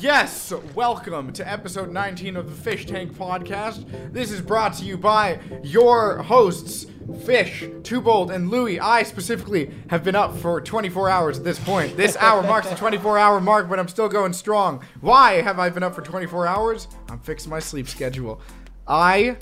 Yes, 0.00 0.50
welcome 0.74 1.30
to 1.34 1.46
episode 1.46 1.90
19 1.90 2.34
of 2.36 2.64
the 2.64 2.70
Phish 2.70 2.86
Tank 2.86 3.12
Podcast. 3.12 3.84
This 4.14 4.32
is 4.32 4.40
brought 4.40 4.72
to 4.78 4.84
you 4.86 4.96
by 4.96 5.38
your 5.62 6.22
hosts, 6.22 6.86
Fish, 7.26 7.64
Twobold, 7.82 8.30
and 8.30 8.48
Louie. 8.48 8.80
I 8.80 9.02
specifically 9.02 9.70
have 9.90 10.02
been 10.02 10.16
up 10.16 10.34
for 10.38 10.58
24 10.58 11.10
hours 11.10 11.36
at 11.36 11.44
this 11.44 11.58
point. 11.58 11.98
This 11.98 12.16
hour 12.16 12.42
marks 12.42 12.70
the 12.70 12.76
24 12.76 13.18
hour 13.18 13.42
mark, 13.42 13.68
but 13.68 13.78
I'm 13.78 13.88
still 13.88 14.08
going 14.08 14.32
strong. 14.32 14.82
Why 15.02 15.42
have 15.42 15.58
I 15.58 15.68
been 15.68 15.82
up 15.82 15.94
for 15.94 16.00
24 16.00 16.46
hours? 16.46 16.88
I'm 17.10 17.20
fixing 17.20 17.50
my 17.50 17.60
sleep 17.60 17.86
schedule. 17.86 18.40
I 18.88 19.36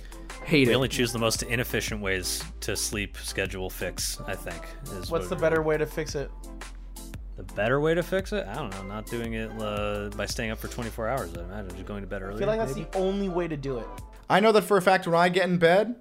hate 0.45 0.63
it. 0.63 0.67
We 0.67 0.73
it. 0.73 0.77
only 0.77 0.89
choose 0.89 1.13
the 1.13 1.21
most 1.21 1.45
inefficient 1.45 2.01
ways 2.01 2.43
to 2.63 2.77
sleep 2.77 3.17
schedule 3.19 3.71
fix. 3.71 4.21
I 4.27 4.35
think 4.35 4.67
is 4.93 5.09
What's 5.09 5.29
the 5.29 5.37
better 5.37 5.63
way 5.63 5.77
to 5.77 5.87
fix 5.87 6.17
it? 6.17 6.33
The 7.39 7.55
better 7.55 7.81
way 7.81 7.95
to 7.95 8.03
fix 8.03 8.33
it? 8.33 8.47
I 8.47 8.55
don't 8.55 8.71
know. 8.71 8.83
Not 8.83 9.07
doing 9.07 9.33
it 9.33 9.51
uh, 9.63 10.11
by 10.17 10.27
staying 10.27 10.51
up 10.51 10.59
for 10.59 10.69
24 10.69 11.09
hours. 11.09 11.31
I 11.37 11.41
imagine 11.43 11.71
just 11.71 11.87
going 11.87 12.03
to 12.03 12.07
bed 12.07 12.21
early. 12.21 12.35
I 12.35 12.39
feel 12.39 12.49
like 12.49 12.59
that's 12.59 12.75
the 12.75 12.87
only 12.95 13.29
way 13.31 13.49
to 13.49 13.57
do 13.57 13.79
it. 13.79 13.87
I 14.29 14.41
know 14.41 14.53
that 14.53 14.63
for 14.63 14.77
a 14.77 14.83
fact 14.83 15.07
when 15.07 15.17
I 15.17 15.31
get 15.31 15.45
in 15.49 15.57
bed, 15.59 15.95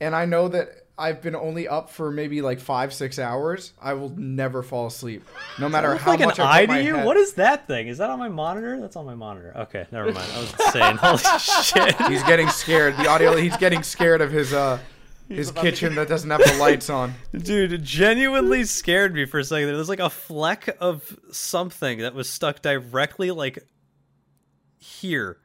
and 0.00 0.14
I 0.14 0.26
know 0.26 0.46
that 0.48 0.68
I've 0.96 1.22
been 1.22 1.34
only 1.34 1.66
up 1.66 1.90
for 1.90 2.10
maybe 2.10 2.42
like 2.42 2.60
five, 2.60 2.92
six 2.92 3.18
hours, 3.18 3.72
I 3.80 3.94
will 3.94 4.10
never 4.10 4.62
fall 4.62 4.86
asleep. 4.86 5.24
No 5.58 5.68
matter 5.68 5.94
how 5.96 6.10
like 6.12 6.20
an 6.20 6.26
much 6.26 6.38
I 6.40 6.62
eye 6.62 6.66
put 6.66 6.74
to 6.74 6.82
you? 6.84 6.94
head- 6.96 7.06
What 7.06 7.16
is 7.16 7.32
that 7.34 7.66
thing? 7.66 7.88
Is 7.88 7.98
that 7.98 8.10
on 8.10 8.18
my 8.18 8.28
monitor? 8.28 8.80
That's 8.80 8.94
on 8.96 9.06
my 9.06 9.14
monitor. 9.14 9.52
Okay, 9.56 9.86
never 9.90 10.12
mind. 10.12 10.30
I 10.34 10.40
was 10.40 10.54
saying, 10.72 10.96
holy 10.98 11.18
shit. 11.38 11.96
He's 12.10 12.22
getting 12.24 12.48
scared. 12.48 12.96
The 12.96 13.08
audio. 13.08 13.36
He's 13.36 13.56
getting 13.56 13.82
scared 13.82 14.20
of 14.20 14.30
his 14.30 14.52
uh 14.52 14.78
his 15.28 15.50
kitchen 15.52 15.94
that 15.96 16.08
doesn't 16.08 16.30
have 16.30 16.42
the 16.42 16.56
lights 16.58 16.88
on. 16.90 17.14
Dude, 17.36 17.72
it 17.72 17.82
genuinely 17.82 18.64
scared 18.64 19.14
me 19.14 19.24
for 19.26 19.38
a 19.40 19.44
second. 19.44 19.68
There 19.68 19.76
was 19.76 19.88
like 19.88 20.00
a 20.00 20.10
fleck 20.10 20.76
of 20.80 21.18
something 21.32 21.98
that 21.98 22.14
was 22.14 22.28
stuck 22.30 22.62
directly 22.62 23.30
like 23.30 23.58
here. 24.78 25.38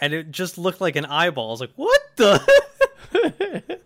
And 0.00 0.12
it 0.12 0.30
just 0.30 0.58
looked 0.58 0.80
like 0.80 0.96
an 0.96 1.06
eyeball. 1.06 1.48
I 1.48 1.50
was 1.50 1.60
like, 1.60 1.72
what 1.76 2.00
the? 2.16 2.40
I 3.14 3.18
don't 3.18 3.78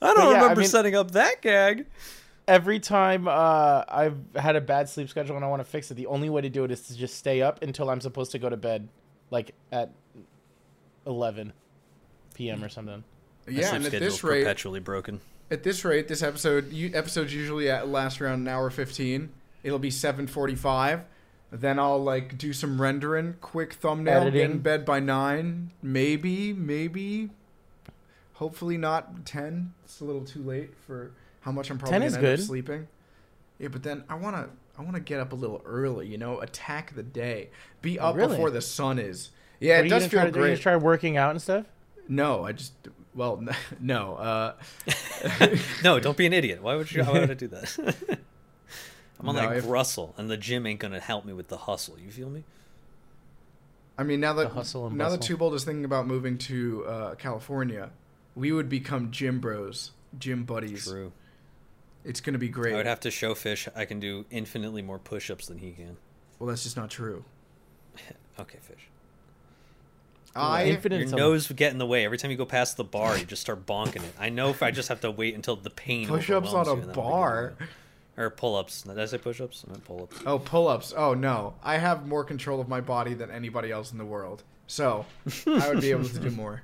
But 0.00 0.02
yeah, 0.02 0.22
I 0.24 0.32
remember 0.34 0.60
mean- 0.60 0.68
setting 0.68 0.94
up 0.94 1.12
that 1.12 1.42
gag. 1.42 1.86
Every 2.46 2.78
time 2.78 3.26
uh, 3.26 3.84
I've 3.88 4.18
had 4.36 4.54
a 4.54 4.60
bad 4.60 4.90
sleep 4.90 5.08
schedule 5.08 5.34
and 5.36 5.42
I 5.44 5.48
want 5.48 5.60
to 5.60 5.64
fix 5.64 5.90
it, 5.90 5.94
the 5.94 6.06
only 6.08 6.28
way 6.28 6.42
to 6.42 6.50
do 6.50 6.64
it 6.64 6.70
is 6.70 6.82
to 6.88 6.94
just 6.96 7.14
stay 7.16 7.40
up 7.40 7.62
until 7.62 7.88
I'm 7.88 8.02
supposed 8.02 8.32
to 8.32 8.38
go 8.38 8.50
to 8.50 8.56
bed, 8.58 8.88
like 9.30 9.54
at 9.72 9.90
11 11.06 11.54
p.m. 12.34 12.62
or 12.62 12.68
something. 12.68 13.02
My 13.46 13.52
Yeah, 13.52 13.74
and 13.74 13.84
at 13.84 13.92
this 13.92 14.24
rate, 14.24 14.42
perpetually 14.44 14.80
broken. 14.80 15.20
at 15.50 15.62
this 15.62 15.84
rate, 15.84 16.08
this 16.08 16.22
episode 16.22 16.72
you, 16.72 16.90
episodes 16.94 17.34
usually 17.34 17.68
at 17.70 17.88
last 17.88 18.20
around 18.20 18.40
an 18.40 18.48
hour 18.48 18.70
fifteen. 18.70 19.30
It'll 19.62 19.78
be 19.78 19.90
seven 19.90 20.26
forty-five. 20.26 21.02
Then 21.52 21.78
I'll 21.78 22.02
like 22.02 22.36
do 22.36 22.52
some 22.52 22.80
rendering, 22.80 23.36
quick 23.40 23.74
thumbnail, 23.74 24.24
get 24.24 24.34
in 24.34 24.34
Editing. 24.40 24.58
bed 24.60 24.84
by 24.84 24.98
nine, 24.98 25.70
maybe, 25.82 26.52
maybe, 26.52 27.30
hopefully 28.34 28.76
not 28.76 29.24
ten. 29.24 29.72
It's 29.84 30.00
a 30.00 30.04
little 30.04 30.24
too 30.24 30.42
late 30.42 30.72
for 30.86 31.12
how 31.42 31.52
much 31.52 31.70
I'm 31.70 31.78
probably 31.78 31.92
10 31.92 32.00
gonna 32.00 32.06
is 32.08 32.14
end 32.16 32.24
up 32.24 32.30
good. 32.38 32.42
sleeping. 32.44 32.88
Yeah, 33.58 33.68
but 33.68 33.82
then 33.82 34.04
I 34.08 34.14
wanna 34.16 34.48
I 34.78 34.82
wanna 34.82 35.00
get 35.00 35.20
up 35.20 35.32
a 35.32 35.36
little 35.36 35.62
early, 35.64 36.08
you 36.08 36.18
know, 36.18 36.40
attack 36.40 36.94
the 36.96 37.02
day, 37.04 37.50
be 37.82 37.98
up 38.00 38.16
Really? 38.16 38.30
before 38.30 38.50
the 38.50 38.60
sun 38.62 38.98
is. 38.98 39.30
Yeah, 39.60 39.74
What 39.74 39.76
are 39.76 39.80
it 39.80 39.84
you 39.84 39.90
does 39.90 40.02
gonna 40.02 40.10
feel 40.10 40.20
try 40.20 40.26
to 40.26 40.32
do? 40.32 40.38
You 40.40 40.44
great. 40.46 40.60
try 40.60 40.76
working 40.76 41.16
out 41.16 41.30
and 41.30 41.40
stuff? 41.40 41.66
No, 42.08 42.44
I 42.44 42.52
just 42.52 42.72
well, 43.14 43.42
no. 43.80 44.14
Uh, 44.16 44.54
No, 45.84 46.00
don't 46.00 46.16
be 46.16 46.26
an 46.26 46.32
idiot. 46.32 46.62
Why 46.62 46.76
would 46.76 46.90
you? 46.92 47.02
Why 47.04 47.20
would 47.20 47.30
I 47.30 47.34
do 47.34 47.48
that? 47.48 47.76
I'm 49.20 49.28
on 49.28 49.36
No, 49.36 49.44
like 49.46 49.58
if- 49.58 49.68
Russell, 49.68 50.14
and 50.16 50.28
the 50.30 50.36
gym 50.36 50.66
ain't 50.66 50.80
gonna 50.80 51.00
help 51.00 51.24
me 51.24 51.32
with 51.32 51.48
the 51.48 51.56
hustle. 51.58 51.96
You 51.98 52.10
feel 52.10 52.28
me? 52.30 52.44
I 53.96 54.02
mean, 54.02 54.18
now 54.20 54.32
that 54.34 54.48
The 54.48 54.54
hustle 54.54 54.86
and 54.88 54.96
now 54.96 55.08
that 55.08 55.20
bustle. 55.20 55.36
Twobold 55.38 55.54
is 55.54 55.64
thinking 55.64 55.84
about 55.84 56.06
moving 56.06 56.36
to 56.38 56.84
uh, 56.86 57.14
California, 57.14 57.90
we 58.34 58.50
would 58.50 58.68
become 58.68 59.10
gym 59.12 59.38
bros, 59.38 59.92
gym 60.18 60.44
buddies. 60.44 60.84
True. 60.86 61.12
It's 62.04 62.20
gonna 62.20 62.38
be 62.38 62.48
great. 62.48 62.74
I 62.74 62.76
would 62.76 62.86
have 62.86 63.00
to 63.00 63.10
show 63.10 63.34
Fish 63.34 63.68
I 63.74 63.84
can 63.84 64.00
do 64.00 64.24
infinitely 64.30 64.82
more 64.82 64.98
push-ups 64.98 65.46
than 65.46 65.58
he 65.58 65.70
can. 65.70 65.96
well, 66.38 66.48
that's 66.48 66.64
just 66.64 66.76
not 66.76 66.90
true. 66.90 67.24
Okay, 68.38 68.58
Fish. 68.60 68.88
I 70.36 70.64
Infinite 70.66 71.08
Your 71.08 71.16
nose 71.16 71.48
would 71.48 71.56
get 71.56 71.72
in 71.72 71.78
the 71.78 71.86
way 71.86 72.04
every 72.04 72.18
time 72.18 72.30
you 72.30 72.36
go 72.36 72.44
past 72.44 72.76
the 72.76 72.84
bar. 72.84 73.16
You 73.16 73.24
just 73.24 73.42
start 73.42 73.66
bonking 73.66 74.02
it. 74.04 74.14
I 74.18 74.30
know 74.30 74.48
if 74.48 74.62
I 74.62 74.70
just 74.70 74.88
have 74.88 75.00
to 75.02 75.10
wait 75.10 75.34
until 75.34 75.56
the 75.56 75.70
pain. 75.70 76.08
push-ups 76.08 76.52
on 76.52 76.66
a 76.66 76.70
you, 76.70 76.72
and 76.72 76.82
then 76.82 76.88
I'll 76.90 76.94
be 76.94 77.00
bar. 77.00 77.54
or 78.16 78.30
pull-ups. 78.30 78.82
Did 78.82 78.98
I 78.98 79.04
say 79.06 79.18
push-ups? 79.18 79.64
I 79.66 79.70
meant 79.70 79.84
pull-ups. 79.84 80.16
Oh, 80.26 80.38
pull-ups. 80.40 80.92
Oh 80.96 81.14
no, 81.14 81.54
I 81.62 81.78
have 81.78 82.06
more 82.06 82.24
control 82.24 82.60
of 82.60 82.68
my 82.68 82.80
body 82.80 83.14
than 83.14 83.30
anybody 83.30 83.70
else 83.70 83.92
in 83.92 83.98
the 83.98 84.04
world. 84.04 84.42
So 84.66 85.06
I 85.46 85.68
would 85.68 85.80
be 85.80 85.92
able 85.92 86.08
to 86.08 86.18
do 86.18 86.30
more. 86.32 86.62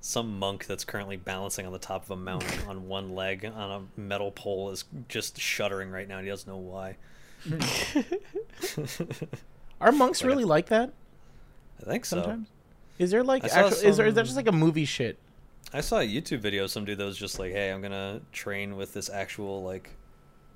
Some 0.00 0.38
monk 0.38 0.66
that's 0.66 0.84
currently 0.84 1.16
balancing 1.16 1.66
on 1.66 1.72
the 1.72 1.78
top 1.78 2.04
of 2.04 2.10
a 2.12 2.16
mountain 2.16 2.68
on 2.68 2.88
one 2.88 3.14
leg 3.14 3.44
on 3.44 3.88
a 3.96 4.00
metal 4.00 4.30
pole 4.30 4.70
is 4.70 4.84
just 5.08 5.38
shuddering 5.38 5.90
right 5.90 6.08
now. 6.08 6.20
He 6.20 6.28
doesn't 6.28 6.48
know 6.48 6.58
why. 6.58 6.96
Hmm. 7.44 7.58
Are 9.80 9.92
monks 9.92 10.24
really 10.24 10.44
like 10.44 10.66
that 10.68 10.92
I 11.80 11.84
think 11.84 12.04
so. 12.04 12.16
sometimes? 12.16 12.48
Is 12.98 13.10
there 13.10 13.22
like 13.22 13.44
actual, 13.44 13.86
is 13.86 13.96
there 13.96 14.06
is 14.06 14.14
that 14.14 14.24
just 14.24 14.36
like 14.36 14.46
a 14.46 14.52
movie 14.52 14.84
shit? 14.84 15.18
I 15.72 15.80
saw 15.80 15.98
a 15.98 16.06
YouTube 16.06 16.40
video 16.40 16.64
of 16.64 16.70
some 16.70 16.84
dude 16.84 16.98
that 16.98 17.04
was 17.04 17.18
just 17.18 17.38
like, 17.38 17.52
"Hey, 17.52 17.70
I'm 17.70 17.82
gonna 17.82 18.20
train 18.32 18.76
with 18.76 18.94
this 18.94 19.10
actual 19.10 19.62
like 19.62 19.90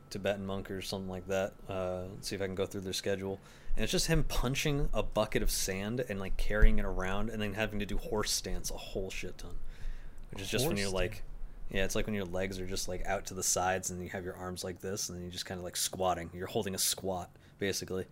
Tibetan 0.08 0.46
monk 0.46 0.70
or 0.70 0.80
something 0.80 1.10
like 1.10 1.26
that. 1.28 1.52
Uh, 1.68 2.04
see 2.20 2.36
if 2.36 2.42
I 2.42 2.46
can 2.46 2.54
go 2.54 2.66
through 2.66 2.82
their 2.82 2.92
schedule." 2.92 3.38
And 3.76 3.82
it's 3.82 3.92
just 3.92 4.06
him 4.06 4.24
punching 4.24 4.88
a 4.92 5.02
bucket 5.02 5.42
of 5.42 5.50
sand 5.50 6.04
and 6.08 6.18
like 6.18 6.36
carrying 6.36 6.78
it 6.78 6.84
around, 6.84 7.30
and 7.30 7.42
then 7.42 7.54
having 7.54 7.78
to 7.80 7.86
do 7.86 7.98
horse 7.98 8.30
stance 8.30 8.70
a 8.70 8.76
whole 8.76 9.10
shit 9.10 9.36
ton. 9.38 9.58
Which 10.30 10.42
is 10.42 10.48
just 10.48 10.66
when 10.66 10.76
you're 10.76 10.88
like, 10.88 11.22
yeah, 11.70 11.84
it's 11.84 11.94
like 11.94 12.06
when 12.06 12.14
your 12.14 12.24
legs 12.24 12.58
are 12.60 12.66
just 12.66 12.88
like 12.88 13.04
out 13.06 13.26
to 13.26 13.34
the 13.34 13.42
sides, 13.42 13.90
and 13.90 14.02
you 14.02 14.08
have 14.10 14.24
your 14.24 14.36
arms 14.36 14.64
like 14.64 14.80
this, 14.80 15.08
and 15.08 15.16
then 15.16 15.22
you're 15.22 15.32
just 15.32 15.46
kind 15.46 15.58
of 15.58 15.64
like 15.64 15.76
squatting. 15.76 16.30
You're 16.32 16.46
holding 16.46 16.74
a 16.74 16.78
squat 16.78 17.30
basically. 17.58 18.06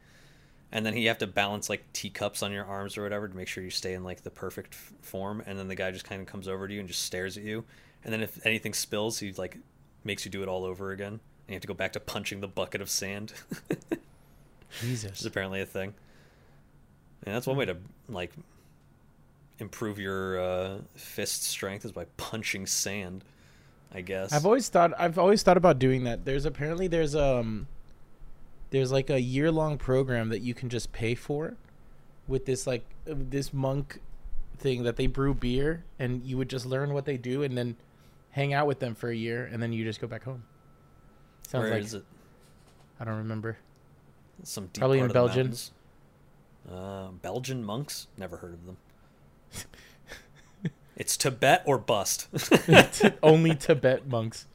And 0.71 0.85
then 0.85 0.97
you 0.97 1.09
have 1.09 1.19
to 1.19 1.27
balance 1.27 1.71
like 1.71 1.91
teacups 1.93 2.43
on 2.43 2.53
your 2.53 2.65
arms 2.65 2.99
or 2.99 3.03
whatever 3.03 3.27
to 3.27 3.35
make 3.35 3.49
sure 3.49 3.65
you 3.65 3.71
stay 3.71 3.95
in 3.95 4.05
like 4.05 4.23
the 4.23 4.31
perfect 4.31 4.75
f- 4.75 4.93
form. 5.01 5.43
And 5.47 5.59
then 5.59 5.69
the 5.69 5.75
guy 5.75 5.91
just 5.91 6.05
kind 6.05 6.21
of 6.21 6.27
comes 6.27 6.47
over 6.47 6.69
to 6.69 6.75
you 6.75 6.81
and 6.81 6.89
just 6.89 7.03
stares 7.03 7.39
at 7.39 7.43
you. 7.43 7.65
And 8.05 8.13
then 8.13 8.23
if 8.23 8.45
anything 8.47 8.75
spills, 8.75 9.19
he 9.19 9.33
like 9.33 9.57
makes 10.05 10.25
you 10.25 10.31
do 10.31 10.43
it 10.43 10.49
all 10.49 10.65
over 10.65 10.93
again. 10.93 11.15
And 11.15 11.21
you 11.49 11.55
have 11.55 11.63
to 11.63 11.69
go 11.69 11.75
back 11.75 11.95
to 11.95 12.01
punching 12.01 12.41
the 12.41 12.49
bucket 12.49 12.83
of 12.83 12.91
sand, 12.91 13.33
which 13.89 15.05
is 15.05 15.25
apparently 15.25 15.63
a 15.63 15.67
thing. 15.67 15.95
And 17.25 17.35
that's 17.35 17.47
one 17.47 17.57
way 17.57 17.65
to 17.65 17.79
like 18.09 18.33
improve 19.59 19.99
your 19.99 20.39
uh, 20.39 20.79
fist 20.95 21.45
strength 21.45 21.87
is 21.87 21.93
by 21.93 22.05
punching 22.19 22.67
sand. 22.67 23.25
I 23.93 24.03
guess. 24.03 24.35
I've 24.35 24.45
always 24.45 24.69
thought 24.69 24.93
I've 24.99 25.19
always 25.19 25.43
thought 25.43 25.57
about 25.57 25.79
doing 25.79 26.05
that. 26.05 26.27
There's 26.27 26.45
apparently 26.45 26.89
there's 26.89 27.15
um 27.17 27.67
there's 28.71 28.93
like 28.93 29.11
a 29.11 29.21
year 29.21 29.51
long 29.51 29.79
program 29.79 30.29
that 30.29 30.41
you 30.41 30.55
can 30.55 30.69
just 30.69 30.93
pay 30.93 31.15
for 31.15 31.57
with 32.27 32.47
this 32.47 32.67
like 32.67 32.85
this 33.07 33.53
monk 33.53 34.01
thing 34.59 34.83
that 34.83 34.97
they 34.97 35.07
brew 35.07 35.35
beer 35.35 35.85
and 35.99 36.25
you 36.25 36.37
would 36.37 36.51
just 36.51 36.67
learn 36.67 36.93
what 36.93 37.05
they 37.05 37.17
do 37.17 37.43
and 37.43 37.57
then 37.57 37.77
hang 38.31 38.53
out 38.53 38.67
with 38.67 38.81
them 38.81 38.95
for 38.95 39.09
a 39.09 39.15
year 39.15 39.49
and 39.51 39.63
then 39.63 39.73
you 39.73 39.85
just 39.85 40.01
go 40.01 40.07
back 40.07 40.25
home. 40.25 40.43
Sounds 41.47 41.65
Where 41.65 41.73
like 41.73 41.85
is 41.85 41.95
it? 41.95 42.05
I 43.01 43.05
don't 43.05 43.17
remember. 43.17 43.57
Some 44.43 44.69
Probably 44.69 44.99
in 45.01 45.09
Belgium. 45.09 45.53
Uh, 46.71 47.09
Belgian 47.23 47.65
monks? 47.65 48.09
Never 48.17 48.37
heard 48.37 48.55
of 48.55 48.67
them. 48.67 48.77
it's 50.97 51.17
Tibet 51.17 51.63
or 51.65 51.79
bust. 51.79 52.29
Only 53.23 53.55
Tibet 53.57 54.07
monks. 54.07 54.47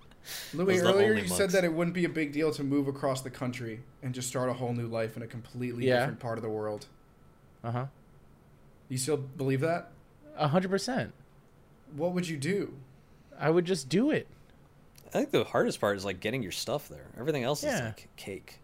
Louis, 0.53 0.77
Those 0.77 0.81
are 0.81 0.83
the 0.87 0.93
earlier 0.93 1.09
only 1.11 1.21
you 1.23 1.27
said 1.27 1.49
that 1.51 1.63
it 1.63 1.73
wouldn't 1.73 1.93
be 1.93 2.05
a 2.05 2.09
big 2.09 2.31
deal 2.31 2.51
to 2.51 2.63
move 2.63 2.87
across 2.87 3.21
the 3.21 3.29
country 3.29 3.81
and 4.01 4.13
just 4.13 4.27
start 4.27 4.49
a 4.49 4.53
whole 4.53 4.73
new 4.73 4.87
life 4.87 5.17
in 5.17 5.23
a 5.23 5.27
completely 5.27 5.87
Yeah. 5.87 5.99
different 5.99 6.19
part 6.19 6.37
of 6.37 6.43
the 6.43 6.49
world. 6.49 6.87
Uh 7.63 7.71
huh. 7.71 7.85
You 8.89 8.97
still 8.97 9.17
believe 9.17 9.61
that? 9.61 9.91
A 10.37 10.47
hundred 10.47 10.69
percent. 10.69 11.13
What 11.95 12.13
would 12.13 12.27
you 12.27 12.37
do? 12.37 12.73
I 13.39 13.49
would 13.49 13.65
just 13.65 13.89
do 13.89 14.11
it. 14.11 14.27
I 15.07 15.09
think 15.09 15.31
the 15.31 15.43
hardest 15.43 15.79
part 15.79 15.97
is 15.97 16.05
like 16.05 16.19
getting 16.19 16.41
your 16.41 16.51
stuff 16.51 16.87
there. 16.89 17.05
Everything 17.19 17.43
else 17.43 17.63
is 17.63 17.79
like 17.79 18.07
cake. 18.15 18.59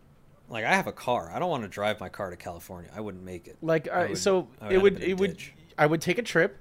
Like 0.50 0.66
I 0.66 0.74
have 0.76 0.88
a 0.88 0.92
car. 0.92 1.32
I 1.34 1.40
don't 1.40 1.50
want 1.50 1.64
to 1.64 1.70
drive 1.70 2.00
my 2.00 2.10
car 2.10 2.30
to 2.30 2.36
California. 2.36 2.90
I 2.96 3.02
wouldn't 3.02 3.24
make 3.24 3.48
it. 3.48 3.58
Like 3.62 3.88
I 3.88 3.92
I, 3.92 4.08
would- 4.08 4.18
so 4.18 4.48
I 4.62 4.66
would 4.66 4.74
it 4.74 4.82
would 4.82 4.96
up 4.96 5.02
in 5.04 5.10
it 5.12 5.18
would 5.20 5.32
ditch. 5.38 5.54
I 5.78 5.86
would 5.86 6.02
take 6.02 6.18
a 6.18 6.24
trip, 6.24 6.58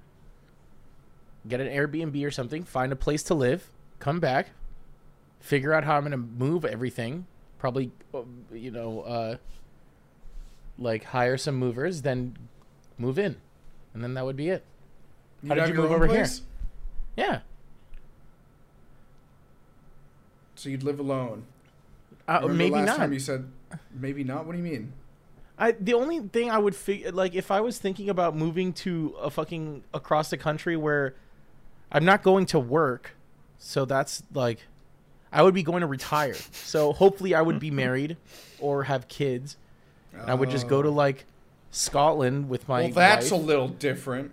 get 1.46 1.60
an 1.60 1.68
Airbnb 1.68 2.24
or 2.26 2.30
something, 2.30 2.64
find 2.64 2.92
a 2.92 2.96
place 2.96 3.22
to 3.24 3.34
live, 3.34 3.70
come 3.98 4.20
back, 4.20 4.50
figure 5.40 5.72
out 5.72 5.84
how 5.84 5.96
I'm 5.96 6.02
gonna 6.02 6.16
move 6.16 6.64
everything. 6.64 7.26
Probably, 7.58 7.90
uh, 8.14 8.22
you 8.52 8.70
know, 8.70 9.00
uh, 9.02 9.36
like 10.78 11.04
hire 11.04 11.36
some 11.36 11.56
movers, 11.56 12.02
then 12.02 12.36
move 12.98 13.18
in, 13.18 13.36
and 13.94 14.02
then 14.04 14.14
that 14.14 14.24
would 14.24 14.36
be 14.36 14.48
it. 14.48 14.64
You'd 15.42 15.48
How 15.50 15.54
did 15.66 15.68
you 15.68 15.74
move 15.74 15.90
over 15.92 16.06
here? 16.06 16.26
Yeah, 17.16 17.40
So 20.54 20.68
you'd 20.68 20.82
live 20.82 20.98
alone. 20.98 21.46
uh, 22.26 22.40
maybe 22.48 22.70
last 22.74 22.86
not. 22.86 22.96
time 22.98 23.12
you 23.12 23.20
said 23.20 23.48
maybe 23.92 24.24
not. 24.24 24.44
What 24.44 24.52
do 24.52 24.58
you 24.58 24.64
mean? 24.64 24.92
I 25.58 25.72
the 25.72 25.94
only 25.94 26.20
thing 26.20 26.50
I 26.50 26.58
would 26.58 26.74
figure 26.74 27.12
like 27.12 27.34
if 27.34 27.50
I 27.50 27.60
was 27.60 27.78
thinking 27.78 28.08
about 28.08 28.36
moving 28.36 28.72
to 28.74 29.14
a 29.20 29.30
fucking 29.30 29.84
across 29.94 30.30
the 30.30 30.36
country 30.36 30.76
where 30.76 31.14
I'm 31.92 32.04
not 32.04 32.22
going 32.22 32.46
to 32.46 32.58
work, 32.58 33.12
so 33.58 33.84
that's 33.84 34.22
like 34.34 34.66
I 35.32 35.42
would 35.42 35.54
be 35.54 35.62
going 35.62 35.80
to 35.82 35.86
retire. 35.86 36.34
So 36.52 36.92
hopefully 36.92 37.34
I 37.34 37.42
would 37.42 37.58
be 37.60 37.70
married 37.84 38.16
or 38.60 38.84
have 38.84 39.08
kids. 39.08 39.56
And 40.12 40.30
I 40.30 40.34
would 40.34 40.50
just 40.50 40.68
go 40.68 40.82
to 40.82 40.90
like 40.90 41.24
Scotland 41.70 42.48
with 42.48 42.68
my 42.68 42.82
Well, 42.84 42.90
that's 42.92 43.30
wife. 43.30 43.40
a 43.40 43.44
little 43.44 43.68
different. 43.68 44.32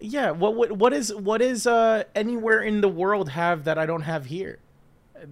Yeah, 0.00 0.30
what 0.30 0.54
what 0.54 0.72
what 0.72 0.92
is 0.92 1.12
what 1.14 1.42
is 1.42 1.66
uh 1.66 2.04
anywhere 2.14 2.62
in 2.62 2.80
the 2.82 2.88
world 2.88 3.30
have 3.30 3.64
that 3.64 3.78
I 3.78 3.86
don't 3.86 4.02
have 4.02 4.26
here? 4.26 4.58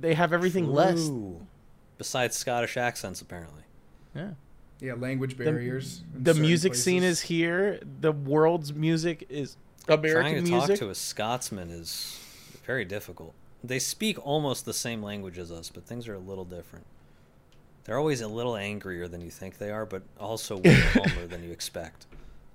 They 0.01 0.15
have 0.15 0.33
everything 0.33 0.73
less. 0.73 1.07
Ooh. 1.09 1.47
Besides 1.99 2.37
Scottish 2.37 2.77
accents, 2.77 3.21
apparently. 3.21 3.63
Yeah. 4.15 4.31
Yeah, 4.81 4.95
language 4.95 5.39
barriers. 5.39 6.03
in 6.15 6.25
The 6.25 6.31
certain 6.33 6.43
music 6.43 6.75
scene 6.75 7.01
places. 7.03 7.19
is 7.19 7.25
here. 7.29 7.81
The 8.01 8.13
world's 8.13 8.75
music 8.75 9.25
is 9.31 9.57
American 9.89 10.13
Trying 10.21 10.45
to 10.45 10.51
music. 10.51 10.69
talk 10.71 10.79
to 10.81 10.91
a 10.91 10.95
Scotsman 10.95 11.71
is 11.71 12.19
very 12.67 12.85
difficult. 12.85 13.33
They 13.67 13.79
speak 13.79 14.25
almost 14.25 14.65
the 14.65 14.73
same 14.73 15.03
language 15.03 15.39
as 15.39 15.51
us, 15.51 15.71
but 15.71 15.85
things 15.85 16.07
are 16.09 16.15
a 16.15 16.19
little 16.19 16.45
different. 16.45 16.87
They're 17.85 17.99
always 17.99 18.21
a 18.21 18.29
little 18.29 18.57
angrier 18.57 19.09
than 19.09 19.21
you 19.21 19.31
think 19.31 19.59
they 19.59 19.71
are, 19.71 19.87
but 19.87 20.03
also 20.19 20.57
way 20.57 20.81
calmer 20.93 21.27
than 21.27 21.43
you 21.45 21.51
expect. 21.51 22.07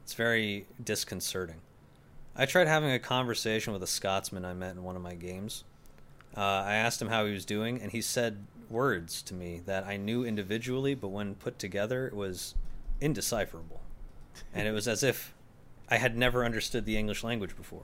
It's 0.03 0.13
very 0.13 0.65
disconcerting. 0.83 1.61
I 2.35 2.45
tried 2.45 2.67
having 2.67 2.91
a 2.91 2.99
conversation 2.99 3.73
with 3.73 3.83
a 3.83 3.87
Scotsman 3.87 4.45
I 4.45 4.53
met 4.53 4.71
in 4.71 4.83
one 4.83 4.95
of 4.95 5.01
my 5.01 5.15
games. 5.15 5.63
Uh, 6.35 6.41
I 6.41 6.75
asked 6.75 7.01
him 7.01 7.09
how 7.09 7.25
he 7.25 7.33
was 7.33 7.45
doing, 7.45 7.81
and 7.81 7.91
he 7.91 8.01
said 8.01 8.45
words 8.69 9.21
to 9.23 9.33
me 9.33 9.61
that 9.65 9.85
I 9.85 9.97
knew 9.97 10.23
individually, 10.23 10.95
but 10.95 11.09
when 11.09 11.35
put 11.35 11.59
together, 11.59 12.07
it 12.07 12.15
was 12.15 12.55
indecipherable. 13.01 13.81
And 14.53 14.67
it 14.67 14.71
was 14.71 14.87
as 14.87 15.03
if 15.03 15.33
I 15.89 15.97
had 15.97 16.17
never 16.17 16.45
understood 16.45 16.85
the 16.85 16.97
English 16.97 17.23
language 17.23 17.55
before. 17.57 17.83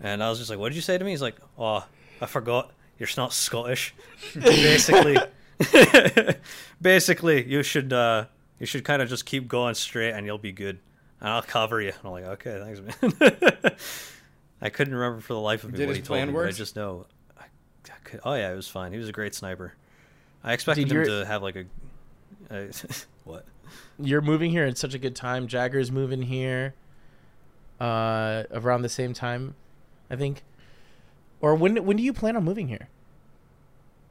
And 0.00 0.22
I 0.22 0.28
was 0.28 0.38
just 0.38 0.50
like, 0.50 0.58
"What 0.58 0.70
did 0.70 0.76
you 0.76 0.82
say 0.82 0.98
to 0.98 1.04
me?" 1.04 1.12
He's 1.12 1.22
like, 1.22 1.36
"Oh, 1.56 1.86
I 2.20 2.26
forgot. 2.26 2.72
You're 2.98 3.08
not 3.16 3.32
Scottish." 3.32 3.94
basically, 4.34 5.18
basically, 6.80 7.44
you 7.46 7.62
should 7.62 7.92
uh, 7.92 8.26
you 8.58 8.66
should 8.66 8.84
kind 8.84 9.02
of 9.02 9.08
just 9.08 9.26
keep 9.26 9.48
going 9.48 9.74
straight, 9.74 10.12
and 10.12 10.26
you'll 10.26 10.38
be 10.38 10.52
good. 10.52 10.78
And 11.20 11.30
I'll 11.30 11.42
cover 11.42 11.80
you. 11.80 11.88
And 11.88 11.98
I'm 12.04 12.10
like, 12.10 12.24
"Okay, 12.24 12.60
thanks, 12.62 12.80
man." 12.80 13.76
I 14.60 14.70
couldn't 14.70 14.94
remember 14.94 15.20
for 15.20 15.34
the 15.34 15.40
life 15.40 15.64
of 15.64 15.72
me 15.72 15.78
Did 15.78 15.86
what 15.88 15.96
he 15.96 16.02
told 16.02 16.28
me. 16.28 16.38
I 16.40 16.50
just 16.50 16.76
know. 16.76 17.06
I, 17.38 17.44
I 17.90 17.96
could, 18.04 18.20
oh 18.24 18.34
yeah, 18.34 18.52
it 18.52 18.56
was 18.56 18.68
fine. 18.68 18.92
He 18.92 18.98
was 18.98 19.08
a 19.08 19.12
great 19.12 19.34
sniper. 19.34 19.74
I 20.42 20.52
expected 20.52 20.90
him 20.90 21.04
to 21.04 21.26
have 21.26 21.42
like 21.42 21.56
a, 21.56 21.64
a 22.50 22.70
what? 23.24 23.44
You're 23.98 24.22
moving 24.22 24.50
here 24.50 24.64
at 24.64 24.78
such 24.78 24.94
a 24.94 24.98
good 24.98 25.16
time. 25.16 25.46
Jagger's 25.46 25.90
moving 25.90 26.22
here 26.22 26.74
uh 27.78 28.44
around 28.52 28.82
the 28.82 28.88
same 28.88 29.12
time, 29.12 29.54
I 30.10 30.16
think. 30.16 30.42
Or 31.46 31.54
when 31.54 31.84
when 31.84 31.96
do 31.96 32.02
you 32.02 32.12
plan 32.12 32.34
on 32.34 32.42
moving 32.42 32.66
here? 32.66 32.88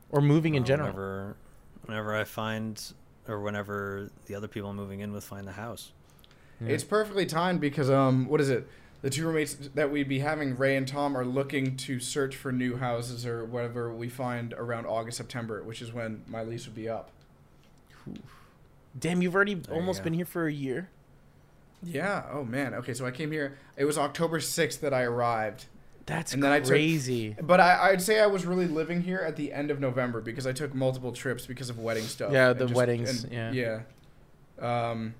Or 0.09 0.21
moving 0.21 0.55
in 0.55 0.63
general? 0.63 0.87
Whenever, 0.87 1.35
whenever 1.83 2.15
I 2.15 2.23
find, 2.23 2.81
or 3.27 3.41
whenever 3.41 4.09
the 4.27 4.35
other 4.35 4.47
people 4.47 4.69
I'm 4.69 4.77
moving 4.77 5.01
in 5.01 5.11
with 5.11 5.25
find 5.25 5.45
the 5.45 5.51
house. 5.51 5.91
Yeah. 6.61 6.69
It's 6.69 6.85
perfectly 6.85 7.25
timed 7.25 7.59
because 7.59 7.89
um, 7.89 8.27
what 8.27 8.39
is 8.39 8.49
it? 8.49 8.69
The 9.01 9.09
two 9.09 9.25
roommates 9.25 9.55
that 9.73 9.91
we'd 9.91 10.07
be 10.07 10.19
having, 10.19 10.55
Ray 10.55 10.77
and 10.77 10.87
Tom, 10.87 11.17
are 11.17 11.25
looking 11.25 11.75
to 11.75 11.99
search 11.99 12.37
for 12.37 12.53
new 12.53 12.77
houses 12.77 13.25
or 13.25 13.43
whatever 13.43 13.93
we 13.93 14.07
find 14.07 14.53
around 14.53 14.85
August, 14.85 15.17
September, 15.17 15.61
which 15.61 15.81
is 15.81 15.91
when 15.91 16.23
my 16.27 16.41
lease 16.41 16.65
would 16.65 16.75
be 16.75 16.87
up. 16.87 17.09
Damn, 18.97 19.21
you've 19.21 19.35
already 19.35 19.55
you 19.55 19.63
almost 19.73 19.99
go. 19.99 20.03
been 20.05 20.13
here 20.13 20.25
for 20.25 20.47
a 20.47 20.53
year. 20.53 20.89
Yeah. 21.83 22.23
Oh 22.31 22.45
man. 22.45 22.73
Okay, 22.75 22.93
so 22.93 23.05
I 23.05 23.11
came 23.11 23.33
here. 23.33 23.57
It 23.75 23.83
was 23.83 23.97
October 23.97 24.39
sixth 24.39 24.79
that 24.79 24.93
I 24.93 25.01
arrived, 25.01 25.65
That's 26.07 26.33
And 26.33 26.43
then 26.43 26.51
I 26.51 26.59
took- 26.59 26.69
crazy. 26.69 27.35
but 27.41 27.59
I, 27.59 27.89
I'd 27.89 28.01
say 28.01 28.19
I 28.19 28.27
was 28.27 28.45
really 28.45 28.67
living 28.67 29.01
here 29.01 29.19
at 29.19 29.35
the 29.35 29.51
end 29.51 29.71
of 29.71 29.79
November 29.79 30.21
because 30.21 30.45
I 30.45 30.51
took 30.53 30.75
multiple 30.75 31.11
trips 31.11 31.47
because 31.47 31.69
of 31.71 31.79
wedding 31.79 32.03
stuff. 32.03 32.31
Yeah, 32.31 32.51
and 32.51 32.59
the 32.59 32.67
weddings, 32.67 33.23
And, 33.23 33.33
yeah. 33.33 33.81
Yeah. 34.59 34.89
Um, 34.91 35.15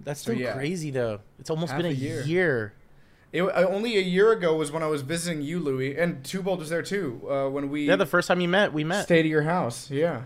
That's 0.00 0.20
so 0.20 0.32
still 0.32 0.40
yeah. 0.42 0.52
crazy 0.52 0.90
though. 0.90 1.20
It's 1.38 1.48
almost 1.50 1.72
Half 1.72 1.78
been 1.78 1.86
a 1.86 1.90
a 1.90 1.92
year. 1.92 2.22
year. 2.24 2.72
it, 3.32 3.42
uh, 3.42 3.66
only 3.68 3.96
a 3.96 4.02
year 4.02 4.32
ago 4.32 4.54
was 4.54 4.70
when 4.70 4.82
I 4.82 4.86
was 4.86 5.00
visiting 5.02 5.40
you, 5.42 5.60
Louis, 5.60 5.96
and 5.96 6.22
Twobold 6.22 6.58
was 6.58 6.68
there 6.68 6.82
too. 6.82 7.22
Uh, 7.28 7.48
when 7.48 7.70
we 7.70 7.86
Yeah, 7.86 7.96
the 7.96 8.04
first 8.06 8.28
time 8.28 8.40
you 8.40 8.48
met, 8.48 8.72
we 8.74 8.84
met. 8.84 9.04
stayed 9.04 9.20
at 9.20 9.26
your 9.26 9.42
house. 9.42 9.90
Yeah. 9.90 10.22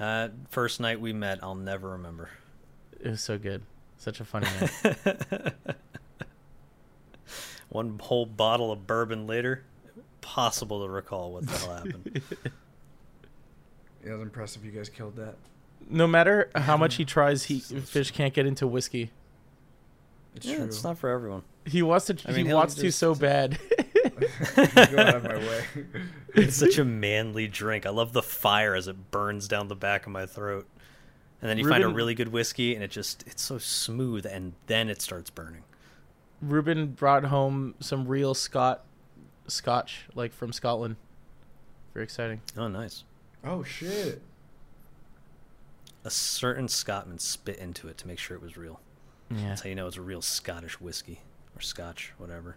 Uh, 0.00 0.28
first 0.50 0.80
night 0.80 1.00
we 1.00 1.12
met, 1.12 1.38
I'll 1.42 1.54
never 1.54 1.90
remember. 1.90 2.30
It 3.00 3.10
was 3.10 3.20
so 3.20 3.38
good. 3.38 3.62
Such 3.96 4.18
a 4.20 4.24
funny 4.24 4.48
night. 4.60 5.52
One 7.72 7.98
whole 7.98 8.26
bottle 8.26 8.70
of 8.70 8.86
bourbon 8.86 9.26
later, 9.26 9.64
possible 10.20 10.84
to 10.86 10.92
recall 10.92 11.32
what 11.32 11.46
the 11.46 11.56
hell 11.56 11.74
happened. 11.74 12.20
It 14.04 14.10
was 14.10 14.20
impressive. 14.20 14.64
You 14.64 14.72
guys 14.72 14.88
killed 14.90 15.16
that. 15.16 15.36
no 15.88 16.06
matter 16.06 16.50
how 16.54 16.76
much 16.76 16.96
he 16.96 17.04
tries, 17.06 17.44
he 17.44 17.60
fish 17.60 18.10
can't 18.10 18.34
get 18.34 18.44
into 18.46 18.66
whiskey. 18.66 19.10
It's 20.34 20.46
yeah, 20.46 20.56
true. 20.56 20.64
it's 20.66 20.84
not 20.84 20.98
for 20.98 21.08
everyone. 21.10 21.42
He 21.64 21.82
wants 21.82 22.06
to. 22.06 22.16
I 22.26 22.32
he 22.32 22.38
mean, 22.38 22.46
he'll 22.46 22.56
wants 22.56 22.74
to 22.74 22.90
so 22.90 23.14
bad. 23.16 23.58
Go 24.56 24.62
out 24.98 25.16
of 25.16 25.24
my 25.24 25.36
way. 25.36 25.64
It's 26.34 26.56
such 26.56 26.78
a 26.78 26.84
manly 26.84 27.48
drink. 27.48 27.86
I 27.86 27.90
love 27.90 28.12
the 28.12 28.22
fire 28.22 28.74
as 28.74 28.88
it 28.88 29.10
burns 29.10 29.48
down 29.48 29.68
the 29.68 29.76
back 29.76 30.06
of 30.06 30.12
my 30.12 30.26
throat. 30.26 30.66
And 31.40 31.48
then 31.50 31.58
you 31.58 31.68
find 31.68 31.82
a 31.82 31.88
really 31.88 32.14
good 32.14 32.28
whiskey, 32.28 32.74
and 32.74 32.84
it 32.84 32.90
just 32.90 33.24
it's 33.26 33.42
so 33.42 33.58
smooth, 33.58 34.26
and 34.26 34.52
then 34.66 34.88
it 34.88 35.00
starts 35.02 35.28
burning. 35.30 35.62
Ruben 36.42 36.88
brought 36.88 37.24
home 37.24 37.74
some 37.80 38.06
real 38.06 38.34
Scot, 38.34 38.84
Scotch, 39.46 40.06
like 40.14 40.32
from 40.32 40.52
Scotland. 40.52 40.96
Very 41.94 42.04
exciting. 42.04 42.40
Oh, 42.56 42.68
nice. 42.68 43.04
oh 43.44 43.62
shit. 43.62 44.20
A 46.04 46.10
certain 46.10 46.66
Scotsman 46.66 47.18
spit 47.20 47.56
into 47.58 47.86
it 47.88 47.96
to 47.98 48.08
make 48.08 48.18
sure 48.18 48.36
it 48.36 48.42
was 48.42 48.56
real. 48.56 48.80
Yeah. 49.30 49.48
That's 49.50 49.62
how 49.62 49.68
you 49.68 49.74
know 49.76 49.86
it's 49.86 49.96
a 49.96 50.02
real 50.02 50.20
Scottish 50.20 50.80
whiskey 50.80 51.20
or 51.56 51.60
Scotch, 51.60 52.12
whatever. 52.18 52.56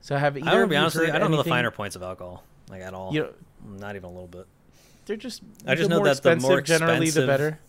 So 0.00 0.16
have 0.16 0.36
either 0.36 0.48
I 0.48 0.52
don't 0.52 0.62
of 0.64 0.70
be 0.70 0.76
honest 0.76 0.96
with 0.96 1.08
you, 1.08 1.12
I 1.12 1.18
don't 1.18 1.30
know 1.30 1.36
the 1.36 1.44
finer 1.44 1.70
points 1.70 1.96
of 1.96 2.02
alcohol, 2.02 2.44
like 2.70 2.80
at 2.80 2.94
all. 2.94 3.12
You 3.12 3.20
know, 3.22 3.32
Not 3.78 3.94
even 3.94 4.08
a 4.08 4.12
little 4.12 4.26
bit. 4.26 4.46
they're 5.06 5.16
just. 5.16 5.42
I 5.66 5.74
just 5.74 5.84
the 5.84 5.88
know 5.90 5.96
more 5.98 6.06
that 6.06 6.22
the 6.22 6.30
expensive, 6.30 6.48
more 6.48 6.60
generally, 6.62 7.10
the 7.10 7.26
better. 7.26 7.60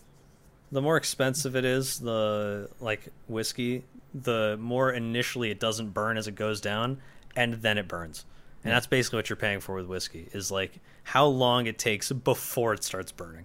The 0.74 0.82
more 0.82 0.96
expensive 0.96 1.54
it 1.54 1.64
is, 1.64 2.00
the 2.00 2.68
like 2.80 3.06
whiskey, 3.28 3.84
the 4.12 4.56
more 4.60 4.90
initially 4.90 5.52
it 5.52 5.60
doesn't 5.60 5.90
burn 5.90 6.16
as 6.16 6.26
it 6.26 6.34
goes 6.34 6.60
down, 6.60 7.00
and 7.36 7.54
then 7.54 7.78
it 7.78 7.86
burns. 7.86 8.24
And 8.64 8.72
hmm. 8.72 8.74
that's 8.74 8.88
basically 8.88 9.18
what 9.18 9.30
you're 9.30 9.36
paying 9.36 9.60
for 9.60 9.76
with 9.76 9.86
whiskey 9.86 10.28
is 10.32 10.50
like 10.50 10.80
how 11.04 11.26
long 11.26 11.68
it 11.68 11.78
takes 11.78 12.10
before 12.10 12.74
it 12.74 12.82
starts 12.82 13.12
burning, 13.12 13.44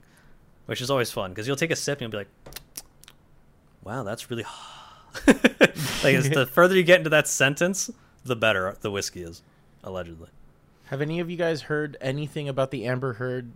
which 0.66 0.82
is 0.82 0.90
always 0.90 1.12
fun 1.12 1.30
because 1.30 1.46
you'll 1.46 1.56
take 1.56 1.70
a 1.70 1.76
sip 1.76 2.02
and 2.02 2.02
you'll 2.02 2.10
be 2.10 2.18
like, 2.18 2.30
"Wow, 3.84 4.02
that's 4.02 4.32
really." 4.32 4.46
like 5.28 6.16
it's 6.16 6.30
the 6.30 6.48
further 6.52 6.76
you 6.76 6.82
get 6.82 6.98
into 6.98 7.12
that 7.12 7.28
sentence, 7.28 7.92
the 8.26 8.36
better 8.36 8.76
the 8.82 8.90
whiskey 8.90 9.22
is, 9.22 9.44
allegedly. 9.84 10.30
Have 10.86 11.00
any 11.00 11.20
of 11.20 11.30
you 11.30 11.38
guys 11.38 11.62
heard 11.62 11.96
anything 12.02 12.50
about 12.50 12.72
the 12.72 12.88
Amber 12.88 13.14
Heard, 13.14 13.52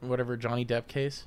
whatever 0.00 0.38
Johnny 0.38 0.64
Depp 0.64 0.86
case? 0.86 1.24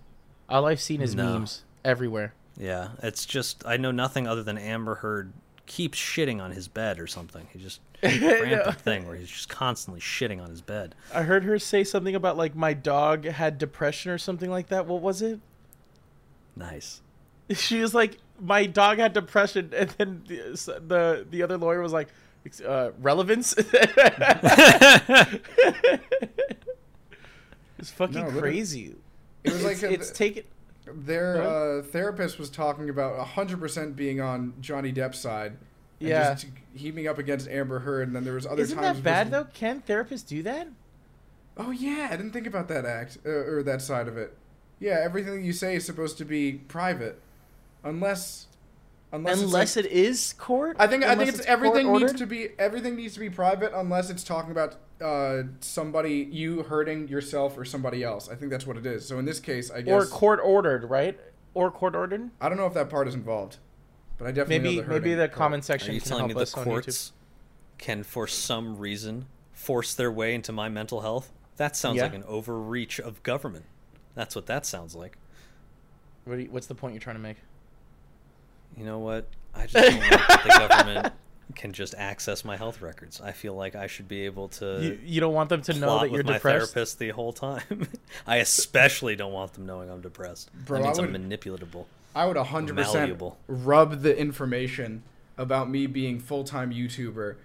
All 0.49 0.65
I've 0.65 0.81
seen 0.81 0.99
is 0.99 1.13
No. 1.13 1.33
memes 1.33 1.61
everywhere. 1.85 2.33
Yeah, 2.57 2.89
it's 3.01 3.25
just 3.25 3.63
I 3.65 3.77
know 3.77 3.91
nothing 3.91 4.27
other 4.27 4.43
than 4.43 4.57
Amber 4.57 4.95
Heard 4.95 5.33
keeps 5.65 5.97
shitting 5.97 6.41
on 6.41 6.51
his 6.51 6.67
bed 6.67 6.99
or 6.99 7.07
something. 7.07 7.47
He 7.51 7.59
just 7.59 7.79
rampant 8.03 8.79
thing 8.81 9.07
where 9.07 9.15
he's 9.15 9.29
just 9.29 9.49
constantly 9.49 10.01
shitting 10.01 10.41
on 10.41 10.49
his 10.49 10.61
bed. 10.61 10.93
I 11.13 11.23
heard 11.23 11.43
her 11.45 11.57
say 11.57 11.83
something 11.83 12.15
about 12.15 12.37
like 12.37 12.55
my 12.55 12.73
dog 12.73 13.25
had 13.25 13.57
depression 13.57 14.11
or 14.11 14.17
something 14.17 14.51
like 14.51 14.67
that. 14.67 14.85
What 14.85 15.01
was 15.01 15.21
it? 15.21 15.39
Nice. 16.55 17.01
She 17.53 17.81
was 17.81 17.93
like, 17.93 18.19
my 18.39 18.65
dog 18.65 18.99
had 18.99 19.11
depression, 19.13 19.71
and 19.75 19.89
then 19.91 20.23
the 20.27 20.81
the, 20.87 21.27
the 21.29 21.43
other 21.43 21.57
lawyer 21.57 21.81
was 21.81 21.91
like, 21.91 22.07
uh, 22.65 22.91
relevance. 23.01 23.53
it's 23.57 23.69
fucking 27.91 28.15
No, 28.15 28.31
crazy. 28.39 28.95
It 29.43 29.51
was 29.53 29.63
like 29.63 29.73
it's, 29.73 29.83
a- 29.83 29.91
it's 29.91 30.11
taken. 30.11 30.43
Their 30.85 31.41
uh, 31.41 31.81
therapist 31.83 32.37
was 32.39 32.49
talking 32.49 32.89
about 32.89 33.17
100% 33.25 33.95
being 33.95 34.19
on 34.19 34.53
Johnny 34.59 34.91
Depp's 34.91 35.19
side. 35.19 35.53
and 35.99 36.09
Yeah. 36.09 36.33
Just 36.33 36.47
heaving 36.75 37.07
up 37.07 37.17
against 37.17 37.47
Amber 37.47 37.79
Heard, 37.79 38.07
and 38.07 38.15
then 38.15 38.23
there 38.25 38.33
was 38.33 38.45
other 38.45 38.57
times. 38.57 38.71
Isn't 38.71 38.81
that 38.81 39.03
bad 39.03 39.31
though? 39.31 39.45
Can 39.53 39.81
therapists 39.81 40.27
do 40.27 40.43
that? 40.43 40.67
Oh 41.55 41.71
yeah, 41.71 42.09
I 42.11 42.17
didn't 42.17 42.31
think 42.31 42.47
about 42.47 42.67
that 42.69 42.85
act 42.85 43.19
uh, 43.25 43.29
or 43.29 43.63
that 43.63 43.81
side 43.81 44.07
of 44.07 44.17
it. 44.17 44.35
Yeah, 44.79 44.99
everything 45.01 45.45
you 45.45 45.53
say 45.53 45.75
is 45.75 45.85
supposed 45.85 46.17
to 46.17 46.25
be 46.25 46.53
private, 46.53 47.21
unless, 47.83 48.47
unless, 49.11 49.41
Unless 49.41 49.75
like- 49.77 49.85
it 49.85 49.91
is 49.91 50.33
court. 50.37 50.75
I 50.79 50.87
think 50.87 51.03
I 51.03 51.15
think 51.15 51.29
it's, 51.29 51.45
everything 51.45 51.93
needs 51.93 52.13
to 52.13 52.25
be 52.25 52.49
everything 52.59 52.95
needs 52.95 53.13
to 53.13 53.19
be 53.19 53.29
private 53.29 53.71
unless 53.73 54.09
it's 54.09 54.23
talking 54.23 54.51
about 54.51 54.75
uh, 55.01 55.43
somebody 55.59 56.27
you 56.31 56.63
hurting 56.63 57.07
yourself 57.07 57.57
or 57.57 57.65
somebody 57.65 58.03
else. 58.03 58.29
I 58.29 58.35
think 58.35 58.51
that's 58.51 58.65
what 58.67 58.77
it 58.77 58.85
is. 58.85 59.07
So 59.07 59.19
in 59.19 59.25
this 59.25 59.39
case, 59.39 59.69
I 59.71 59.81
guess 59.81 59.91
or 59.91 60.05
court 60.05 60.39
ordered, 60.43 60.89
right? 60.89 61.19
or 61.55 61.69
court 61.71 61.95
ordered. 61.95 62.31
I 62.41 62.49
don't 62.49 62.57
know 62.57 62.65
if 62.65 62.73
that 62.73 62.89
part 62.89 63.07
is 63.07 63.13
involved, 63.13 63.57
but 64.17 64.27
I 64.27 64.31
definitely 64.31 64.59
Maybe 64.59 64.75
know 64.77 64.81
the 64.81 64.87
hurting 64.87 65.01
maybe 65.03 65.15
the 65.15 65.27
part. 65.27 65.31
comment 65.33 65.63
Are 65.63 65.65
section 65.67 65.93
you 65.93 66.01
can 66.01 66.09
telling 66.09 66.21
help 66.21 66.29
me 66.29 66.33
the 66.33 66.39
us 66.41 66.53
on 66.55 66.61
YouTube. 66.63 66.69
courts 66.69 67.11
can, 67.77 68.03
for 68.03 68.25
some 68.27 68.77
reason, 68.77 69.25
force 69.51 69.93
their 69.93 70.11
way 70.11 70.33
into 70.33 70.51
my 70.51 70.67
mental 70.69 71.01
health? 71.01 71.31
That 71.57 71.75
sounds 71.75 71.97
Yeah. 71.97 72.03
like 72.03 72.15
an 72.15 72.23
overreach 72.23 72.99
of 72.99 73.21
government. 73.23 73.65
That's 74.15 74.35
what 74.35 74.45
that 74.47 74.65
sounds 74.65 74.95
like. 74.95 75.17
What 76.25 76.39
you, 76.39 76.47
what's 76.49 76.67
the 76.67 76.75
point 76.75 76.93
you're 76.93 77.01
trying 77.01 77.17
to 77.17 77.21
make? 77.21 77.37
You 78.77 78.85
know 78.85 78.97
what? 78.99 79.27
I 79.53 79.67
just 79.67 79.73
don't 79.75 79.99
like 79.99 80.09
that 80.27 80.43
the 80.43 80.67
government 80.67 81.13
can 81.55 81.73
just 81.73 81.93
access 81.97 82.43
my 82.45 82.57
health 82.57 82.81
records. 82.81 83.21
I 83.21 83.31
feel 83.31 83.53
like 83.55 83.75
I 83.75 83.87
should 83.87 84.07
be 84.07 84.21
able 84.25 84.47
to 84.49 84.79
you, 84.81 84.99
you 85.03 85.21
don't 85.21 85.33
want 85.33 85.49
them 85.49 85.61
to 85.63 85.73
know 85.73 85.99
that 85.99 86.09
you're 86.09 86.19
with 86.19 86.25
my 86.25 86.33
depressed. 86.33 86.73
therapist 86.73 86.99
the 86.99 87.09
whole 87.09 87.33
time. 87.33 87.87
I 88.27 88.37
especially 88.37 89.15
don't 89.15 89.33
want 89.33 89.53
them 89.53 89.65
knowing 89.65 89.89
I'm 89.89 90.01
depressed. 90.01 90.49
Bro, 90.65 90.79
that 90.79 90.85
means 90.85 90.99
I 90.99 91.03
I'm 91.03 91.11
would- 91.11 91.21
manipulatable. 91.29 91.85
I 92.15 92.25
would 92.27 92.37
100% 92.37 93.35
rub 93.47 94.01
the 94.01 94.15
information 94.17 95.03
about 95.37 95.69
me 95.69 95.87
being 95.87 96.19
full-time 96.19 96.71
YouTuber, 96.71 97.35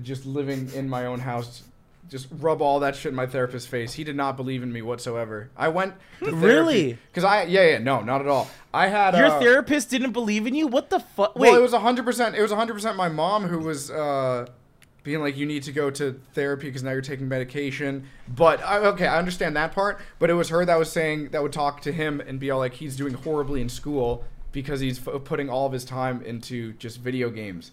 just 0.00 0.24
living 0.24 0.70
in 0.74 0.88
my 0.88 1.06
own 1.06 1.20
house, 1.20 1.64
just 2.08 2.28
rub 2.30 2.60
all 2.60 2.80
that 2.80 2.96
shit 2.96 3.10
in 3.10 3.16
my 3.16 3.26
therapist's 3.26 3.68
face. 3.68 3.94
He 3.94 4.04
did 4.04 4.16
not 4.16 4.36
believe 4.36 4.62
in 4.62 4.72
me 4.72 4.82
whatsoever. 4.82 5.50
I 5.56 5.68
went 5.68 5.94
to 6.24 6.32
Really? 6.34 6.98
Because 7.10 7.24
I, 7.24 7.44
yeah, 7.44 7.70
yeah, 7.70 7.78
no, 7.78 8.00
not 8.00 8.20
at 8.20 8.26
all. 8.26 8.50
I 8.74 8.88
had 8.88 9.16
Your 9.16 9.26
uh, 9.26 9.40
therapist 9.40 9.90
didn't 9.90 10.12
believe 10.12 10.46
in 10.46 10.54
you. 10.54 10.66
What 10.66 10.90
the 10.90 11.00
fuck? 11.00 11.36
Wait, 11.36 11.50
Well, 11.50 11.58
it 11.58 11.62
was 11.62 11.72
100%, 11.72 12.34
it 12.34 12.42
was 12.42 12.50
100% 12.50 12.96
my 12.96 13.08
mom 13.08 13.44
who 13.48 13.58
was, 13.58 13.90
uh, 13.90 14.46
being 15.04 15.20
like, 15.20 15.36
you 15.36 15.46
need 15.46 15.62
to 15.64 15.72
go 15.72 15.90
to 15.90 16.20
therapy 16.32 16.66
because 16.66 16.82
now 16.82 16.92
you're 16.92 17.00
taking 17.00 17.28
medication. 17.28 18.04
But 18.28 18.62
I, 18.62 18.78
okay, 18.78 19.06
I 19.06 19.18
understand 19.18 19.56
that 19.56 19.72
part. 19.72 20.00
But 20.18 20.30
it 20.30 20.34
was 20.34 20.48
her 20.50 20.64
that 20.64 20.78
was 20.78 20.92
saying 20.92 21.30
that 21.30 21.42
would 21.42 21.52
talk 21.52 21.80
to 21.82 21.92
him 21.92 22.20
and 22.20 22.38
be 22.38 22.50
all 22.50 22.58
like, 22.58 22.74
he's 22.74 22.96
doing 22.96 23.14
horribly 23.14 23.60
in 23.60 23.68
school 23.68 24.24
because 24.52 24.80
he's 24.80 25.06
f- 25.06 25.24
putting 25.24 25.48
all 25.48 25.66
of 25.66 25.72
his 25.72 25.84
time 25.84 26.22
into 26.22 26.74
just 26.74 26.98
video 27.00 27.30
games. 27.30 27.72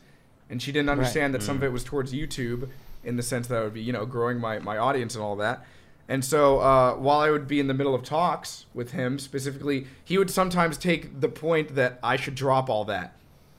And 0.49 0.61
she 0.61 0.71
didn't 0.71 0.89
understand 0.89 1.35
that 1.35 1.43
some 1.43 1.57
of 1.57 1.63
it 1.63 1.71
was 1.71 1.83
towards 1.83 2.13
YouTube 2.13 2.69
in 3.03 3.15
the 3.15 3.23
sense 3.23 3.47
that 3.47 3.57
I 3.59 3.63
would 3.63 3.73
be, 3.73 3.81
you 3.81 3.93
know, 3.93 4.05
growing 4.05 4.39
my, 4.39 4.59
my 4.59 4.77
audience 4.77 5.15
and 5.15 5.23
all 5.23 5.35
that. 5.37 5.65
And 6.07 6.25
so 6.25 6.59
uh, 6.59 6.95
while 6.95 7.19
I 7.19 7.29
would 7.29 7.47
be 7.47 7.59
in 7.59 7.67
the 7.67 7.73
middle 7.73 7.93
of 7.93 8.03
talks 8.03 8.65
with 8.73 8.91
him 8.91 9.19
specifically, 9.19 9.85
he 10.03 10.17
would 10.17 10.31
sometimes 10.31 10.77
take 10.77 11.21
the 11.21 11.29
point 11.29 11.75
that 11.75 11.99
I 12.01 12.15
should 12.15 12.35
drop 12.35 12.69
all 12.69 12.83
that. 12.85 13.15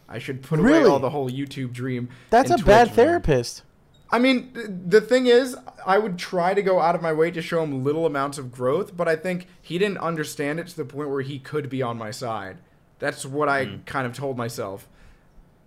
I 0.09 0.18
should 0.18 0.42
put 0.42 0.59
away 0.59 0.82
all 0.82 0.99
the 0.99 1.11
whole 1.11 1.30
YouTube 1.30 1.73
dream. 1.73 2.09
that's 2.30 2.50
a 2.50 2.54
and 2.54 2.64
bad 2.64 2.88
Twitch 2.88 2.94
dream. 2.97 3.06
therapist. 3.06 3.62
I 4.11 4.18
mean, 4.18 4.52
th- 4.52 4.66
the 4.68 5.00
thing 5.00 5.26
is, 5.26 5.56
I 5.87 5.99
would 5.99 6.18
try 6.18 6.52
to 6.52 6.62
go 6.62 6.80
out 6.80 6.97
of 6.97 7.02
my 7.02 7.12
way 7.12 7.30
to 7.30 7.40
show 7.40 7.62
him 7.62 7.85
little 7.85 8.06
amounts 8.06 8.37
of 8.37 8.50
growth, 8.50 8.97
but 8.97 9.06
I 9.06 9.14
think 9.14 9.47
he 9.62 9.78
didn't 9.78 9.99
understand 9.99 10.59
it 10.59 10.66
to 10.66 10.76
the 10.76 10.85
point 10.85 11.11
where 11.11 11.23
he 11.23 11.38
could 11.38 11.70
be 11.70 11.80
on 11.80 11.97
my 11.97 12.11
side. 12.11 12.59
That's 12.99 13.25
what 13.25 13.49
I 13.49 13.78
kind 13.87 14.09
of 14.09 14.12
told 14.12 14.37
myself. 14.37 14.88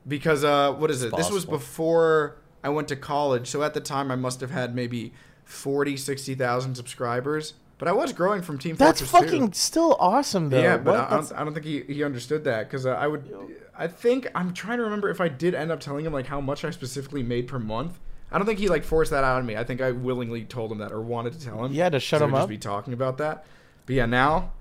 Because, 0.06 0.44
uh, 0.44 0.74
what 0.74 0.92
is 0.92 1.04
it? 1.04 1.08
It's 1.08 1.16
This 1.16 1.32
was 1.32 1.46
before 1.46 2.36
I 2.64 2.70
went 2.70 2.88
to 2.90 2.96
college, 2.96 3.48
so 3.48 3.64
at 3.64 3.74
the 3.74 3.82
time 3.82 4.12
I 4.12 4.16
must 4.16 4.42
have 4.42 4.52
had 4.52 4.74
maybe 4.74 5.14
40, 5.46 5.98
60,000 5.98 6.76
subscribers. 6.76 7.54
But 7.78 7.88
I 7.88 7.92
was 7.92 8.14
growing 8.14 8.42
from 8.42 8.60
Team 8.60 8.76
That's 8.76 9.02
Fortress 9.02 9.32
2. 9.32 9.38
fucking 9.38 9.54
still 9.54 9.98
awesome 10.00 10.50
though. 10.50 10.62
Yeah, 10.62 10.78
but 10.78 10.96
I, 10.96 11.06
I, 11.06 11.10
don't, 11.10 11.32
I 11.34 11.44
don't 11.44 11.54
think 11.54 11.66
he, 11.66 11.82
he 11.82 12.04
understood 12.04 12.46
that 12.46 12.70
because 12.70 12.86
uh, 12.86 12.92
I 12.92 13.08
would. 13.08 13.30
I 13.78 13.88
think 13.88 14.28
I'm 14.36 14.54
trying 14.54 14.78
to 14.78 14.84
remember 14.84 15.10
if 15.10 15.20
I 15.20 15.28
did 15.28 15.54
end 15.54 15.72
up 15.72 15.80
telling 15.80 16.06
him 16.06 16.14
like 16.14 16.28
how 16.28 16.40
much 16.40 16.64
I 16.64 16.70
specifically 16.70 17.24
made 17.24 17.48
per 17.48 17.60
month. 17.60 18.00
I 18.32 18.38
don't 18.38 18.48
think 18.48 18.60
he 18.60 18.70
like 18.70 18.84
forced 18.84 19.12
that 19.12 19.24
out 19.24 19.40
of 19.40 19.46
me. 19.46 19.58
I 19.58 19.64
think 19.64 19.82
I 19.82 19.92
willingly 19.92 20.46
told 20.46 20.72
him 20.72 20.78
that 20.78 20.92
or 20.92 21.02
wanted 21.02 21.34
to 21.34 21.40
tell 21.44 21.66
him. 21.66 21.74
Yeah, 21.74 21.90
to 21.90 22.00
shut 22.00 22.22
him 22.22 22.32
we'd 22.32 22.38
just 22.38 22.44
up. 22.44 22.50
Be 22.50 22.58
talking 22.58 22.94
about 22.94 23.18
that. 23.18 23.46
But 23.86 23.96
yeah, 23.96 24.06
now 24.06 24.54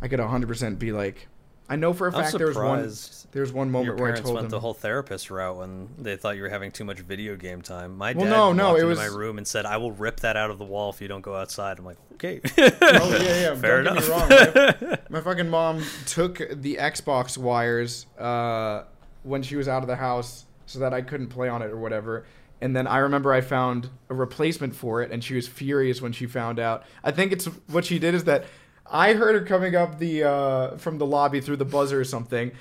I 0.00 0.06
could 0.06 0.20
100 0.20 0.46
percent 0.46 0.78
be 0.78 0.92
like, 0.92 1.26
I 1.70 1.76
know 1.76 1.92
for 1.92 2.08
a 2.08 2.12
fact 2.12 2.36
there 2.36 2.48
was 2.48 2.56
one. 2.56 2.78
surprised 2.90 3.32
There 3.32 3.42
was 3.42 3.52
one 3.52 3.70
moment 3.70 3.96
where 3.98 4.08
I 4.08 4.10
parents 4.10 4.22
told 4.22 4.34
went 4.34 4.44
him. 4.46 4.50
the 4.50 4.58
whole 4.60 4.74
therapist 4.74 5.30
route 5.30 5.56
when 5.56 5.88
they 5.98 6.16
thought 6.16 6.34
you 6.36 6.42
were 6.42 6.48
having 6.48 6.72
too 6.72 6.84
much 6.84 6.98
video 6.98 7.36
game 7.36 7.62
time. 7.62 7.96
My 7.96 8.12
Well, 8.12 8.24
dad 8.24 8.30
no, 8.32 8.52
no, 8.52 8.64
walked 8.70 8.76
into 8.80 8.88
was- 8.88 8.98
my 8.98 9.06
room 9.06 9.38
and 9.38 9.46
said, 9.46 9.64
"I 9.66 9.76
will 9.76 9.92
rip 9.92 10.18
that 10.20 10.36
out 10.36 10.50
of 10.50 10.58
the 10.58 10.64
wall 10.64 10.90
if 10.90 11.00
you 11.00 11.06
don't 11.06 11.22
go 11.22 11.36
outside." 11.36 11.78
I'm 11.78 11.84
like, 11.84 11.98
"Okay." 12.14 12.40
Oh 12.58 13.18
yeah, 13.22 13.40
yeah. 13.40 13.54
Fair 13.60 13.82
don't 13.84 13.96
enough. 13.98 14.28
get 14.28 14.50
me 14.50 14.66
wrong. 14.66 14.88
My, 14.90 14.98
my 15.18 15.20
fucking 15.20 15.48
mom 15.48 15.82
took 16.06 16.38
the 16.50 16.76
Xbox 16.76 17.38
wires 17.38 18.06
uh, 18.18 18.82
when 19.22 19.42
she 19.42 19.54
was 19.56 19.68
out 19.68 19.82
of 19.82 19.88
the 19.88 19.96
house 19.96 20.46
so 20.66 20.80
that 20.80 20.92
I 20.92 21.02
couldn't 21.02 21.28
play 21.28 21.48
on 21.48 21.62
it 21.62 21.70
or 21.70 21.76
whatever. 21.78 22.26
And 22.62 22.76
then 22.76 22.86
I 22.86 22.98
remember 22.98 23.32
I 23.32 23.40
found 23.40 23.88
a 24.10 24.14
replacement 24.14 24.74
for 24.76 25.00
it, 25.02 25.10
and 25.10 25.24
she 25.24 25.34
was 25.34 25.48
furious 25.48 26.02
when 26.02 26.12
she 26.12 26.26
found 26.26 26.58
out. 26.58 26.82
I 27.02 27.10
think 27.10 27.32
it's 27.32 27.46
what 27.68 27.86
she 27.86 27.98
did 27.98 28.14
is 28.14 28.24
that 28.24 28.44
I 28.90 29.14
heard 29.14 29.34
her 29.36 29.46
coming 29.46 29.76
up 29.76 29.98
the 29.98 30.24
uh, 30.24 30.76
from 30.76 30.98
the 30.98 31.06
lobby 31.06 31.40
through 31.40 31.56
the 31.56 31.64
buzzer 31.64 32.00
or 32.00 32.04
something, 32.04 32.52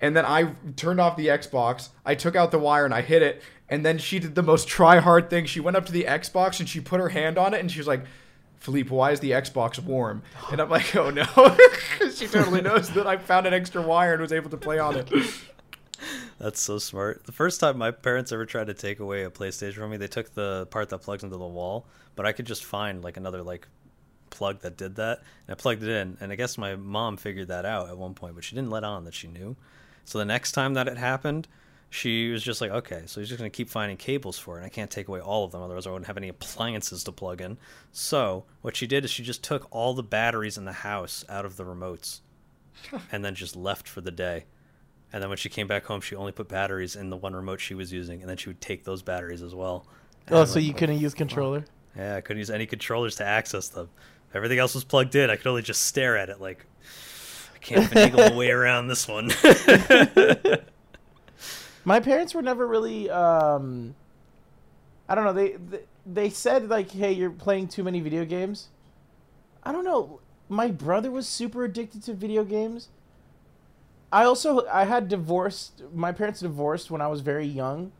and 0.00 0.16
then 0.16 0.24
I 0.24 0.52
turned 0.76 1.00
off 1.00 1.16
the 1.16 1.28
Xbox. 1.28 1.88
I 2.04 2.14
took 2.14 2.36
out 2.36 2.50
the 2.50 2.58
wire 2.58 2.84
and 2.84 2.94
I 2.94 3.00
hit 3.00 3.22
it, 3.22 3.42
and 3.68 3.84
then 3.84 3.98
she 3.98 4.18
did 4.18 4.34
the 4.34 4.42
most 4.42 4.68
try 4.76 4.98
hard 4.98 5.30
thing. 5.30 5.46
She 5.46 5.60
went 5.60 5.76
up 5.76 5.86
to 5.86 5.92
the 5.92 6.04
Xbox 6.04 6.60
and 6.60 6.68
she 6.68 6.80
put 6.80 7.00
her 7.00 7.08
hand 7.08 7.38
on 7.38 7.54
it, 7.54 7.60
and 7.60 7.70
she 7.70 7.78
was 7.78 7.88
like. 7.88 8.04
Philippe, 8.60 8.90
why 8.90 9.12
is 9.12 9.20
the 9.20 9.30
Xbox 9.30 9.78
warm? 9.78 10.20
And 10.50 10.60
I'm 10.60 10.68
like, 10.68 10.94
oh 10.96 11.10
no. 11.10 11.24
she 12.12 12.26
totally 12.26 12.60
knows 12.60 12.90
that 12.90 13.06
I 13.06 13.16
found 13.16 13.46
an 13.46 13.54
extra 13.54 13.80
wire 13.80 14.14
and 14.14 14.20
was 14.20 14.32
able 14.32 14.50
to 14.50 14.56
play 14.56 14.80
on 14.80 14.96
it. 14.96 15.08
That's 16.38 16.60
so 16.60 16.78
smart. 16.78 17.24
The 17.24 17.32
first 17.32 17.60
time 17.60 17.78
my 17.78 17.90
parents 17.90 18.32
ever 18.32 18.46
tried 18.46 18.68
to 18.68 18.74
take 18.74 19.00
away 19.00 19.24
a 19.24 19.30
PlayStation 19.30 19.74
from 19.74 19.90
me, 19.90 19.96
they 19.96 20.06
took 20.08 20.34
the 20.34 20.66
part 20.70 20.88
that 20.90 20.98
plugs 20.98 21.24
into 21.24 21.36
the 21.36 21.46
wall, 21.46 21.86
but 22.16 22.26
I 22.26 22.32
could 22.32 22.46
just 22.46 22.64
find 22.64 23.02
like 23.02 23.16
another 23.16 23.42
like 23.42 23.66
plug 24.30 24.60
that 24.60 24.76
did 24.76 24.96
that, 24.96 25.18
and 25.46 25.52
I 25.52 25.54
plugged 25.54 25.82
it 25.82 25.88
in. 25.88 26.16
And 26.20 26.32
I 26.32 26.36
guess 26.36 26.58
my 26.58 26.76
mom 26.76 27.16
figured 27.16 27.48
that 27.48 27.64
out 27.64 27.88
at 27.88 27.98
one 27.98 28.14
point, 28.14 28.34
but 28.34 28.44
she 28.44 28.54
didn't 28.54 28.70
let 28.70 28.84
on 28.84 29.04
that 29.04 29.14
she 29.14 29.28
knew. 29.28 29.56
So 30.04 30.18
the 30.18 30.24
next 30.24 30.52
time 30.52 30.74
that 30.74 30.88
it 30.88 30.96
happened, 30.96 31.48
she 31.90 32.30
was 32.30 32.42
just 32.42 32.60
like, 32.60 32.70
okay, 32.70 33.02
so 33.06 33.20
he's 33.20 33.28
just 33.28 33.38
gonna 33.38 33.50
keep 33.50 33.70
finding 33.70 33.96
cables 33.96 34.38
for 34.38 34.56
it, 34.56 34.58
and 34.58 34.66
I 34.66 34.70
can't 34.70 34.90
take 34.90 35.08
away 35.08 35.20
all 35.20 35.44
of 35.44 35.52
them, 35.52 35.62
otherwise 35.62 35.86
I 35.86 35.90
wouldn't 35.90 36.06
have 36.06 36.16
any 36.16 36.28
appliances 36.28 37.04
to 37.04 37.12
plug 37.12 37.40
in. 37.40 37.58
So 37.92 38.44
what 38.60 38.76
she 38.76 38.86
did 38.86 39.04
is 39.04 39.10
she 39.10 39.22
just 39.22 39.42
took 39.42 39.66
all 39.70 39.94
the 39.94 40.02
batteries 40.02 40.58
in 40.58 40.64
the 40.64 40.72
house 40.72 41.24
out 41.28 41.44
of 41.44 41.56
the 41.56 41.64
remotes, 41.64 42.20
and 43.12 43.24
then 43.24 43.34
just 43.34 43.56
left 43.56 43.88
for 43.88 44.00
the 44.00 44.10
day. 44.10 44.44
And 45.12 45.22
then 45.22 45.30
when 45.30 45.38
she 45.38 45.48
came 45.48 45.66
back 45.66 45.86
home, 45.86 46.02
she 46.02 46.14
only 46.14 46.32
put 46.32 46.48
batteries 46.48 46.94
in 46.94 47.08
the 47.08 47.16
one 47.16 47.34
remote 47.34 47.60
she 47.60 47.74
was 47.74 47.92
using, 47.92 48.20
and 48.20 48.28
then 48.28 48.36
she 48.36 48.50
would 48.50 48.60
take 48.60 48.84
those 48.84 49.02
batteries 49.02 49.42
as 49.42 49.54
well. 49.54 49.86
Oh, 49.86 49.92
and 50.26 50.36
oh, 50.36 50.44
so 50.44 50.56
like, 50.56 50.64
you 50.64 50.74
couldn't 50.74 50.98
use 50.98 51.14
controller? 51.14 51.64
Yeah, 51.96 52.16
I 52.16 52.20
couldn't 52.20 52.38
use 52.38 52.50
any 52.50 52.66
controllers 52.66 53.16
to 53.16 53.24
access 53.24 53.68
them. 53.68 53.88
If 54.30 54.36
everything 54.36 54.58
else 54.58 54.74
was 54.74 54.84
plugged 54.84 55.14
in, 55.14 55.30
I 55.30 55.36
could 55.36 55.46
only 55.46 55.62
just 55.62 55.82
stare 55.82 56.16
at 56.16 56.28
it 56.28 56.40
like 56.40 56.66
I 57.54 57.58
can't 57.58 57.90
finagle 57.90 58.30
my 58.30 58.36
way 58.36 58.50
around 58.50 58.88
this 58.88 59.08
one. 59.08 59.30
My 61.84 62.00
parents 62.00 62.34
were 62.34 62.42
never 62.42 62.66
really. 62.66 63.08
Um, 63.08 63.94
I 65.08 65.14
don't 65.14 65.24
know. 65.24 65.32
They, 65.32 65.52
they 65.52 65.80
they 66.04 66.30
said 66.30 66.68
like, 66.68 66.90
"Hey, 66.90 67.12
you're 67.12 67.30
playing 67.30 67.68
too 67.68 67.82
many 67.82 68.00
video 68.00 68.26
games." 68.26 68.68
I 69.62 69.72
don't 69.72 69.84
know. 69.84 70.20
My 70.50 70.68
brother 70.68 71.10
was 71.10 71.26
super 71.26 71.64
addicted 71.64 72.02
to 72.04 72.14
video 72.14 72.44
games. 72.44 72.88
I 74.12 74.24
also 74.24 74.66
I 74.66 74.84
had 74.84 75.08
divorced. 75.08 75.82
My 75.94 76.12
parents 76.12 76.40
divorced 76.40 76.90
when 76.90 77.00
I 77.00 77.06
was 77.06 77.22
very 77.22 77.46
young, 77.46 77.92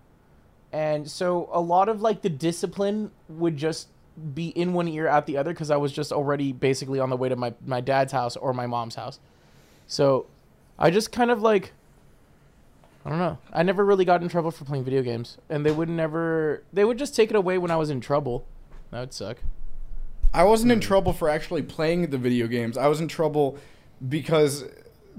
and 0.72 1.10
so 1.10 1.48
a 1.52 1.60
lot 1.60 1.88
of 1.88 2.02
like 2.02 2.20
the 2.22 2.30
discipline 2.30 3.10
would 3.28 3.56
just 3.56 3.88
be 4.34 4.48
in 4.48 4.72
one 4.72 4.88
ear 4.88 5.08
out 5.08 5.26
the 5.26 5.36
other 5.36 5.52
because 5.52 5.70
I 5.70 5.76
was 5.76 5.92
just 5.92 6.12
already 6.12 6.52
basically 6.52 7.00
on 7.00 7.10
the 7.10 7.16
way 7.16 7.28
to 7.28 7.36
my 7.36 7.54
my 7.64 7.80
dad's 7.80 8.12
house 8.12 8.36
or 8.36 8.52
my 8.52 8.66
mom's 8.66 8.94
house. 8.94 9.20
So, 9.86 10.26
I 10.78 10.90
just 10.90 11.12
kind 11.12 11.30
of 11.30 11.40
like 11.40 11.72
I 13.08 13.10
don't 13.10 13.20
know. 13.20 13.38
I 13.52 13.62
never 13.62 13.84
really 13.84 14.04
got 14.04 14.22
in 14.22 14.28
trouble 14.28 14.50
for 14.50 14.64
playing 14.64 14.84
video 14.84 15.02
games, 15.02 15.38
and 15.48 15.64
they 15.64 15.70
would 15.70 15.88
never. 15.88 16.62
They 16.72 16.84
would 16.84 16.98
just 16.98 17.16
take 17.16 17.30
it 17.30 17.36
away 17.36 17.56
when 17.56 17.70
I 17.70 17.76
was 17.76 17.88
in 17.88 18.00
trouble. 18.00 18.44
That 18.90 19.00
would 19.00 19.12
suck. 19.14 19.38
I 20.34 20.44
wasn't 20.44 20.72
in 20.72 20.80
trouble 20.80 21.12
for 21.12 21.28
actually 21.30 21.62
playing 21.62 22.10
the 22.10 22.18
video 22.18 22.46
games. 22.46 22.76
I 22.76 22.86
was 22.86 23.00
in 23.00 23.08
trouble 23.08 23.56
because 24.06 24.64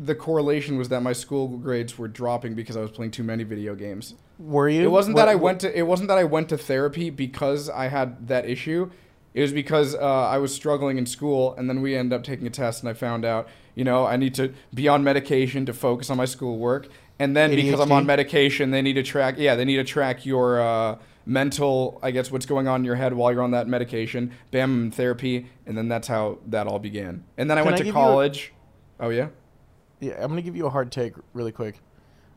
the 0.01 0.15
correlation 0.15 0.77
was 0.77 0.87
that 0.89 1.01
my 1.03 1.11
school 1.13 1.47
grades 1.57 1.97
were 1.97 2.07
dropping 2.07 2.53
because 2.55 2.77
I 2.77 2.81
was 2.81 2.89
playing 2.91 3.11
too 3.11 3.23
many 3.23 3.43
video 3.43 3.75
games. 3.75 4.15
Were 4.37 4.69
you? 4.69 4.81
It 4.83 4.91
wasn't 4.91 5.15
What- 5.15 5.25
that 5.25 5.29
I 5.29 5.35
went 5.35 5.59
to. 5.61 5.77
It 5.77 5.81
wasn't 5.83 6.07
that 6.07 6.17
I 6.17 6.23
went 6.23 6.47
to 6.49 6.57
therapy 6.57 7.09
because 7.09 7.69
I 7.69 7.87
had 7.89 8.27
that 8.29 8.49
issue. 8.49 8.89
It 9.33 9.41
was 9.41 9.51
because 9.51 9.93
uh, 9.95 9.99
I 9.99 10.37
was 10.37 10.53
struggling 10.55 10.97
in 10.97 11.05
school, 11.05 11.53
and 11.55 11.69
then 11.69 11.81
we 11.81 11.95
ended 11.95 12.15
up 12.17 12.23
taking 12.23 12.47
a 12.47 12.49
test, 12.49 12.81
and 12.81 12.89
I 12.89 12.93
found 12.93 13.25
out, 13.25 13.47
you 13.75 13.83
know, 13.83 14.05
I 14.05 14.15
need 14.17 14.33
to 14.35 14.53
be 14.73 14.87
on 14.87 15.03
medication 15.03 15.65
to 15.67 15.73
focus 15.73 16.09
on 16.09 16.17
my 16.17 16.25
schoolwork, 16.25 16.87
and 17.19 17.35
then 17.35 17.53
because 17.53 17.79
I'm 17.81 17.91
on 17.91 18.05
medication, 18.05 18.71
they 18.71 18.81
need 18.81 18.93
to 18.93 19.03
track. 19.03 19.35
Yeah, 19.37 19.55
they 19.55 19.65
need 19.65 19.75
to 19.77 19.83
track 19.83 20.25
your 20.25 20.61
uh, 20.61 20.97
mental. 21.25 21.99
I 22.01 22.11
guess 22.11 22.31
what's 22.31 22.45
going 22.47 22.67
on 22.67 22.81
in 22.81 22.85
your 22.85 22.95
head 22.95 23.13
while 23.13 23.31
you're 23.31 23.43
on 23.43 23.51
that 23.51 23.67
medication. 23.67 24.31
Bam, 24.51 24.89
therapy, 24.91 25.47
and 25.67 25.77
then 25.77 25.87
that's 25.89 26.07
how 26.07 26.39
that 26.47 26.65
all 26.67 26.79
began. 26.79 27.23
And 27.37 27.49
then 27.51 27.57
I 27.57 27.61
Can 27.61 27.71
went 27.71 27.75
I 27.75 27.79
to 27.79 27.85
you 27.85 27.91
a- 27.91 27.93
college. 27.93 28.53
Oh 28.99 29.09
yeah. 29.09 29.27
Yeah, 29.99 30.13
I'm 30.19 30.29
gonna 30.29 30.41
give 30.41 30.55
you 30.55 30.65
a 30.65 30.69
hard 30.69 30.91
take 30.91 31.13
really 31.33 31.51
quick. 31.51 31.81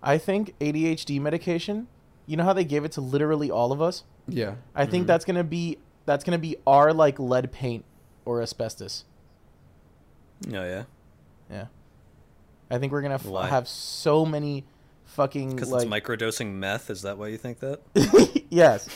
I 0.03 0.19
think 0.19 0.55
ADHD 0.61 1.21
medication. 1.21 1.89
You 2.27 2.37
know 2.37 2.45
how 2.45 2.53
they 2.53 2.65
gave 2.65 2.85
it 2.85 2.93
to 2.93 3.01
literally 3.01 3.51
all 3.51 3.73
of 3.73 3.83
us. 3.83 4.05
Yeah. 4.29 4.55
I 4.75 4.87
think 4.87 5.03
mm-hmm. 5.03 5.09
that's 5.09 5.25
gonna 5.25 5.45
be 5.45 5.79
that's 6.07 6.25
gonna 6.25 6.39
be 6.39 6.57
our 6.67 6.93
like 6.93 7.19
lead 7.19 7.53
paint 7.53 7.85
or 8.25 8.43
asbestos. 8.43 9.05
oh 10.49 10.65
yeah. 10.65 10.85
Yeah. 11.51 11.67
I 12.71 12.79
think 12.79 12.93
we're 12.93 13.03
gonna 13.03 13.15
f- 13.15 13.49
have 13.49 13.69
so 13.69 14.25
many 14.25 14.65
fucking 15.05 15.51
Because 15.51 15.71
like 15.71 15.83
it's 15.83 15.91
microdosing 15.91 16.55
meth. 16.55 16.91
Is 16.91 17.03
that 17.03 17.19
why 17.19 17.29
you 17.29 17.39
think 17.39 17.61
that? 17.61 17.81
yes. 18.51 18.89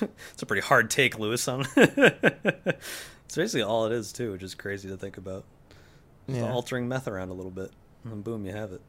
It's 0.00 0.42
a 0.42 0.46
pretty 0.46 0.62
hard 0.62 0.90
take, 0.90 1.18
Lewis. 1.18 1.46
On 1.48 1.64
it's 1.76 3.34
basically 3.34 3.62
all 3.62 3.86
it 3.86 3.92
is 3.92 4.12
too, 4.12 4.32
which 4.32 4.42
is 4.42 4.54
crazy 4.54 4.88
to 4.88 4.96
think 4.96 5.16
about. 5.16 5.44
Just 6.28 6.40
Yeah. 6.40 6.52
altering 6.52 6.88
meth 6.88 7.06
around 7.08 7.28
a 7.30 7.34
little 7.34 7.50
bit, 7.50 7.70
and 8.04 8.12
then 8.12 8.20
boom, 8.22 8.44
you 8.46 8.52
have 8.52 8.72
it. 8.72 8.80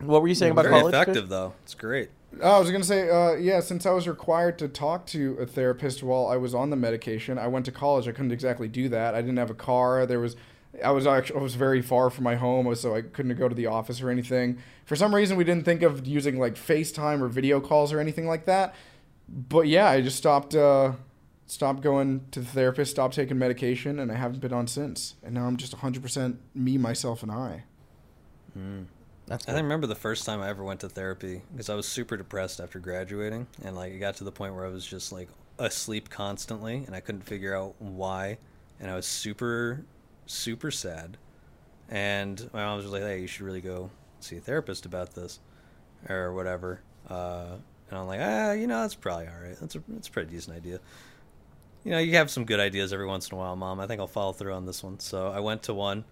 What 0.00 0.22
were 0.22 0.28
you 0.28 0.34
saying 0.34 0.52
about 0.52 0.64
Very 0.66 0.78
college? 0.78 0.94
effective 0.94 1.24
Fish? 1.24 1.30
though. 1.30 1.52
It's 1.64 1.74
great. 1.74 2.10
Oh, 2.40 2.56
I 2.56 2.58
was 2.60 2.70
gonna 2.70 2.84
say, 2.84 3.10
uh, 3.10 3.32
yeah. 3.34 3.60
Since 3.60 3.84
I 3.86 3.90
was 3.90 4.06
required 4.08 4.58
to 4.60 4.68
talk 4.68 5.04
to 5.06 5.36
a 5.40 5.46
therapist 5.46 6.02
while 6.02 6.26
I 6.28 6.36
was 6.36 6.54
on 6.54 6.70
the 6.70 6.76
medication, 6.76 7.38
I 7.38 7.48
went 7.48 7.64
to 7.66 7.72
college. 7.72 8.06
I 8.08 8.12
couldn't 8.12 8.30
exactly 8.32 8.68
do 8.68 8.88
that. 8.88 9.14
I 9.14 9.20
didn't 9.20 9.36
have 9.38 9.50
a 9.50 9.54
car. 9.54 10.06
There 10.06 10.20
was, 10.20 10.36
I 10.82 10.92
was 10.92 11.06
actually 11.06 11.40
I 11.40 11.42
was 11.42 11.56
very 11.56 11.82
far 11.82 12.08
from 12.08 12.24
my 12.24 12.36
home, 12.36 12.72
so 12.76 12.94
I 12.94 13.02
couldn't 13.02 13.36
go 13.36 13.48
to 13.48 13.54
the 13.54 13.66
office 13.66 14.00
or 14.00 14.10
anything. 14.10 14.58
For 14.86 14.94
some 14.96 15.12
reason, 15.14 15.36
we 15.36 15.44
didn't 15.44 15.64
think 15.64 15.82
of 15.82 16.06
using 16.06 16.38
like 16.38 16.54
FaceTime 16.54 17.20
or 17.20 17.28
video 17.28 17.60
calls 17.60 17.92
or 17.92 17.98
anything 18.00 18.26
like 18.28 18.46
that. 18.46 18.74
But 19.28 19.66
yeah, 19.66 19.88
I 19.90 20.00
just 20.00 20.16
stopped, 20.16 20.54
uh, 20.54 20.92
stopped 21.50 21.82
going 21.82 22.26
to 22.30 22.40
the 22.40 22.46
therapist, 22.46 22.92
stopped 22.92 23.14
taking 23.14 23.38
medication, 23.38 23.98
and 23.98 24.10
I 24.10 24.14
haven't 24.14 24.40
been 24.40 24.52
on 24.52 24.66
since. 24.66 25.16
And 25.22 25.34
now 25.34 25.46
I'm 25.46 25.56
just 25.56 25.76
100% 25.76 26.36
me, 26.54 26.78
myself, 26.78 27.22
and 27.22 27.32
I. 27.32 27.64
That's 29.26 29.48
I 29.48 29.52
good. 29.52 29.62
remember 29.62 29.86
the 29.86 29.94
first 29.94 30.24
time 30.26 30.40
I 30.40 30.48
ever 30.48 30.64
went 30.64 30.80
to 30.80 30.88
therapy 30.88 31.42
because 31.52 31.68
I 31.68 31.74
was 31.74 31.86
super 31.86 32.16
depressed 32.16 32.60
after 32.60 32.78
graduating, 32.78 33.46
and 33.64 33.76
like 33.76 33.92
it 33.92 33.98
got 33.98 34.16
to 34.16 34.24
the 34.24 34.32
point 34.32 34.54
where 34.54 34.66
I 34.66 34.70
was 34.70 34.86
just 34.86 35.12
like 35.12 35.28
asleep 35.58 36.08
constantly, 36.10 36.84
and 36.86 36.94
I 36.94 37.00
couldn't 37.00 37.22
figure 37.22 37.54
out 37.54 37.74
why, 37.78 38.38
and 38.80 38.90
I 38.90 38.94
was 38.94 39.06
super, 39.06 39.84
super 40.26 40.70
sad. 40.70 41.16
And 41.88 42.48
my 42.52 42.64
mom 42.64 42.76
was 42.76 42.86
just 42.86 42.92
like, 42.92 43.02
"Hey, 43.02 43.20
you 43.20 43.26
should 43.26 43.42
really 43.42 43.60
go 43.60 43.90
see 44.20 44.36
a 44.36 44.40
therapist 44.40 44.86
about 44.86 45.14
this, 45.14 45.40
or 46.08 46.32
whatever." 46.32 46.80
Uh, 47.08 47.56
and 47.88 47.98
I'm 47.98 48.06
like, 48.06 48.20
"Ah, 48.20 48.52
you 48.52 48.66
know, 48.66 48.80
that's 48.82 48.94
probably 48.94 49.26
all 49.26 49.40
right. 49.42 49.56
That's 49.60 49.74
a 49.76 49.82
that's 49.88 50.08
a 50.08 50.10
pretty 50.10 50.30
decent 50.30 50.56
idea." 50.56 50.80
You 51.84 51.92
know, 51.92 51.98
you 51.98 52.16
have 52.16 52.30
some 52.30 52.44
good 52.44 52.60
ideas 52.60 52.92
every 52.92 53.06
once 53.06 53.28
in 53.28 53.34
a 53.34 53.38
while, 53.38 53.56
mom. 53.56 53.80
I 53.80 53.86
think 53.86 54.00
I'll 54.00 54.06
follow 54.06 54.32
through 54.32 54.52
on 54.52 54.66
this 54.66 54.82
one. 54.82 55.00
So 55.00 55.28
I 55.28 55.40
went 55.40 55.62
to 55.64 55.74
one, 55.74 56.04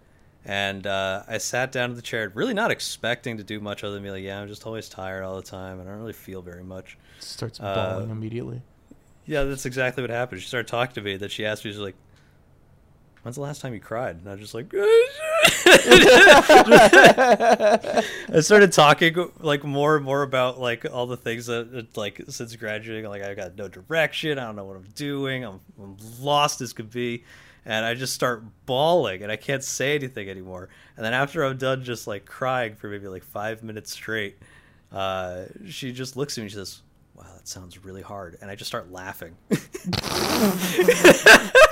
and 0.43 0.87
uh, 0.87 1.23
I 1.27 1.37
sat 1.37 1.71
down 1.71 1.91
in 1.91 1.95
the 1.95 2.01
chair, 2.01 2.31
really 2.33 2.53
not 2.53 2.71
expecting 2.71 3.37
to 3.37 3.43
do 3.43 3.59
much 3.59 3.83
other 3.83 3.93
than 3.93 4.03
be 4.03 4.09
like, 4.09 4.23
yeah, 4.23 4.39
I'm 4.41 4.47
just 4.47 4.65
always 4.65 4.89
tired 4.89 5.23
all 5.23 5.35
the 5.35 5.43
time, 5.43 5.79
I 5.79 5.83
don't 5.83 5.99
really 5.99 6.13
feel 6.13 6.41
very 6.41 6.63
much. 6.63 6.97
Starts 7.19 7.59
uh, 7.59 8.07
immediately. 8.09 8.61
Yeah, 9.25 9.43
that's 9.43 9.67
exactly 9.67 10.01
what 10.01 10.09
happened. 10.09 10.41
She 10.41 10.47
started 10.47 10.67
talking 10.67 10.95
to 10.95 11.01
me. 11.01 11.15
That 11.17 11.29
she 11.31 11.45
asked 11.45 11.63
me, 11.63 11.71
she's 11.71 11.79
like, 11.79 11.95
"When's 13.21 13.35
the 13.35 13.43
last 13.43 13.61
time 13.61 13.75
you 13.75 13.79
cried?" 13.79 14.15
And 14.15 14.27
I 14.27 14.31
was 14.31 14.41
just 14.41 14.55
like, 14.55 14.73
I 18.31 18.39
started 18.41 18.71
talking 18.71 19.31
like 19.39 19.63
more 19.63 19.95
and 19.95 20.05
more 20.05 20.23
about 20.23 20.59
like 20.59 20.85
all 20.91 21.07
the 21.07 21.17
things 21.17 21.47
that 21.47 21.97
like 21.97 22.21
since 22.29 22.55
graduating, 22.55 23.09
like 23.09 23.23
I 23.23 23.33
got 23.33 23.57
no 23.57 23.67
direction. 23.67 24.37
I 24.39 24.45
don't 24.45 24.55
know 24.55 24.65
what 24.65 24.77
I'm 24.77 24.87
doing. 24.95 25.43
I'm, 25.43 25.59
I'm 25.81 25.97
lost 26.21 26.61
as 26.61 26.73
could 26.73 26.91
be, 26.91 27.23
and 27.65 27.85
I 27.85 27.93
just 27.93 28.13
start 28.13 28.43
bawling, 28.65 29.23
and 29.23 29.31
I 29.31 29.35
can't 29.35 29.63
say 29.63 29.95
anything 29.95 30.29
anymore. 30.29 30.69
And 30.97 31.05
then 31.05 31.13
after 31.13 31.43
I'm 31.43 31.57
done, 31.57 31.83
just 31.83 32.07
like 32.07 32.25
crying 32.25 32.75
for 32.75 32.89
maybe 32.89 33.07
like 33.07 33.23
five 33.23 33.63
minutes 33.63 33.91
straight, 33.91 34.37
uh, 34.91 35.45
she 35.67 35.91
just 35.91 36.17
looks 36.17 36.37
at 36.37 36.41
me. 36.41 36.43
and 36.43 36.51
She 36.51 36.57
says, 36.57 36.81
"Wow, 37.15 37.25
that 37.35 37.47
sounds 37.47 37.83
really 37.83 38.01
hard," 38.01 38.37
and 38.41 38.51
I 38.51 38.55
just 38.55 38.69
start 38.69 38.91
laughing. 38.91 39.35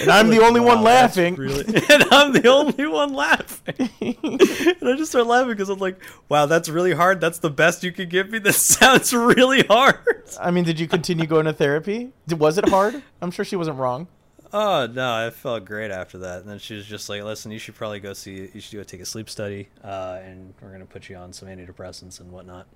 And 0.00 0.10
I'm 0.10 0.30
the 0.30 0.40
only 0.42 0.60
one 0.60 0.78
wow, 0.78 0.84
that's 0.84 1.16
laughing. 1.16 1.34
really- 1.36 1.64
and 1.90 2.04
I'm 2.10 2.32
the 2.32 2.48
only 2.48 2.86
one 2.86 3.12
laughing. 3.12 3.74
and 4.00 4.88
I 4.88 4.96
just 4.96 5.10
start 5.10 5.26
laughing 5.26 5.50
because 5.50 5.68
I'm 5.68 5.78
like, 5.78 6.02
wow, 6.28 6.46
that's 6.46 6.68
really 6.68 6.92
hard. 6.92 7.20
That's 7.20 7.38
the 7.38 7.50
best 7.50 7.82
you 7.84 7.92
could 7.92 8.10
give 8.10 8.30
me. 8.30 8.38
This 8.38 8.56
sounds 8.60 9.12
really 9.12 9.62
hard. 9.62 9.98
I 10.40 10.50
mean, 10.50 10.64
did 10.64 10.80
you 10.80 10.88
continue 10.88 11.26
going 11.26 11.46
to 11.46 11.52
therapy? 11.52 12.12
Was 12.36 12.58
it 12.58 12.68
hard? 12.68 13.02
I'm 13.20 13.30
sure 13.30 13.44
she 13.44 13.56
wasn't 13.56 13.78
wrong. 13.78 14.08
Oh 14.56 14.86
no, 14.86 15.12
I 15.12 15.30
felt 15.30 15.64
great 15.64 15.90
after 15.90 16.18
that. 16.18 16.42
And 16.42 16.48
then 16.48 16.60
she 16.60 16.76
was 16.76 16.86
just 16.86 17.08
like, 17.08 17.24
"Listen, 17.24 17.50
you 17.50 17.58
should 17.58 17.74
probably 17.74 17.98
go 17.98 18.12
see. 18.12 18.48
You 18.54 18.60
should 18.60 18.76
go 18.76 18.84
take 18.84 19.00
a 19.00 19.04
sleep 19.04 19.28
study, 19.28 19.68
uh, 19.82 20.20
and 20.22 20.54
we're 20.62 20.70
gonna 20.70 20.86
put 20.86 21.08
you 21.08 21.16
on 21.16 21.32
some 21.32 21.48
antidepressants 21.48 22.20
and 22.20 22.30
whatnot." 22.30 22.68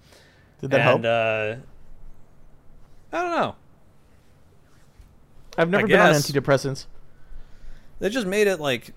Did 0.61 0.73
that 0.73 0.81
and 0.81 1.05
help? 1.05 1.63
uh, 3.13 3.17
I 3.17 3.23
don't 3.23 3.31
know. 3.31 3.55
I've 5.57 5.71
never 5.71 5.85
I 5.85 5.89
been 5.89 6.01
on 6.01 6.15
antidepressants. 6.15 6.87
They 8.01 8.09
just 8.11 8.27
made 8.27 8.47
it 8.47 8.61
like 8.61 8.93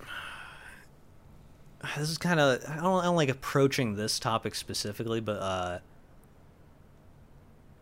this 1.96 2.10
is 2.10 2.18
kind 2.18 2.40
of 2.40 2.62
I 2.68 2.76
don't, 2.76 3.00
I 3.00 3.04
don't 3.04 3.16
like 3.16 3.28
approaching 3.28 3.96
this 3.96 4.18
topic 4.18 4.54
specifically, 4.54 5.20
but 5.20 5.40
uh, 5.40 5.78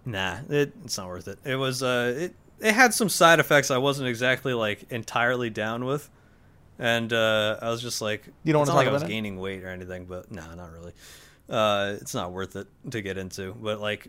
nah, 0.05 0.39
it, 0.49 0.73
it's 0.85 0.99
not 0.99 1.09
worth 1.09 1.29
it. 1.29 1.39
It 1.45 1.57
was 1.57 1.83
uh, 1.83 2.15
it 2.17 2.35
it 2.61 2.73
had 2.73 2.95
some 2.95 3.09
side 3.09 3.41
effects 3.41 3.71
I 3.71 3.79
wasn't 3.79 4.09
exactly 4.09 4.55
like 4.55 4.91
entirely 4.91 5.51
down 5.51 5.85
with, 5.85 6.09
and 6.79 7.13
uh, 7.13 7.59
I 7.61 7.71
was 7.71 7.83
just 7.83 8.01
like, 8.01 8.27
You 8.43 8.53
don't 8.53 8.63
not 8.67 8.73
talk 8.73 8.77
like 8.77 8.89
I 8.89 8.93
was 8.93 9.03
about 9.03 9.11
it? 9.11 9.15
gaining 9.15 9.39
weight 9.39 9.63
or 9.65 9.69
anything, 9.69 10.07
but 10.07 10.31
nah, 10.31 10.55
not 10.55 10.73
really. 10.73 10.93
Uh, 11.49 11.97
it's 12.01 12.15
not 12.15 12.33
worth 12.33 12.57
it 12.57 12.67
to 12.91 13.01
get 13.03 13.19
into, 13.19 13.55
but 13.55 13.81
like. 13.81 14.09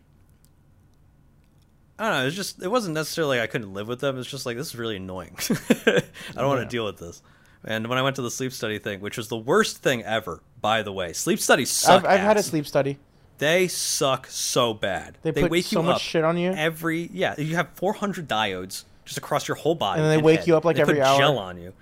I 1.97 2.09
don't 2.09 2.19
know. 2.19 2.27
It's 2.27 2.35
just 2.35 2.61
it 2.61 2.67
wasn't 2.69 2.95
necessarily 2.95 3.37
like 3.37 3.49
I 3.49 3.51
couldn't 3.51 3.73
live 3.73 3.87
with 3.87 3.99
them. 4.01 4.17
It's 4.19 4.29
just 4.29 4.45
like 4.45 4.57
this 4.57 4.67
is 4.67 4.75
really 4.75 4.97
annoying. 4.97 5.35
I 5.87 6.01
don't 6.35 6.47
want 6.47 6.61
to 6.61 6.65
deal 6.67 6.85
with 6.85 6.97
this. 6.97 7.21
And 7.63 7.87
when 7.87 7.97
I 7.97 8.01
went 8.01 8.15
to 8.17 8.21
the 8.21 8.29
sleep 8.29 8.51
study 8.53 8.77
thing, 8.79 8.99
which 8.99 9.17
was 9.17 9.27
the 9.27 9.37
worst 9.37 9.77
thing 9.77 10.03
ever, 10.03 10.41
by 10.61 10.83
the 10.83 10.91
way, 10.91 11.13
sleep 11.13 11.39
studies 11.39 11.71
suck. 11.71 12.03
I've, 12.03 12.11
I've 12.11 12.19
had 12.19 12.37
a 12.37 12.43
sleep 12.43 12.67
study. 12.67 12.99
They 13.37 13.67
suck 13.67 14.27
so 14.27 14.73
bad. 14.73 15.17
They, 15.23 15.31
put 15.31 15.51
wake 15.51 15.65
so 15.65 15.79
you 15.81 15.85
much 15.85 15.95
up 15.95 16.01
shit 16.01 16.23
on 16.23 16.37
you. 16.37 16.51
every 16.51 17.09
yeah. 17.11 17.35
You 17.39 17.55
have 17.55 17.69
400 17.75 18.27
diodes 18.27 18.83
just 19.03 19.17
across 19.17 19.47
your 19.47 19.55
whole 19.55 19.75
body, 19.75 20.01
And 20.01 20.09
then 20.09 20.17
they 20.17 20.23
wake 20.23 20.39
head. 20.39 20.47
you 20.47 20.57
up, 20.57 20.63
like, 20.65 20.75
They 20.77 20.81
every 20.83 20.95
put 20.95 21.03
hour. 21.03 21.17
Gel 21.17 21.37
on 21.37 21.57
you 21.57 21.73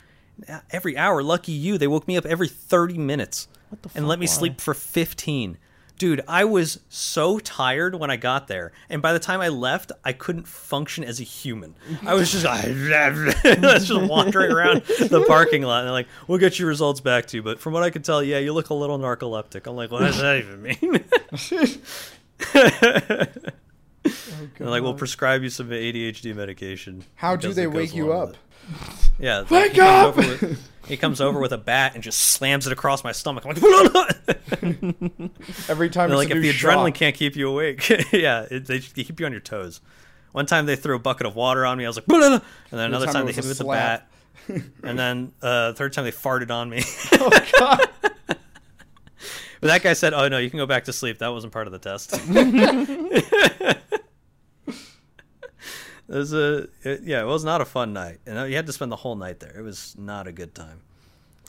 every 0.72 0.98
hour. 0.98 1.22
Lucky 1.22 1.52
you. 1.52 1.78
They 1.78 1.88
woke 1.88 2.08
me 2.08 2.18
up 2.18 2.26
every 2.26 2.48
30 2.48 2.98
minutes 2.98 3.48
What 3.70 3.82
the 3.84 3.90
and 3.96 4.08
let 4.08 4.20
me 4.20 4.24
why? 4.26 4.32
sleep 4.32 4.62
for 4.62 4.74
15. 4.74 5.58
Dude, 5.98 6.22
I 6.28 6.44
was 6.44 6.80
so 6.90 7.40
tired 7.40 7.96
when 7.96 8.10
I 8.10 8.18
got 8.18 8.48
there, 8.48 8.72
and 8.90 9.02
by 9.02 9.14
the 9.14 9.20
time 9.20 9.42
I 9.42 9.50
left, 9.50 9.92
I 10.04 10.12
couldn't 10.12 10.48
function 10.48 11.04
as 11.04 11.20
a 11.20 11.24
human. 11.24 11.76
I 12.06 12.14
was 12.16 12.32
just, 12.32 12.46
was 13.62 13.88
just 13.88 14.02
wandering 14.10 14.52
around 14.52 14.84
the 14.84 15.24
parking 15.28 15.62
lot, 15.62 15.80
and 15.80 15.88
they're 15.88 15.94
like, 15.94 16.08
"We'll 16.28 16.40
get 16.40 16.60
your 16.60 16.68
results 16.68 17.00
back 17.00 17.28
to 17.28 17.38
you." 17.38 17.44
But 17.44 17.60
from 17.60 17.74
what 17.74 17.84
I 17.84 17.90
could 17.90 18.04
tell, 18.04 18.24
yeah, 18.24 18.40
you 18.40 18.54
look 18.54 18.70
a 18.70 18.74
little 18.74 19.00
narcoleptic. 19.00 19.68
I'm 19.68 19.76
like, 19.76 19.92
what 19.92 20.00
does 20.00 20.18
that 20.18 20.38
even 20.40 20.62
mean? 20.62 21.04
Oh, 24.06 24.12
they're 24.58 24.68
like, 24.68 24.84
we'll 24.84 24.94
prescribe 24.94 25.44
you 25.44 25.50
some 25.50 25.70
ADHD 25.70 26.36
medication. 26.36 27.06
How 27.16 27.38
do 27.38 27.54
they 27.54 27.68
wake 27.68 27.96
you 27.96 28.12
up? 28.12 28.36
With 28.70 29.10
it." 29.20 29.24
Yeah, 29.24 29.44
Wake 29.50 29.72
he 29.74 29.78
comes 29.78 29.90
up! 29.90 30.18
over 30.18 30.22
with- 30.48 30.70
he 30.88 30.98
comes 30.98 31.22
over 31.22 31.40
with 31.40 31.54
a 31.54 31.58
bat 31.58 31.94
and 31.94 32.04
just 32.04 32.20
slams 32.20 32.68
it 32.68 32.74
across 32.74 33.04
my 33.04 33.14
stomach. 33.14 33.46
I'm 33.46 33.54
like, 33.56 33.64
Every 35.70 35.90
time 35.90 36.12
it's 36.12 36.18
like 36.18 36.30
a 36.30 36.36
if 36.36 36.42
new 36.42 36.42
the 36.42 36.52
adrenaline 36.52 36.94
can't 36.94 37.16
keep 37.16 37.36
you 37.36 37.50
awake, 37.50 37.88
yeah, 38.12 38.46
it, 38.52 38.66
they, 38.66 38.80
they 38.80 39.04
keep 39.04 39.20
you 39.20 39.26
on 39.26 39.32
your 39.32 39.42
toes. 39.42 39.82
One 40.34 40.46
time 40.46 40.66
they 40.66 40.76
threw 40.76 40.96
a 40.96 41.00
bucket 41.00 41.26
of 41.28 41.36
water 41.36 41.66
on 41.66 41.78
me. 41.78 41.86
I 41.86 41.88
was 41.88 41.96
like, 41.98 42.06
and 42.10 42.22
then 42.22 42.42
another 42.72 43.06
time 43.06 43.14
time, 43.14 43.26
they 43.28 43.34
hit 43.34 43.44
me 43.46 43.50
a 43.50 43.52
with 43.52 43.62
a 43.62 43.66
bat, 43.66 44.10
and 44.84 45.00
then 45.00 45.32
uh, 45.42 45.74
third 45.74 45.94
time 45.94 46.06
they 46.06 46.12
farted 46.12 46.52
on 46.52 46.70
me. 46.70 46.84
oh 47.14 47.30
god. 47.60 47.90
but 48.28 48.38
that 49.62 49.84
guy 49.84 49.94
said, 49.94 50.14
"Oh 50.14 50.28
no, 50.28 50.40
you 50.40 50.50
can 50.50 50.58
go 50.58 50.66
back 50.66 50.86
to 50.86 50.94
sleep. 50.94 51.20
That 51.20 51.30
wasn't 51.30 51.54
part 51.54 51.68
of 51.68 51.72
the 51.74 51.80
test." 51.80 52.20
It 56.10 56.16
was 56.16 56.34
a 56.34 56.68
it, 56.84 57.04
yeah, 57.04 57.22
it 57.22 57.26
was 57.26 57.44
not 57.46 57.62
a 57.62 57.66
fun 57.66 57.94
night, 57.94 58.20
and 58.26 58.50
you 58.50 58.56
had 58.56 58.66
to 58.68 58.74
spend 58.74 58.92
the 58.92 58.98
whole 58.98 59.16
night 59.16 59.40
there. 59.40 59.54
It 59.58 59.62
was 59.64 59.96
not 59.98 60.28
a 60.28 60.32
good 60.32 60.54
time. 60.54 60.82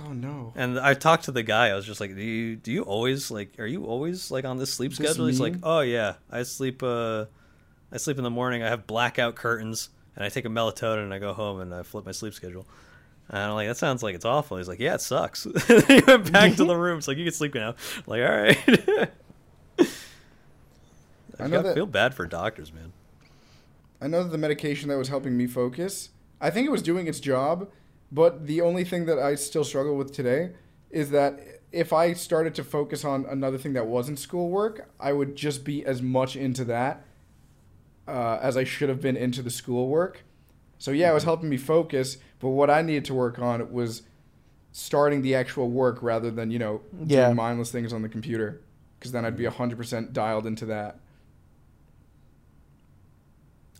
Oh 0.00 0.12
no. 0.12 0.52
And 0.56 0.78
I 0.78 0.94
talked 0.94 1.24
to 1.24 1.32
the 1.32 1.42
guy. 1.42 1.68
I 1.68 1.74
was 1.74 1.86
just 1.86 2.00
like, 2.00 2.14
"Do 2.14 2.22
you 2.22 2.56
do 2.56 2.72
you 2.72 2.82
always 2.82 3.30
like? 3.30 3.58
Are 3.58 3.66
you 3.66 3.84
always 3.86 4.30
like 4.30 4.44
on 4.44 4.56
this 4.58 4.72
sleep 4.72 4.90
Just 4.92 5.02
schedule?" 5.02 5.26
He's 5.26 5.40
like, 5.40 5.54
"Oh 5.62 5.80
yeah, 5.80 6.14
I 6.30 6.42
sleep. 6.44 6.82
Uh, 6.82 7.26
I 7.92 7.96
sleep 7.98 8.18
in 8.18 8.24
the 8.24 8.30
morning. 8.30 8.62
I 8.62 8.68
have 8.68 8.86
blackout 8.86 9.34
curtains, 9.36 9.90
and 10.16 10.24
I 10.24 10.28
take 10.28 10.44
a 10.44 10.48
melatonin, 10.48 11.04
and 11.04 11.14
I 11.14 11.18
go 11.18 11.32
home 11.32 11.60
and 11.60 11.72
I 11.74 11.82
flip 11.82 12.06
my 12.06 12.12
sleep 12.12 12.34
schedule." 12.34 12.66
And 13.28 13.38
I'm 13.38 13.54
like, 13.54 13.68
"That 13.68 13.76
sounds 13.76 14.02
like 14.02 14.14
it's 14.14 14.24
awful." 14.24 14.56
He's 14.56 14.68
like, 14.68 14.80
"Yeah, 14.80 14.94
it 14.94 15.00
sucks." 15.00 15.44
he 15.88 16.00
went 16.06 16.32
back 16.32 16.54
to 16.56 16.64
the 16.64 16.76
room. 16.76 16.98
It's 16.98 17.08
like, 17.08 17.16
"You 17.16 17.24
can 17.24 17.32
sleep 17.32 17.54
now." 17.54 17.70
I'm 17.70 18.02
like, 18.06 18.22
all 18.22 18.36
right. 18.36 19.10
I, 21.38 21.44
I 21.44 21.46
know 21.48 21.62
that- 21.62 21.74
feel 21.74 21.86
bad 21.86 22.14
for 22.14 22.26
doctors, 22.26 22.72
man. 22.72 22.92
I 24.00 24.07
know 24.09 24.22
that 24.22 24.30
the 24.30 24.38
medication 24.38 24.88
that 24.88 24.96
was 24.98 25.09
helping 25.09 25.37
me 25.37 25.46
focus, 25.46 26.11
I 26.40 26.50
think 26.50 26.66
it 26.66 26.70
was 26.70 26.83
doing 26.83 27.07
its 27.07 27.20
job, 27.20 27.68
but 28.12 28.46
the 28.46 28.61
only 28.61 28.85
thing 28.85 29.07
that 29.07 29.18
I 29.18 29.35
still 29.35 29.64
struggle 29.64 29.96
with 29.96 30.12
today 30.12 30.50
is 30.90 31.11
that 31.11 31.40
if 31.72 31.92
I 31.92 32.12
started 32.12 32.54
to 32.57 32.64
focus 32.64 33.04
on 33.04 33.24
another 33.26 33.59
thing 33.59 33.72
that 33.72 33.87
wasn't 33.87 34.18
schoolwork, 34.18 34.88
I 35.00 35.12
would 35.12 35.35
just 35.37 35.64
be 35.64 35.85
as 35.85 36.00
much 36.02 36.37
into 36.37 36.64
that 36.66 37.02
uh, 38.07 38.38
as 38.40 38.57
I 38.57 38.64
should 38.64 38.88
have 38.88 39.00
been 39.00 39.16
into 39.16 39.42
the 39.42 39.50
schoolwork. 39.50 40.22
So 40.78 40.90
yeah, 40.90 41.11
it 41.11 41.14
was 41.14 41.24
helping 41.24 41.48
me 41.48 41.57
focus, 41.57 42.18
but 42.40 42.50
what 42.50 42.68
I 42.70 42.83
needed 42.83 43.04
to 43.07 43.14
work 43.14 43.38
on 43.38 43.72
was 43.72 44.02
starting 44.72 45.22
the 45.22 45.35
actual 45.35 45.70
work 45.70 46.02
rather 46.02 46.30
than 46.30 46.50
you 46.50 46.59
know 46.59 46.80
Yeah. 47.07 47.26
doing 47.26 47.37
mindless 47.37 47.70
things 47.70 47.92
on 47.92 48.02
the 48.02 48.09
computer 48.09 48.61
because 48.98 49.12
then 49.12 49.24
I'd 49.24 49.37
be 49.37 49.44
hundred 49.46 49.76
percent 49.78 50.12
dialed 50.12 50.46
into 50.46 50.66
that. 50.66 50.98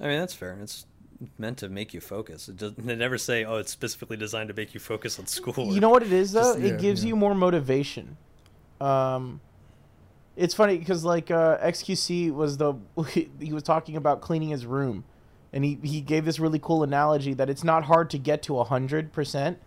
I 0.01 0.09
mean, 0.09 0.19
that's 0.19 0.35
fair. 0.35 0.59
It's 0.61 0.87
meant 1.39 1.59
to 1.59 1.69
make 1.69 1.95
you 1.95 2.01
focus. 2.01 2.49
It 2.49 2.57
doesn't. 2.57 2.87
They 2.87 2.97
never 2.97 3.19
say, 3.19 3.45
"Oh, 3.45 3.57
it's 3.57 3.71
specifically 3.71 4.17
designed 4.17 4.49
to 4.49 4.55
make 4.55 4.75
you 4.75 4.81
focus 4.81 5.19
on 5.19 5.27
school." 5.27 5.73
You 5.73 5.81
know 5.81 5.91
what 5.91 6.03
it 6.03 6.13
is 6.13 6.33
though? 6.33 6.55
Just- 6.55 6.59
it 6.59 6.73
yeah, 6.73 6.77
gives 6.77 7.05
yeah. 7.05 7.09
you 7.09 7.17
more 7.17 7.35
motivation. 7.35 8.17
Um, 8.81 9.41
it's 10.37 10.55
funny 10.55 10.79
because 10.79 11.05
like 11.05 11.31
uh, 11.31 11.59
XQC 11.59 12.33
was 12.33 12.57
the 12.57 12.75
he 13.09 13.53
was 13.53 13.63
talking 13.63 13.97
about 13.97 14.21
cleaning 14.21 14.49
his 14.49 14.67
room, 14.67 15.05
and 15.53 15.65
he 15.65 15.79
he 15.83 16.01
gave 16.01 16.25
this 16.25 16.41
really 16.41 16.59
cool 16.59 16.83
analogy 16.83 17.35
that 17.35 17.49
it's 17.49 17.65
not 17.65 17.85
hard 17.85 18.11
to 18.11 18.19
get 18.19 18.43
to 18.45 18.63
hundred 18.65 19.13
percent, 19.13 19.59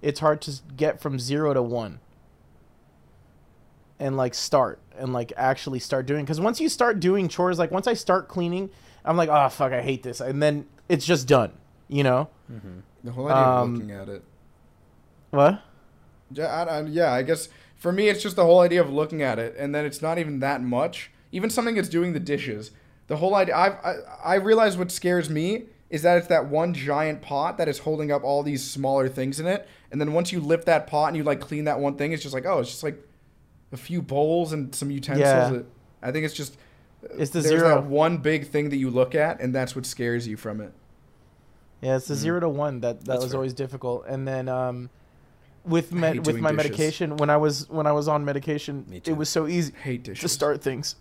it's 0.00 0.20
hard 0.20 0.40
to 0.42 0.52
get 0.76 1.00
from 1.00 1.18
zero 1.18 1.54
to 1.54 1.62
one. 1.62 2.00
And 3.98 4.16
like 4.16 4.34
start 4.34 4.80
and 4.98 5.12
like 5.12 5.32
actually 5.36 5.78
start 5.78 6.06
doing 6.06 6.24
because 6.24 6.40
once 6.40 6.60
you 6.60 6.68
start 6.68 6.98
doing 6.98 7.28
chores, 7.28 7.58
like 7.58 7.70
once 7.70 7.86
I 7.86 7.94
start 7.94 8.26
cleaning, 8.26 8.68
I'm 9.04 9.16
like, 9.16 9.28
oh 9.28 9.48
fuck, 9.48 9.72
I 9.72 9.82
hate 9.82 10.02
this, 10.02 10.20
and 10.20 10.42
then 10.42 10.66
it's 10.88 11.04
just 11.06 11.26
done. 11.28 11.52
You 11.88 12.04
know 12.04 12.28
The 13.04 13.10
whole 13.12 13.26
idea 13.28 13.36
Um, 13.42 13.74
of 13.74 13.80
looking 13.80 13.90
at 13.92 14.08
it. 14.08 14.22
what? 15.30 15.62
Yeah, 16.32 16.46
I, 16.46 16.62
I, 16.78 16.82
yeah. 16.82 17.12
I 17.12 17.22
guess 17.22 17.48
for 17.76 17.92
me, 17.92 18.08
it's 18.08 18.22
just 18.22 18.36
the 18.36 18.44
whole 18.44 18.60
idea 18.60 18.80
of 18.80 18.90
looking 18.90 19.22
at 19.22 19.38
it, 19.38 19.54
and 19.58 19.74
then 19.74 19.84
it's 19.84 20.00
not 20.00 20.18
even 20.18 20.40
that 20.40 20.62
much. 20.62 21.10
Even 21.32 21.50
something 21.50 21.74
that's 21.74 21.88
doing 21.88 22.12
the 22.12 22.20
dishes. 22.20 22.70
The 23.08 23.16
whole 23.16 23.34
idea. 23.34 23.56
I've, 23.56 23.74
I 23.84 23.94
I 24.24 24.34
realize 24.36 24.76
what 24.78 24.90
scares 24.90 25.28
me 25.28 25.64
is 25.90 26.02
that 26.02 26.16
it's 26.16 26.28
that 26.28 26.46
one 26.46 26.72
giant 26.72 27.20
pot 27.20 27.58
that 27.58 27.68
is 27.68 27.80
holding 27.80 28.10
up 28.10 28.24
all 28.24 28.42
these 28.42 28.62
smaller 28.64 29.08
things 29.08 29.38
in 29.40 29.46
it, 29.46 29.68
and 29.90 30.00
then 30.00 30.12
once 30.14 30.32
you 30.32 30.40
lift 30.40 30.64
that 30.66 30.86
pot 30.86 31.08
and 31.08 31.16
you 31.16 31.22
like 31.24 31.40
clean 31.40 31.64
that 31.64 31.80
one 31.80 31.96
thing, 31.96 32.12
it's 32.12 32.22
just 32.22 32.34
like 32.34 32.46
oh, 32.46 32.60
it's 32.60 32.70
just 32.70 32.82
like 32.82 32.96
a 33.72 33.76
few 33.76 34.00
bowls 34.00 34.52
and 34.52 34.74
some 34.74 34.90
utensils. 34.90 35.20
Yeah. 35.52 35.62
I 36.02 36.12
think 36.12 36.24
it's 36.24 36.34
just 36.34 36.56
It's 37.18 37.30
the 37.30 37.40
there's 37.40 37.60
zero. 37.60 37.68
that 37.76 37.84
one 37.84 38.18
big 38.18 38.46
thing 38.48 38.70
that 38.70 38.76
you 38.76 38.90
look 38.90 39.14
at, 39.14 39.40
and 39.40 39.54
that's 39.54 39.74
what 39.74 39.84
scares 39.86 40.26
you 40.28 40.36
from 40.36 40.60
it. 40.60 40.72
Yeah, 41.80 41.96
it's 41.96 42.06
the 42.06 42.14
Mhm. 42.14 42.18
zero 42.18 42.40
to 42.40 42.48
one 42.48 42.80
that 42.80 43.00
that 43.00 43.06
That's 43.06 43.22
was 43.24 43.32
fair. 43.32 43.38
always 43.38 43.52
difficult. 43.54 44.04
And 44.06 44.26
then 44.26 44.48
um, 44.48 44.88
with 45.64 45.92
I 45.92 45.96
med- 45.96 46.26
with 46.26 46.36
my 46.38 46.52
dishes. 46.52 46.68
medication, 46.70 47.16
when 47.16 47.28
I 47.30 47.36
was 47.36 47.68
when 47.68 47.86
I 47.86 47.92
was 47.92 48.06
on 48.08 48.24
medication, 48.24 48.84
Me 48.88 49.02
it 49.04 49.16
was 49.16 49.28
so 49.28 49.46
easy 49.48 49.72
Hate 49.82 50.04
dishes. 50.04 50.20
to 50.22 50.28
start 50.28 50.62
things. 50.62 50.94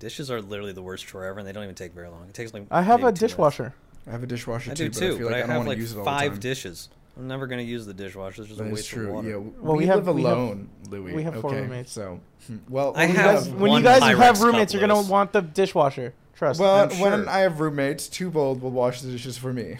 Dishes 0.00 0.30
are 0.30 0.42
literally 0.42 0.72
the 0.72 0.82
worst 0.82 1.06
chore 1.06 1.24
ever, 1.24 1.38
and 1.38 1.48
they 1.48 1.52
don't 1.52 1.62
even 1.64 1.74
take 1.74 1.94
very 1.94 2.08
long. 2.08 2.26
It 2.28 2.34
takes 2.34 2.52
like. 2.52 2.64
I 2.70 2.82
have 2.82 2.96
a 2.96 2.98
two 3.00 3.04
minutes. 3.06 3.20
dishwasher. 3.20 3.74
I 4.06 4.10
have 4.10 4.22
a 4.22 4.26
dishwasher 4.26 4.72
I 4.72 4.74
too, 4.74 4.90
do 4.90 4.90
but 4.90 4.96
I 4.96 5.00
feel 5.00 5.18
but 5.18 5.24
like 5.24 5.34
I, 5.34 5.36
I 5.36 5.40
don't 5.40 5.48
have 5.50 5.56
want 5.58 5.66
to 5.66 5.70
like 5.70 5.78
use 5.78 5.92
it 5.92 5.98
all 5.98 6.04
the 6.04 6.10
five 6.10 6.32
time. 6.32 6.40
dishes. 6.40 6.88
I'm 7.16 7.28
never 7.28 7.46
gonna 7.46 7.62
use 7.62 7.86
the 7.86 7.94
dishwasher. 7.94 8.42
It's 8.42 8.48
just 8.48 8.60
a 8.60 8.64
That 8.64 8.70
is 8.70 8.74
waste 8.76 8.88
true. 8.88 9.08
of 9.08 9.14
water. 9.14 9.28
Yeah, 9.28 9.36
Well, 9.36 9.72
we, 9.74 9.78
we 9.78 9.86
have- 9.86 10.06
live 10.06 10.14
we 10.16 10.22
have- 10.24 10.32
alone, 10.36 10.68
Louis. 10.90 11.12
we 11.14 11.22
have 11.22 11.40
four 11.40 11.50
okay, 11.50 11.60
roommates. 11.62 11.92
So, 11.92 12.20
hmm, 12.48 12.56
well, 12.68 12.92
I 12.96 13.06
when 13.06 13.08
You 13.10 13.14
you 13.14 13.20
have 13.20 13.34
guys, 13.34 13.48
when 13.50 13.72
you 13.72 13.82
guys 13.82 14.02
Pyrex 14.02 14.16
have 14.18 14.40
roommates, 14.42 14.72
you're 14.74 14.80
gonna 14.80 15.00
want 15.02 15.32
the 15.32 15.40
dishwasher. 15.42 16.12
Trust. 16.34 16.58
Me. 16.58 16.66
Well, 16.66 16.76
I'm 16.90 16.98
when 16.98 17.12
sure. 17.22 17.28
I 17.28 17.38
have 17.40 17.60
roommates, 17.60 18.08
Twobold 18.08 18.60
will 18.60 18.72
wash 18.72 19.00
the 19.02 19.10
dishes 19.12 19.38
for 19.38 19.52
me. 19.52 19.76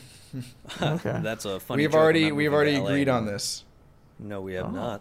Okay. 0.81 1.19
That's 1.23 1.45
a 1.45 1.59
funny. 1.59 1.83
we've 1.83 1.95
already 1.95 2.31
we've 2.31 2.53
already 2.53 2.77
agreed 2.77 3.09
on 3.09 3.27
this. 3.27 3.65
No, 4.21 4.41
we 4.41 4.55
have 4.55 4.67
Oh. 4.67 4.71
not. 4.71 5.01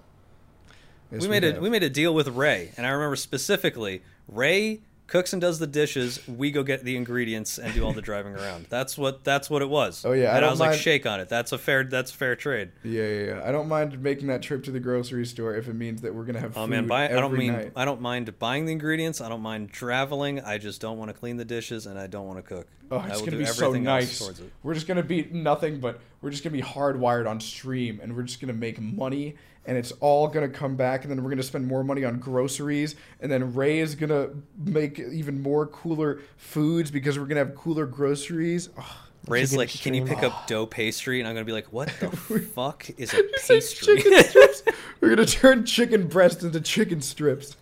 Yes, 1.11 1.21
we 1.21 1.27
made 1.27 1.43
a 1.43 1.59
we 1.59 1.69
made 1.69 1.83
a 1.83 1.89
deal 1.91 2.15
with 2.15 2.27
Ray, 2.29 2.71
and 2.77 2.87
I 2.87 2.89
remember 2.89 3.15
specifically 3.15 4.01
Ray 4.27 4.81
cooks 5.07 5.33
and 5.33 5.41
does 5.41 5.59
the 5.59 5.67
dishes. 5.67 6.25
We 6.27 6.51
go 6.51 6.63
get 6.63 6.83
the 6.83 6.95
ingredients 6.95 7.57
and 7.57 7.73
do 7.73 7.83
all 7.83 7.93
the 7.93 8.01
driving 8.13 8.35
around. 8.35 8.67
That's 8.69 8.97
what 8.97 9.23
that's 9.23 9.49
what 9.49 9.61
it 9.61 9.69
was. 9.69 10.05
Oh, 10.05 10.11
yeah, 10.11 10.33
I 10.33 10.37
and 10.37 10.45
I, 10.45 10.49
was 10.49 10.59
like, 10.59 10.79
shake 10.79 11.05
on 11.05 11.19
it. 11.19 11.29
That's 11.29 11.51
a 11.51 11.57
fair 11.57 11.83
that's 11.83 12.11
a 12.11 12.15
fair 12.15 12.35
trade. 12.35 12.71
Yeah, 12.83 13.03
yeah, 13.03 13.25
yeah. 13.25 13.41
I 13.45 13.51
don't 13.51 13.67
mind 13.67 14.01
making 14.01 14.27
that 14.27 14.41
trip 14.41 14.63
to 14.65 14.71
the 14.71 14.79
grocery 14.79 15.25
store 15.25 15.55
if 15.55 15.67
it 15.67 15.73
means 15.73 16.01
that 16.01 16.13
we're 16.13 16.23
gonna 16.23 16.39
have 16.39 16.53
food 16.53 16.61
Oh 16.61 16.67
man, 16.67 16.87
buy, 16.87 17.05
I 17.05 17.19
don't 17.19 17.33
mean 17.37 17.53
night. 17.53 17.71
I 17.75 17.85
don't 17.85 18.01
mind 18.01 18.37
buying 18.39 18.65
the 18.65 18.71
ingredients. 18.71 19.21
I 19.21 19.29
don't 19.29 19.41
mind 19.41 19.71
traveling. 19.71 20.39
I 20.39 20.57
just 20.57 20.81
don't 20.81 20.97
want 20.97 21.09
to 21.09 21.13
clean 21.13 21.37
the 21.37 21.45
dishes, 21.45 21.85
and 21.85 21.99
I 21.99 22.07
don't 22.07 22.27
want 22.27 22.39
to 22.39 22.43
cook. 22.43 22.67
Oh, 22.91 22.97
I 22.97 23.07
it's 23.07 23.19
will 23.19 23.25
gonna 23.25 23.31
do 23.31 23.37
be 23.39 23.45
so 23.45 23.67
everything 23.67 23.83
nice. 23.83 24.31
We're 24.61 24.73
just 24.73 24.87
gonna 24.87 25.03
be 25.03 25.23
nothing 25.31 25.79
but 25.79 25.99
we're 26.21 26.29
just 26.29 26.43
gonna 26.43 26.55
be 26.55 26.61
hardwired 26.61 27.29
on 27.29 27.39
stream, 27.39 27.99
and 28.01 28.15
we're 28.15 28.23
just 28.23 28.39
gonna 28.39 28.53
make 28.53 28.79
money, 28.79 29.35
and 29.65 29.77
it's 29.77 29.91
all 29.99 30.27
gonna 30.27 30.49
come 30.49 30.75
back, 30.75 31.03
and 31.03 31.11
then 31.11 31.23
we're 31.23 31.29
gonna 31.29 31.43
spend 31.43 31.67
more 31.67 31.83
money 31.83 32.03
on 32.03 32.19
groceries, 32.19 32.95
and 33.21 33.31
then 33.31 33.53
Ray 33.53 33.79
is 33.79 33.95
gonna 33.95 34.29
make 34.57 34.99
even 34.99 35.41
more 35.41 35.67
cooler 35.67 36.19
foods 36.37 36.91
because 36.91 37.17
we're 37.17 37.25
gonna 37.25 37.45
have 37.45 37.55
cooler 37.55 37.85
groceries. 37.85 38.69
Oh, 38.77 38.97
Ray's 39.27 39.55
like, 39.55 39.69
can 39.69 39.93
you 39.93 40.03
pick 40.03 40.21
up 40.21 40.47
dough 40.47 40.65
pastry? 40.65 41.19
And 41.19 41.27
I'm 41.27 41.33
gonna 41.33 41.45
be 41.45 41.53
like, 41.53 41.71
what 41.71 41.87
the 41.99 42.09
fuck 42.53 42.89
is 42.97 43.13
a 43.13 43.23
pastry? 43.47 44.03
we're 45.01 45.09
gonna 45.09 45.25
turn 45.25 45.65
chicken 45.65 46.07
breast 46.07 46.43
into 46.43 46.59
chicken 46.59 47.01
strips. 47.01 47.55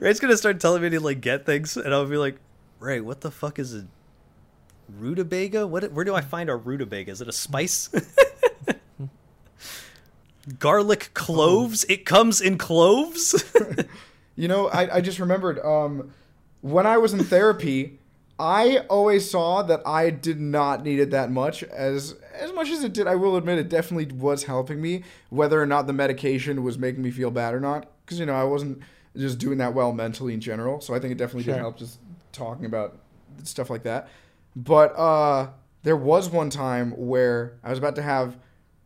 Ray's 0.00 0.20
gonna 0.20 0.36
start 0.36 0.60
telling 0.60 0.82
me 0.82 0.90
to 0.90 1.00
like 1.00 1.20
get 1.22 1.46
things, 1.46 1.76
and 1.76 1.94
I'll 1.94 2.06
be 2.06 2.18
like, 2.18 2.36
Ray, 2.78 3.00
what 3.00 3.22
the 3.22 3.30
fuck 3.30 3.58
is 3.58 3.74
a 3.74 3.86
rutabaga? 4.98 5.66
What? 5.66 5.92
Where 5.92 6.04
do 6.04 6.14
I 6.14 6.20
find 6.20 6.50
a 6.50 6.56
rutabaga? 6.56 7.10
Is 7.12 7.20
it 7.22 7.28
a 7.28 7.32
spice? 7.32 7.88
Garlic 10.58 11.10
cloves? 11.14 11.84
It 11.84 12.04
comes 12.06 12.40
in 12.40 12.58
cloves. 12.58 13.44
You 14.36 14.48
know, 14.48 14.68
I, 14.68 14.96
I 14.96 15.00
just 15.02 15.18
remembered 15.18 15.58
um, 15.58 16.12
when 16.62 16.86
I 16.86 16.96
was 16.96 17.12
in 17.12 17.22
therapy, 17.22 17.98
I 18.38 18.78
always 18.88 19.30
saw 19.30 19.60
that 19.60 19.82
I 19.86 20.08
did 20.08 20.40
not 20.40 20.82
need 20.82 20.98
it 20.98 21.10
that 21.10 21.30
much. 21.30 21.62
As 21.64 22.14
as 22.32 22.50
much 22.54 22.70
as 22.70 22.82
it 22.82 22.94
did, 22.94 23.06
I 23.06 23.16
will 23.16 23.36
admit 23.36 23.58
it 23.58 23.68
definitely 23.68 24.06
was 24.16 24.44
helping 24.44 24.80
me, 24.80 25.02
whether 25.28 25.60
or 25.60 25.66
not 25.66 25.86
the 25.86 25.92
medication 25.92 26.62
was 26.62 26.78
making 26.78 27.02
me 27.02 27.10
feel 27.10 27.30
bad 27.30 27.52
or 27.52 27.60
not. 27.60 27.90
Because 28.06 28.18
you 28.18 28.24
know, 28.24 28.32
I 28.34 28.44
wasn't 28.44 28.80
just 29.14 29.38
doing 29.38 29.58
that 29.58 29.74
well 29.74 29.92
mentally 29.92 30.32
in 30.32 30.40
general. 30.40 30.80
So 30.80 30.94
I 30.94 31.00
think 31.00 31.12
it 31.12 31.18
definitely 31.18 31.44
Sure. 31.44 31.54
did 31.54 31.60
help 31.60 31.76
just 31.76 31.98
talking 32.32 32.64
about 32.64 32.98
stuff 33.42 33.68
like 33.68 33.82
that. 33.82 34.08
But 34.56 34.96
uh, 34.98 35.48
there 35.82 35.96
was 35.96 36.30
one 36.30 36.48
time 36.48 36.92
where 36.92 37.58
I 37.62 37.68
was 37.68 37.78
about 37.78 37.96
to 37.96 38.02
have 38.02 38.38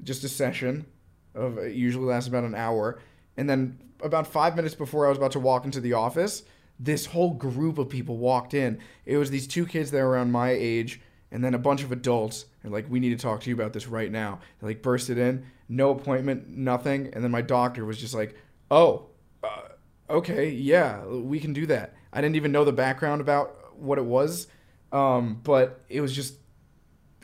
just 0.03 0.25
a 0.25 0.29
session 0.29 0.87
of 1.35 1.59
it 1.59 1.75
usually 1.75 2.07
lasts 2.07 2.29
about 2.29 2.45
an 2.45 2.55
hour, 2.55 3.01
and 3.37 3.49
then 3.49 3.79
about 4.03 4.27
five 4.27 4.57
minutes 4.57 4.75
before 4.75 5.07
I 5.07 5.09
was 5.09 5.19
about 5.19 5.33
to 5.33 5.41
walk 5.41 5.65
into 5.65 5.81
the 5.81 5.95
office, 5.95 6.43
this 6.79 7.07
whole 7.07 7.35
group 7.35 7.79
of 7.79 7.89
people 7.89 8.17
walked 8.17 8.55
in. 8.55 8.79
It 9.05 9.17
was 9.17 9.31
these 9.31 9.47
two 9.47 9.67
kids 9.67 9.91
that 9.91 10.03
were 10.03 10.11
around 10.11 10.33
my 10.33 10.51
age, 10.51 11.01
and 11.31 11.43
then 11.43 11.55
a 11.55 11.59
bunch 11.59 11.83
of 11.83 11.93
adults. 11.93 12.47
And 12.63 12.73
like, 12.73 12.87
we 12.89 13.01
need 13.01 13.11
to 13.11 13.23
talk 13.23 13.41
to 13.43 13.51
you 13.51 13.55
about 13.55 13.73
this 13.73 13.87
right 13.87 14.11
now. 14.11 14.41
They 14.61 14.69
like 14.69 14.83
bursted 14.83 15.19
in, 15.19 15.47
no 15.69 15.91
appointment, 15.91 16.49
nothing, 16.49 17.11
and 17.13 17.25
then 17.25 17.31
my 17.31 17.43
doctor 17.43 17.85
was 17.85 17.99
just 17.99 18.15
like, 18.15 18.37
"Oh, 18.71 19.07
uh, 19.43 19.69
okay, 20.11 20.51
yeah, 20.51 21.05
we 21.05 21.41
can 21.41 21.53
do 21.53 21.67
that." 21.67 21.95
I 22.13 22.21
didn't 22.21 22.37
even 22.37 22.53
know 22.53 22.65
the 22.65 22.73
background 22.73 23.21
about 23.21 23.79
what 23.79 23.99
it 23.99 24.05
was, 24.05 24.47
um, 24.93 25.41
but 25.43 25.85
it 25.89 26.01
was 26.01 26.15
just 26.15 26.35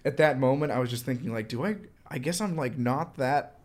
at 0.05 0.17
that 0.17 0.39
moment 0.39 0.73
I 0.73 0.79
was 0.79 0.91
just 0.91 1.05
thinking 1.05 1.33
like, 1.33 1.49
do 1.49 1.65
I? 1.65 1.77
I 2.09 2.19
guess 2.19 2.41
I'm 2.41 2.57
like 2.57 2.77
not 2.77 3.17
that 3.17 3.60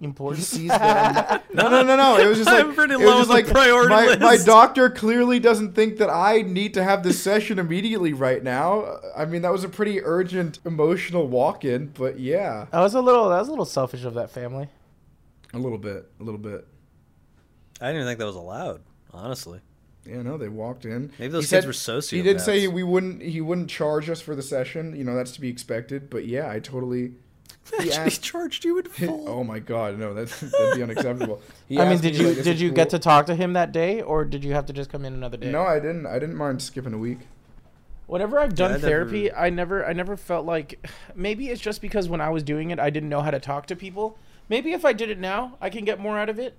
important. 0.00 0.44
sees 0.44 0.68
that 0.68 1.30
I'm 1.32 1.40
no, 1.56 1.68
no, 1.70 1.82
no, 1.82 1.96
no. 1.96 2.18
It 2.18 2.26
was 2.26 2.38
just 2.38 2.50
like 2.52 2.64
I'm 2.64 2.74
pretty 2.74 2.94
it 2.94 2.98
was 2.98 3.06
low 3.06 3.18
just 3.18 3.30
on 3.30 3.44
the 3.44 3.50
priority 3.52 3.88
my, 3.94 4.06
list. 4.06 4.20
my 4.20 4.36
doctor 4.38 4.90
clearly 4.90 5.38
doesn't 5.40 5.74
think 5.74 5.98
that 5.98 6.10
I 6.10 6.42
need 6.42 6.74
to 6.74 6.84
have 6.84 7.02
this 7.02 7.22
session 7.22 7.58
immediately 7.58 8.12
right 8.12 8.42
now. 8.42 8.98
I 9.16 9.24
mean, 9.24 9.42
that 9.42 9.52
was 9.52 9.64
a 9.64 9.68
pretty 9.68 10.02
urgent 10.02 10.58
emotional 10.64 11.26
walk-in, 11.28 11.88
but 11.88 12.18
yeah, 12.20 12.66
I 12.72 12.80
was 12.80 12.94
a 12.94 13.00
little. 13.00 13.28
That 13.30 13.38
was 13.38 13.48
a 13.48 13.52
little 13.52 13.64
selfish 13.64 14.04
of 14.04 14.14
that 14.14 14.30
family. 14.30 14.68
a 15.54 15.58
little 15.58 15.78
bit, 15.78 16.10
a 16.20 16.22
little 16.22 16.40
bit. 16.40 16.66
I 17.80 17.86
didn't 17.86 17.96
even 17.96 18.06
think 18.08 18.18
that 18.20 18.26
was 18.26 18.36
allowed. 18.36 18.80
Honestly, 19.12 19.60
Yeah, 20.06 20.20
no, 20.22 20.36
they 20.36 20.48
walked 20.48 20.84
in. 20.84 21.10
maybe 21.18 21.32
those 21.32 21.44
He 21.50 21.56
kids 21.56 21.64
said- 21.64 21.66
were 21.66 21.72
sociopaths. 22.00 22.10
He 22.10 22.22
did 22.22 22.40
say 22.40 22.66
we 22.68 22.82
wouldn't. 22.82 23.22
He 23.22 23.40
wouldn't 23.40 23.70
charge 23.70 24.10
us 24.10 24.20
for 24.20 24.34
the 24.36 24.42
session. 24.42 24.94
You 24.94 25.04
know, 25.04 25.14
that's 25.14 25.32
to 25.32 25.40
be 25.40 25.48
expected. 25.48 26.10
But 26.10 26.26
yeah, 26.26 26.50
I 26.50 26.58
totally. 26.60 27.14
He 27.70 27.76
Actually 27.90 27.92
asked. 28.06 28.22
charged 28.22 28.64
you 28.64 28.78
in 28.78 28.86
oh 28.88 28.90
full. 28.90 29.28
Oh 29.28 29.44
my 29.44 29.58
god, 29.58 29.98
no, 29.98 30.14
that's 30.14 30.40
that'd 30.40 30.76
be 30.76 30.82
unacceptable. 30.82 31.42
He 31.68 31.78
I 31.80 31.88
mean, 31.88 32.00
did 32.00 32.14
me, 32.14 32.20
you 32.20 32.26
like, 32.28 32.36
did 32.36 32.46
it 32.46 32.56
you 32.58 32.70
get 32.70 32.90
to 32.90 32.98
talk 32.98 33.26
to 33.26 33.34
him 33.34 33.54
that 33.54 33.72
day, 33.72 34.00
or 34.02 34.24
did 34.24 34.44
you 34.44 34.52
have 34.54 34.66
to 34.66 34.72
just 34.72 34.88
come 34.90 35.04
in 35.04 35.12
another 35.14 35.36
day? 35.36 35.50
No, 35.50 35.62
I 35.62 35.80
didn't. 35.80 36.06
I 36.06 36.18
didn't 36.20 36.36
mind 36.36 36.62
skipping 36.62 36.92
a 36.94 36.98
week. 36.98 37.18
Whenever 38.06 38.38
I've 38.38 38.54
done 38.54 38.70
I 38.70 38.74
never- 38.74 38.86
therapy, 38.86 39.32
I 39.32 39.50
never 39.50 39.84
I 39.84 39.92
never 39.92 40.16
felt 40.16 40.46
like 40.46 40.88
maybe 41.16 41.48
it's 41.50 41.60
just 41.60 41.80
because 41.80 42.08
when 42.08 42.20
I 42.20 42.30
was 42.30 42.42
doing 42.44 42.70
it, 42.70 42.78
I 42.78 42.88
didn't 42.90 43.08
know 43.08 43.20
how 43.22 43.32
to 43.32 43.40
talk 43.40 43.66
to 43.66 43.76
people. 43.76 44.16
Maybe 44.48 44.72
if 44.72 44.84
I 44.84 44.92
did 44.92 45.10
it 45.10 45.18
now, 45.18 45.56
I 45.60 45.68
can 45.70 45.84
get 45.84 45.98
more 45.98 46.16
out 46.16 46.28
of 46.28 46.38
it. 46.38 46.56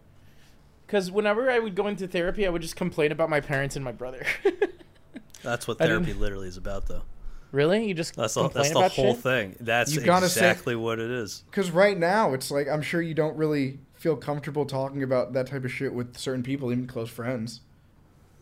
Cuz 0.87 1.09
whenever 1.09 1.49
I 1.49 1.59
would 1.59 1.73
go 1.75 1.87
into 1.87 2.05
therapy, 2.07 2.45
I 2.45 2.49
would 2.49 2.61
just 2.61 2.75
complain 2.75 3.13
about 3.13 3.29
my 3.29 3.39
parents 3.39 3.75
and 3.77 3.83
my 3.85 3.93
brother. 3.93 4.25
That's 5.41 5.67
what 5.67 5.77
therapy 5.77 6.13
literally 6.13 6.47
is 6.49 6.57
about, 6.57 6.87
though. 6.87 7.03
Really? 7.51 7.87
You 7.87 7.93
just 7.93 8.15
That's 8.15 8.33
the, 8.33 8.43
complain 8.43 8.73
that's 8.73 8.73
the 8.95 9.01
whole 9.01 9.13
shit? 9.13 9.23
thing. 9.23 9.55
That's 9.59 9.93
You 9.93 10.01
gotta 10.01 10.29
say- 10.29 10.39
exactly 10.49 10.75
what 10.75 10.99
it 10.99 11.09
is. 11.11 11.43
Because 11.49 11.71
right 11.71 11.97
now, 11.97 12.33
it's 12.33 12.51
like 12.51 12.67
I'm 12.67 12.81
sure 12.81 13.01
you 13.01 13.13
don't 13.13 13.35
really 13.37 13.79
feel 13.95 14.15
comfortable 14.15 14.65
talking 14.65 15.01
about 15.03 15.33
that 15.33 15.47
type 15.47 15.65
of 15.65 15.71
shit 15.71 15.93
with 15.93 16.17
certain 16.17 16.43
people, 16.43 16.71
even 16.71 16.87
close 16.87 17.09
friends. 17.09 17.61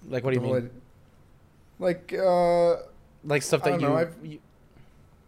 Like 0.08 0.24
what 0.24 0.34
do 0.34 0.40
you 0.40 0.46
mean? 0.46 0.56
id- 0.56 0.70
Like, 1.80 2.14
uh, 2.18 2.76
Like 3.24 3.42
stuff 3.42 3.62
I 3.64 3.72
that 3.72 3.72
don't 3.72 3.82
you, 3.82 3.88
know, 3.90 3.96
I've- 3.96 4.28
you 4.28 4.40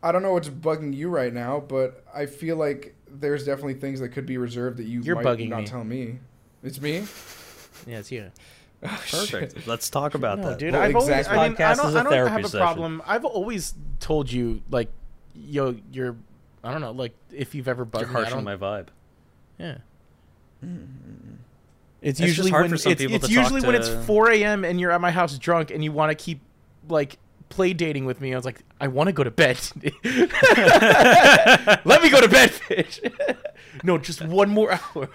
I 0.04 0.12
don't 0.12 0.22
know 0.22 0.34
what's 0.34 0.48
bugging 0.50 0.94
you 0.96 1.10
right 1.10 1.34
now, 1.34 1.60
but 1.60 2.04
I 2.14 2.28
feel 2.28 2.56
like 2.56 2.94
there's 3.10 3.46
definitely 3.46 3.74
things 3.76 4.00
that 4.00 4.10
could 4.10 4.28
be 4.28 4.38
reserved 4.38 4.78
that 4.78 4.86
you 4.86 5.02
You're 5.02 5.16
might 5.16 5.26
bugging 5.26 5.50
not 5.50 5.62
me. 5.62 5.66
tell 5.68 5.84
me. 5.84 6.20
It's 6.64 6.80
me. 6.82 7.06
Yeah, 7.86 8.00
it's 8.00 8.12
you. 8.12 8.32
Oh, 8.84 9.02
shit. 9.06 9.30
Perfect. 9.32 9.68
Let's 9.68 9.90
talk 9.90 10.14
about 10.16 10.40
No, 10.40 10.50
that. 10.50 10.60
dude, 10.60 10.74
Well, 10.74 10.82
I've 10.84 10.96
always. 10.96 11.10
exactly. 11.10 11.38
I 11.38 11.50
mean, 11.50 11.58
I 11.58 11.62
Podcast 11.74 11.78
don't, 11.78 11.88
is 11.90 11.96
a 11.96 12.00
I 12.00 12.04
don't 12.04 12.12
therapy 12.12 12.32
have 12.32 12.40
a 12.42 12.44
session. 12.50 12.60
problem. 12.60 13.02
I've 13.08 13.26
always 13.26 13.74
told 14.00 14.32
you, 14.32 14.62
like, 14.70 14.90
yo, 15.34 15.76
you're. 15.92 16.16
I 16.64 16.72
don't 16.72 16.82
know, 16.82 16.92
like, 16.92 17.14
if 17.32 17.56
you've 17.56 17.68
ever 17.68 17.86
bugged 17.86 18.04
You're 18.06 18.10
me, 18.14 18.16
I 18.16 18.20
harsh 18.20 18.30
don't. 18.32 18.40
on 18.40 18.44
my 18.44 18.56
vibe. 18.56 18.88
Yeah. 19.58 19.78
Mm-hmm. 20.64 21.34
It's 22.02 22.20
It's 22.20 22.28
usually 22.28 22.52
hard 22.52 22.64
when 22.64 22.72
for 22.72 22.78
some 22.78 22.92
it's, 22.92 23.02
people 23.02 23.16
it's 23.16 23.28
to 23.28 23.34
talk 23.34 23.44
usually 23.44 23.62
when 23.62 23.76
it's 23.76 23.90
4 24.06 24.32
a.m. 24.32 24.64
and 24.66 24.80
you're 24.80 24.92
at 24.92 25.02
my 25.02 25.12
house 25.12 25.38
drunk 25.38 25.72
and 25.72 25.84
you 25.84 25.92
want 25.92 26.12
to 26.12 26.16
keep 26.24 26.42
like 26.90 27.18
play 27.50 27.74
dating 27.74 28.06
with 28.06 28.22
me. 28.22 28.34
I 28.34 28.36
was 28.36 28.46
like, 28.46 28.62
I 28.80 28.88
want 28.88 29.08
to 29.08 29.14
go 29.14 29.24
to 29.24 29.32
bed. 29.32 29.58
Let 31.86 32.02
me 32.04 32.10
go 32.10 32.22
to 32.22 32.28
bed, 32.30 32.52
fish. 32.52 33.00
no, 33.84 33.98
just 33.98 34.22
one 34.24 34.50
more 34.50 34.74
hour. 34.74 35.10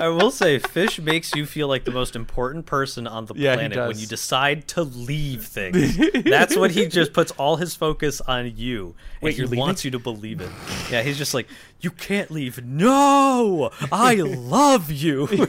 I 0.00 0.08
will 0.08 0.30
say, 0.30 0.58
Fish 0.58 0.98
makes 0.98 1.34
you 1.34 1.44
feel 1.46 1.68
like 1.68 1.84
the 1.84 1.90
most 1.90 2.16
important 2.16 2.66
person 2.66 3.06
on 3.06 3.26
the 3.26 3.34
Yeah, 3.36 3.54
planet 3.54 3.76
when 3.78 3.98
you 3.98 4.06
decide 4.06 4.66
to 4.68 4.82
leave 4.82 5.44
things. 5.46 5.96
That's 6.24 6.56
what 6.56 6.70
he 6.70 6.86
just 6.86 7.12
puts 7.12 7.30
all 7.32 7.56
his 7.56 7.74
focus 7.74 8.20
on 8.22 8.56
you. 8.56 8.94
And 9.20 9.22
Wait, 9.22 9.32
he 9.34 9.38
you're 9.38 9.46
leaving? 9.46 9.58
wants 9.60 9.84
you 9.84 9.90
to 9.92 9.98
believe 9.98 10.40
it. 10.40 10.50
Yeah, 10.90 11.02
he's 11.02 11.18
just 11.18 11.34
like, 11.34 11.48
you 11.80 11.90
can't 11.90 12.30
leave. 12.30 12.64
No, 12.64 13.70
I 13.92 14.14
love 14.16 14.90
you. 14.90 15.28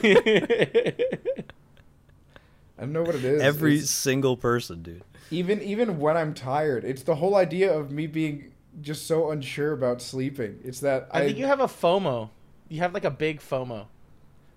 I 2.78 2.86
know 2.86 3.02
what 3.02 3.14
it 3.14 3.24
is. 3.24 3.40
Every 3.42 3.74
It's- 3.74 3.90
single 3.90 4.36
person, 4.36 4.82
dude. 4.82 5.02
even 5.30 5.62
even 5.62 5.98
when 5.98 6.16
I'm 6.16 6.34
tired, 6.34 6.84
it's 6.84 7.02
the 7.02 7.14
whole 7.16 7.36
idea 7.36 7.72
of 7.72 7.90
me 7.90 8.06
being 8.06 8.52
just 8.80 9.06
so 9.06 9.30
unsure 9.30 9.72
about 9.72 10.00
sleeping. 10.02 10.58
It's 10.64 10.80
that 10.80 11.08
I 11.10 11.20
think 11.26 11.38
you 11.38 11.46
have 11.46 11.60
a 11.60 11.66
FOMO. 11.68 12.30
You 12.68 12.80
have 12.80 12.94
like 12.94 13.04
a 13.04 13.10
big 13.10 13.40
FOMO. 13.40 13.86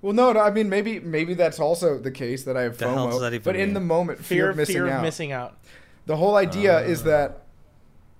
Well, 0.05 0.13
no, 0.13 0.31
no. 0.33 0.39
I 0.39 0.51
mean, 0.51 0.69
maybe 0.69 0.99
maybe 0.99 1.33
that's 1.33 1.59
also 1.59 1.97
the 1.97 2.11
case 2.11 2.43
that 2.43 2.55
I 2.55 2.61
have 2.61 2.77
The 2.77 2.87
hell 2.87 3.07
FOMO. 3.07 3.11
does 3.13 3.21
that 3.21 3.33
even 3.33 3.43
but 3.43 3.55
in 3.55 3.73
the 3.73 3.79
moment, 3.79 4.19
fear, 4.19 4.25
Fear, 4.43 4.49
of 4.51 4.57
missing 4.57 4.73
fear 4.75 4.87
out. 4.87 4.95
of 4.97 5.01
missing 5.01 5.31
out. 5.31 5.57
The 6.05 6.15
whole 6.17 6.35
idea 6.35 6.79
is 6.81 7.01
Ah. 7.01 7.05
that 7.05 7.41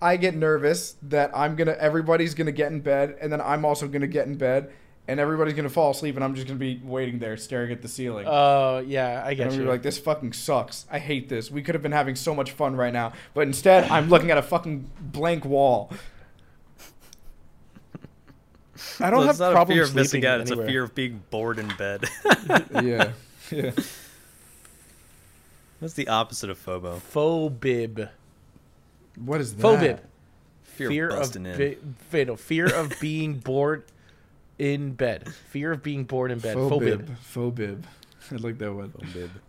I 0.02 0.17
get 0.17 0.36
nervous 0.36 0.95
that 1.04 1.30
I'm 1.36 1.56
gonna 1.56 1.78
everybody's 1.80 2.34
gonna 2.34 2.52
get 2.52 2.71
in 2.71 2.80
bed, 2.80 3.15
and 3.21 3.32
then 3.32 3.39
I'm 3.39 3.63
also 3.65 3.88
gonna 3.88 4.08
get 4.08 4.26
in 4.26 4.36
bed, 4.36 4.71
and 5.08 5.19
everybody's 5.19 5.54
gonna 5.54 5.69
fall 5.69 5.91
asleep, 5.91 6.15
and 6.15 6.24
I'm 6.24 6.34
just 6.34 6.48
gonna 6.48 6.58
be 6.58 6.82
waiting 6.84 7.19
there 7.19 7.38
staring 7.38 7.71
at 7.71 7.84
the 7.84 7.88
ceiling. 7.88 8.26
Oh 8.28 8.80
yeah, 8.80 9.21
I 9.24 9.30
and 9.30 9.38
get 9.38 9.48
I'm 9.50 9.54
you. 9.54 9.60
be 9.60 9.65
like, 9.67 9.84
this 9.84 10.00
fucking 10.00 10.34
sucks. 10.34 10.88
I 10.91 10.98
hate 10.98 11.30
this. 11.30 11.52
We 11.52 11.62
could 11.62 11.76
have 11.76 11.84
been 11.84 11.91
having 11.91 12.15
so 12.15 12.34
much 12.34 12.50
fun 12.52 12.76
right 12.76 12.93
now, 12.93 13.13
but 13.36 13.41
instead, 13.41 13.84
I'm 13.91 14.10
looking 14.10 14.32
at 14.32 14.39
a 14.39 14.41
fucking 14.43 14.89
blank 15.00 15.45
wall. 15.45 15.91
I 19.00 19.10
don't 19.10 19.20
Well, 19.20 19.28
have 19.28 19.42
a 19.42 19.52
problems 19.52 19.78
fear 19.78 19.84
of 19.84 19.96
missing 19.96 20.22
sleeping 20.22 20.30
out. 20.30 20.42
It's 20.42 20.52
a 20.52 20.66
fear 20.66 20.84
of 20.84 20.94
being 20.96 21.24
bored 21.30 21.60
in 21.60 21.68
bed. 21.78 22.06
yeah, 22.84 23.12
yeah. 23.52 23.72
That's 25.82 25.94
the 25.94 26.08
opposite 26.08 26.50
of 26.50 26.58
FOBO. 26.64 27.00
Phobib. 27.14 28.10
What 29.18 29.42
is 29.42 29.56
that? 29.56 29.62
Phobib. 29.64 30.00
Fear, 30.64 30.90
fear 30.90 31.08
of 31.08 31.14
of 31.14 31.20
busting 31.20 31.46
in. 31.46 31.58
bi- 31.58 31.78
fatal 32.10 32.36
fear 32.36 32.66
of 32.68 32.94
being 33.00 33.36
bored 33.36 33.84
in 34.60 34.92
bed. 34.94 35.30
Fear 35.50 35.74
of 35.74 35.84
being 35.84 36.04
bored 36.04 36.32
in 36.32 36.40
bed. 36.40 36.58
Phobib. 36.58 37.16
Phobib. 37.34 37.80
Phobib. 37.80 37.84
I 38.32 38.36
like 38.38 38.58
that 38.58 38.74
one. 38.74 38.92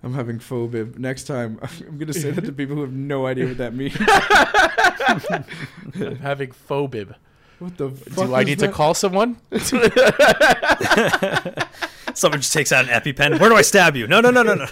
I'm 0.03 0.13
having 0.15 0.39
phobib. 0.39 0.99
Next 0.99 1.25
time, 1.25 1.59
I'm 1.63 1.99
gonna 1.99 2.13
say 2.13 2.31
that 2.31 2.45
to 2.45 2.53
people 2.61 2.77
who 2.77 2.83
have 2.83 2.93
no 2.93 3.27
idea 3.27 3.47
what 3.47 3.59
that 3.59 3.75
means. 3.75 3.97
I'm 5.99 6.17
having 6.17 6.51
phobib. 6.51 7.15
What 7.59 7.77
the 7.79 7.91
fuck? 7.91 8.27
Do 8.27 8.35
I 8.35 8.45
need 8.45 8.59
that? 8.59 8.67
to 8.69 8.73
call 8.73 8.93
someone? 8.95 9.37
Someone 12.15 12.41
just 12.41 12.53
takes 12.53 12.73
out 12.73 12.89
an 12.89 12.91
EpiPen. 12.91 13.39
Where 13.41 13.51
do 13.51 13.57
I 13.57 13.63
stab 13.63 13.95
you? 13.97 14.07
No, 14.07 14.21
no, 14.21 14.31
no, 14.31 14.43
no, 14.43 14.55
no. 14.55 14.67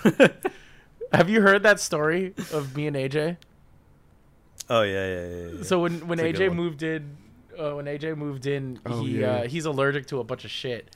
Have 1.13 1.29
you 1.29 1.43
heard 1.43 1.63
that 1.63 1.79
story 1.81 2.35
of 2.53 2.75
me 2.77 2.87
and 2.87 2.97
AJ? 2.97 3.37
oh 4.71 4.81
yeah, 4.83 5.07
yeah, 5.07 5.27
yeah. 5.27 5.47
yeah. 5.59 5.63
So 5.63 5.81
when 5.81 6.07
when 6.09 6.19
It's 6.19 6.39
AJ 6.39 6.55
moved 6.55 6.83
in, 6.83 7.17
uh, 7.59 7.73
when 7.73 7.85
AJ 7.85 8.17
moved 8.17 8.47
in, 8.47 8.81
Oh, 8.87 9.03
he 9.05 9.21
yeah. 9.21 9.31
uh, 9.33 9.47
he's 9.47 9.67
allergic 9.67 10.07
to 10.07 10.21
a 10.21 10.25
bunch 10.25 10.45
of 10.45 10.51
shit, 10.51 10.95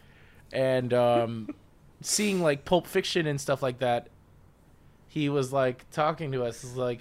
and 0.53 0.93
um, 0.95 1.55
seeing 2.01 2.41
like 2.43 2.65
Pulp 2.65 2.87
Fiction 2.87 3.27
and 3.27 3.39
stuff 3.41 3.63
like 3.63 3.79
that, 3.81 4.09
he 5.09 5.29
was 5.29 5.53
like 5.53 5.85
talking 5.91 6.33
to 6.33 6.45
us. 6.45 6.63
He's 6.63 6.75
like, 6.75 7.01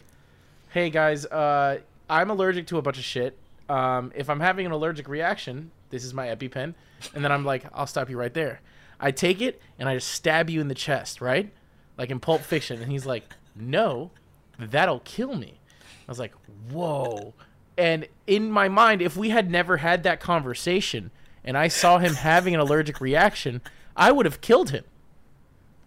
"Hey 0.69 0.89
guys, 0.89 1.25
uh, 1.25 1.79
I'm 2.09 2.29
allergic 2.29 2.67
to 2.67 2.77
a 2.77 2.81
bunch 2.81 2.97
of 2.97 3.05
shit. 3.05 3.37
Um, 3.69 4.11
if 4.15 4.29
I'm 4.29 4.39
having 4.39 4.65
an 4.65 4.71
allergic 4.71 5.07
reaction, 5.07 5.71
this 5.89 6.03
is 6.03 6.13
my 6.13 6.27
EpiPen." 6.27 6.73
And 7.13 7.23
then 7.23 7.31
I'm 7.31 7.45
like, 7.45 7.65
"I'll 7.73 7.87
stop 7.87 8.09
you 8.09 8.17
right 8.17 8.33
there." 8.33 8.61
I 8.99 9.11
take 9.11 9.41
it 9.41 9.61
and 9.77 9.87
I 9.87 9.93
just 9.95 10.07
stab 10.07 10.49
you 10.49 10.59
in 10.59 10.69
the 10.69 10.75
chest, 10.75 11.21
right? 11.21 11.51
Like 11.97 12.09
in 12.09 12.19
Pulp 12.19 12.41
Fiction. 12.41 12.81
And 12.81 12.91
he's 12.91 13.05
like, 13.05 13.23
"No, 13.55 14.11
that'll 14.57 15.01
kill 15.01 15.35
me." 15.35 15.59
I 16.07 16.11
was 16.11 16.19
like, 16.19 16.33
whoa. 16.71 17.33
And 17.77 18.07
in 18.25 18.49
my 18.49 18.69
mind, 18.69 19.01
if 19.01 19.17
we 19.17 19.29
had 19.29 19.51
never 19.51 19.77
had 19.77 20.03
that 20.03 20.19
conversation 20.19 21.11
and 21.43 21.57
I 21.57 21.67
saw 21.67 21.97
him 21.97 22.13
having 22.13 22.53
an 22.53 22.61
allergic 22.61 23.01
reaction, 23.01 23.61
I 23.95 24.11
would 24.11 24.25
have 24.25 24.41
killed 24.41 24.71
him. 24.71 24.85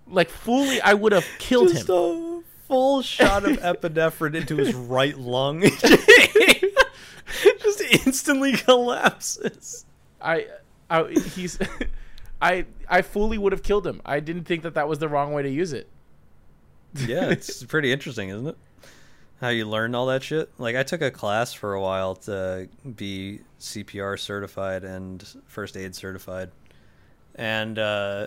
Like, 0.07 0.29
fully, 0.29 0.81
I 0.81 0.95
would 0.95 1.13
have 1.13 1.27
killed 1.39 1.71
just 1.71 1.89
him. 1.89 1.95
a 1.95 2.43
full 2.69 3.03
shot 3.03 3.45
of 3.45 3.59
epinephrine 3.61 4.35
into 4.35 4.57
his 4.57 4.75
right 4.75 5.17
lung. 5.17 5.63
just 7.91 8.07
instantly 8.07 8.53
collapses. 8.53 9.85
I, 10.21 10.47
I, 10.89 11.11
he's, 11.11 11.59
I, 12.43 12.67
I 12.89 13.03
fully 13.03 13.39
would 13.39 13.53
have 13.53 13.63
killed 13.63 13.87
him. 13.87 14.01
I 14.05 14.21
didn't 14.21 14.45
think 14.45 14.63
that 14.63 14.75
that 14.75 14.89
was 14.89 14.99
the 14.99 15.09
wrong 15.09 15.33
way 15.33 15.43
to 15.43 15.51
use 15.51 15.73
it. 15.73 15.89
Yeah, 16.95 17.31
it's 17.31 17.63
pretty 17.69 17.93
interesting, 17.93 18.31
isn't 18.31 18.47
it? 18.49 18.59
How 19.41 19.49
you 19.49 19.67
learn 19.67 19.95
all 19.95 20.07
that 20.07 20.23
shit. 20.23 20.51
Like 20.59 20.77
I 20.77 20.83
took 20.83 21.01
a 21.01 21.11
class 21.11 21.53
for 21.53 21.73
a 21.75 21.81
while 21.81 22.15
to 22.17 22.69
be 22.97 23.41
CPR 23.59 24.19
certified 24.19 24.85
and 24.85 25.27
first 25.47 25.77
aid 25.79 25.95
certified, 25.95 26.51
and 27.37 27.79
uh, 27.79 28.27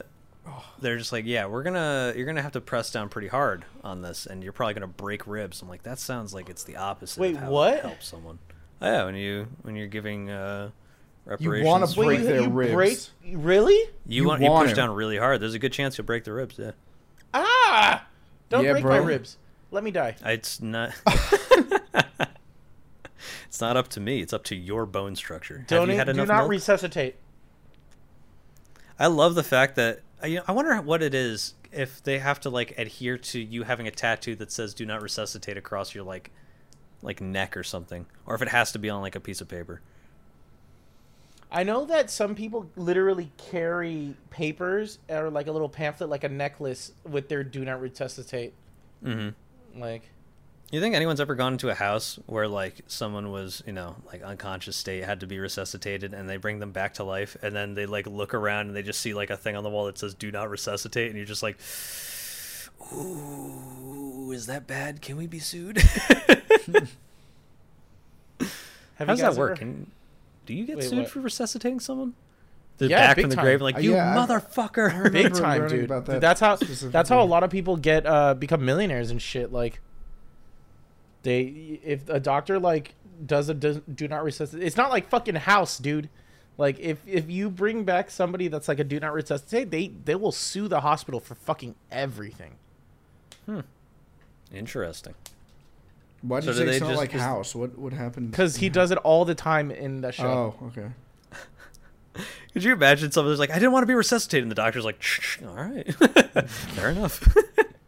they're 0.80 0.97
just 0.97 1.12
like, 1.12 1.26
"Yeah, 1.26 1.45
we're 1.45 1.62
gonna 1.62 2.13
you're 2.15 2.26
gonna 2.26 2.41
have 2.41 2.54
to 2.54 2.62
press 2.62 2.89
down 2.89 3.10
pretty 3.10 3.28
hard 3.28 3.63
on 3.84 4.02
this, 4.02 4.26
and 4.26 4.41
you're 4.43 4.54
probably 4.54 4.73
gonna 4.73 4.88
break 4.88 5.28
ribs." 5.28 5.62
I'm 5.62 5.69
like, 5.69 5.84
"That 5.84 5.99
sounds 5.99 6.34
like 6.34 6.49
it's 6.49 6.63
the 6.63 6.78
opposite." 6.78 7.19
Wait, 7.19 7.36
of 7.36 7.41
how 7.41 7.52
what? 7.52 7.82
Help 7.82 8.02
someone? 8.02 8.39
Oh, 8.82 8.86
yeah, 8.92 9.06
when 9.06 9.16
you 9.16 9.48
when 9.62 9.76
you're 9.76 9.88
giving 9.88 10.30
uh, 10.30 10.70
reparations, 11.26 11.66
wanna 11.66 11.88
for- 11.88 12.04
break 12.06 12.22
their 12.22 12.50
ribs. 12.50 13.12
really? 13.26 13.74
you, 14.06 14.24
you 14.24 14.28
want 14.28 14.42
you 14.42 14.50
push 14.50 14.72
him. 14.72 14.76
down 14.76 14.90
really 14.92 15.18
hard. 15.18 15.40
There's 15.42 15.54
a 15.54 15.60
good 15.60 15.72
chance 15.74 15.98
you'll 15.98 16.06
break 16.06 16.24
the 16.26 16.34
ribs. 16.34 16.58
Yeah, 16.60 16.72
Ah! 17.34 18.06
Don't 18.50 18.64
Yeah, 18.66 18.74
break 18.74 18.84
bro. 18.84 19.00
my 19.00 19.06
ribs. 19.06 19.38
Let 19.72 19.84
me 19.84 19.92
die. 19.92 20.16
It's 20.26 20.62
not. 20.62 20.94
it's 23.48 23.62
not 23.62 23.78
up 23.78 23.88
to 23.90 24.00
me. 24.00 24.22
It's 24.22 24.34
up 24.34 24.44
to 24.46 24.56
your 24.56 24.86
bone 24.86 25.16
structure. 25.16 25.64
Don't 25.68 25.82
Have 25.82 25.90
you 25.90 25.96
had 25.98 26.06
do 26.06 26.12
enough 26.12 26.28
not 26.28 26.38
milk? 26.40 26.52
resuscitate. 26.52 27.16
I 29.00 29.08
love 29.08 29.36
the 29.36 29.44
fact 29.44 29.76
that 29.76 30.02
I, 30.22 30.28
you 30.28 30.36
know, 30.38 30.44
I 30.48 30.52
wonder 30.52 30.80
what 30.82 31.02
it 31.02 31.14
is 31.14 31.56
if 31.72 32.02
they 32.04 32.20
have 32.20 32.40
to 32.42 32.50
like 32.50 32.78
adhere 32.78 33.18
to 33.18 33.40
you 33.40 33.64
having 33.64 33.88
a 33.88 33.92
tattoo 33.92 34.36
that 34.36 34.52
says 34.52 34.74
"Do 34.74 34.86
not 34.86 35.02
resuscitate" 35.02 35.58
across 35.58 35.96
your 35.96 36.04
like, 36.04 36.32
like 37.04 37.22
neck 37.22 37.56
or 37.56 37.63
something, 37.63 38.06
or 38.26 38.34
if 38.34 38.42
it 38.42 38.48
has 38.48 38.72
to 38.72 38.80
be 38.80 38.89
on 38.89 39.02
like 39.02 39.16
a 39.16 39.20
piece 39.20 39.42
of 39.42 39.48
paper. 39.48 39.82
I 41.52 41.62
know 41.62 41.86
that 41.86 42.10
some 42.10 42.34
people 42.34 42.68
literally 42.76 43.32
carry 43.38 44.16
papers 44.32 44.98
or 45.08 45.30
like 45.30 45.46
a 45.46 45.52
little 45.52 45.70
pamphlet, 45.70 46.10
like 46.10 46.24
a 46.24 46.30
necklace, 46.30 46.94
with 47.08 47.30
their 47.30 47.44
"Do 47.44 47.63
not 47.63 47.80
resuscitate." 47.80 48.54
Mm-hmm. 49.06 49.80
Like, 49.80 50.10
You 50.72 50.82
think 50.82 50.96
anyone's 50.96 51.20
ever 51.20 51.36
gone 51.36 51.54
into 51.54 51.70
a 51.70 51.76
house 51.76 52.18
where 52.26 52.48
like 52.48 52.82
someone 52.88 53.30
was, 53.30 53.62
you 53.68 53.74
know, 53.74 53.96
like 54.08 54.24
unconscious 54.24 54.76
state, 54.76 55.04
had 55.04 55.20
to 55.20 55.28
be 55.28 55.38
resuscitated, 55.38 56.16
and 56.16 56.28
they 56.28 56.38
bring 56.38 56.58
them 56.58 56.72
back 56.72 56.96
to 56.96 57.04
life, 57.04 57.38
and 57.44 57.56
then 57.56 57.76
they 57.76 57.86
like 57.86 58.08
look 58.08 58.34
around 58.34 58.68
and 58.68 58.76
they 58.76 58.82
just 58.82 59.00
see 59.00 59.13
like 59.13 59.30
a 59.30 59.38
thing 59.38 59.56
on 59.56 59.63
the 59.63 59.70
wall 59.70 59.86
that 59.86 60.00
says 60.00 60.16
"Do 60.16 60.32
not 60.32 60.50
resuscitate," 60.50 61.10
and 61.10 61.18
you're 61.18 61.28
just 61.28 61.44
like, 61.44 61.60
"Ooh, 62.93 64.32
is 64.32 64.46
that 64.48 64.65
bad? 64.67 65.02
Can 65.02 65.17
we 65.17 65.28
be 65.28 65.39
sued?" 65.39 65.78
How 68.96 69.06
does 69.06 69.19
that 69.19 69.36
work? 69.36 69.52
ever- 69.52 69.58
Can, 69.60 69.91
do 70.46 70.54
you 70.54 70.65
get 70.65 70.78
Wait, 70.78 70.86
sued 70.89 71.00
what? 71.00 71.10
for 71.10 71.19
resuscitating 71.22 71.80
someone? 71.80 72.13
They're 72.78 72.89
Yeah, 72.89 73.08
back 73.08 73.15
big 73.17 73.24
from 73.24 73.30
the 73.32 73.36
time. 73.38 73.46
grave, 73.46 73.62
like 73.62 73.76
Uh, 73.78 73.80
you 73.80 73.91
yeah, 73.93 74.15
motherfucker. 74.15 75.06
I 75.06 75.10
Big 75.10 75.34
time, 75.34 75.67
dude. 75.67 75.86
about 75.86 76.06
Dude, 76.06 76.22
that's 76.22 76.39
how 76.39 76.56
that's 76.56 77.10
how 77.10 77.22
a 77.22 77.26
lot 77.26 77.43
of 77.43 77.50
people 77.52 77.78
get 77.78 78.06
uh 78.06 78.34
become 78.34 78.65
millionaires 78.65 79.12
and 79.12 79.22
shit. 79.22 79.52
Like, 79.52 79.80
they 81.22 81.80
if 81.84 82.10
a 82.10 82.19
doctor 82.19 82.60
like 82.60 82.96
does 83.26 83.48
a 83.50 83.54
does, 83.54 83.80
do 83.93 84.08
not 84.08 84.24
resuscitate, 84.24 84.65
it's 84.65 84.76
not 84.78 84.89
like 84.89 85.08
fucking 85.10 85.36
house, 85.36 85.78
dude. 85.78 86.10
Like 86.58 86.80
if 86.80 87.00
if 87.08 87.30
you 87.30 87.50
bring 87.50 87.84
back 87.84 88.10
somebody 88.12 88.48
that's 88.48 88.67
like 88.67 88.80
a 88.80 88.84
do 88.84 89.00
not 89.00 89.13
resuscitate, 89.13 89.69
they 89.72 89.89
they 90.04 90.15
will 90.15 90.32
sue 90.32 90.67
the 90.67 90.82
hospital 90.82 91.19
for 91.19 91.36
fucking 91.36 91.76
everything. 91.91 92.56
Hmm. 93.46 93.60
Interesting. 94.54 95.16
Why 96.22 96.40
did 96.40 96.46
So 96.46 96.52
you 96.52 96.54
do 96.54 96.60
say 96.60 96.66
they 96.66 96.72
it's 96.78 96.82
not 96.82 96.88
just- 96.90 96.98
like 97.00 97.14
is- 97.16 97.22
house? 97.22 97.56
What 97.56 97.78
what 97.78 97.94
happened? 97.94 98.32
Because 98.32 98.56
he 98.58 98.70
does 98.70 98.92
it 98.92 98.98
all 99.00 99.26
the 99.26 99.36
time 99.36 99.72
in 99.72 100.02
the 100.02 100.12
show. 100.12 100.56
Oh, 100.62 100.68
okay. 100.68 100.88
Could 102.54 102.64
you 102.64 102.74
imagine 102.74 103.12
someone's 103.12 103.40
like, 103.40 103.50
I 103.50 103.56
didn't 103.56 103.72
want 103.72 103.84
to 103.84 103.88
be 103.88 103.96
resuscitated, 103.96 104.44
and 104.44 104.52
the 104.52 104.56
doctor's 104.56 104.86
like, 104.86 105.04
all 105.44 105.56
right, 105.56 105.94
fair 106.48 106.92
enough. 106.92 107.28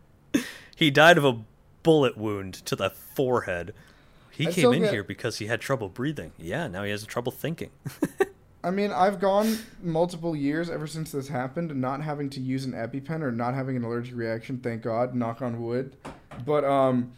he 0.75 0.89
died 0.91 1.17
of 1.19 1.23
a 1.25 1.39
bullet 1.83 2.17
wound 2.17 2.55
to 2.65 2.75
the 2.75 2.89
forehead. 2.89 3.73
He 4.31 4.47
I 4.47 4.51
came 4.51 4.73
in 4.73 4.81
get- 4.81 4.91
here 4.91 5.03
because 5.03 5.37
he 5.37 5.45
had 5.45 5.61
trouble 5.61 5.87
breathing. 5.87 6.31
Yeah, 6.39 6.67
now 6.67 6.83
he 6.83 6.89
has 6.91 7.05
trouble 7.05 7.31
thinking. 7.31 7.69
I 8.65 8.71
mean, 8.71 8.91
I've 8.91 9.19
gone 9.19 9.59
multiple 9.83 10.35
years 10.35 10.71
ever 10.71 10.87
since 10.87 11.11
this 11.11 11.27
happened, 11.27 11.75
not 11.75 12.01
having 12.01 12.31
to 12.31 12.41
use 12.41 12.65
an 12.65 12.71
EpiPen 12.71 13.21
or 13.21 13.31
not 13.31 13.53
having 13.53 13.77
an 13.77 13.83
allergic 13.83 14.15
reaction. 14.15 14.57
Thank 14.57 14.81
God, 14.81 15.13
knock 15.13 15.43
on 15.43 15.61
wood. 15.61 15.95
But 16.43 16.63
um, 16.63 17.11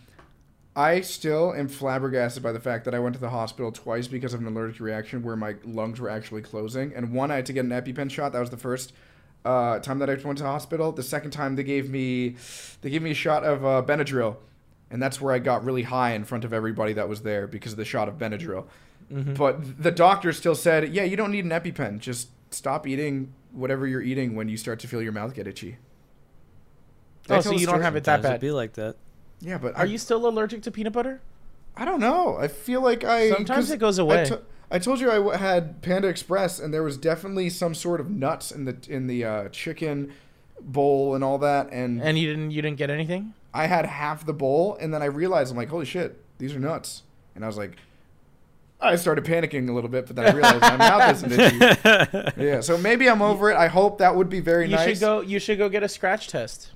I 0.76 1.00
still 1.00 1.54
am 1.54 1.70
flabbergasted 1.70 2.44
by 2.44 2.52
the 2.52 2.60
fact 2.60 2.84
that 2.84 2.94
I 2.94 3.00
went 3.00 3.16
to 3.16 3.22
the 3.22 3.30
hospital 3.30 3.72
twice 3.72 4.10
because 4.10 4.34
of 4.34 4.42
an 4.42 4.48
allergic 4.48 4.82
reaction 4.82 5.24
where 5.24 5.38
my 5.38 5.56
lungs 5.64 6.02
were 6.02 6.10
actually 6.10 6.42
closing. 6.42 6.94
And 6.94 7.14
one, 7.14 7.32
I 7.32 7.36
had 7.36 7.46
to 7.46 7.54
get 7.54 7.64
an 7.64 7.72
EpiPen 7.72 8.12
shot. 8.12 8.34
That 8.34 8.42
was 8.42 8.50
the 8.50 8.58
first 8.58 8.92
uh, 9.46 9.80
time 9.80 10.00
that 10.00 10.10
I 10.10 10.16
went 10.16 10.40
to 10.40 10.44
the 10.44 10.50
hospital. 10.50 10.92
The 10.92 11.02
second 11.02 11.32
time, 11.32 11.56
they 11.56 11.64
gave 11.64 11.90
me 11.90 12.36
they 12.82 12.90
gave 12.90 13.02
me 13.02 13.12
a 13.12 13.16
shot 13.16 13.46
of 13.46 13.66
uh, 13.66 13.82
Benadryl, 13.88 14.36
and 14.92 15.02
that's 15.02 15.22
where 15.22 15.34
I 15.34 15.40
got 15.40 15.64
really 15.64 15.84
high 15.84 16.12
in 16.12 16.26
front 16.26 16.44
of 16.44 16.52
everybody 16.52 16.92
that 16.92 17.08
was 17.08 17.22
there 17.22 17.48
because 17.48 17.72
of 17.72 17.78
the 17.78 17.86
shot 17.86 18.10
of 18.10 18.18
Benadryl. 18.18 18.66
But 19.10 19.82
the 19.82 19.92
doctor 19.92 20.34
still 20.34 20.56
said, 20.56 20.94
"Yeah, 20.94 21.04
you 21.04 21.16
don't 21.16 21.32
need 21.32 21.46
an 21.46 21.52
EpiPen. 21.52 22.00
Just 22.00 22.30
stop 22.52 22.86
eating 22.86 23.34
whatever 23.52 23.88
you're 23.88 24.02
eating 24.02 24.36
when 24.36 24.50
you 24.50 24.58
start 24.58 24.80
to 24.80 24.88
feel 24.88 25.02
your 25.02 25.12
mouth 25.14 25.34
get 25.34 25.48
itchy." 25.48 25.78
Did 27.28 27.38
Oh, 27.38 27.42
so 27.42 27.52
you 27.52 27.66
don't 27.66 27.82
have 27.82 27.96
it 27.96 28.04
that 28.06 28.16
Sometimes 28.18 28.26
it'd 28.26 28.42
bad. 28.42 28.42
be 28.48 28.52
like 28.52 28.74
that. 28.74 28.96
Yeah, 29.40 29.58
but 29.58 29.76
Are 29.76 29.82
I, 29.82 29.86
you 29.86 29.98
still 29.98 30.26
allergic 30.28 30.62
to 30.64 30.72
peanut 30.72 30.94
butter? 30.94 31.22
I 31.76 31.86
don't 31.86 32.00
know. 32.00 32.38
I 32.38 32.48
feel 32.48 32.82
like 32.82 33.04
I 33.04 33.30
sometimes 33.30 33.70
it 33.70 33.78
goes 33.80 34.00
I 34.00 34.04
away. 34.04 34.26
to- 34.26 34.42
I 34.70 34.80
told 34.80 35.00
you 35.00 35.10
I 35.10 35.16
w- 35.16 35.38
had 35.38 35.82
Panda 35.82 36.10
Express, 36.10 36.60
and 36.60 36.74
there 36.74 36.84
was 36.84 36.98
definitely 36.98 37.50
some 37.50 37.74
sort 37.74 38.02
of 38.02 38.10
nuts 38.10 38.52
in 38.52 38.66
the 38.66 38.76
in 38.90 39.08
the 39.08 39.24
uh, 39.24 39.50
chicken 39.50 40.12
bowl 40.60 41.16
and 41.16 41.24
all 41.24 41.38
that, 41.38 41.70
and, 41.72 42.02
And 42.02 42.18
you 42.20 42.28
didn't 42.28 42.52
you 42.52 42.62
didn't 42.62 42.78
get 42.78 42.90
anything? 42.90 43.34
I 43.54 43.68
had 43.68 43.86
half 43.86 44.26
the 44.26 44.34
bowl, 44.34 44.78
and 44.82 44.94
then 44.94 45.02
I 45.02 45.06
realized 45.06 45.52
I'm 45.52 45.58
like, 45.58 45.70
holy 45.70 45.86
shit, 45.86 46.22
these 46.38 46.54
are 46.54 46.60
nuts, 46.60 47.04
and 47.36 47.44
I 47.46 47.48
was 47.48 47.58
like, 47.58 47.78
I 48.80 48.96
started 48.96 49.26
panicking 49.26 49.70
a 49.70 49.72
little 49.74 49.90
bit, 49.90 50.06
but 50.06 50.16
then 50.16 50.26
I 50.28 50.32
realized 50.32 50.62
my 50.62 50.78
mouth 50.78 51.12
isn't 51.16 51.32
itchy. 51.32 52.32
Yeah, 52.44 52.62
so 52.62 52.78
maybe 52.78 53.10
I'm 53.10 53.22
over 53.24 53.50
it. 53.50 53.58
I 53.58 53.68
hope 53.68 53.98
that 53.98 54.16
would 54.16 54.30
be 54.30 54.40
very 54.40 54.66
You 54.70 54.76
nice. 54.76 54.88
You 54.88 54.94
should 54.96 55.00
go 55.02 55.22
you 55.22 55.40
should 55.40 55.58
go 55.58 55.70
get 55.70 55.84
a 55.84 55.90
scratch 55.90 56.28
test. 56.28 56.72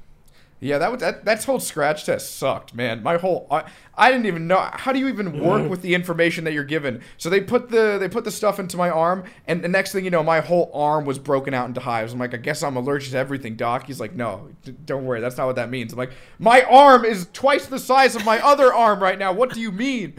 Yeah, 0.63 0.77
that 0.77 0.91
would 0.91 0.99
that 0.99 1.25
that 1.25 1.43
whole 1.43 1.59
scratch 1.59 2.05
test 2.05 2.37
sucked, 2.37 2.75
man. 2.75 3.01
My 3.01 3.17
whole 3.17 3.47
I, 3.49 3.63
I 3.95 4.11
didn't 4.11 4.27
even 4.27 4.45
know 4.45 4.59
how 4.73 4.91
do 4.91 4.99
you 4.99 5.07
even 5.07 5.39
work 5.43 5.67
with 5.67 5.81
the 5.81 5.95
information 5.95 6.43
that 6.43 6.53
you're 6.53 6.63
given. 6.63 7.01
So 7.17 7.31
they 7.31 7.41
put 7.41 7.69
the 7.69 7.97
they 7.99 8.07
put 8.07 8.25
the 8.25 8.31
stuff 8.31 8.59
into 8.59 8.77
my 8.77 8.89
arm, 8.91 9.23
and 9.47 9.63
the 9.63 9.67
next 9.67 9.91
thing 9.91 10.05
you 10.05 10.11
know, 10.11 10.21
my 10.21 10.39
whole 10.39 10.69
arm 10.71 11.05
was 11.05 11.17
broken 11.17 11.55
out 11.55 11.67
into 11.67 11.81
hives. 11.81 12.13
I'm 12.13 12.19
like, 12.19 12.35
I 12.35 12.37
guess 12.37 12.61
I'm 12.61 12.75
allergic 12.77 13.11
to 13.11 13.17
everything, 13.17 13.55
doc. 13.55 13.87
He's 13.87 13.99
like, 13.99 14.13
No, 14.13 14.49
d- 14.63 14.75
don't 14.85 15.05
worry, 15.05 15.19
that's 15.19 15.35
not 15.37 15.47
what 15.47 15.55
that 15.55 15.71
means. 15.71 15.93
I'm 15.93 15.97
like, 15.99 16.11
my 16.37 16.61
arm 16.63 17.05
is 17.05 17.27
twice 17.33 17.65
the 17.65 17.79
size 17.79 18.15
of 18.15 18.23
my 18.23 18.39
other 18.39 18.71
arm 18.71 19.01
right 19.01 19.17
now. 19.17 19.33
What 19.33 19.53
do 19.53 19.61
you 19.61 19.71
mean? 19.71 20.13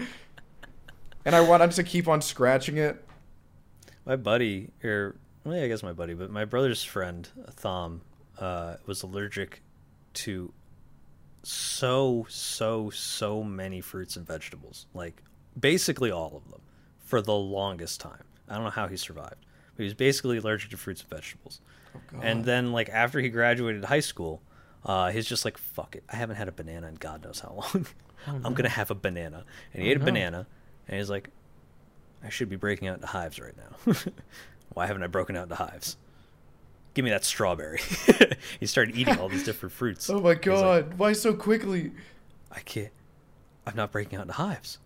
And 1.25 1.35
I 1.35 1.41
wanted 1.41 1.71
to 1.73 1.83
keep 1.83 2.09
on 2.09 2.21
scratching 2.21 2.79
it. 2.79 3.05
my 4.05 4.17
buddy, 4.17 4.71
or 4.83 5.17
well, 5.45 5.57
yeah, 5.57 5.65
I 5.65 5.69
guess 5.69 5.83
my 5.83 5.93
buddy, 5.93 6.15
but 6.15 6.31
my 6.31 6.45
brother's 6.45 6.85
friend, 6.85 7.29
Thom, 7.57 8.03
uh, 8.39 8.77
was 8.87 9.03
allergic 9.03 9.63
to 10.15 10.53
so, 11.43 12.27
so, 12.29 12.91
so 12.91 13.43
many 13.43 13.81
fruits 13.81 14.17
and 14.17 14.27
vegetables. 14.27 14.87
Like 14.95 15.23
basically 15.59 16.11
all 16.11 16.37
of 16.37 16.51
them 16.51 16.61
for 16.99 17.21
the 17.21 17.35
longest 17.35 18.01
time. 18.01 18.25
I 18.49 18.55
don't 18.55 18.65
know 18.65 18.71
how 18.71 18.89
he 18.89 18.97
survived, 18.97 19.47
but 19.75 19.79
he 19.79 19.85
was 19.85 19.95
basically 19.95 20.39
allergic 20.39 20.71
to 20.71 20.77
fruits 20.77 21.01
and 21.01 21.11
vegetables. 21.11 21.61
Oh, 21.95 22.21
and 22.23 22.45
then, 22.45 22.73
like 22.73 22.89
after 22.89 23.21
he 23.21 23.29
graduated 23.29 23.85
high 23.85 24.01
school, 24.01 24.43
uh, 24.85 25.11
he's 25.11 25.27
just 25.27 25.45
like, 25.45 25.59
"Fuck 25.59 25.97
it! 25.97 26.05
I 26.11 26.17
haven't 26.17 26.37
had 26.37 26.49
a 26.49 26.53
banana 26.53 26.89
in 26.89 26.95
God 26.95 27.23
knows 27.23 27.41
how 27.41 27.53
long. 27.53 27.87
I'm 28.45 28.55
gonna 28.55 28.69
have 28.69 28.91
a 28.91 28.95
banana." 28.95 29.45
And 29.73 29.83
he 29.83 29.91
ate 29.91 29.97
a 29.97 30.01
no. 30.01 30.07
banana, 30.07 30.47
and 30.88 30.97
he's 30.97 31.11
like, 31.11 31.31
I 32.25 32.29
should 32.29 32.49
be 32.49 32.57
breaking 32.57 32.88
out 32.88 32.97
into 32.97 33.07
hives 33.07 33.40
right 33.40 33.55
now. 33.57 33.95
Why 34.75 34.87
haven't 34.87 35.03
I 35.03 35.07
broken 35.07 35.37
out 35.37 35.45
into 35.45 35.57
hives? 35.57 35.97
Give 36.95 37.05
me 37.05 37.11
that 37.11 37.25
strawberry. 37.25 37.81
he 38.61 38.66
started 38.66 38.97
eating 38.97 39.18
all 39.18 39.29
these 39.29 39.45
different 39.45 39.73
fruits. 39.73 40.09
Oh 40.11 40.21
my 40.21 40.31
He's 40.35 40.37
like, 40.37 40.42
god, 40.42 40.99
why 40.99 41.12
so 41.14 41.33
quickly? 41.33 41.92
I 42.51 42.61
can't. 42.61 42.92
I'm 43.66 43.77
not 43.77 43.92
breaking 43.92 44.18
out 44.18 44.23
into 44.23 44.35
hives. 44.35 44.79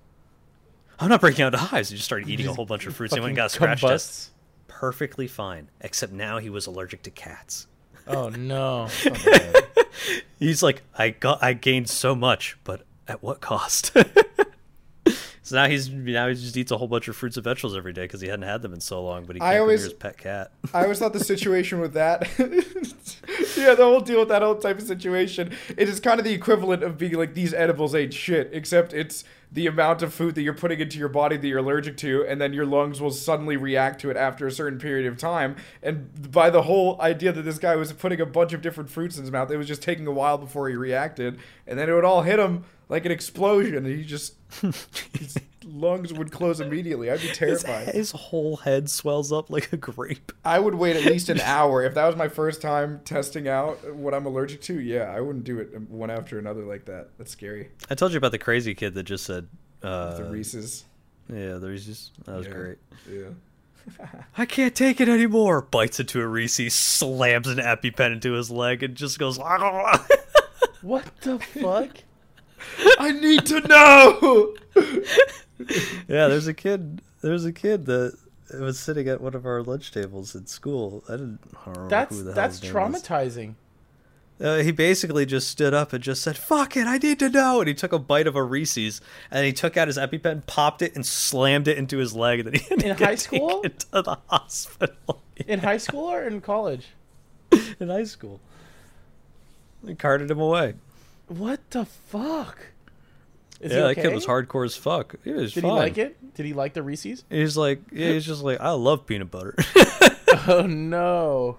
I'm 1.01 1.09
not 1.09 1.21
breaking 1.21 1.43
out 1.45 1.53
into 1.53 1.59
hives. 1.59 1.91
He 1.91 1.97
just 1.97 2.07
started 2.07 2.29
eating 2.29 2.47
a 2.47 2.53
whole 2.55 2.65
bunch 2.67 2.87
of 2.87 2.95
fruits. 2.95 3.15
He 3.15 3.21
went 3.21 3.31
and 3.31 3.37
got 3.37 3.47
a 3.47 3.51
scratch 3.51 3.81
test. 3.81 4.31
Perfectly 4.69 5.27
fine, 5.27 5.69
except 5.81 6.13
now 6.13 6.39
he 6.39 6.49
was 6.49 6.67
allergic 6.67 7.03
to 7.03 7.11
cats. 7.11 7.67
Oh 8.07 8.29
no. 8.29 8.89
He's 10.39 10.63
like, 10.63 10.83
I 10.97 11.11
got, 11.11 11.43
I 11.43 11.55
gained 11.55 11.89
so 11.89 12.15
much, 12.15 12.57
but 12.65 12.83
at 13.09 13.23
what 13.23 13.41
cost? 13.41 13.97
So 15.47 15.55
now 15.55 15.69
he's 15.69 15.89
now 15.89 16.27
he 16.27 16.35
just 16.35 16.57
eats 16.57 16.73
a 16.73 16.77
whole 16.77 16.89
bunch 16.89 17.07
of 17.07 17.15
fruits 17.15 17.37
and 17.37 17.45
vegetables 17.45 17.77
every 17.77 17.93
day 17.93 18.03
because 18.03 18.21
he 18.21 18.27
hadn't 18.27 18.47
had 18.49 18.63
them 18.63 18.73
in 18.75 18.81
so 18.81 19.01
long. 19.01 19.27
But 19.27 19.37
he 19.37 19.43
I 19.43 19.53
can't 19.53 19.61
always- 19.61 19.83
always... 19.83 19.85
his 19.85 19.93
pet 19.93 20.19
cat. 20.19 20.51
I 20.75 20.83
always 20.83 20.99
thought 20.99 21.13
the 21.13 21.23
situation 21.23 21.79
with 21.79 21.93
that, 21.93 22.29
yeah, 23.57 23.77
the 23.77 23.85
whole 23.85 24.01
deal 24.01 24.19
with 24.19 24.29
that 24.31 24.43
whole 24.43 24.57
type 24.57 24.79
of 24.81 24.85
situation, 24.89 25.53
it 25.77 25.89
is 25.89 26.01
kind 26.01 26.19
of 26.19 26.25
the 26.25 26.33
equivalent 26.33 26.83
of 26.83 26.99
being 26.99 27.13
like 27.13 27.35
these 27.35 27.55
edibles 27.55 27.95
ain't 27.95 28.13
shit, 28.13 28.51
except 28.53 28.93
it's 28.93 29.23
the 29.53 29.67
amount 29.67 30.03
of 30.03 30.13
food 30.13 30.35
that 30.35 30.43
you're 30.43 30.55
putting 30.55 30.81
into 30.81 30.99
your 30.99 31.09
body 31.09 31.37
that 31.37 31.47
you're 31.47 31.59
allergic 31.59 31.97
to, 31.99 32.25
and 32.27 32.41
then 32.41 32.53
your 32.53 32.67
lungs 32.67 33.01
will 33.01 33.11
suddenly 33.11 33.57
react 33.57 34.01
to 34.01 34.11
it 34.11 34.17
after 34.17 34.47
a 34.47 34.51
certain 34.51 34.79
period 34.79 35.07
of 35.07 35.17
time. 35.17 35.57
And 35.83 36.31
by 36.33 36.51
the 36.51 36.63
whole 36.63 37.01
idea 37.01 37.33
that 37.33 37.43
this 37.43 37.59
guy 37.59 37.77
was 37.77 37.93
putting 37.93 38.21
a 38.21 38.27
bunch 38.27 38.53
of 38.53 38.61
different 38.61 38.91
fruits 38.91 39.17
in 39.17 39.23
his 39.23 39.31
mouth, 39.31 39.51
it 39.51 39.57
was 39.57 39.69
just 39.69 39.83
taking 39.83 40.07
a 40.07 40.13
while 40.13 40.39
before 40.39 40.69
he 40.69 40.75
reacted, 40.75 41.39
and 41.67 41.79
then 41.79 41.89
it 41.89 41.93
would 41.93 42.05
all 42.05 42.23
hit 42.23 42.39
him 42.39 42.65
like 42.89 43.05
an 43.05 43.13
explosion, 43.13 43.87
and 43.87 43.87
he 43.87 44.05
just 44.05 44.35
lungs 45.81 46.13
would 46.13 46.31
close 46.33 46.61
immediately. 46.61 47.11
I'd 47.11 47.21
be 47.21 47.29
His, 47.29 47.37
terrified. 47.39 47.89
his 47.95 48.11
whole 48.13 48.57
head 48.57 48.89
swells 48.91 49.33
up 49.33 49.51
like 49.51 49.73
a 49.73 49.77
grape. 49.77 50.33
I 50.45 50.59
would 50.59 50.75
wait 50.75 50.97
at 50.97 51.05
least 51.05 51.29
an 51.29 51.41
hour. 51.45 51.83
If 51.85 51.95
that 51.95 52.07
was 52.07 52.17
my 52.17 52.29
first 52.29 52.61
time 52.63 53.01
testing 53.05 53.49
out 53.49 53.95
what 53.95 54.15
I'm 54.15 54.27
allergic 54.27 54.61
to, 54.63 54.81
yeah, 54.81 55.05
I 55.15 55.21
wouldn't 55.21 55.45
do 55.45 55.59
it 55.59 55.79
one 55.91 56.11
after 56.11 56.39
another 56.39 56.65
like 56.65 56.85
that. 56.87 57.09
That's 57.19 57.31
scary. 57.31 57.69
I 57.91 57.95
told 57.95 58.13
you 58.13 58.19
about 58.19 58.33
the 58.33 58.39
crazy 58.39 58.75
kid 58.75 58.95
that 58.95 59.03
just 59.05 59.25
said, 59.25 59.47
uh, 59.83 60.17
the 60.17 60.25
Reese's. 60.25 60.85
"Yeah, 61.33 61.55
the 61.55 61.69
Reese's." 61.69 62.11
That 62.25 62.37
was 62.37 62.47
Yeah. 62.47 62.53
great. 62.53 62.79
Yeah. 63.11 64.09
I 64.37 64.47
can't 64.47 64.75
take 64.75 65.01
it 65.01 65.09
anymore. 65.09 65.61
Bites 65.63 66.01
into 66.01 66.21
a 66.21 66.27
Reese, 66.27 66.75
slams 66.75 67.47
an 67.47 67.59
EpiPen 67.59 68.13
into 68.15 68.33
his 68.33 68.51
leg, 68.51 68.83
and 68.83 68.95
just 68.97 69.19
goes. 69.19 69.39
What 70.83 71.05
the 71.23 71.39
fuck? 71.39 71.99
I 73.01 73.11
need 73.13 73.47
to 73.47 73.61
know. 73.61 74.55
yeah, 76.09 76.29
there's 76.29 76.47
a 76.47 76.55
kid. 76.55 77.03
There's 77.23 77.45
a 77.45 77.53
kid 77.53 77.87
that 77.87 78.17
was 78.55 78.79
sitting 78.79 79.09
at 79.09 79.21
one 79.21 79.35
of 79.35 79.47
our 79.47 79.63
lunch 79.63 79.93
tables 79.93 80.37
at 80.37 80.49
school. 80.49 81.03
I 81.09 81.13
didn't. 81.13 81.41
I 81.67 81.87
That's 81.89 82.17
who 82.17 82.23
the 82.23 82.31
hell 82.31 82.35
that's 82.35 82.61
his 82.61 82.73
name 82.75 82.93
was. 82.93 83.03
traumatizing. 83.03 83.55
Uh, 84.39 84.59
he 84.59 84.71
basically 84.71 85.25
just 85.25 85.49
stood 85.49 85.73
up 85.73 85.95
and 85.95 86.05
just 86.05 86.23
said, 86.23 86.37
"Fuck 86.37 86.77
it, 86.77 86.87
I 86.87 86.99
need 86.99 87.19
to 87.21 87.31
know." 87.31 87.61
And 87.61 87.69
he 87.69 87.75
took 87.75 87.93
a 87.93 87.99
bite 87.99 88.27
of 88.27 88.37
a 88.37 88.43
Reese's, 88.43 89.01
and 89.31 89.47
he 89.47 89.53
took 89.53 89.79
out 89.79 89.89
his 89.89 89.97
EpiPen, 89.97 90.45
popped 90.47 90.83
it, 90.83 90.95
and 90.95 91.07
slammed 91.07 91.69
it 91.69 91.79
into 91.79 91.97
his 91.97 92.15
leg. 92.15 92.47
And 92.47 92.55
he 92.57 92.75
In 92.75 92.97
high 92.97 93.15
school? 93.15 93.63
to 93.63 94.03
the 94.03 94.19
hospital. 94.29 95.23
In 95.47 95.61
high 95.61 95.79
school 95.79 96.05
or 96.05 96.23
in 96.23 96.43
college? 96.43 96.89
in 97.81 97.89
high 97.89 98.05
school. 98.05 98.41
They 99.83 99.95
carted 99.95 100.31
him 100.31 100.41
away. 100.41 100.75
What 101.29 101.71
the 101.71 101.87
fuck? 101.87 102.59
Is 103.61 103.73
yeah, 103.73 103.89
he 103.89 103.95
that 103.95 104.03
kid 104.03 104.15
was 104.15 104.27
hardcore 104.27 104.65
as 104.67 104.77
fuck. 104.77 105.15
He 105.25 105.33
was 105.33 105.55
Did 105.55 105.63
fine. 105.63 105.71
he 105.73 105.77
like 105.79 105.99
it? 105.99 106.35
Did 106.35 106.45
he 106.47 106.53
like 106.53 106.75
the 106.75 106.83
Reese's? 106.83 107.25
He's 107.31 107.57
like, 107.57 107.81
yeah, 107.91 108.11
he's 108.11 108.27
just 108.27 108.43
like, 108.43 108.61
I 108.61 108.71
love 108.73 109.07
peanut 109.07 109.31
butter. 109.31 109.55
Oh 110.49 110.63
no. 110.63 111.57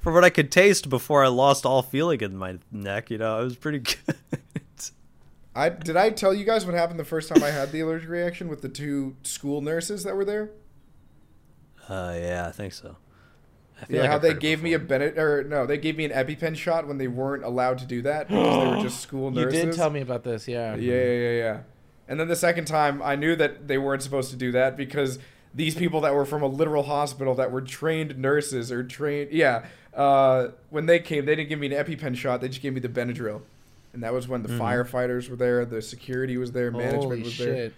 From 0.00 0.14
what 0.14 0.24
I 0.24 0.30
could 0.30 0.50
taste 0.50 0.88
before 0.90 1.24
I 1.24 1.28
lost 1.28 1.64
all 1.64 1.80
feeling 1.82 2.20
in 2.20 2.36
my 2.36 2.58
neck, 2.70 3.10
you 3.10 3.16
know, 3.18 3.40
it 3.40 3.44
was 3.44 3.56
pretty 3.56 3.78
good. 4.06 4.16
I 5.54 5.68
did 5.68 5.96
I 5.96 6.10
tell 6.10 6.34
you 6.34 6.44
guys 6.44 6.66
what 6.66 6.74
happened 6.74 6.98
the 6.98 7.04
first 7.04 7.28
time 7.28 7.42
I 7.42 7.50
had 7.50 7.70
the 7.72 7.80
allergic 7.80 8.08
reaction 8.08 8.48
with 8.48 8.60
the 8.62 8.68
two 8.68 9.16
school 9.22 9.60
nurses 9.60 10.02
that 10.04 10.16
were 10.16 10.24
there? 10.24 10.50
uh, 11.88 12.14
yeah, 12.18 12.46
I 12.48 12.50
think 12.52 12.72
so. 12.72 12.96
Yeah, 13.88 14.00
like 14.00 14.08
how 14.10 14.16
I've 14.16 14.22
they 14.22 14.34
gave 14.34 14.62
me 14.62 14.72
a 14.74 14.78
before. 14.78 14.98
Bennett 14.98 15.18
or 15.18 15.44
no, 15.44 15.66
they 15.66 15.78
gave 15.78 15.96
me 15.96 16.04
an 16.04 16.10
EpiPen 16.12 16.56
shot 16.56 16.86
when 16.86 16.98
they 16.98 17.08
weren't 17.08 17.44
allowed 17.44 17.78
to 17.78 17.86
do 17.86 18.02
that 18.02 18.28
because 18.28 18.58
they 18.58 18.66
were 18.76 18.82
just 18.82 19.00
school 19.08 19.30
nurses. 19.30 19.58
You 19.60 19.66
did 19.66 19.74
tell 19.74 19.90
me 19.90 20.00
about 20.00 20.24
this, 20.24 20.46
yeah. 20.48 20.74
Yeah, 20.76 20.94
yeah, 20.94 21.12
yeah, 21.12 21.30
yeah. 21.32 21.60
And 22.08 22.20
then 22.20 22.28
the 22.28 22.36
second 22.36 22.66
time, 22.66 23.00
I 23.02 23.16
knew 23.16 23.34
that 23.36 23.68
they 23.68 23.78
weren't 23.78 24.02
supposed 24.02 24.30
to 24.30 24.36
do 24.36 24.52
that 24.52 24.76
because 24.76 25.18
these 25.54 25.74
people 25.74 26.00
that 26.02 26.14
were 26.14 26.24
from 26.24 26.42
a 26.42 26.46
literal 26.46 26.82
hospital 26.84 27.34
that 27.36 27.50
were 27.50 27.60
trained 27.60 28.18
nurses 28.18 28.70
or 28.72 28.82
trained, 28.82 29.32
yeah, 29.32 29.66
uh, 29.94 30.48
when 30.70 30.86
they 30.86 30.98
came, 30.98 31.24
they 31.26 31.34
didn't 31.36 31.48
give 31.48 31.58
me 31.58 31.72
an 31.74 31.84
EpiPen 31.84 32.16
shot. 32.16 32.40
They 32.40 32.48
just 32.48 32.62
gave 32.62 32.72
me 32.74 32.80
the 32.80 32.88
Benadryl, 32.88 33.42
and 33.92 34.02
that 34.02 34.12
was 34.12 34.28
when 34.28 34.42
the 34.42 34.48
Mhm. 34.48 34.58
firefighters 34.58 35.28
were 35.28 35.36
there, 35.36 35.64
the 35.64 35.82
security 35.82 36.36
was 36.36 36.52
there, 36.52 36.70
management 36.70 37.02
Holy 37.04 37.22
was 37.22 37.32
shit. 37.32 37.46
there. 37.46 37.72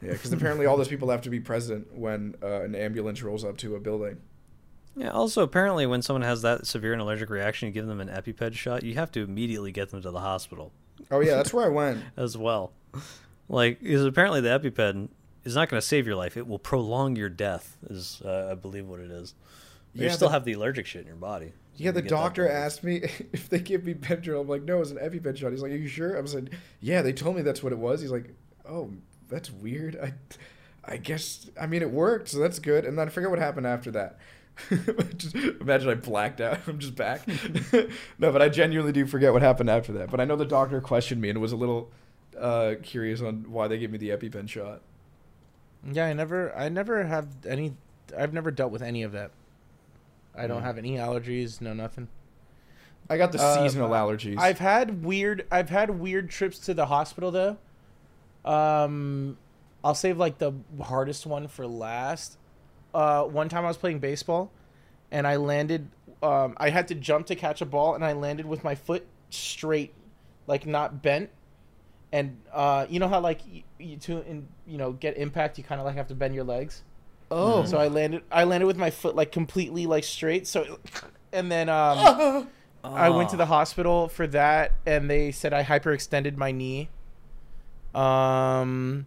Yeah, 0.00 0.12
because 0.12 0.32
apparently 0.32 0.64
all 0.66 0.76
those 0.76 0.88
people 0.88 1.10
have 1.10 1.22
to 1.22 1.30
be 1.30 1.40
present 1.40 1.92
when 1.96 2.36
uh, 2.42 2.62
an 2.62 2.74
ambulance 2.76 3.22
rolls 3.22 3.44
up 3.44 3.56
to 3.58 3.74
a 3.74 3.80
building. 3.80 4.18
Yeah. 4.98 5.10
Also, 5.10 5.42
apparently, 5.42 5.86
when 5.86 6.02
someone 6.02 6.22
has 6.22 6.42
that 6.42 6.66
severe 6.66 6.92
an 6.92 7.00
allergic 7.00 7.30
reaction, 7.30 7.66
you 7.68 7.72
give 7.72 7.86
them 7.86 8.00
an 8.00 8.08
EpiPen 8.08 8.52
shot. 8.54 8.82
You 8.82 8.94
have 8.94 9.10
to 9.12 9.20
immediately 9.22 9.70
get 9.72 9.90
them 9.90 10.02
to 10.02 10.10
the 10.10 10.20
hospital 10.20 10.72
Oh 11.10 11.20
yeah, 11.20 11.36
that's 11.36 11.52
where 11.54 11.64
I 11.64 11.68
went. 11.68 12.02
as 12.16 12.36
well. 12.36 12.72
Like, 13.48 13.80
because 13.80 14.04
apparently 14.04 14.40
the 14.40 14.48
EpiPen 14.58 15.08
is 15.44 15.54
not 15.54 15.68
going 15.68 15.80
to 15.80 15.86
save 15.86 16.06
your 16.06 16.16
life; 16.16 16.36
it 16.36 16.46
will 16.46 16.58
prolong 16.58 17.16
your 17.16 17.28
death. 17.28 17.76
Is 17.88 18.20
uh, 18.24 18.48
I 18.50 18.54
believe 18.54 18.86
what 18.86 19.00
it 19.00 19.10
is. 19.10 19.34
you 19.94 20.06
Yeah, 20.06 20.12
still 20.12 20.28
the- 20.28 20.32
have 20.32 20.44
the 20.44 20.52
allergic 20.54 20.86
shit 20.86 21.02
in 21.02 21.06
your 21.06 21.16
body. 21.16 21.52
Yeah, 21.76 21.86
You 21.86 21.92
the 21.92 22.02
doctor 22.02 22.48
asked 22.48 22.82
me 22.82 22.96
if 23.32 23.48
they 23.48 23.60
give 23.60 23.84
me 23.84 23.94
Benadryl. 23.94 24.40
I'm 24.40 24.48
like, 24.48 24.64
no, 24.64 24.80
it's 24.80 24.90
an 24.90 24.96
EpiPen 24.98 25.36
shot. 25.36 25.52
He's 25.52 25.62
like, 25.62 25.70
are 25.70 25.76
you 25.76 25.86
sure? 25.86 26.18
I 26.18 26.20
was 26.20 26.34
like, 26.34 26.52
yeah, 26.80 27.02
they 27.02 27.12
told 27.12 27.36
me 27.36 27.42
that's 27.42 27.62
what 27.62 27.72
it 27.72 27.78
was. 27.78 28.00
He's 28.00 28.10
like, 28.10 28.34
oh, 28.68 28.90
that's 29.28 29.48
weird. 29.52 29.96
I, 30.02 30.14
I 30.84 30.96
guess, 30.96 31.48
I 31.60 31.66
mean, 31.66 31.82
it 31.82 31.90
worked, 31.92 32.30
so 32.30 32.38
that's 32.40 32.58
good. 32.58 32.84
And 32.84 32.98
then 32.98 33.06
I 33.06 33.10
forget 33.10 33.30
what 33.30 33.38
happened 33.38 33.66
after 33.68 33.92
that. 33.92 34.18
just 35.16 35.34
imagine 35.34 35.88
I 35.90 35.94
blacked 35.94 36.40
out. 36.40 36.58
I'm 36.66 36.78
just 36.78 36.94
back. 36.96 37.22
no, 38.18 38.32
but 38.32 38.42
I 38.42 38.48
genuinely 38.48 38.92
do 38.92 39.06
forget 39.06 39.32
what 39.32 39.42
happened 39.42 39.70
after 39.70 39.92
that. 39.94 40.10
But 40.10 40.20
I 40.20 40.24
know 40.24 40.36
the 40.36 40.44
doctor 40.44 40.80
questioned 40.80 41.20
me 41.20 41.30
and 41.30 41.40
was 41.40 41.52
a 41.52 41.56
little 41.56 41.90
uh, 42.38 42.74
curious 42.82 43.20
on 43.20 43.50
why 43.50 43.68
they 43.68 43.78
gave 43.78 43.90
me 43.90 43.98
the 43.98 44.10
EpiPen 44.10 44.48
shot. 44.48 44.80
Yeah, 45.90 46.06
I 46.06 46.12
never, 46.12 46.54
I 46.56 46.68
never 46.68 47.04
have 47.04 47.28
any. 47.46 47.74
I've 48.16 48.32
never 48.32 48.50
dealt 48.50 48.72
with 48.72 48.82
any 48.82 49.02
of 49.02 49.12
that. 49.12 49.30
I 50.34 50.46
don't 50.46 50.60
Mm. 50.62 50.64
have 50.64 50.78
any 50.78 50.92
allergies, 50.96 51.60
no 51.60 51.72
nothing. 51.72 52.08
I 53.10 53.16
got 53.16 53.32
the 53.32 53.40
Uh, 53.40 53.62
seasonal 53.62 53.90
allergies. 53.90 54.38
I've 54.38 54.58
had 54.58 55.04
weird, 55.04 55.46
I've 55.50 55.70
had 55.70 55.90
weird 55.98 56.30
trips 56.30 56.58
to 56.60 56.74
the 56.74 56.86
hospital 56.86 57.30
though. 57.30 57.56
Um, 58.44 59.36
I'll 59.82 59.94
save 59.94 60.18
like 60.18 60.38
the 60.38 60.52
hardest 60.82 61.26
one 61.26 61.48
for 61.48 61.66
last. 61.66 62.36
Uh, 62.94 63.24
one 63.24 63.48
time 63.48 63.64
I 63.64 63.68
was 63.68 63.76
playing 63.76 63.98
baseball, 63.98 64.50
and 65.10 65.26
I 65.26 65.36
landed. 65.36 65.88
Um, 66.22 66.54
I 66.56 66.70
had 66.70 66.88
to 66.88 66.94
jump 66.94 67.26
to 67.26 67.34
catch 67.34 67.60
a 67.60 67.66
ball, 67.66 67.94
and 67.94 68.04
I 68.04 68.12
landed 68.12 68.46
with 68.46 68.64
my 68.64 68.74
foot 68.74 69.06
straight, 69.30 69.94
like 70.46 70.66
not 70.66 71.02
bent. 71.02 71.30
And 72.12 72.38
uh, 72.52 72.86
you 72.88 73.00
know 73.00 73.08
how 73.08 73.20
like 73.20 73.40
you, 73.50 73.62
you 73.78 73.96
to 73.98 74.22
in, 74.22 74.48
you 74.66 74.78
know 74.78 74.92
get 74.92 75.16
impact, 75.16 75.58
you 75.58 75.64
kind 75.64 75.80
of 75.80 75.86
like 75.86 75.96
have 75.96 76.08
to 76.08 76.14
bend 76.14 76.34
your 76.34 76.44
legs. 76.44 76.82
oh, 77.30 77.64
So 77.66 77.78
I 77.78 77.88
landed. 77.88 78.22
I 78.32 78.44
landed 78.44 78.66
with 78.66 78.78
my 78.78 78.90
foot 78.90 79.14
like 79.14 79.30
completely 79.32 79.86
like 79.86 80.04
straight. 80.04 80.46
So, 80.46 80.78
and 81.32 81.52
then 81.52 81.68
um, 81.68 82.48
I 82.84 83.10
went 83.10 83.30
to 83.30 83.36
the 83.36 83.46
hospital 83.46 84.08
for 84.08 84.26
that, 84.28 84.72
and 84.86 85.10
they 85.10 85.32
said 85.32 85.52
I 85.52 85.64
hyperextended 85.64 86.36
my 86.36 86.50
knee. 86.52 86.88
Um, 87.94 89.06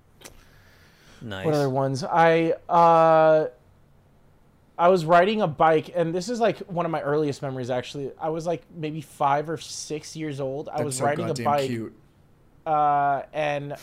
nice. 1.21 1.45
what 1.45 1.55
other 1.55 1.69
ones? 1.69 2.03
I 2.03 2.53
uh, 2.69 3.47
I 4.77 4.87
was 4.87 5.05
riding 5.05 5.41
a 5.41 5.47
bike, 5.47 5.91
and 5.93 6.13
this 6.13 6.27
is 6.29 6.39
like 6.39 6.57
one 6.59 6.85
of 6.85 6.91
my 6.91 7.01
earliest 7.01 7.41
memories. 7.41 7.69
Actually, 7.69 8.11
I 8.19 8.29
was 8.29 8.47
like 8.47 8.63
maybe 8.75 9.01
five 9.01 9.49
or 9.49 9.57
six 9.57 10.15
years 10.15 10.39
old. 10.39 10.69
I 10.69 10.83
was 10.83 10.97
so 10.97 11.05
riding 11.05 11.29
a 11.29 11.33
bike, 11.33 11.67
cute. 11.67 11.93
uh, 12.65 13.23
and 13.33 13.73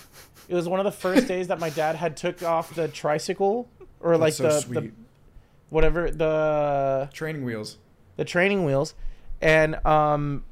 it 0.49 0.55
was 0.55 0.69
one 0.69 0.81
of 0.81 0.85
the 0.85 0.93
first 0.93 1.29
days 1.29 1.49
that 1.49 1.61
my 1.61 1.71
dad 1.71 1.95
had 1.95 2.17
took 2.17 2.43
off 2.43 2.75
the 2.75 2.89
tricycle 2.89 3.69
or 4.01 4.17
like 4.17 4.33
so 4.33 4.61
the, 4.61 4.81
the 4.81 4.93
whatever 5.71 6.11
the 6.11 7.09
Training 7.13 7.45
wheels. 7.45 7.77
the 8.17 8.25
training 8.25 8.65
wheels, 8.65 8.95
and 9.41 9.85
um, 9.87 10.45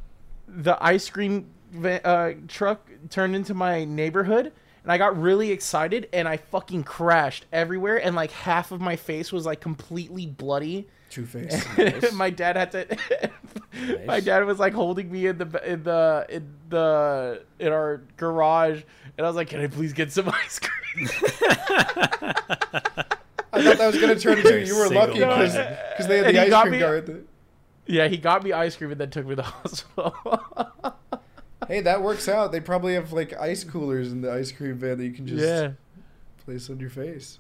the 0.47 0.77
ice 0.81 1.09
cream 1.11 1.47
uh, 1.85 2.33
truck 2.47 2.89
turned 3.11 3.35
into 3.35 3.55
my 3.55 3.85
neighborhood, 3.85 4.53
and 4.87 4.93
I 4.93 4.99
got 4.99 5.21
really 5.21 5.51
excited, 5.51 6.09
and 6.13 6.29
I 6.29 6.37
fucking 6.37 6.85
crashed 6.85 7.45
everywhere, 7.53 7.97
and 7.97 8.15
like 8.15 8.31
half 8.31 8.71
of 8.71 8.81
my 8.81 8.95
face 8.95 9.33
was 9.33 9.45
like 9.45 9.61
completely 9.61 10.27
bloody. 10.27 10.87
True 11.11 11.27
face. 11.27 12.13
my 12.13 12.31
dad 12.31 12.55
had 12.57 12.71
to. 12.73 13.31
my 14.07 14.21
dad 14.21 14.45
was 14.45 14.61
like 14.61 14.75
holding 14.75 15.11
me 15.11 15.27
in 15.27 15.39
the 15.39 15.47
in 15.73 15.83
the 15.83 16.25
in 16.29 16.55
the 16.69 17.43
in 17.59 17.73
our 17.73 18.03
garage, 18.17 18.83
and 19.19 19.27
I 19.27 19.29
was 19.29 19.35
like, 19.35 19.49
"Can 19.49 19.61
I 19.61 19.67
please 19.67 19.93
get 19.93 20.13
some 20.13 20.29
ice 20.29 20.61
cream?" 20.61 21.09
I 23.53 23.63
thought 23.63 23.79
that 23.79 23.87
was 23.87 24.01
gonna 24.01 24.19
turn 24.19 24.39
into 24.39 24.49
Very 24.51 24.67
you 24.67 24.77
were 24.77 24.89
lucky 24.89 25.15
because 25.19 25.55
minded. 25.55 25.79
they 26.09 26.17
had 26.19 26.27
And 26.27 26.37
the 26.37 26.57
ice 26.57 26.63
cream 26.63 26.73
me- 26.73 26.79
guy. 26.79 26.97
At 26.99 27.09
yeah, 27.87 28.09
he 28.09 28.17
got 28.19 28.43
me 28.43 28.53
ice 28.53 28.77
cream 28.77 28.91
and 28.93 29.01
then 29.01 29.11
took 29.11 29.25
me 29.25 29.31
to 29.33 29.37
the 29.37 29.43
hospital. 29.45 30.15
Hey, 31.69 31.81
that 31.81 32.03
works 32.03 32.29
out. 32.29 32.53
They 32.53 32.61
probably 32.61 32.95
have 32.95 33.13
like 33.13 33.33
ice 33.39 33.65
coolers 33.65 34.13
in 34.13 34.21
the 34.21 34.33
ice 34.33 34.53
cream 34.53 34.79
van 34.79 34.99
that 34.99 35.05
you 35.05 35.13
can 35.13 35.27
just 35.27 35.45
yeah. 35.45 35.73
place 36.45 36.71
on 36.71 36.79
your 36.79 36.91
face. 36.91 37.39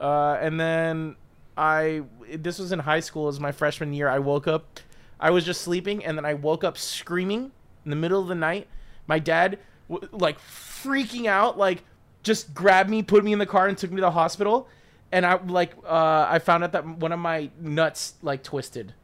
Uh, 0.00 0.38
and 0.40 0.58
then 0.58 1.16
I 1.56 2.02
this 2.34 2.58
was 2.58 2.72
in 2.72 2.78
high 2.78 3.00
school. 3.00 3.24
It 3.24 3.26
was 3.26 3.40
my 3.40 3.52
freshman 3.52 3.92
year. 3.92 4.08
I 4.08 4.18
woke 4.18 4.46
up, 4.46 4.80
I 5.20 5.30
was 5.30 5.44
just 5.44 5.62
sleeping, 5.62 6.04
and 6.04 6.16
then 6.16 6.24
I 6.24 6.34
woke 6.34 6.64
up 6.64 6.78
screaming 6.78 7.50
in 7.84 7.90
the 7.90 7.96
middle 7.96 8.20
of 8.20 8.28
the 8.28 8.34
night. 8.34 8.68
My 9.06 9.18
dad, 9.18 9.58
w- 9.88 10.08
like 10.12 10.38
freaking 10.40 11.26
out, 11.26 11.58
like 11.58 11.84
just 12.22 12.54
grabbed 12.54 12.90
me, 12.90 13.02
put 13.02 13.24
me 13.24 13.32
in 13.32 13.38
the 13.38 13.46
car, 13.46 13.68
and 13.68 13.76
took 13.76 13.90
me 13.90 13.96
to 13.96 14.02
the 14.02 14.10
hospital. 14.10 14.68
And 15.10 15.24
I 15.24 15.42
like 15.42 15.72
uh, 15.84 16.26
I 16.28 16.38
found 16.38 16.64
out 16.64 16.72
that 16.72 16.86
one 16.86 17.12
of 17.12 17.18
my 17.18 17.50
nuts 17.60 18.14
like 18.22 18.42
twisted. 18.42 18.94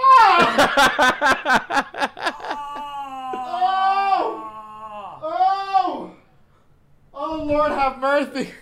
Oh! 0.00 1.88
Oh! 5.22 6.10
Oh 7.14 7.42
Lord, 7.44 7.72
have 7.72 7.98
mercy! 7.98 8.52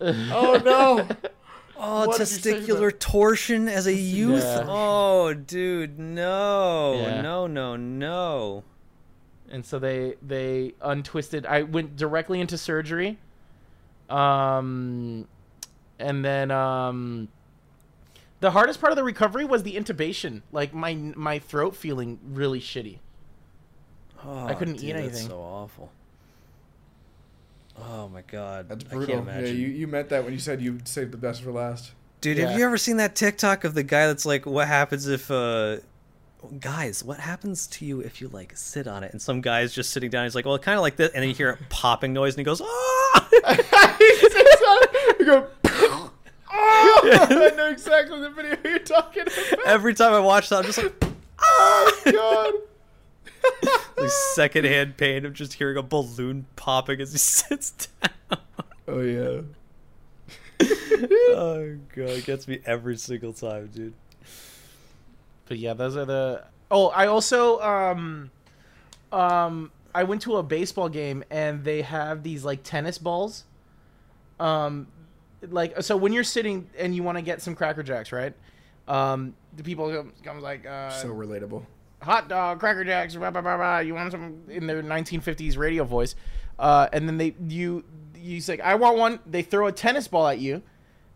Oh 0.00 0.60
no! 0.64 1.06
Oh, 1.84 2.06
What 2.06 2.12
did 2.18 2.20
you 2.20 2.26
say 2.26 2.52
testicular 2.60 2.96
torsion 2.96 3.66
as 3.66 3.88
a 3.88 3.92
youth. 3.92 4.40
Yeah. 4.44 4.66
Oh, 4.68 5.34
dude, 5.34 5.98
no, 5.98 6.94
Yeah. 6.94 7.20
no, 7.22 7.48
no, 7.48 7.74
no. 7.74 8.62
and 9.50 9.66
so 9.66 9.80
they 9.80 10.14
they 10.22 10.74
untwisted 10.80 11.44
i 11.44 11.62
went 11.62 11.96
directly 11.96 12.40
into 12.40 12.56
surgery 12.56 13.18
um 14.08 15.26
and 15.98 16.24
then 16.24 16.52
um 16.52 17.26
the 18.42 18.50
hardest 18.50 18.80
part 18.80 18.92
of 18.92 18.96
the 18.96 19.04
recovery 19.04 19.44
was 19.46 19.62
the 19.62 19.74
intubation 19.76 20.42
like 20.52 20.74
my 20.74 20.92
my 21.16 21.38
throat 21.38 21.74
feeling 21.74 22.18
really 22.24 22.60
shitty 22.60 22.98
Oh, 24.24 24.46
I 24.46 24.54
couldn't 24.54 24.74
dude, 24.74 24.84
eat 24.84 24.92
That's 24.92 25.04
anything. 25.06 25.28
so 25.30 25.38
awful. 25.40 25.90
Oh 27.76 28.08
my 28.08 28.22
god, 28.22 28.68
That's 28.68 28.84
I 28.84 28.88
can't 28.88 29.06
brutal. 29.06 29.24
Yeah, 29.26 29.40
you, 29.48 29.66
you 29.66 29.86
meant 29.88 30.10
that 30.10 30.22
when 30.22 30.32
you 30.32 30.38
said 30.38 30.62
you 30.62 30.78
saved 30.84 31.12
the 31.12 31.16
best 31.16 31.42
for 31.42 31.50
last. 31.50 31.90
Dude, 32.20 32.38
Yeah. 32.38 32.50
have 32.50 32.58
you 32.58 32.64
ever 32.64 32.78
seen 32.78 32.98
that 32.98 33.16
TikTok 33.16 33.64
of 33.64 33.74
the 33.74 33.82
guy 33.82 34.06
that's 34.06 34.24
like, 34.24 34.46
"What 34.46 34.68
happens 34.68 35.08
if 35.08 35.28
uh 35.30 35.78
guys, 36.60 37.02
what 37.02 37.18
happens 37.18 37.66
to 37.68 37.84
you 37.84 38.00
if 38.00 38.20
you 38.20 38.28
like 38.28 38.56
sit 38.56 38.86
on 38.86 39.02
it?" 39.02 39.10
And 39.12 39.20
some 39.20 39.40
guy's 39.40 39.72
just 39.72 39.90
sitting 39.90 40.10
down. 40.10 40.24
He's 40.24 40.36
like, 40.36 40.46
"Well, 40.46 40.56
kind 40.58 40.76
of 40.76 40.82
like 40.82 40.94
this," 40.96 41.10
and 41.14 41.22
then 41.22 41.28
you 41.28 41.34
hear 41.34 41.50
a 41.50 41.58
popping 41.68 42.12
noise, 42.12 42.34
and 42.34 42.38
he 42.40 42.44
goes, 42.44 42.60
"Ah!" 42.64 43.28
you 46.62 47.12
go. 47.12 47.18
oh, 47.30 47.50
I 47.52 47.56
know 47.56 47.68
exactly 47.68 48.20
the 48.20 48.30
video 48.30 48.56
you're 48.64 48.78
talking 48.80 49.22
about. 49.22 49.66
Every 49.66 49.94
time 49.94 50.12
I 50.12 50.20
watch 50.20 50.48
that, 50.50 50.60
I'm 50.60 50.64
just 50.64 50.78
like, 50.82 50.94
Oh 51.38 52.02
God! 52.10 52.54
like 53.96 54.10
secondhand 54.34 54.96
pain 54.96 55.24
of 55.26 55.32
just 55.32 55.54
hearing 55.54 55.76
a 55.76 55.82
balloon 55.82 56.46
popping 56.56 57.00
as 57.00 57.12
he 57.12 57.18
sits 57.18 57.88
down. 58.00 58.38
oh 58.88 59.00
yeah. 59.00 59.40
oh 61.30 61.76
god, 61.94 62.08
it 62.10 62.24
gets 62.24 62.46
me 62.46 62.60
every 62.64 62.96
single 62.96 63.32
time, 63.32 63.68
dude. 63.74 63.94
but 65.46 65.58
yeah 65.58 65.74
those 65.74 65.96
are 65.96 66.04
the 66.04 66.44
oh 66.70 66.88
i 66.88 67.06
also 67.06 67.60
um 67.60 68.30
um 69.10 69.70
i 69.94 70.04
went 70.04 70.22
to 70.22 70.36
a 70.36 70.42
baseball 70.42 70.88
game 70.88 71.24
and 71.30 71.64
they 71.64 71.82
have 71.82 72.22
these 72.22 72.44
like 72.44 72.62
tennis 72.62 72.96
balls 72.98 73.44
um 74.38 74.86
like 75.50 75.82
so 75.82 75.96
when 75.96 76.12
you're 76.12 76.22
sitting 76.24 76.68
and 76.78 76.94
you 76.94 77.02
want 77.02 77.18
to 77.18 77.22
get 77.22 77.42
some 77.42 77.54
cracker 77.54 77.82
jacks 77.82 78.12
right 78.12 78.32
um 78.88 79.34
the 79.56 79.62
people 79.62 79.90
come, 79.92 80.12
comes 80.22 80.42
like 80.42 80.66
uh 80.66 80.90
So 80.90 81.08
relatable. 81.08 81.64
hot 82.00 82.28
dog, 82.28 82.58
cracker 82.60 82.84
jacks, 82.84 83.14
blah, 83.14 83.30
blah, 83.30 83.40
blah, 83.42 83.56
blah. 83.56 83.78
You 83.78 83.94
want 83.94 84.10
some 84.12 84.42
in 84.48 84.66
their 84.66 84.82
1950s 84.82 85.56
radio 85.56 85.84
voice, 85.84 86.14
uh, 86.58 86.88
and 86.92 87.08
then 87.08 87.16
they 87.18 87.34
you 87.46 87.84
you 88.16 88.40
say 88.40 88.58
I 88.60 88.74
want 88.76 88.98
one. 88.98 89.18
They 89.26 89.42
throw 89.42 89.66
a 89.66 89.72
tennis 89.72 90.08
ball 90.08 90.26
at 90.28 90.38
you 90.38 90.62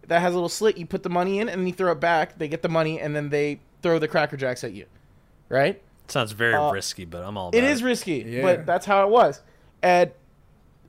that 0.07 0.21
has 0.21 0.33
a 0.33 0.37
little 0.37 0.49
slit. 0.49 0.77
You 0.77 0.87
put 0.87 1.03
the 1.03 1.09
money 1.09 1.41
in, 1.41 1.49
and 1.49 1.61
then 1.61 1.67
you 1.67 1.73
throw 1.73 1.91
it 1.93 2.01
back. 2.01 2.39
They 2.39 2.47
get 2.49 2.63
the 2.63 2.69
money, 2.69 3.01
and 3.01 3.17
then 3.17 3.31
they 3.31 3.61
throw 3.83 3.99
the 3.99 4.07
cracker 4.09 4.37
jacks 4.37 4.63
at 4.65 4.73
you. 4.73 4.87
Right? 5.49 5.83
Sounds 6.09 6.31
very 6.33 6.55
Uh, 6.55 6.71
risky, 6.71 7.05
but 7.05 7.23
I'm 7.25 7.37
all 7.37 7.49
about 7.49 7.59
It 7.59 7.65
is 7.65 7.83
risky, 7.83 8.25
Yeah. 8.27 8.43
but 8.43 8.67
that's 8.67 8.87
how 8.87 9.05
it 9.05 9.11
was. 9.11 9.43
And 9.83 10.11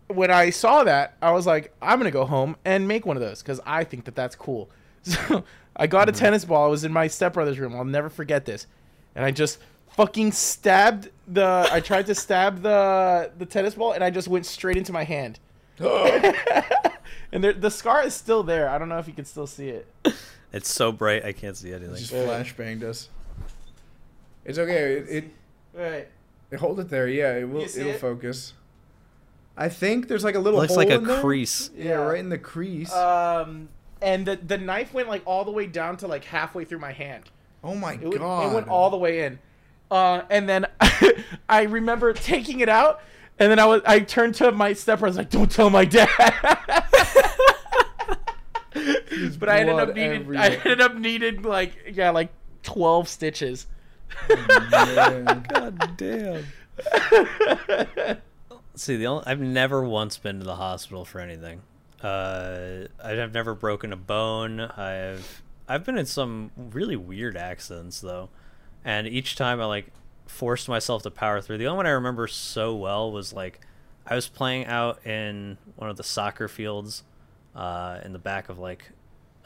when 0.07 0.31
I 0.31 0.49
saw 0.49 0.83
that, 0.83 1.17
I 1.21 1.31
was 1.31 1.45
like, 1.45 1.73
I'm 1.81 1.99
gonna 1.99 2.11
go 2.11 2.25
home 2.25 2.55
and 2.65 2.87
make 2.87 3.05
one 3.05 3.17
of 3.17 3.21
those 3.21 3.41
because 3.41 3.59
I 3.65 3.83
think 3.83 4.05
that 4.05 4.15
that's 4.15 4.35
cool. 4.35 4.69
So 5.03 5.45
I 5.77 5.87
got 5.87 6.09
a 6.09 6.11
mm-hmm. 6.11 6.19
tennis 6.19 6.43
ball. 6.43 6.65
I 6.65 6.67
was 6.67 6.83
in 6.83 6.91
my 6.91 7.07
stepbrother's 7.07 7.59
room. 7.59 7.73
I'll 7.75 7.85
never 7.85 8.09
forget 8.09 8.45
this. 8.45 8.67
And 9.15 9.23
I 9.23 9.31
just 9.31 9.59
fucking 9.91 10.33
stabbed 10.33 11.09
the. 11.27 11.69
I 11.71 11.79
tried 11.79 12.07
to 12.07 12.15
stab 12.15 12.61
the 12.61 13.31
the 13.37 13.45
tennis 13.45 13.75
ball, 13.75 13.93
and 13.93 14.03
I 14.03 14.09
just 14.09 14.27
went 14.27 14.45
straight 14.45 14.75
into 14.75 14.91
my 14.91 15.03
hand. 15.03 15.39
and 15.79 17.43
there, 17.43 17.53
the 17.53 17.69
scar 17.69 18.03
is 18.03 18.15
still 18.15 18.43
there. 18.43 18.67
I 18.69 18.77
don't 18.77 18.89
know 18.89 18.97
if 18.97 19.07
you 19.07 19.13
can 19.13 19.25
still 19.25 19.47
see 19.47 19.69
it. 19.69 19.87
It's 20.51 20.71
so 20.71 20.91
bright 20.91 21.23
I 21.23 21.33
can't 21.33 21.55
see 21.55 21.71
anything. 21.71 21.95
Just 21.95 22.11
Yeah. 22.11 22.25
flashbanged 22.25 22.83
us. 22.83 23.09
It's 24.45 24.57
okay. 24.57 24.93
It, 24.93 25.09
it, 25.09 25.23
Right. 25.73 26.07
it- 26.49 26.59
hold 26.59 26.79
it 26.79 26.89
there. 26.89 27.07
Yeah, 27.07 27.33
it 27.35 27.49
will. 27.49 27.61
You 27.61 27.67
see 27.67 27.81
It'll 27.81 27.91
it? 27.93 27.99
focus. 27.99 28.53
I 29.57 29.69
think 29.69 30.07
there's 30.07 30.23
like 30.23 30.35
a 30.35 30.39
little. 30.39 30.59
Looks 30.59 30.69
hole 30.73 30.77
like 30.83 30.89
a 30.91 30.95
in 30.95 31.03
there. 31.05 31.19
crease. 31.19 31.71
Yeah, 31.75 31.83
Yeah. 31.85 31.95
right 31.95 32.19
in 32.19 32.29
the 32.29 32.37
crease. 32.37 32.93
Um, 32.93 33.69
and 34.01 34.25
the 34.25 34.35
the 34.35 34.57
knife 34.57 34.93
went 34.93 35.07
like 35.07 35.23
all 35.25 35.43
the 35.45 35.51
way 35.51 35.65
down 35.65 35.97
to 35.97 36.07
like 36.07 36.23
halfway 36.25 36.63
through 36.65 36.79
my 36.79 36.91
hand. 36.91 37.23
oh 37.63 37.73
my 37.75 37.93
It, 37.93 38.01
went- 38.03 38.17
god! 38.19 38.51
it 38.51 38.53
went 38.55 38.67
all 38.67 38.89
the 38.91 38.97
way 38.97 39.25
in. 39.25 39.39
Uh, 39.89 40.21
and 40.29 40.47
then 40.47 40.67
I 41.49 41.63
remember 41.63 42.13
taking 42.13 42.59
it 42.59 42.69
out, 42.69 43.01
and 43.39 43.49
then 43.49 43.57
I 43.57 43.65
was 43.65 43.81
I 43.85 43.99
turned 44.01 44.35
to 44.35 44.51
my 44.51 44.73
stepper. 44.73 45.05
I 45.05 45.09
was 45.09 45.17
like, 45.17 45.29
"Don't 45.31 45.49
tell 45.51 45.69
my 45.69 45.85
dad." 45.85 46.09
but 49.39 49.49
I 49.49 49.59
ended 49.61 49.79
up 49.79 49.95
needing 49.95 50.37
I 50.37 50.49
ended 50.49 50.81
up 50.81 50.95
needing 50.95 51.41
like 51.41 51.73
yeah 51.93 52.11
like 52.11 52.29
twelve 52.63 53.07
stitches. 53.07 53.65
Man. 54.29 55.45
God 55.53 55.97
damn. 55.97 56.45
See, 58.77 58.95
the 58.95 59.07
only, 59.07 59.23
I've 59.25 59.39
never 59.39 59.83
once 59.83 60.19
been 60.19 60.37
to 60.37 60.45
the 60.45 60.55
hospital 60.55 61.03
for 61.03 61.19
anything. 61.19 61.63
Uh, 61.99 62.83
I've 63.03 63.33
never 63.33 63.55
broken 63.55 63.91
a 63.91 63.95
bone. 63.97 64.59
I've 64.59 65.41
I've 65.67 65.83
been 65.83 65.97
in 65.97 66.05
some 66.05 66.51
really 66.55 66.95
weird 66.95 67.35
accidents 67.35 67.99
though, 67.99 68.29
and 68.85 69.07
each 69.07 69.35
time 69.35 69.59
I 69.59 69.65
like 69.65 69.87
forced 70.27 70.69
myself 70.69 71.01
to 71.03 71.11
power 71.11 71.41
through. 71.41 71.57
The 71.57 71.65
only 71.65 71.77
one 71.77 71.87
I 71.87 71.91
remember 71.91 72.27
so 72.27 72.75
well 72.75 73.11
was 73.11 73.33
like 73.33 73.61
I 74.05 74.13
was 74.13 74.27
playing 74.27 74.67
out 74.67 75.03
in 75.07 75.57
one 75.75 75.89
of 75.89 75.97
the 75.97 76.03
soccer 76.03 76.47
fields 76.47 77.03
uh, 77.55 77.99
in 78.05 78.13
the 78.13 78.19
back 78.19 78.47
of 78.47 78.59
like 78.59 78.91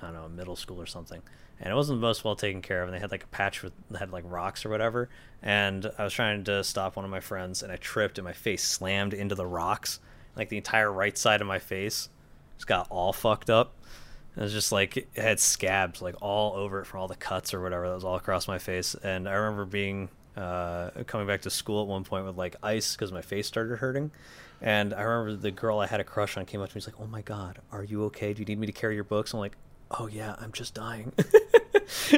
I 0.01 0.07
don't 0.07 0.13
know 0.13 0.27
middle 0.27 0.57
school 0.57 0.81
or 0.81 0.85
something, 0.85 1.21
and 1.61 1.71
it 1.71 1.75
wasn't 1.75 2.01
the 2.01 2.07
most 2.07 2.23
well 2.23 2.35
taken 2.35 2.61
care 2.61 2.81
of. 2.81 2.89
And 2.89 2.95
they 2.95 2.99
had 2.99 3.11
like 3.11 3.23
a 3.23 3.27
patch 3.27 3.61
with 3.61 3.73
had 3.97 4.11
like 4.11 4.23
rocks 4.27 4.65
or 4.65 4.69
whatever. 4.69 5.09
And 5.43 5.89
I 5.97 6.03
was 6.03 6.13
trying 6.13 6.43
to 6.45 6.63
stop 6.63 6.95
one 6.95 7.05
of 7.05 7.11
my 7.11 7.19
friends, 7.19 7.61
and 7.61 7.71
I 7.71 7.75
tripped, 7.75 8.17
and 8.17 8.25
my 8.25 8.33
face 8.33 8.63
slammed 8.63 9.13
into 9.13 9.35
the 9.35 9.45
rocks. 9.45 9.99
Like 10.35 10.49
the 10.49 10.57
entire 10.57 10.91
right 10.91 11.17
side 11.17 11.41
of 11.41 11.47
my 11.47 11.59
face 11.59 12.09
just 12.57 12.67
got 12.67 12.87
all 12.89 13.13
fucked 13.13 13.49
up. 13.49 13.73
It 14.35 14.41
was 14.41 14.53
just 14.53 14.71
like 14.71 14.97
it 14.97 15.09
had 15.15 15.39
scabs 15.39 16.01
like 16.01 16.15
all 16.21 16.55
over 16.55 16.79
it 16.79 16.85
from 16.85 17.01
all 17.01 17.07
the 17.07 17.15
cuts 17.15 17.53
or 17.53 17.61
whatever 17.61 17.87
that 17.89 17.95
was 17.95 18.03
all 18.03 18.15
across 18.15 18.47
my 18.47 18.57
face. 18.57 18.95
And 18.95 19.27
I 19.27 19.33
remember 19.33 19.65
being 19.65 20.09
uh, 20.37 20.91
coming 21.05 21.27
back 21.27 21.41
to 21.41 21.49
school 21.49 21.81
at 21.81 21.87
one 21.87 22.03
point 22.03 22.25
with 22.25 22.37
like 22.37 22.55
ice 22.63 22.95
because 22.95 23.11
my 23.11 23.21
face 23.21 23.45
started 23.45 23.77
hurting. 23.77 24.11
And 24.61 24.93
I 24.93 25.01
remember 25.01 25.41
the 25.41 25.51
girl 25.51 25.79
I 25.79 25.87
had 25.87 25.99
a 25.99 26.03
crush 26.03 26.37
on 26.37 26.45
came 26.45 26.61
up 26.61 26.69
to 26.69 26.75
me. 26.75 26.81
She's 26.81 26.87
like, 26.87 27.01
"Oh 27.01 27.07
my 27.07 27.21
god, 27.21 27.59
are 27.71 27.83
you 27.83 28.05
okay? 28.05 28.33
Do 28.33 28.41
you 28.41 28.45
need 28.45 28.59
me 28.59 28.67
to 28.67 28.73
carry 28.73 28.95
your 28.95 29.03
books?" 29.03 29.33
I'm 29.33 29.39
like, 29.39 29.57
"Oh 29.99 30.07
yeah, 30.07 30.35
I'm 30.39 30.51
just 30.51 30.73
dying." 30.73 31.13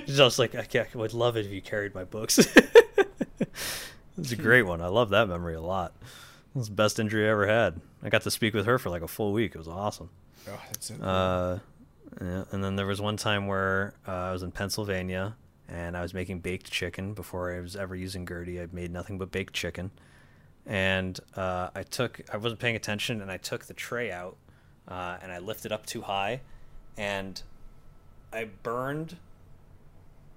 Just 0.06 0.38
like, 0.38 0.54
I, 0.56 0.68
I 0.80 0.88
would 0.98 1.14
love 1.14 1.36
it 1.36 1.46
if 1.46 1.52
you 1.52 1.62
carried 1.62 1.96
my 1.96 2.04
books. 2.04 2.38
it's 4.18 4.32
a 4.32 4.36
great 4.36 4.64
one. 4.64 4.82
I 4.82 4.88
love 4.88 5.10
that 5.10 5.28
memory 5.28 5.56
a 5.56 5.62
lot. 5.62 5.94
It 6.04 6.58
was 6.58 6.70
the 6.70 6.76
best 6.76 7.00
injury 7.00 7.26
I 7.26 7.32
ever 7.32 7.48
had. 7.48 7.82
I 8.04 8.10
got 8.10 8.22
to 8.24 8.32
speak 8.32 8.54
with 8.54 8.66
her 8.68 8.78
for 8.78 8.90
like 8.90 9.02
a 9.02 9.08
full 9.08 9.34
week. 9.34 9.56
It 9.56 9.58
was 9.58 9.68
awesome. 9.68 10.10
Oh, 10.48 10.62
that's 10.68 10.92
Uh, 10.92 11.60
yeah, 12.22 12.44
and 12.52 12.64
then 12.64 12.76
there 12.76 12.86
was 12.86 13.02
one 13.02 13.18
time 13.18 13.48
where 13.48 13.94
uh, 14.08 14.12
I 14.12 14.32
was 14.32 14.44
in 14.44 14.52
Pennsylvania 14.52 15.36
and 15.68 15.98
I 15.98 16.02
was 16.02 16.14
making 16.14 16.40
baked 16.40 16.70
chicken 16.70 17.14
before 17.14 17.54
I 17.54 17.60
was 17.60 17.76
ever 17.76 17.96
using 17.96 18.28
Gertie. 18.28 18.62
I 18.62 18.68
made 18.72 18.92
nothing 18.92 19.18
but 19.18 19.32
baked 19.32 19.54
chicken, 19.54 19.90
and 20.66 21.20
uh, 21.36 21.70
I 21.74 21.84
took 21.84 22.22
I 22.32 22.38
wasn't 22.38 22.60
paying 22.60 22.76
attention 22.76 23.22
and 23.22 23.32
I 23.32 23.38
took 23.38 23.66
the 23.66 23.74
tray 23.74 24.12
out 24.12 24.38
uh, 24.88 25.18
and 25.24 25.32
I 25.32 25.40
lifted 25.40 25.72
up 25.72 25.86
too 25.86 26.02
high, 26.02 26.42
and 26.98 27.42
I 28.34 28.48
burned 28.64 29.18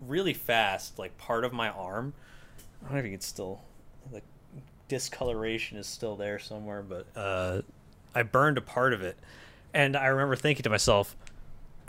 really 0.00 0.34
fast 0.34 0.98
like 0.98 1.16
part 1.18 1.44
of 1.44 1.52
my 1.52 1.70
arm. 1.70 2.12
I 2.80 2.84
don't 2.84 2.92
know 2.92 2.98
if 2.98 3.04
you 3.06 3.12
can 3.12 3.20
still 3.20 3.62
the 4.12 4.20
discoloration 4.88 5.78
is 5.78 5.86
still 5.86 6.16
there 6.16 6.38
somewhere, 6.38 6.82
but 6.82 7.06
uh, 7.16 7.62
I 8.14 8.22
burned 8.22 8.58
a 8.58 8.62
part 8.62 8.92
of 8.92 9.02
it. 9.02 9.16
And 9.74 9.96
I 9.96 10.06
remember 10.06 10.36
thinking 10.36 10.62
to 10.62 10.70
myself, 10.70 11.16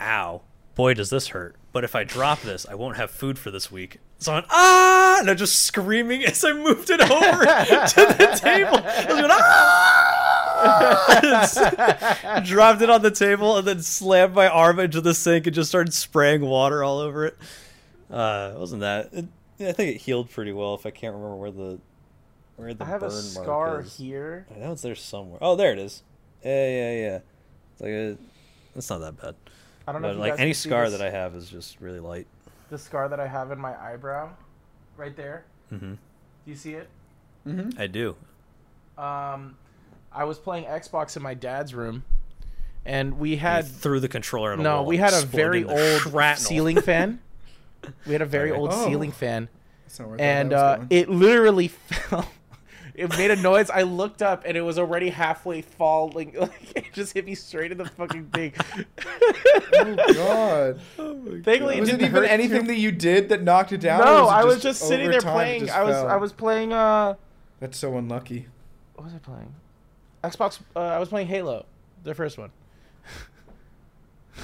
ow, 0.00 0.42
boy, 0.74 0.94
does 0.94 1.10
this 1.10 1.28
hurt. 1.28 1.56
But 1.72 1.84
if 1.84 1.94
I 1.94 2.04
drop 2.04 2.40
this, 2.42 2.66
I 2.66 2.74
won't 2.74 2.96
have 2.96 3.10
food 3.10 3.38
for 3.38 3.50
this 3.50 3.70
week. 3.70 3.98
So 4.18 4.32
I 4.32 4.34
went, 4.36 4.46
ah! 4.50 5.18
And 5.20 5.30
I'm 5.30 5.36
just 5.36 5.62
screaming 5.62 6.24
as 6.26 6.44
I 6.44 6.52
moved 6.52 6.90
it 6.90 7.00
over 7.00 7.10
to 7.10 8.16
the 8.18 8.38
table. 8.40 8.78
I 8.82 9.04
was 9.08 9.20
going, 9.20 9.30
ah! 9.30 10.07
Dropped 12.44 12.82
it 12.82 12.90
on 12.90 13.02
the 13.02 13.10
table 13.10 13.56
and 13.58 13.66
then 13.66 13.80
slammed 13.82 14.34
my 14.34 14.48
arm 14.48 14.78
into 14.78 15.00
the 15.00 15.14
sink 15.14 15.46
and 15.46 15.54
just 15.54 15.68
started 15.68 15.92
spraying 15.94 16.42
water 16.42 16.82
all 16.82 16.98
over 16.98 17.26
it. 17.26 17.36
Uh, 18.10 18.52
it 18.54 18.58
wasn't 18.58 18.80
that. 18.80 19.10
It, 19.12 19.26
I 19.60 19.72
think 19.72 19.96
it 19.96 19.98
healed 19.98 20.30
pretty 20.30 20.52
well 20.52 20.74
if 20.74 20.86
I 20.86 20.90
can't 20.90 21.14
remember 21.14 21.36
where 21.36 21.50
the 21.50 21.78
where 22.56 22.74
the 22.74 22.84
I 22.84 22.88
have 22.88 23.00
burn 23.00 23.10
a 23.10 23.12
scar 23.22 23.80
is. 23.80 23.96
here. 23.96 24.46
I 24.54 24.58
know 24.60 24.72
it's 24.72 24.82
there 24.82 24.94
somewhere. 24.94 25.38
Oh, 25.42 25.56
there 25.56 25.72
it 25.72 25.78
is. 25.78 26.02
Yeah, 26.44 26.68
yeah, 26.68 26.92
yeah. 26.92 27.18
It's 27.72 27.80
like 27.80 27.90
a, 27.90 28.16
it's 28.76 28.90
not 28.90 29.00
that 29.00 29.20
bad. 29.20 29.34
I 29.86 29.92
don't 29.92 30.02
know. 30.02 30.08
But 30.08 30.14
if 30.14 30.20
like 30.20 30.40
any 30.40 30.52
scar 30.52 30.88
this- 30.88 30.98
that 30.98 31.06
I 31.06 31.10
have 31.10 31.34
is 31.34 31.48
just 31.48 31.80
really 31.80 32.00
light. 32.00 32.26
the 32.70 32.78
scar 32.78 33.08
that 33.08 33.20
I 33.20 33.26
have 33.26 33.50
in 33.50 33.58
my 33.58 33.74
eyebrow, 33.80 34.30
right 34.96 35.16
there. 35.16 35.44
Mm-hmm. 35.72 35.92
Do 35.92 35.98
you 36.46 36.56
see 36.56 36.74
it? 36.74 36.88
Mm-hmm. 37.46 37.80
I 37.80 37.86
do. 37.86 38.16
Um, 38.96 39.56
I 40.12 40.24
was 40.24 40.38
playing 40.38 40.64
Xbox 40.64 41.16
in 41.16 41.22
my 41.22 41.34
dad's 41.34 41.74
room, 41.74 42.04
and 42.84 43.18
we 43.18 43.36
Had 43.36 43.64
had 43.64 43.66
threw 43.66 44.00
the 44.00 44.08
controller 44.08 44.52
at 44.52 44.58
a 44.58 44.62
no, 44.62 44.76
wall 44.76 44.86
we 44.86 44.96
had 44.96 45.12
a 45.12 45.22
very 45.26 45.64
old 45.64 46.00
shrapnel. 46.02 46.44
ceiling 46.44 46.80
fan. 46.80 47.20
We 48.06 48.12
had 48.12 48.22
a 48.22 48.26
very 48.26 48.50
Okay. 48.50 48.58
old 48.60 48.70
Oh. 48.72 48.86
ceiling 48.86 49.12
fan, 49.12 49.48
That's 49.84 50.00
not 50.00 50.08
where 50.08 50.14
I 50.16 50.18
thought 50.18 50.24
and 50.24 50.52
uh, 50.52 50.78
it 50.90 51.08
literally 51.08 51.68
fell. 51.68 52.28
It 52.94 53.16
made 53.16 53.30
a 53.30 53.36
noise. 53.36 53.70
I 53.70 53.82
looked 53.82 54.20
up, 54.22 54.42
and 54.44 54.56
it 54.56 54.62
was 54.62 54.76
already 54.80 55.10
halfway 55.10 55.62
falling. 55.62 56.34
Like 56.40 56.76
it 56.76 56.92
just 56.92 57.12
hit 57.14 57.24
me 57.24 57.36
straight 57.36 57.70
in 57.70 57.78
the 57.78 57.84
fucking 57.84 58.26
thing. 58.30 58.52
oh 59.74 59.96
god. 60.14 60.80
Thankfully, 61.44 61.76
it 61.76 61.80
Was 61.80 61.88
it 61.90 61.92
didn't 61.98 62.08
even 62.08 62.24
anything 62.24 62.62
too- 62.62 62.66
that 62.68 62.78
you 62.78 62.90
did 62.90 63.28
that 63.28 63.42
knocked 63.44 63.70
it 63.72 63.80
down? 63.80 64.00
or 64.00 64.04
No, 64.04 64.24
it 64.24 64.32
I 64.32 64.44
was 64.44 64.60
just 64.60 64.80
sitting 64.86 65.08
there 65.10 65.20
playing. 65.20 65.70
I 65.70 65.82
was 65.84 65.94
fell? 65.94 66.08
I 66.08 66.16
was 66.16 66.32
playing. 66.32 66.72
Uh, 66.72 67.14
That's 67.60 67.78
so 67.78 67.96
unlucky. 67.96 68.48
what 68.96 69.04
was 69.04 69.14
I 69.14 69.18
playing? 69.18 69.54
Xbox. 70.22 70.60
Uh, 70.74 70.80
I 70.80 70.98
was 70.98 71.08
playing 71.08 71.28
Halo, 71.28 71.66
the 72.02 72.14
first 72.14 72.38
one. 72.38 72.50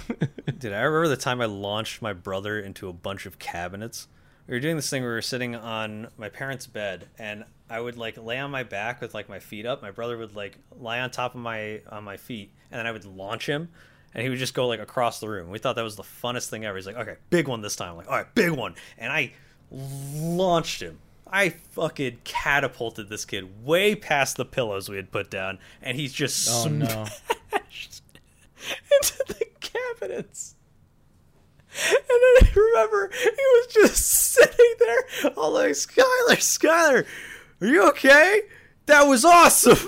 Dude, 0.59 0.73
I 0.73 0.81
remember 0.83 1.09
the 1.09 1.17
time 1.17 1.41
I 1.41 1.47
launched 1.47 2.03
my 2.03 2.13
brother 2.13 2.59
into 2.59 2.89
a 2.89 2.93
bunch 2.93 3.27
of 3.27 3.39
cabinets. 3.39 4.09
We 4.47 4.55
were 4.55 4.61
doing 4.61 4.77
this 4.77 4.91
thing 4.91 5.03
where 5.03 5.13
we 5.13 5.17
were 5.17 5.23
sitting 5.23 5.55
on 5.55 6.09
my 6.19 6.29
parents' 6.29 6.67
bed, 6.67 7.09
and 7.19 7.45
I 7.71 7.81
would 7.81 7.97
like 7.97 8.17
lay 8.19 8.39
on 8.39 8.51
my 8.51 8.63
back 8.63 9.01
with 9.01 9.15
like 9.15 9.29
my 9.29 9.39
feet 9.39 9.65
up. 9.65 9.81
My 9.83 9.91
brother 9.91 10.19
would 10.19 10.37
like 10.37 10.59
lie 10.79 11.01
on 11.01 11.11
top 11.11 11.35
of 11.35 11.41
my 11.41 11.81
on 11.91 12.05
my 12.05 12.17
feet, 12.17 12.53
and 12.71 12.79
then 12.79 12.87
I 12.87 12.93
would 12.93 13.07
launch 13.07 13.47
him, 13.47 13.71
and 14.13 14.23
he 14.23 14.29
would 14.29 14.39
just 14.39 14.55
go 14.55 14.67
like 14.67 14.81
across 14.81 15.19
the 15.21 15.29
room. 15.29 15.49
We 15.49 15.59
thought 15.59 15.77
that 15.77 15.83
was 15.83 15.97
the 15.97 16.03
funnest 16.03 16.51
thing 16.51 16.65
ever. 16.65 16.77
He's 16.77 16.87
like, 16.87 16.97
"Okay, 16.97 17.17
big 17.31 17.49
one 17.49 17.63
this 17.63 17.77
time." 17.77 17.93
I'm 17.93 17.97
like, 17.97 18.09
"All 18.09 18.17
right, 18.17 18.35
big 18.35 18.51
one," 18.51 18.75
and 18.99 19.11
I 19.11 19.33
launched 19.71 20.83
him. 20.83 20.99
I 21.27 21.51
fucking 21.51 22.19
catapulted 22.25 23.09
this 23.09 23.25
kid 23.25 23.65
way 23.65 23.95
past 23.95 24.37
the 24.37 24.45
pillows 24.45 24.89
we 24.89 24.97
had 24.97 25.11
put 25.11 25.31
down, 25.31 25.59
and 25.83 25.97
he's 25.97 26.13
just 26.13 26.49
Oh 26.51 26.69
no! 26.69 26.87
smashed 27.49 28.03
into 28.93 29.25
the 29.29 29.47
cabinets. 29.61 30.55
And 31.89 31.97
then 31.97 32.09
I 32.09 32.53
remember 32.55 33.11
he 33.21 33.29
was 33.29 33.67
just 33.73 33.97
sitting 34.33 34.75
there, 34.79 35.33
all 35.37 35.51
like, 35.53 35.73
Skylar, 35.73 36.37
Skylar, 36.37 37.05
are 37.61 37.67
you 37.67 37.89
okay? 37.89 38.43
That 38.87 39.09
was 39.09 39.25
awesome. 39.25 39.79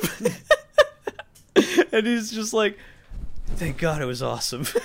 and 1.92 2.06
he's 2.06 2.32
just 2.32 2.52
like, 2.52 2.76
thank 3.54 3.78
God 3.78 4.02
it 4.02 4.06
was 4.06 4.22
awesome. 4.22 4.66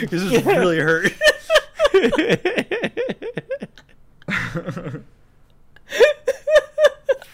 Because 0.00 0.30
it 0.30 0.44
really 0.44 0.78
hurt. 0.78 1.12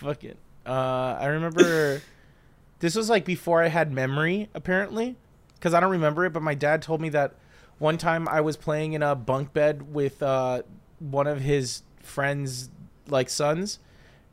Fuck 0.05 0.23
it. 0.25 0.37
Uh, 0.67 1.17
I 1.19 1.27
remember 1.27 2.03
this 2.81 2.95
was 2.95 3.09
like 3.09 3.25
before 3.25 3.63
I 3.63 3.69
had 3.69 3.91
memory, 3.91 4.51
apparently, 4.55 5.17
because 5.55 5.73
I 5.73 5.81
don't 5.81 5.93
remember 5.93 6.27
it. 6.27 6.35
But 6.35 6.43
my 6.43 6.55
dad 6.55 6.83
told 6.83 7.01
me 7.01 7.09
that 7.09 7.35
one 7.79 7.97
time 7.97 8.29
I 8.29 8.43
was 8.43 8.59
playing 8.59 8.93
in 8.93 9.03
a 9.03 9.15
bunk 9.15 9.55
bed 9.55 9.95
with 9.95 10.23
uh, 10.23 10.63
one 10.99 11.27
of 11.27 11.41
his 11.41 11.83
friends' 12.03 12.69
like 13.09 13.31
sons, 13.31 13.79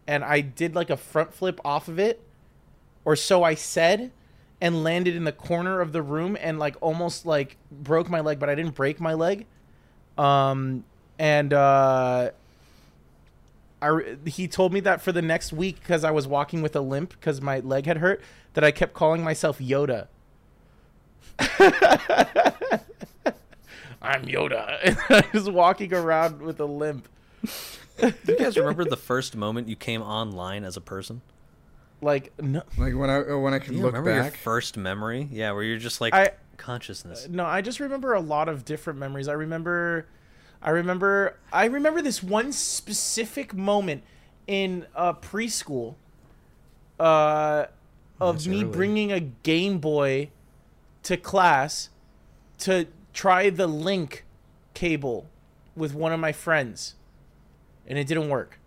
and 0.06 0.26
I 0.26 0.42
did 0.42 0.76
like 0.76 0.90
a 0.90 0.98
front 0.98 1.34
flip 1.34 1.62
off 1.64 1.88
of 1.88 1.98
it, 2.00 2.22
or 3.06 3.16
so 3.16 3.44
I 3.44 3.56
said, 3.56 4.12
and 4.60 4.84
landed 4.84 5.16
in 5.16 5.24
the 5.24 5.32
corner 5.32 5.80
of 5.80 5.94
the 5.94 6.02
room 6.02 6.38
and 6.42 6.60
like 6.60 6.76
almost 6.82 7.26
like 7.26 7.56
broke 7.72 8.10
my 8.10 8.20
leg, 8.20 8.40
but 8.40 8.50
I 8.50 8.56
didn't 8.56 8.76
break 8.76 9.00
my 9.00 9.14
leg. 9.14 9.46
Um, 10.18 10.84
and 11.18 11.54
uh, 11.54 12.32
I 13.82 14.18
he 14.26 14.48
told 14.48 14.74
me 14.74 14.80
that 14.82 15.02
for 15.02 15.12
the 15.12 15.22
next 15.22 15.52
week 15.54 15.80
because 15.80 16.04
I 16.04 16.12
was 16.12 16.28
walking 16.28 16.62
with 16.62 16.76
a 16.76 16.82
limp 16.82 17.12
because 17.12 17.42
my 17.42 17.60
leg 17.60 17.86
had 17.86 17.98
hurt 17.98 18.22
that 18.54 18.64
I 18.64 18.72
kept 18.72 18.94
calling 18.94 19.24
myself 19.24 19.60
Yoda 19.60 20.08
I'm 24.02 24.26
Yoda. 24.26 25.32
Just 25.32 25.52
walking 25.52 25.94
around 25.94 26.42
with 26.42 26.60
a 26.60 26.66
limp. 26.66 27.08
Do 28.00 28.12
you 28.28 28.38
guys 28.38 28.58
remember 28.58 28.84
the 28.86 28.98
first 28.98 29.36
moment 29.36 29.68
you 29.68 29.76
came 29.76 30.02
online 30.02 30.64
as 30.64 30.76
a 30.76 30.82
person? 30.82 31.22
Like 32.02 32.34
no, 32.42 32.64
Like 32.78 32.96
when 32.96 33.12
I 33.12 33.18
uh, 33.22 33.38
when 33.38 33.54
I 33.54 33.60
can 33.60 33.76
look 33.78 33.94
remember 33.94 34.14
your 34.14 34.24
back. 34.24 34.38
first 34.38 34.76
memory? 34.76 35.28
Yeah, 35.32 35.52
where 35.52 35.62
you're 35.62 35.78
just 35.78 36.02
like 36.02 36.16
I- 36.16 36.32
consciousness. 36.58 37.28
no. 37.30 37.46
I 37.46 37.62
just 37.62 37.80
remember 37.80 38.14
a 38.14 38.20
lot 38.20 38.50
of 38.50 38.66
different 38.66 38.98
memories. 38.98 39.28
I 39.28 39.34
remember, 39.34 40.08
I 40.62 40.70
remember, 40.70 41.38
I 41.52 41.66
remember 41.66 42.02
this 42.02 42.22
one 42.22 42.52
specific 42.52 43.54
moment 43.54 44.04
in 44.48 44.86
uh, 44.96 45.14
preschool. 45.14 45.96
Uh, 47.00 47.66
of 48.20 48.36
That's 48.36 48.48
me 48.48 48.62
early. 48.62 48.72
bringing 48.72 49.12
a 49.12 49.20
Game 49.20 49.80
Boy 49.80 50.30
to 51.04 51.18
class 51.18 51.90
to 52.60 52.86
try 53.14 53.50
the 53.50 53.66
link 53.66 54.24
cable 54.76 55.26
with 55.76 55.96
one 55.96 56.12
of 56.12 56.20
my 56.20 56.32
friends, 56.32 56.94
and 57.88 57.98
it 57.98 58.06
didn't 58.06 58.30
work. 58.30 58.60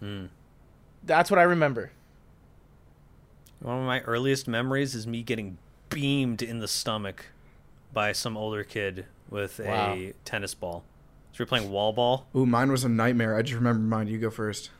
Mm. 0.00 0.30
That's 1.04 1.30
what 1.30 1.38
I 1.38 1.42
remember. 1.42 1.92
One 3.60 3.78
of 3.78 3.84
my 3.84 4.00
earliest 4.00 4.48
memories 4.48 4.94
is 4.94 5.06
me 5.06 5.22
getting 5.22 5.58
beamed 5.90 6.42
in 6.42 6.58
the 6.58 6.68
stomach 6.68 7.26
by 7.92 8.12
some 8.12 8.36
older 8.36 8.64
kid 8.64 9.06
with 9.30 9.58
Wow. 9.60 9.94
a 9.94 10.12
tennis 10.24 10.54
ball. 10.54 10.84
So 11.32 11.38
we 11.40 11.42
were 11.44 11.48
playing 11.48 11.70
wall 11.70 11.92
ball. 11.92 12.26
Ooh, 12.34 12.46
mine 12.46 12.70
was 12.70 12.84
a 12.84 12.88
nightmare. 12.88 13.36
I 13.36 13.42
just 13.42 13.54
remember 13.56 13.80
mine. 13.80 14.06
You 14.08 14.18
go 14.18 14.30
first. 14.30 14.70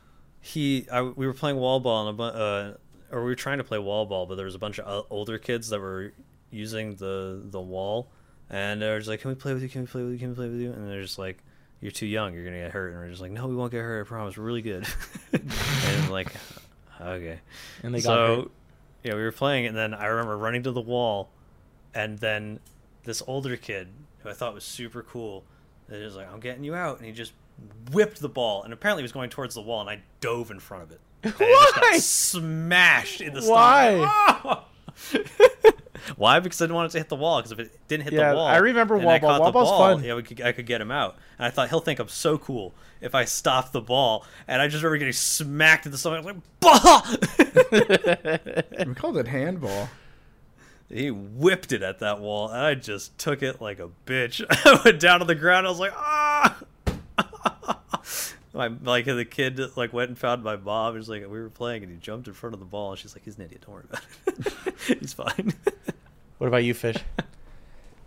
He, 0.41 0.87
I, 0.91 1.03
we 1.03 1.27
were 1.27 1.35
playing 1.35 1.57
wall 1.57 1.81
ball, 1.81 2.09
and 2.09 2.11
a 2.11 2.17
bu- 2.17 2.39
uh, 2.39 2.75
or 3.11 3.21
we 3.25 3.31
were 3.31 3.35
trying 3.35 3.59
to 3.59 3.65
play 3.65 3.79
wall 3.79 4.07
ball, 4.07 4.27
but 4.27 4.37
there 4.37 4.45
was 4.47 4.55
a 4.55 4.59
bunch 4.59 4.79
of 4.79 5.07
older 5.11 5.39
kids 5.39 5.69
that 5.71 5.81
were 5.81 6.13
using 6.51 6.95
the 6.97 7.43
the 7.45 7.61
wall, 7.61 8.09
and 8.49 8.81
they're 8.81 8.99
just 8.99 9.09
like, 9.09 9.21
"Can 9.21 9.31
we 9.31 9.35
play 9.35 9.53
with 9.55 9.63
you? 9.63 9.69
Can 9.69 9.83
we 9.83 9.87
play 9.89 10.03
with 10.03 10.13
you? 10.13 10.19
Can 10.19 10.29
we 10.31 10.35
play 10.35 10.49
with 10.49 10.61
you?" 10.61 10.73
And 10.73 10.89
they're 10.89 11.03
just 11.03 11.19
like, 11.19 11.39
"You're 11.81 11.91
too 11.91 12.07
young. 12.07 12.33
You're 12.33 12.45
gonna 12.45 12.59
get 12.63 12.71
hurt." 12.73 12.93
And 12.93 13.01
we're 13.01 13.09
just 13.11 13.21
like, 13.21 13.33
"No, 13.33 13.47
we 13.49 13.57
won't 13.57 13.73
get 13.73 13.81
hurt. 13.83 14.07
I 14.07 14.09
promise. 14.09 14.37
We're 14.39 14.45
really 14.45 14.63
good." 14.63 14.87
and 15.33 16.11
like, 16.11 16.33
okay. 17.01 17.41
And 17.83 17.93
they 17.95 17.99
got 17.99 18.03
so 18.05 18.37
hurt. 18.37 18.51
yeah 19.03 19.15
we 19.15 19.23
were 19.23 19.33
playing 19.33 19.67
and 19.67 19.77
then 19.77 19.93
i 19.95 20.07
remember 20.07 20.37
running 20.39 20.63
to 20.63 20.73
the 20.73 20.81
wall 20.81 21.29
and 21.95 22.19
then 22.19 22.59
this 23.05 23.23
older 23.27 23.57
kid 23.57 23.89
who 24.27 24.31
i 24.31 24.35
thought 24.35 24.51
it 24.51 24.55
was 24.55 24.65
super 24.65 25.03
cool 25.03 25.45
and 25.89 25.97
he 25.99 26.05
was 26.05 26.17
like 26.17 26.31
i'm 26.33 26.41
getting 26.41 26.65
you 26.65 26.75
out 26.75 26.99
and 26.99 27.07
he 27.07 27.13
just 27.13 27.33
whipped 27.93 28.21
the 28.21 28.29
ball 28.29 28.63
and 28.65 28.73
apparently 28.73 29.01
he 29.03 29.05
was 29.05 29.13
going 29.13 29.31
towards 29.31 29.55
the 29.55 29.63
wall 29.63 29.81
and 29.81 29.89
i 29.91 30.01
dove 30.21 30.51
in 30.51 30.61
front 30.61 30.83
of 30.83 30.91
it 30.93 31.01
and 31.23 31.33
I 31.35 31.39
just 31.39 31.75
got 31.75 31.83
Why? 31.83 31.99
smashed 31.99 33.21
in 33.21 33.33
the 33.35 33.43
Why? 33.43 34.09
stomach 34.39 34.65
why 36.17 36.39
because 36.41 36.61
i 36.61 36.65
didn't 36.65 36.75
want 36.77 36.91
it 36.91 36.93
to 36.93 36.99
hit 36.99 37.09
the 37.09 37.17
wall 37.17 37.39
because 37.39 37.53
if 37.53 37.59
it 37.59 37.77
didn't 37.89 38.05
hit 38.05 38.13
Yeah, 38.13 38.31
the 38.31 38.37
wall 38.37 38.47
I 38.47 38.59
remember 38.59 38.95
and 38.97 39.05
wall 39.05 39.15
I 39.15 39.19
ball. 39.19 39.31
caught 39.31 39.41
Wall 39.41 39.49
the 39.49 39.53
ball's 39.53 39.69
ball, 39.71 39.95
fun. 39.97 40.05
yeah 40.05 40.15
we 40.15 40.23
could, 40.23 40.41
i 40.43 40.53
could 40.53 40.67
get 40.67 40.81
him 40.81 40.91
out 40.91 41.17
and 41.39 41.47
i 41.47 41.51
thought 41.51 41.69
he'll 41.69 41.81
think 41.81 41.99
i'm 41.99 42.09
so 42.09 42.39
cool 42.39 42.75
if 43.01 43.15
i 43.15 43.25
stop 43.25 43.73
the 43.73 43.81
ball 43.81 44.25
and 44.47 44.63
i 44.63 44.69
just 44.69 44.83
remember 44.85 44.99
getting 44.99 45.13
smacked 45.13 45.85
in 45.87 45.93
the 45.93 45.99
stomach 45.99 46.25
I 46.25 46.27
was 46.27 46.37
like 46.37 46.43
bah! 46.61 47.03
We 48.87 48.95
called 48.95 49.17
it 49.19 49.27
handball. 49.29 49.89
He 50.89 51.11
whipped 51.11 51.73
it 51.73 51.83
at 51.83 51.99
that 51.99 52.21
wall, 52.21 52.49
and 52.49 52.61
I 52.61 52.75
just 52.75 53.19
took 53.19 53.43
it 53.43 53.61
like 53.61 53.81
a 53.81 53.91
bitch. 54.07 54.45
I 54.51 54.81
went 54.85 55.01
down 55.01 55.19
to 55.21 55.25
the 55.25 55.35
ground. 55.35 55.67
I 55.67 55.71
was 55.71 55.81
like, 55.81 55.93
ah. 55.97 56.57
my 58.55 58.69
like 58.85 59.05
the 59.05 59.25
kid 59.25 59.61
like 59.77 59.93
went 59.93 60.11
and 60.11 60.19
found 60.19 60.45
my 60.45 60.57
mom. 60.57 60.95
He 60.95 60.99
was 60.99 61.09
like, 61.09 61.23
we 61.23 61.41
were 61.41 61.51
playing, 61.51 61.83
and 61.83 61.91
he 61.91 61.99
jumped 61.99 62.29
in 62.29 62.35
front 62.35 62.55
of 62.55 62.61
the 62.61 62.67
ball, 62.67 62.91
and 62.91 62.99
she's 62.99 63.15
like, 63.17 63.25
he's 63.25 63.37
an 63.37 63.45
idiot. 63.45 63.65
Don't 63.67 63.75
worry 63.75 63.85
about 63.91 64.03
it. 64.27 64.75
he's 65.01 65.13
fine. 65.13 65.53
What 66.39 66.47
about 66.47 66.65
you, 66.65 66.75
Fish? 66.75 66.99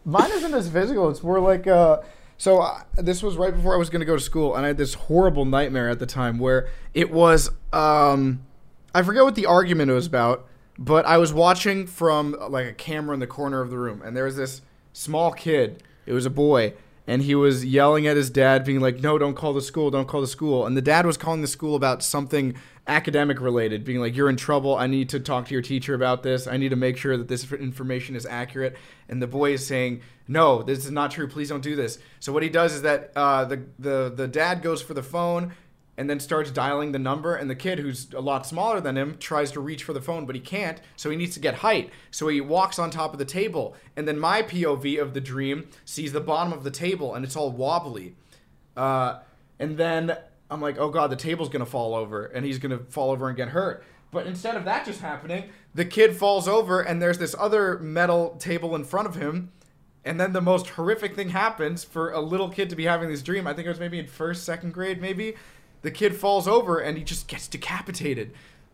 Mine 0.06 0.32
isn't 0.32 0.54
as 0.54 0.70
physical. 0.70 1.10
It's 1.10 1.24
more 1.24 1.40
like 1.40 1.68
uh 1.68 2.02
so 2.38 2.62
uh, 2.62 2.84
this 2.96 3.22
was 3.22 3.36
right 3.36 3.54
before 3.54 3.76
I 3.76 3.78
was 3.78 3.90
going 3.90 4.00
to 4.00 4.06
go 4.06 4.16
to 4.16 4.22
school 4.22 4.56
and 4.56 4.64
I 4.64 4.70
had 4.70 4.78
this 4.78 4.94
horrible 4.94 5.44
nightmare 5.44 5.90
at 5.90 6.00
the 6.00 6.06
time 6.06 6.40
where 6.40 6.70
it 6.94 7.12
was 7.12 7.50
um 7.74 8.42
I 8.96 9.04
forget 9.04 9.24
what 9.24 9.36
the 9.36 9.46
argument 9.46 9.92
was 9.92 10.08
about, 10.08 10.48
but 10.80 11.06
I 11.06 11.18
was 11.18 11.34
watching 11.34 11.86
from 11.86 12.38
like 12.50 12.66
a 12.66 12.74
camera 12.74 13.14
in 13.14 13.20
the 13.20 13.28
corner 13.28 13.62
of 13.62 13.70
the 13.70 13.78
room 13.78 14.02
and 14.04 14.16
there 14.16 14.24
was 14.24 14.38
this 14.38 14.62
small 14.94 15.32
kid. 15.32 15.84
It 16.06 16.14
was 16.14 16.26
a 16.26 16.32
boy 16.32 16.74
and 17.06 17.24
he 17.24 17.34
was 17.34 17.66
yelling 17.66 18.06
at 18.06 18.16
his 18.16 18.30
dad 18.30 18.64
being 18.64 18.80
like, 18.80 19.02
"No, 19.02 19.18
don't 19.18 19.34
call 19.34 19.52
the 19.52 19.64
school. 19.64 19.90
Don't 19.90 20.08
call 20.08 20.22
the 20.22 20.28
school." 20.28 20.68
And 20.68 20.78
the 20.78 20.82
dad 20.82 21.08
was 21.08 21.18
calling 21.18 21.42
the 21.42 21.48
school 21.48 21.76
about 21.76 22.04
something 22.04 22.54
academic 22.88 23.42
related, 23.42 23.84
being 23.84 24.00
like, 24.00 24.16
"You're 24.16 24.30
in 24.30 24.36
trouble. 24.36 24.76
I 24.76 24.86
need 24.86 25.10
to 25.10 25.20
talk 25.20 25.48
to 25.48 25.54
your 25.54 25.64
teacher 25.64 25.96
about 25.96 26.22
this. 26.22 26.46
I 26.46 26.58
need 26.58 26.70
to 26.70 26.76
make 26.76 26.98
sure 26.98 27.18
that 27.18 27.28
this 27.28 27.52
information 27.52 28.16
is 28.16 28.28
accurate." 28.28 28.78
And 29.10 29.24
the 29.24 29.28
boy 29.28 29.54
is 29.54 29.66
saying, 29.66 30.02
"No, 30.28 30.62
this 30.62 30.86
is 30.86 30.92
not 30.92 31.10
true. 31.10 31.28
Please 31.28 31.50
don't 31.50 31.64
do 31.64 31.76
this." 31.76 31.98
So 32.20 32.32
what 32.32 32.44
he 32.44 32.50
does 32.50 32.74
is 32.76 32.84
that 32.84 33.12
uh, 33.16 33.44
the 33.46 33.64
the 33.80 34.14
the 34.16 34.28
dad 34.28 34.62
goes 34.62 34.84
for 34.84 34.94
the 34.94 35.04
phone 35.04 35.54
and 36.00 36.10
then 36.10 36.18
starts 36.18 36.50
dialing 36.50 36.94
the 36.94 36.98
number 36.98 37.36
and 37.36 37.50
the 37.50 37.56
kid 37.56 37.78
who's 37.78 38.08
a 38.14 38.22
lot 38.22 38.48
smaller 38.48 38.80
than 38.80 38.98
him 38.98 39.18
tries 39.20 39.52
to 39.52 39.60
reach 39.60 39.84
for 39.84 39.92
the 39.92 40.00
phone 40.00 40.26
but 40.26 40.34
he 40.34 40.40
can't 40.40 40.80
so 40.96 41.10
he 41.10 41.18
needs 41.18 41.34
to 41.34 41.42
get 41.42 41.56
height 41.56 41.92
so 42.10 42.30
he 42.30 42.40
walks 42.40 42.80
on 42.80 42.90
top 42.90 43.12
of 43.12 43.20
the 43.20 43.26
table 43.26 43.76
and 43.98 44.08
then 44.08 44.18
my 44.18 44.42
pov 44.42 45.00
of 45.00 45.14
the 45.14 45.20
dream 45.20 45.68
sees 45.84 46.14
the 46.14 46.22
bottom 46.22 46.54
of 46.54 46.64
the 46.64 46.72
table 46.72 47.14
and 47.14 47.26
it's 47.26 47.36
all 47.36 47.52
wobbly 47.52 48.16
uh, 48.78 49.20
and 49.60 49.78
then 49.78 50.18
i'm 50.50 50.62
like 50.62 50.78
oh 50.80 50.90
god 50.90 51.12
the 51.12 51.18
table's 51.18 51.50
gonna 51.50 51.66
fall 51.66 51.94
over 51.94 52.26
and 52.28 52.46
he's 52.46 52.60
gonna 52.60 52.80
fall 52.90 53.12
over 53.12 53.28
and 53.28 53.36
get 53.36 53.50
hurt 53.50 53.84
but 54.12 54.26
instead 54.26 54.56
of 54.56 54.64
that 54.64 54.86
just 54.86 55.02
happening 55.02 55.50
the 55.76 55.86
kid 55.86 56.16
falls 56.16 56.48
over 56.48 56.80
and 56.80 57.02
there's 57.02 57.18
this 57.18 57.36
other 57.38 57.78
metal 57.80 58.38
table 58.40 58.74
in 58.74 58.86
front 58.86 59.06
of 59.06 59.16
him 59.16 59.52
and 60.06 60.20
then 60.20 60.32
the 60.32 60.42
most 60.42 60.70
horrific 60.70 61.14
thing 61.14 61.30
happens 61.30 61.84
for 61.84 62.12
a 62.12 62.22
little 62.22 62.50
kid 62.50 62.70
to 62.70 62.76
be 62.76 62.86
having 62.86 63.10
this 63.10 63.22
dream. 63.22 63.46
I 63.46 63.54
think 63.54 63.66
it 63.66 63.70
was 63.70 63.82
maybe 63.82 64.00
in 64.00 64.08
first, 64.08 64.46
second 64.46 64.74
grade, 64.74 65.02
maybe. 65.02 65.36
The 65.82 65.92
kid 65.92 66.16
falls 66.16 66.48
over 66.48 66.80
and 66.80 66.98
he 66.98 67.04
just 67.04 67.28
gets 67.28 67.48
decapitated. 67.48 68.34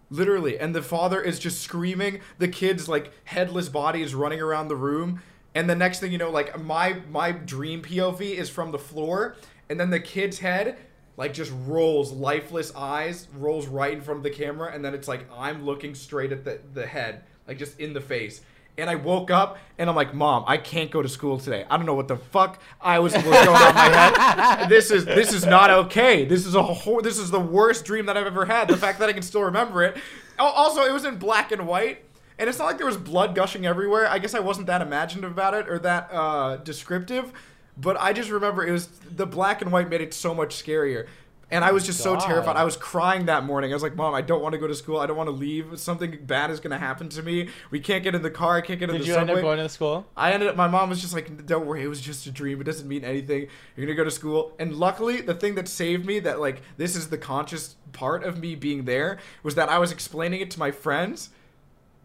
Literally. 0.10 0.60
And 0.60 0.76
the 0.76 0.82
father 0.82 1.22
is 1.22 1.40
just 1.40 1.62
screaming. 1.62 2.22
The 2.38 2.48
kid's 2.48 2.88
like 2.88 3.12
headless 3.26 3.70
body 3.70 4.02
is 4.02 4.14
running 4.14 4.42
around 4.42 4.68
the 4.68 4.76
room. 4.76 5.22
And 5.54 5.70
the 5.70 5.76
next 5.76 6.00
thing 6.00 6.12
you 6.12 6.18
know, 6.18 6.30
like 6.30 6.62
my 6.62 6.98
my 7.10 7.32
dream 7.32 7.82
POV 7.82 8.22
is 8.22 8.50
from 8.50 8.72
the 8.72 8.78
floor, 8.78 9.38
and 9.70 9.80
then 9.80 9.90
the 9.90 10.02
kid's 10.02 10.40
head 10.40 10.78
like 11.18 11.34
just 11.34 11.52
rolls 11.66 12.12
lifeless 12.12 12.74
eyes 12.76 13.28
rolls 13.36 13.68
right 13.68 13.94
in 13.94 14.02
front 14.02 14.18
of 14.18 14.24
the 14.24 14.30
camera 14.30 14.72
and 14.74 14.84
then 14.84 14.94
it's 14.94 15.08
like 15.08 15.26
i'm 15.34 15.66
looking 15.66 15.96
straight 15.96 16.32
at 16.32 16.44
the, 16.44 16.60
the 16.74 16.86
head 16.86 17.24
like 17.48 17.58
just 17.58 17.80
in 17.80 17.94
the 17.94 18.02
face 18.02 18.42
and 18.78 18.90
i 18.90 18.96
woke 18.96 19.32
up 19.32 19.58
and 19.78 19.90
i'm 19.90 19.96
like 19.96 20.14
mom 20.14 20.44
i 20.48 20.58
can't 20.58 20.92
go 20.92 21.02
to 21.02 21.10
school 21.10 21.40
today. 21.40 21.66
I 21.70 21.78
don't 21.78 21.86
know 21.86 21.94
what 21.94 22.08
the 22.08 22.18
fuck 22.18 22.62
i 22.82 23.00
was, 23.00 23.14
going 23.14 23.26
on 23.26 23.54
my 23.76 23.90
head. 23.90 24.70
This 24.70 24.92
is 24.92 25.06
this 25.06 25.34
is 25.34 25.46
not 25.46 25.70
okay. 25.70 26.26
This 26.26 26.46
is 26.46 26.56
a 26.56 26.64
hor- 26.64 27.02
this 27.02 27.18
is 27.18 27.32
the 27.32 27.40
worst 27.40 27.86
dream 27.86 28.06
that 28.08 28.18
i've 28.18 28.28
ever 28.28 28.46
had 28.46 28.68
the 28.68 28.78
fact 28.78 29.00
that 29.00 29.10
i 29.10 29.14
can 29.14 29.24
still 29.24 29.44
remember 29.44 29.84
it. 29.84 29.98
Also 30.40 30.84
it 30.84 30.92
was 30.92 31.06
in 31.06 31.18
black 31.18 31.52
and 31.52 31.68
white 31.68 32.04
and 32.38 32.50
it's 32.50 32.60
not 32.60 32.66
like 32.66 32.78
there 32.78 32.86
was 32.86 32.98
blood 32.98 33.34
gushing 33.34 33.66
everywhere. 33.66 34.08
I 34.08 34.20
guess 34.20 34.34
i 34.34 34.40
wasn't 34.40 34.68
that 34.68 34.82
imaginative 34.82 35.32
about 35.32 35.54
it 35.54 35.70
or 35.70 35.80
that 35.80 36.10
uh, 36.12 36.58
descriptive 36.58 37.32
but 37.78 37.98
I 38.00 38.14
just 38.14 38.30
remember 38.30 38.66
it 38.66 38.72
was 38.72 38.88
the 38.88 39.26
black 39.26 39.62
and 39.62 39.72
white 39.72 39.90
made 39.90 40.02
it 40.02 40.14
so 40.14 40.34
much 40.34 40.56
scarier. 40.56 41.08
And 41.52 41.64
I 41.64 41.72
was 41.72 41.84
oh 41.84 41.86
just 41.88 42.00
so 42.02 42.16
terrified. 42.16 42.56
I 42.56 42.64
was 42.64 42.76
crying 42.76 43.28
that 43.28 43.44
morning. 43.44 43.72
I 43.72 43.76
was 43.76 43.84
like, 43.84 43.96
"Mom, 43.96 44.16
I 44.16 44.22
don't 44.22 44.42
want 44.42 44.54
to 44.54 44.58
go 44.58 44.66
to 44.68 44.74
school. 44.74 44.98
I 44.98 45.06
don't 45.06 45.16
want 45.16 45.28
to 45.28 45.36
leave. 45.36 45.80
Something 45.80 46.18
bad 46.26 46.50
is 46.50 46.60
going 46.60 46.72
to 46.72 46.78
happen 46.78 47.08
to 47.10 47.22
me. 47.22 47.50
We 47.70 47.80
can't 47.80 48.04
get 48.04 48.16
in 48.16 48.24
the 48.24 48.32
car. 48.32 48.58
I 48.58 48.62
can't 48.62 48.80
get 48.80 48.90
in 48.90 48.96
Did 48.96 49.04
the 49.04 49.08
you 49.08 49.14
subway." 49.14 49.30
end 49.30 49.40
up 49.40 49.44
going 49.44 49.58
to 49.60 49.70
school? 49.70 50.08
I 50.18 50.32
ended 50.32 50.50
up. 50.50 50.56
My 50.56 50.68
mom 50.68 50.90
was 50.90 51.02
just 51.02 51.14
like, 51.14 51.46
"Don't 51.46 51.68
worry, 51.68 51.84
it 51.84 51.88
was 51.88 52.02
just 52.02 52.26
a 52.26 52.32
dream. 52.32 52.60
It 52.62 52.64
doesn't 52.64 52.88
mean 52.88 53.06
anything. 53.06 53.48
You're 53.76 53.86
gonna 53.86 53.96
go 53.96 54.04
to 54.04 54.12
school." 54.12 54.54
And 54.58 54.76
luckily, 54.76 55.22
the 55.22 55.36
thing 55.36 55.54
that 55.56 55.68
saved 55.68 56.06
me, 56.06 56.20
that 56.22 56.40
like 56.40 56.64
this 56.78 56.96
is 56.96 57.10
the 57.10 57.18
conscious 57.18 57.76
part 57.94 58.24
of 58.24 58.40
me 58.40 58.56
being 58.56 58.86
there, 58.86 59.20
was 59.44 59.54
that 59.56 59.70
I 59.70 59.78
was 59.78 59.92
explaining 59.92 60.42
it 60.42 60.50
to 60.52 60.60
my 60.60 60.72
friends, 60.72 61.30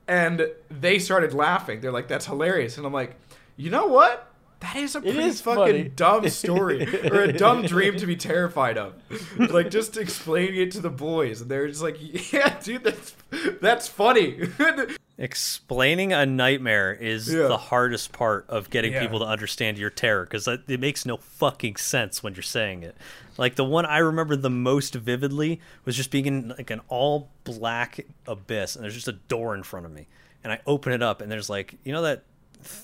and 0.07 0.49
they 0.70 0.99
started 0.99 1.32
laughing. 1.32 1.80
They're 1.80 1.93
like, 1.93 2.09
"That's 2.09 2.26
hilarious," 2.26 2.76
and 2.76 2.86
I'm 2.86 2.93
like, 2.93 3.16
"You 3.57 3.70
know 3.70 3.86
what?" 3.86 4.30
That 4.61 4.76
is 4.76 4.94
a 4.94 4.98
It 4.98 5.02
pretty 5.02 5.18
is 5.20 5.40
fucking 5.40 5.64
funny. 5.64 5.82
dumb 5.84 6.28
story 6.28 6.86
or 7.11 7.22
a 7.22 7.32
dumb 7.32 7.62
dream 7.66 7.96
to 7.96 8.06
be 8.06 8.14
terrified 8.16 8.76
of. 8.76 8.92
Like 9.38 9.70
just 9.70 9.96
explaining 9.96 10.61
it 10.61 10.70
to 10.72 10.80
the 10.80 10.90
boys, 10.90 11.40
and 11.40 11.50
they're 11.50 11.66
just 11.66 11.82
like, 11.82 11.96
"Yeah, 12.32 12.58
dude, 12.62 12.84
that's 12.84 13.14
that's 13.61 13.88
funny." 13.88 14.38
Explaining 15.18 16.14
a 16.14 16.24
nightmare 16.24 16.92
is 16.94 17.30
Yeah. 17.32 17.46
the 17.46 17.58
hardest 17.58 18.11
part 18.12 18.46
of 18.48 18.70
getting 18.70 18.92
Yeah. 18.94 19.00
people 19.02 19.18
to 19.18 19.26
understand 19.26 19.76
your 19.78 19.90
terror 19.90 20.24
because 20.24 20.48
it 20.48 20.80
makes 20.80 21.04
no 21.04 21.18
fucking 21.18 21.76
sense 21.76 22.22
when 22.22 22.32
you're 22.34 22.42
saying 22.42 22.82
it. 22.82 22.96
Like 23.36 23.56
the 23.56 23.64
one 23.64 23.84
I 23.84 23.98
remember 23.98 24.34
the 24.34 24.48
most 24.50 24.94
vividly 24.94 25.61
was 25.84 25.94
just 25.94 26.11
being 26.11 26.24
in 26.26 26.48
like 26.56 26.70
an 26.70 26.80
all 26.88 27.28
black 27.44 28.00
abyss, 28.26 28.74
and 28.76 28.82
there's 28.82 28.94
just 28.94 29.08
a 29.08 29.12
door 29.12 29.54
in 29.54 29.62
front 29.62 29.84
of 29.84 29.92
me, 29.92 30.06
and 30.42 30.52
I 30.54 30.61
open 30.66 30.92
it 30.92 31.02
up, 31.02 31.20
and 31.20 31.30
there's 31.30 31.50
like 31.50 31.74
you 31.84 31.92
know 31.92 32.02
that 32.02 32.24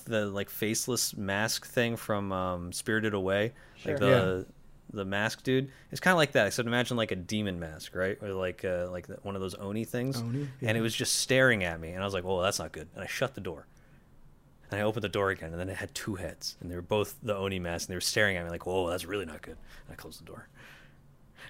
the 0.05 0.25
like 0.27 0.49
faceless 0.49 1.15
mask 1.15 1.65
thing 1.67 1.95
from 1.97 2.31
um, 2.31 2.71
Spirited 2.71 3.13
Away, 3.13 3.53
like 3.85 3.97
Sure. 3.97 3.99
the 3.99 4.45
the 4.93 5.03
mask 5.05 5.43
dude. 5.43 5.69
It's 5.91 5.99
kind 5.99 6.13
of 6.13 6.17
like 6.17 6.31
that. 6.31 6.47
Except 6.47 6.65
imagine 6.67 6.95
like 6.97 7.11
a 7.11 7.15
demon 7.17 7.59
mask, 7.59 7.95
right? 7.95 8.17
Or 8.21 8.29
like 8.33 8.63
uh, 8.63 8.87
like 8.91 9.07
the, 9.07 9.15
one 9.23 9.35
of 9.35 9.41
those 9.41 9.55
oni 9.55 9.83
things. 9.83 10.17
Oni? 10.21 10.47
And 10.61 10.77
it 10.77 10.81
was 10.81 10.95
just 10.95 11.15
staring 11.15 11.63
at 11.63 11.79
me, 11.79 11.89
and 11.91 12.01
I 12.01 12.05
was 12.05 12.13
like, 12.13 12.23
"Oh, 12.25 12.41
that's 12.41 12.59
not 12.59 12.71
good." 12.71 12.87
And 12.95 13.03
I 13.03 13.07
shut 13.07 13.35
the 13.35 13.41
door. 13.41 13.67
And 14.69 14.79
I 14.79 14.83
opened 14.83 15.03
the 15.03 15.09
door 15.09 15.29
again, 15.29 15.51
and 15.51 15.59
then 15.59 15.69
it 15.69 15.77
had 15.77 15.93
two 15.95 16.15
heads, 16.15 16.57
and 16.59 16.69
they 16.69 16.75
were 16.75 16.81
both 16.81 17.15
the 17.23 17.33
Oni 17.35 17.57
mask, 17.59 17.87
and 17.87 17.93
they 17.93 17.97
were 17.97 18.01
staring 18.01 18.35
at 18.37 18.43
me 18.45 18.49
like, 18.49 18.65
"Whoa, 18.65 18.89
that's 18.89 19.05
really 19.05 19.25
not 19.25 19.41
good." 19.41 19.57
And 19.85 19.93
I 19.93 19.95
closed 19.95 20.19
the 20.21 20.25
door, 20.25 20.47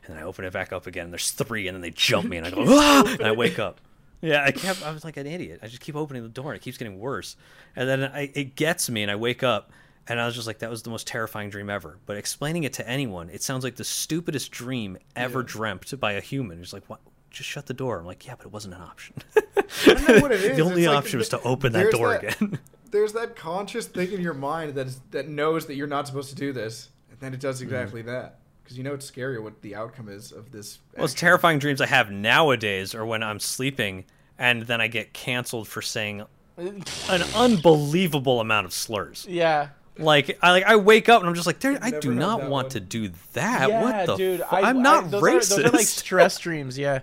and 0.06 0.14
then 0.16 0.22
I 0.22 0.26
open 0.26 0.46
it 0.46 0.54
back 0.54 0.72
up 0.74 0.86
again, 0.88 1.06
and 1.06 1.14
there's 1.14 1.32
three, 1.32 1.68
and 1.68 1.76
then 1.76 1.82
they 1.82 1.90
jump 1.92 2.28
me, 2.30 2.38
and 2.38 2.46
I 2.46 2.52
go, 2.52 2.64
"Ah!" 2.68 3.04
and 3.08 3.22
I 3.24 3.32
wake 3.32 3.58
up. 3.60 3.82
Yeah, 4.22 4.44
I 4.44 4.52
kept. 4.52 4.84
I 4.84 4.92
was 4.92 5.04
like 5.04 5.18
an 5.18 5.28
idiot. 5.28 5.60
I 5.62 5.68
just 5.68 5.82
keep 5.82 5.96
opening 5.96 6.24
the 6.24 6.30
door, 6.30 6.52
and 6.52 6.58
it 6.60 6.64
keeps 6.64 6.78
getting 6.78 7.00
worse, 7.00 7.36
and 7.76 7.88
then 7.88 8.04
I, 8.04 8.32
it 8.34 8.56
gets 8.56 8.90
me, 8.90 9.04
and 9.04 9.12
I 9.12 9.16
wake 9.16 9.44
up, 9.44 9.72
and 10.08 10.20
I 10.20 10.26
was 10.26 10.34
just 10.34 10.48
like, 10.48 10.60
"That 10.60 10.70
was 10.70 10.84
the 10.84 10.90
most 10.90 11.06
terrifying 11.06 11.50
dream 11.50 11.70
ever." 11.70 12.00
But 12.06 12.18
explaining 12.18 12.64
it 12.64 12.74
to 12.74 12.88
anyone, 12.88 13.30
it 13.30 13.44
sounds 13.44 13.64
like 13.64 13.76
the 13.76 13.84
stupidest 13.84 14.52
dream 14.52 14.98
ever 15.16 15.44
dreamt 15.44 16.00
by 16.00 16.14
a 16.14 16.22
human. 16.22 16.62
It's 16.62 16.74
like, 16.74 16.90
"What? 16.90 17.00
Just 17.30 17.50
shut 17.50 17.68
the 17.68 17.74
door." 17.74 18.00
I'm 18.00 18.06
like, 18.06 18.26
"Yeah, 18.26 18.36
but 18.38 18.48
it 18.48 18.52
wasn't 18.52 18.74
an 18.74 18.82
option." 18.82 19.16
don't 19.86 20.08
know 20.08 20.20
what 20.20 20.32
it 20.32 20.42
is. 20.44 20.58
the 20.58 20.64
only 20.64 20.84
It's 20.84 20.90
like 20.90 20.98
option 20.98 21.20
was 21.20 21.30
to 21.30 21.42
open 21.42 21.74
that 21.74 21.92
door 21.92 22.14
that- 22.14 22.42
again. 22.42 22.60
There's 22.90 23.12
that 23.14 23.36
conscious 23.36 23.86
thing 23.86 24.14
in 24.14 24.22
your 24.22 24.34
mind 24.34 24.76
that 24.76 24.88
is, 24.88 25.02
that 25.12 25.28
knows 25.28 25.66
that 25.68 25.76
you're 25.76 25.88
not 25.88 26.08
supposed 26.08 26.30
to 26.30 26.36
do 26.36 26.54
this, 26.54 26.88
and 27.12 27.20
then 27.20 27.34
it 27.34 27.42
does 27.42 27.58
mm-hmm. 27.58 27.66
exactly 27.66 28.02
that 28.04 28.40
because 28.68 28.78
you 28.78 28.84
know 28.84 28.94
it's 28.94 29.06
scary 29.06 29.40
what 29.40 29.62
the 29.62 29.76
outcome 29.76 30.10
is 30.10 30.34
of 30.34 30.52
this. 30.52 30.80
Most 30.98 31.14
action. 31.14 31.20
terrifying 31.20 31.58
dreams 31.58 31.80
I 31.80 31.86
have 31.86 32.12
nowadays 32.12 32.94
are 32.94 33.06
when 33.06 33.24
I'm 33.24 33.40
sleeping 33.40 34.04
and 34.38 34.64
then 34.64 34.82
I 34.82 34.90
get 34.90 35.14
canceled 35.14 35.70
for 35.70 35.82
saying 35.82 36.26
an 36.58 37.24
unbelievable 37.34 38.42
amount 38.42 38.66
of 38.66 38.74
slurs. 38.74 39.26
Yeah. 39.30 39.70
Like 39.98 40.38
I 40.42 40.52
like 40.52 40.66
I 40.66 40.76
wake 40.76 41.08
up 41.08 41.22
and 41.22 41.30
I'm 41.30 41.34
just 41.34 41.48
like, 41.48 41.64
I 41.64 41.92
do 41.92 42.14
not 42.14 42.42
want 42.42 42.50
one. 42.50 42.70
to 42.72 42.82
do 42.82 43.10
that. 43.34 43.70
yeah, 43.70 43.82
what 43.82 44.06
the? 44.06 44.16
dude? 44.18 44.40
fu- 44.42 44.56
I'm 44.58 44.82
not 44.82 45.12
those 45.12 45.24
racist. 45.24 45.60
Are, 45.60 45.64
those 45.64 45.74
are 45.74 45.78
like 45.78 45.88
stress 45.88 46.38
dreams. 46.38 46.78
Yeah. 46.78 47.00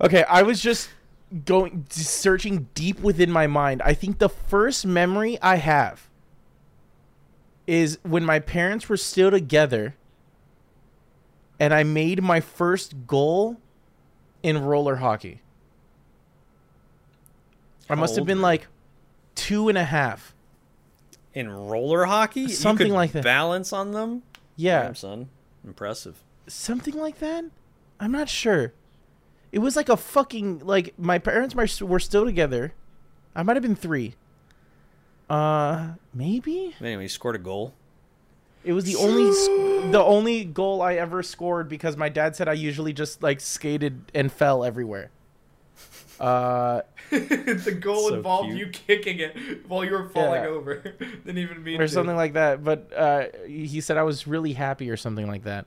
Okay, 0.00 0.24
I 0.24 0.42
was 0.42 0.60
just 0.60 0.90
going 1.44 1.86
searching 1.88 2.68
deep 2.74 2.98
within 2.98 3.30
my 3.30 3.46
mind. 3.46 3.80
I 3.82 3.94
think 3.94 4.18
the 4.18 4.28
first 4.28 4.84
memory 4.84 5.38
I 5.40 5.56
have 5.56 6.08
is 7.68 8.00
when 8.02 8.24
my 8.24 8.40
parents 8.40 8.88
were 8.88 8.96
still 8.96 9.30
together, 9.30 9.94
and 11.60 11.72
I 11.74 11.82
made 11.82 12.22
my 12.22 12.40
first 12.40 13.06
goal 13.06 13.56
in 14.42 14.62
roller 14.62 14.96
hockey. 14.96 15.40
I 17.88 17.94
must 17.94 18.16
have 18.16 18.26
been 18.26 18.40
like 18.40 18.66
two 19.34 19.68
and 19.68 19.76
a 19.78 19.84
half. 19.84 20.34
In 21.34 21.50
roller 21.50 22.04
hockey, 22.04 22.48
Something 22.48 22.92
like 22.92 23.10
that. 23.12 23.24
Balance 23.24 23.72
on 23.72 23.90
them. 23.90 24.22
Yeah. 24.56 24.84
Damn, 24.84 24.94
son, 24.94 25.28
impressive. 25.64 26.22
something 26.46 26.94
like 26.94 27.18
that. 27.18 27.44
I'm 27.98 28.12
not 28.12 28.28
sure. 28.28 28.72
It 29.50 29.58
was 29.58 29.74
like 29.76 29.88
a 29.88 29.96
fucking 29.96 30.60
like 30.60 30.94
my 30.98 31.18
parents 31.18 31.54
were 31.54 31.66
were 31.86 31.98
still 32.00 32.24
together. 32.24 32.72
I 33.34 33.42
might 33.42 33.56
have 33.56 33.62
been 33.62 33.74
three. 33.76 34.14
Uh, 35.28 35.94
maybe 36.12 36.74
Anyway, 36.80 37.02
you 37.04 37.08
scored 37.08 37.34
a 37.34 37.38
goal. 37.38 37.74
It 38.64 38.72
was 38.72 38.84
the 38.84 38.96
only 38.96 39.24
the 39.92 40.02
only 40.02 40.44
goal 40.44 40.80
I 40.82 40.94
ever 40.94 41.22
scored 41.22 41.68
because 41.68 41.96
my 41.96 42.08
dad 42.08 42.34
said 42.36 42.48
I 42.48 42.54
usually 42.54 42.92
just 42.92 43.22
like 43.22 43.40
skated 43.40 44.10
and 44.14 44.32
fell 44.32 44.64
everywhere. 44.64 45.10
Uh, 46.20 46.82
the 47.10 47.76
goal 47.80 48.08
So 48.08 48.14
involved 48.14 48.48
cute. 48.48 48.58
you 48.58 48.66
kicking 48.68 49.18
it 49.18 49.68
while 49.68 49.84
you 49.84 49.90
were 49.92 50.08
falling 50.08 50.42
Yeah. 50.42 50.48
over. 50.48 50.74
Didn't 50.98 51.38
even 51.38 51.62
mean 51.62 51.80
or 51.80 51.86
to. 51.86 51.92
something 51.92 52.16
like 52.16 52.34
that. 52.34 52.62
But 52.64 52.92
uh, 52.96 53.24
he 53.46 53.80
said 53.80 53.96
I 53.96 54.02
was 54.04 54.26
really 54.26 54.52
happy 54.52 54.88
or 54.90 54.96
something 54.96 55.26
like 55.26 55.42
that. 55.44 55.66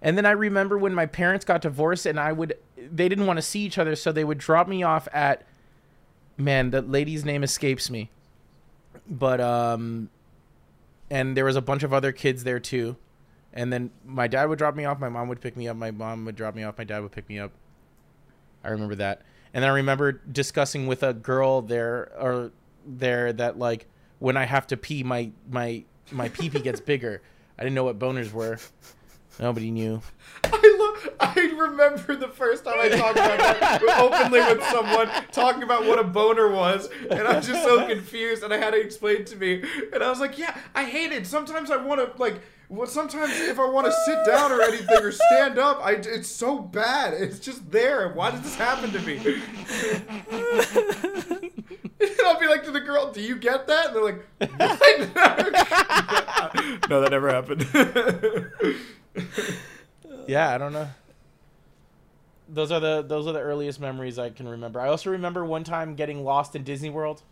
And 0.00 0.16
then 0.16 0.24
I 0.24 0.30
remember 0.30 0.78
when 0.78 0.94
my 0.94 1.06
parents 1.06 1.44
got 1.44 1.60
divorced, 1.62 2.06
and 2.06 2.20
I 2.20 2.32
would 2.32 2.56
they 2.76 3.08
didn't 3.08 3.26
want 3.26 3.38
to 3.38 3.42
see 3.42 3.60
each 3.60 3.76
other, 3.78 3.96
so 3.96 4.12
they 4.12 4.22
would 4.24 4.38
drop 4.38 4.68
me 4.68 4.84
off 4.84 5.08
at 5.12 5.44
man, 6.36 6.70
the 6.70 6.80
lady's 6.80 7.24
name 7.24 7.42
escapes 7.42 7.90
me, 7.90 8.08
but 9.10 9.40
um, 9.40 10.08
and 11.10 11.36
there 11.36 11.44
was 11.44 11.56
a 11.56 11.62
bunch 11.62 11.82
of 11.82 11.92
other 11.92 12.12
kids 12.12 12.44
there 12.44 12.60
too. 12.60 12.96
And 13.52 13.72
then 13.72 13.90
my 14.04 14.28
dad 14.28 14.46
would 14.46 14.58
drop 14.58 14.76
me 14.76 14.84
off, 14.84 14.98
my 14.98 15.08
mom 15.08 15.28
would 15.28 15.40
pick 15.40 15.56
me 15.56 15.68
up, 15.68 15.76
my 15.76 15.90
mom 15.90 16.24
would 16.26 16.36
drop 16.36 16.54
me 16.54 16.62
off, 16.62 16.78
my 16.78 16.84
dad 16.84 17.00
would 17.00 17.12
pick 17.12 17.28
me 17.28 17.38
up. 17.38 17.52
I 18.62 18.68
remember 18.68 18.94
that. 18.96 19.22
And 19.54 19.62
then 19.62 19.70
I 19.70 19.74
remember 19.74 20.12
discussing 20.12 20.86
with 20.86 21.02
a 21.02 21.14
girl 21.14 21.62
there 21.62 22.12
or 22.20 22.52
there 22.86 23.32
that 23.32 23.58
like 23.58 23.86
when 24.18 24.36
I 24.36 24.44
have 24.44 24.66
to 24.68 24.76
pee 24.76 25.02
my 25.02 25.30
my 25.50 25.84
my 26.10 26.28
pee 26.28 26.50
pee 26.50 26.60
gets 26.60 26.80
bigger. 26.80 27.22
I 27.58 27.62
didn't 27.62 27.74
know 27.74 27.84
what 27.84 27.98
boners 27.98 28.32
were. 28.32 28.58
Nobody 29.40 29.70
knew. 29.70 30.02
I. 30.44 30.77
I 31.20 31.54
remember 31.56 32.16
the 32.16 32.28
first 32.28 32.64
time 32.64 32.76
I 32.78 32.88
talked 32.88 33.18
about 33.18 33.38
that 33.38 33.82
openly 33.98 34.40
with 34.40 34.62
someone 34.64 35.08
talking 35.32 35.62
about 35.62 35.86
what 35.86 35.98
a 35.98 36.04
boner 36.04 36.50
was, 36.50 36.88
and 37.10 37.20
I 37.20 37.36
was 37.36 37.46
just 37.46 37.62
so 37.62 37.86
confused, 37.86 38.42
and 38.42 38.52
I 38.52 38.58
had 38.58 38.72
to 38.72 38.80
explain 38.80 39.24
to 39.26 39.36
me, 39.36 39.62
and 39.92 40.02
I 40.02 40.10
was 40.10 40.20
like, 40.20 40.38
"Yeah, 40.38 40.56
I 40.74 40.84
hate 40.84 41.12
it. 41.12 41.26
Sometimes 41.26 41.70
I 41.70 41.76
want 41.76 42.00
to 42.00 42.10
like." 42.20 42.40
Well, 42.70 42.86
sometimes 42.86 43.32
if 43.40 43.58
I 43.58 43.64
want 43.64 43.86
to 43.86 43.92
sit 44.04 44.18
down 44.26 44.52
or 44.52 44.60
anything 44.60 45.02
or 45.02 45.10
stand 45.10 45.58
up, 45.58 45.80
I 45.82 45.92
it's 45.92 46.28
so 46.28 46.58
bad. 46.58 47.14
It's 47.14 47.38
just 47.38 47.70
there. 47.70 48.10
Why 48.10 48.30
does 48.30 48.42
this 48.42 48.56
happen 48.56 48.92
to 48.92 49.00
me? 49.00 49.40
I'll 52.26 52.38
be 52.38 52.46
like 52.46 52.64
to 52.64 52.70
the 52.70 52.80
girl, 52.80 53.10
"Do 53.10 53.22
you 53.22 53.36
get 53.36 53.66
that?" 53.68 53.86
And 53.86 53.96
they're 53.96 54.04
like, 54.04 54.22
"What?" 54.38 54.78
no, 56.90 57.00
that 57.00 57.10
never 57.10 57.30
happened. 57.30 57.66
Yeah, 60.28 60.54
I 60.54 60.58
don't 60.58 60.72
know. 60.72 60.88
Those 62.48 62.72
are 62.72 62.80
the 62.80 63.02
those 63.02 63.26
are 63.26 63.32
the 63.32 63.40
earliest 63.40 63.78
memories 63.80 64.18
I 64.18 64.30
can 64.30 64.48
remember. 64.48 64.80
I 64.80 64.88
also 64.88 65.10
remember 65.10 65.44
one 65.44 65.64
time 65.64 65.94
getting 65.94 66.24
lost 66.24 66.56
in 66.56 66.64
Disney 66.64 66.90
World. 66.90 67.22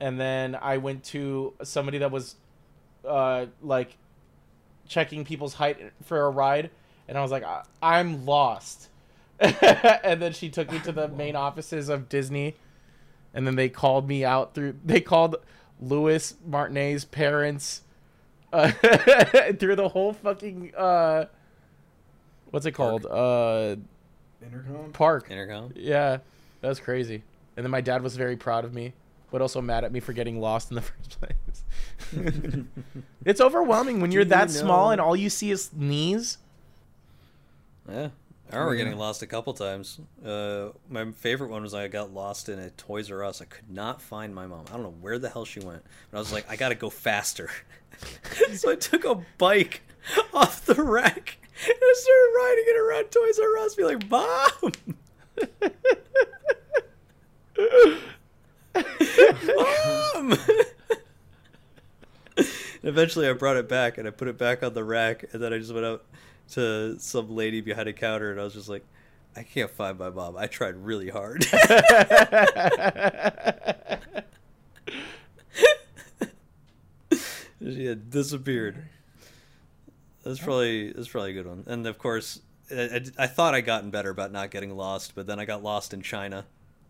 And 0.00 0.20
then 0.20 0.54
I 0.54 0.76
went 0.78 1.04
to 1.04 1.54
somebody 1.62 1.98
that 1.98 2.10
was 2.10 2.36
uh 3.06 3.46
like 3.62 3.96
checking 4.88 5.24
people's 5.24 5.54
height 5.54 5.78
for 6.04 6.26
a 6.26 6.30
ride 6.30 6.70
and 7.08 7.18
I 7.18 7.22
was 7.22 7.32
like 7.32 7.44
I- 7.44 7.64
I'm 7.82 8.26
lost. 8.26 8.88
and 9.40 10.22
then 10.22 10.32
she 10.32 10.50
took 10.50 10.72
me 10.72 10.80
to 10.80 10.92
the 10.92 11.08
main 11.08 11.36
offices 11.36 11.88
of 11.90 12.08
Disney 12.08 12.56
and 13.34 13.46
then 13.46 13.56
they 13.56 13.68
called 13.70 14.08
me 14.08 14.24
out 14.24 14.54
through 14.54 14.76
they 14.84 15.00
called 15.00 15.36
Louis 15.80 16.34
Martinet's 16.46 17.04
parents 17.04 17.82
uh, 18.52 18.70
through 19.60 19.76
the 19.76 19.90
whole 19.90 20.14
fucking 20.14 20.72
uh 20.76 21.26
what's 22.56 22.64
it 22.66 22.72
called? 22.72 23.04
Uh 23.04 23.76
Intercom. 24.42 24.92
park. 24.92 25.30
Intercom. 25.30 25.72
Yeah. 25.76 26.18
That 26.62 26.68
was 26.68 26.80
crazy. 26.80 27.22
And 27.56 27.64
then 27.64 27.70
my 27.70 27.82
dad 27.82 28.02
was 28.02 28.16
very 28.16 28.36
proud 28.36 28.64
of 28.64 28.72
me, 28.72 28.94
but 29.30 29.42
also 29.42 29.60
mad 29.60 29.84
at 29.84 29.92
me 29.92 30.00
for 30.00 30.12
getting 30.14 30.40
lost 30.40 30.70
in 30.70 30.74
the 30.76 30.82
first 30.90 31.18
place. 31.20 32.64
it's 33.26 33.40
overwhelming 33.42 34.00
when 34.00 34.10
you're 34.10 34.24
Do 34.24 34.30
that 34.30 34.48
you 34.48 34.54
small 34.54 34.90
and 34.90 35.00
all 35.00 35.14
you 35.14 35.28
see 35.30 35.50
is 35.50 35.70
knees. 35.74 36.38
Yeah. 37.88 38.08
I 38.50 38.54
remember 38.56 38.74
Yeah. 38.76 38.84
getting 38.84 38.98
lost 38.98 39.22
a 39.22 39.26
couple 39.26 39.52
times. 39.54 39.98
Uh, 40.24 40.68
my 40.88 41.10
favorite 41.12 41.50
one 41.50 41.62
was 41.62 41.74
I 41.74 41.88
got 41.88 42.14
lost 42.14 42.48
in 42.48 42.58
a 42.58 42.70
Toys 42.70 43.10
R 43.10 43.22
Us. 43.24 43.42
I 43.42 43.44
could 43.44 43.68
not 43.70 44.00
find 44.00 44.34
my 44.34 44.46
mom. 44.46 44.64
I 44.68 44.72
don't 44.74 44.82
know 44.82 44.94
where 45.00 45.18
the 45.18 45.28
hell 45.28 45.44
she 45.44 45.60
went. 45.60 45.82
But 46.10 46.16
I 46.18 46.20
was 46.20 46.32
like, 46.32 46.48
I 46.48 46.56
gotta 46.56 46.74
go 46.76 46.88
faster. 46.88 47.50
so 48.54 48.70
I 48.70 48.76
took 48.76 49.04
a 49.04 49.20
bike 49.38 49.82
off 50.32 50.64
the 50.64 50.80
rack 50.82 51.38
and 51.64 51.74
I 51.80 51.94
started 51.96 52.32
riding 52.36 52.64
it 52.68 52.76
around 52.78 53.10
Toys 53.10 53.38
R 53.38 53.58
Us, 53.58 53.74
be 53.74 53.84
like, 53.84 54.10
Mom! 54.10 54.72
Mom! 59.56 60.38
Eventually 62.82 63.28
I 63.28 63.32
brought 63.32 63.56
it 63.56 63.68
back 63.68 63.98
and 63.98 64.06
I 64.06 64.10
put 64.10 64.28
it 64.28 64.38
back 64.38 64.62
on 64.62 64.74
the 64.74 64.84
rack 64.84 65.24
and 65.32 65.42
then 65.42 65.52
I 65.52 65.58
just 65.58 65.72
went 65.72 65.86
out 65.86 66.04
to 66.52 66.96
some 67.00 67.34
lady 67.34 67.60
behind 67.60 67.88
a 67.88 67.92
counter 67.92 68.30
and 68.30 68.40
I 68.40 68.44
was 68.44 68.54
just 68.54 68.68
like, 68.68 68.84
I 69.34 69.42
can't 69.42 69.70
find 69.70 69.98
my 69.98 70.10
mom. 70.10 70.36
I 70.36 70.46
tried 70.46 70.76
really 70.76 71.10
hard. 71.10 71.44
she 77.60 77.86
had 77.86 78.10
disappeared. 78.10 78.88
That's 80.26 80.40
probably 80.40 80.92
that's 80.92 81.08
probably 81.08 81.30
a 81.30 81.34
good 81.34 81.46
one. 81.46 81.64
And 81.66 81.86
of 81.86 81.98
course, 81.98 82.40
I, 82.70 82.74
I, 83.18 83.24
I 83.24 83.26
thought 83.28 83.54
I 83.54 83.60
gotten 83.60 83.90
better 83.90 84.10
about 84.10 84.32
not 84.32 84.50
getting 84.50 84.76
lost, 84.76 85.14
but 85.14 85.26
then 85.26 85.38
I 85.38 85.44
got 85.44 85.62
lost 85.62 85.94
in 85.94 86.02
China 86.02 86.46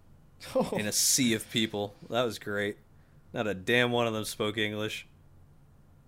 in 0.72 0.86
a 0.86 0.92
sea 0.92 1.34
of 1.34 1.50
people. 1.50 1.94
That 2.08 2.22
was 2.22 2.38
great. 2.38 2.78
Not 3.32 3.46
a 3.46 3.54
damn 3.54 3.90
one 3.92 4.06
of 4.06 4.14
them 4.14 4.24
spoke 4.24 4.56
English. 4.56 5.06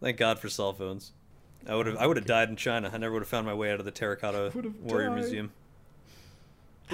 Thank 0.01 0.17
God 0.17 0.39
for 0.39 0.49
cell 0.49 0.73
phones. 0.73 1.13
I 1.69 1.75
would 1.75 1.87
have 1.87 1.97
I 1.97 2.07
would 2.07 2.17
have 2.17 2.27
died 2.27 2.49
in 2.49 2.57
China. 2.57 2.91
I 2.93 2.97
never 2.97 3.13
would 3.13 3.23
have 3.23 3.29
found 3.29 3.47
my 3.47 3.53
way 3.55 3.71
out 3.73 3.79
of 3.79 3.85
the 3.85 3.91
Terracotta 3.91 4.53
Warrior 4.83 5.09
died. 5.11 5.15
Museum. 5.17 5.53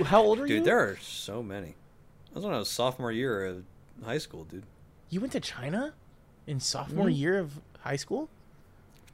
How 0.04 0.22
old 0.22 0.40
are 0.40 0.46
you? 0.46 0.56
Dude, 0.56 0.64
there 0.64 0.80
are 0.80 0.96
so 1.00 1.42
many. 1.42 1.76
That 2.30 2.36
was 2.36 2.44
when 2.44 2.54
I 2.54 2.58
was 2.58 2.68
sophomore 2.68 3.12
year 3.12 3.46
of 3.46 3.64
high 4.04 4.18
school, 4.18 4.42
dude. 4.44 4.64
You 5.10 5.20
went 5.20 5.32
to 5.34 5.40
China 5.40 5.94
in 6.48 6.58
sophomore 6.58 7.06
Mm-hmm. 7.06 7.14
year 7.14 7.38
of 7.38 7.60
high 7.80 7.94
school? 7.96 8.28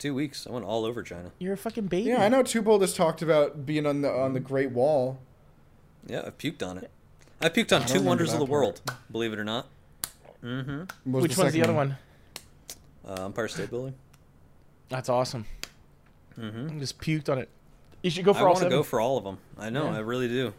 For 0.00 0.04
two 0.08 0.14
weeks, 0.14 0.46
I 0.48 0.52
went 0.52 0.64
all 0.64 0.86
over 0.86 1.02
China. 1.02 1.30
You're 1.38 1.52
a 1.52 1.58
fucking 1.58 1.88
baby. 1.88 2.08
Yeah, 2.08 2.22
I 2.24 2.30
know. 2.30 2.42
Twobold 2.42 2.80
has 2.80 2.94
talked 2.94 3.20
about 3.20 3.66
being 3.66 3.84
on 3.84 4.00
the 4.00 4.10
on 4.10 4.32
the 4.32 4.40
Great 4.40 4.70
Wall. 4.70 5.18
Yeah, 6.06 6.22
I 6.26 6.30
puked 6.30 6.66
on 6.66 6.78
it. 6.78 6.90
I 7.42 7.50
puked 7.50 7.70
on 7.76 7.82
I 7.82 7.84
two 7.84 8.00
wonders 8.00 8.32
of 8.32 8.38
that 8.38 8.46
the 8.46 8.50
world, 8.50 8.80
believe 9.12 9.34
it 9.34 9.38
or 9.38 9.44
not. 9.44 9.66
Mm-hmm. 10.42 10.78
What 11.12 11.20
was 11.20 11.22
Which 11.24 11.36
one's 11.36 11.52
the 11.52 11.62
other 11.62 11.74
one? 11.74 11.98
Uh, 13.06 13.26
Empire 13.26 13.48
State 13.48 13.68
Building. 13.68 13.92
That's 14.88 15.10
awesome. 15.10 15.44
Mm-hmm. 16.38 16.76
I 16.76 16.78
just 16.78 16.98
puked 16.98 17.28
on 17.28 17.36
it. 17.36 17.50
You 18.02 18.08
should 18.10 18.24
go 18.24 18.30
I 18.30 18.38
for 18.38 18.48
all 18.48 18.54
want 18.54 18.64
to 18.64 18.70
go 18.70 18.82
for 18.82 19.02
all 19.02 19.18
of 19.18 19.24
them. 19.24 19.36
I 19.58 19.68
know, 19.68 19.84
Yeah. 19.84 19.96
I 19.96 19.98
really 19.98 20.28
do. 20.28 20.54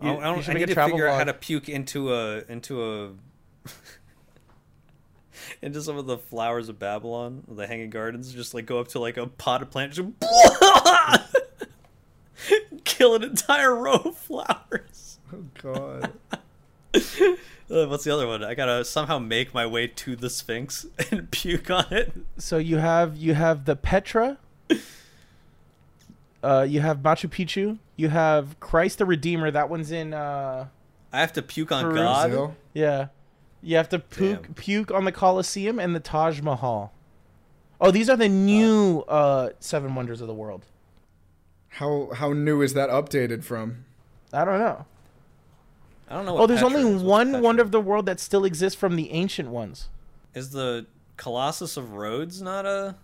You- 0.00 0.08
I, 0.12 0.16
I 0.16 0.20
don't. 0.22 0.40
should 0.40 0.52
I 0.52 0.54
make 0.54 0.60
need 0.62 0.68
to 0.68 0.74
travel 0.74 0.92
figure 0.96 1.08
out 1.08 1.18
how 1.18 1.24
to 1.24 1.34
puke 1.34 1.68
into 1.68 2.14
a 2.14 2.42
into 2.48 2.82
a 2.82 3.10
into 5.62 5.82
some 5.82 5.96
of 5.96 6.06
the 6.06 6.18
flowers 6.18 6.68
of 6.68 6.78
Babylon, 6.78 7.44
the 7.48 7.66
Hanging 7.66 7.90
Gardens. 7.90 8.32
Just 8.32 8.54
like 8.54 8.66
go 8.66 8.80
up 8.80 8.88
to 8.88 8.98
like 8.98 9.16
a 9.16 9.26
potted 9.26 9.70
plant, 9.70 9.92
just 9.92 10.08
kill 12.84 13.14
an 13.14 13.24
entire 13.24 13.74
row 13.74 13.94
of 13.94 14.16
flowers. 14.16 15.18
Oh 15.30 15.44
god. 15.60 16.12
Uh, 17.70 17.84
what's 17.86 18.04
the 18.04 18.14
other 18.14 18.26
one? 18.26 18.42
I 18.42 18.54
gotta 18.54 18.82
somehow 18.82 19.18
make 19.18 19.52
my 19.52 19.66
way 19.66 19.86
to 19.86 20.16
the 20.16 20.30
Sphinx 20.30 20.86
and 21.10 21.30
puke 21.30 21.70
on 21.70 21.84
it. 21.90 22.12
So 22.38 22.56
you 22.56 22.78
have 22.78 23.18
you 23.18 23.34
have 23.34 23.66
the 23.66 23.76
Petra. 23.76 24.38
Uh, 26.42 26.64
you 26.66 26.80
have 26.80 26.98
Machu 26.98 27.28
Picchu. 27.28 27.78
You 27.96 28.08
have 28.08 28.58
Christ 28.60 28.98
the 28.98 29.04
Redeemer. 29.04 29.50
That 29.50 29.68
one's 29.68 29.90
in. 29.90 30.14
Uh, 30.14 30.68
I 31.12 31.20
have 31.20 31.32
to 31.34 31.42
puke 31.42 31.72
on 31.72 31.84
Peru. 31.84 31.94
God. 31.96 32.28
Brazil? 32.28 32.56
yeah, 32.72 33.08
you 33.62 33.76
have 33.76 33.88
to 33.90 33.98
puke 33.98 34.42
Damn. 34.42 34.54
puke 34.54 34.90
on 34.90 35.04
the 35.04 35.12
Colosseum 35.12 35.78
and 35.78 35.94
the 35.94 36.00
Taj 36.00 36.40
Mahal. 36.40 36.92
Oh, 37.80 37.90
these 37.90 38.10
are 38.10 38.16
the 38.16 38.28
new 38.28 39.00
uh, 39.08 39.50
seven 39.60 39.94
wonders 39.94 40.20
of 40.20 40.26
the 40.26 40.34
world. 40.34 40.64
How 41.68 42.10
how 42.14 42.32
new 42.32 42.62
is 42.62 42.74
that 42.74 42.90
updated 42.90 43.44
from? 43.44 43.84
I 44.32 44.44
don't 44.44 44.58
know. 44.58 44.84
I 46.08 46.14
don't 46.14 46.26
know. 46.26 46.38
Oh, 46.38 46.46
there's 46.46 46.60
Petra 46.62 46.78
only 46.78 46.96
is. 46.96 47.02
One 47.02 47.28
Petra? 47.28 47.42
wonder 47.42 47.62
of 47.62 47.70
the 47.70 47.80
world 47.80 48.06
that 48.06 48.18
still 48.18 48.44
exists 48.44 48.78
from 48.78 48.96
the 48.96 49.10
ancient 49.12 49.50
ones. 49.50 49.88
Is 50.34 50.50
the 50.50 50.86
Colossus 51.16 51.76
of 51.76 51.92
Rhodes 51.92 52.40
not 52.42 52.64
a 52.66 52.96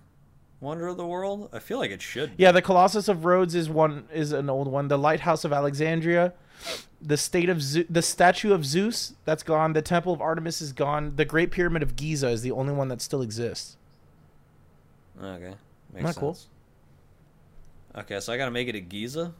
wonder 0.60 0.86
of 0.88 0.96
the 0.96 1.06
world? 1.06 1.50
I 1.52 1.58
feel 1.58 1.78
like 1.78 1.90
it 1.90 2.00
should. 2.02 2.36
be. 2.36 2.42
Yeah, 2.42 2.52
the 2.52 2.62
Colossus 2.62 3.08
of 3.08 3.24
Rhodes 3.24 3.54
is 3.54 3.68
one 3.68 4.08
is 4.12 4.32
an 4.32 4.48
old 4.50 4.68
one. 4.68 4.88
The 4.88 4.98
Lighthouse 4.98 5.44
of 5.44 5.52
Alexandria, 5.52 6.32
the 7.06 7.16
state 7.16 7.48
of 7.48 7.60
Zeus, 7.62 7.86
the 7.90 8.02
statue 8.02 8.52
of 8.52 8.64
Zeus 8.64 9.14
that's 9.24 9.42
gone. 9.42 9.72
The 9.74 9.82
Temple 9.82 10.12
of 10.12 10.20
Artemis 10.20 10.62
is 10.62 10.72
gone. 10.72 11.16
The 11.16 11.24
Great 11.24 11.50
Pyramid 11.50 11.82
of 11.82 11.96
Giza 11.96 12.28
is 12.28 12.42
the 12.42 12.50
only 12.52 12.72
one 12.72 12.88
that 12.88 13.00
still 13.02 13.20
exists. 13.22 13.76
Okay. 15.22 15.54
Makes 15.92 16.04
sense. 16.06 16.16
cool. 16.18 16.36
Okay, 17.96 18.18
so 18.20 18.32
I 18.32 18.36
gotta 18.36 18.50
make 18.50 18.68
it 18.68 18.74
at 18.74 18.88
Giza. 18.88 19.32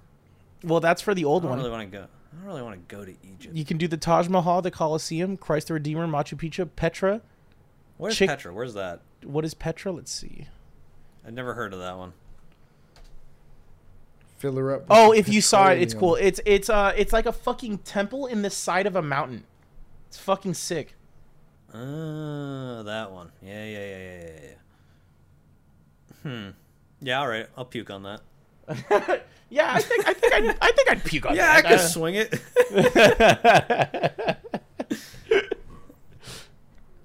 Well, 0.62 0.80
that's 0.80 1.02
for 1.02 1.14
the 1.14 1.24
I 1.24 1.26
old 1.28 1.42
don't 1.42 1.50
one. 1.50 1.58
really 1.58 1.70
want 1.70 1.90
to 1.90 1.98
go. 1.98 2.04
I 2.04 2.36
don't 2.36 2.46
really 2.46 2.62
want 2.62 2.88
to 2.88 2.94
go 2.96 3.04
to 3.04 3.10
Egypt. 3.22 3.54
You 3.54 3.64
can 3.64 3.78
do 3.78 3.88
the 3.88 3.96
Taj 3.96 4.28
Mahal, 4.28 4.62
the 4.62 4.70
Colosseum, 4.70 5.36
Christ 5.36 5.68
the 5.68 5.74
Redeemer, 5.74 6.06
Machu 6.06 6.36
Picchu, 6.38 6.68
Petra. 6.76 7.20
Where's 7.96 8.16
Chick- 8.16 8.28
Petra? 8.28 8.52
Where's 8.52 8.74
that? 8.74 9.00
What 9.24 9.44
is 9.44 9.54
Petra? 9.54 9.92
Let's 9.92 10.12
see. 10.12 10.46
I've 11.26 11.32
never 11.32 11.54
heard 11.54 11.72
of 11.72 11.80
that 11.80 11.96
one. 11.96 12.12
Fill 14.44 14.56
her 14.56 14.74
up. 14.74 14.84
Oh, 14.90 15.12
if 15.12 15.26
you 15.26 15.40
saw 15.40 15.70
it, 15.70 15.80
it's 15.80 15.94
cool. 15.94 16.16
It's 16.16 16.38
it's 16.44 16.68
uh 16.68 16.92
it's 16.94 17.14
like 17.14 17.24
a 17.24 17.32
fucking 17.32 17.78
temple 17.78 18.26
in 18.26 18.42
the 18.42 18.50
side 18.50 18.86
of 18.86 18.94
a 18.94 19.00
mountain. 19.00 19.44
It's 20.06 20.18
fucking 20.18 20.52
sick. 20.52 20.96
Uh, 21.72 22.82
that 22.82 23.10
one. 23.10 23.32
Yeah, 23.40 23.64
yeah, 23.64 23.78
yeah, 23.78 23.98
yeah, 23.98 24.20
yeah, 24.20 24.40
yeah. 24.42 24.56
Hmm. 26.22 26.50
Yeah, 27.00 27.20
all 27.20 27.28
right. 27.28 27.46
I'll 27.56 27.64
puke 27.64 27.88
on 27.88 28.02
that. 28.02 28.20
yeah, 29.48 29.72
I 29.72 29.80
think 29.80 30.06
I 30.06 30.12
think 30.12 30.34
I'd, 30.34 30.56
I 30.60 30.72
think 30.72 30.90
I'd 30.90 31.02
puke 31.02 31.24
on 31.24 31.36
that. 31.36 31.42
Yeah, 31.42 31.50
I 31.50 31.62
that. 31.62 31.70
could 31.70 31.88
swing 31.88 32.16
it. 32.16 32.38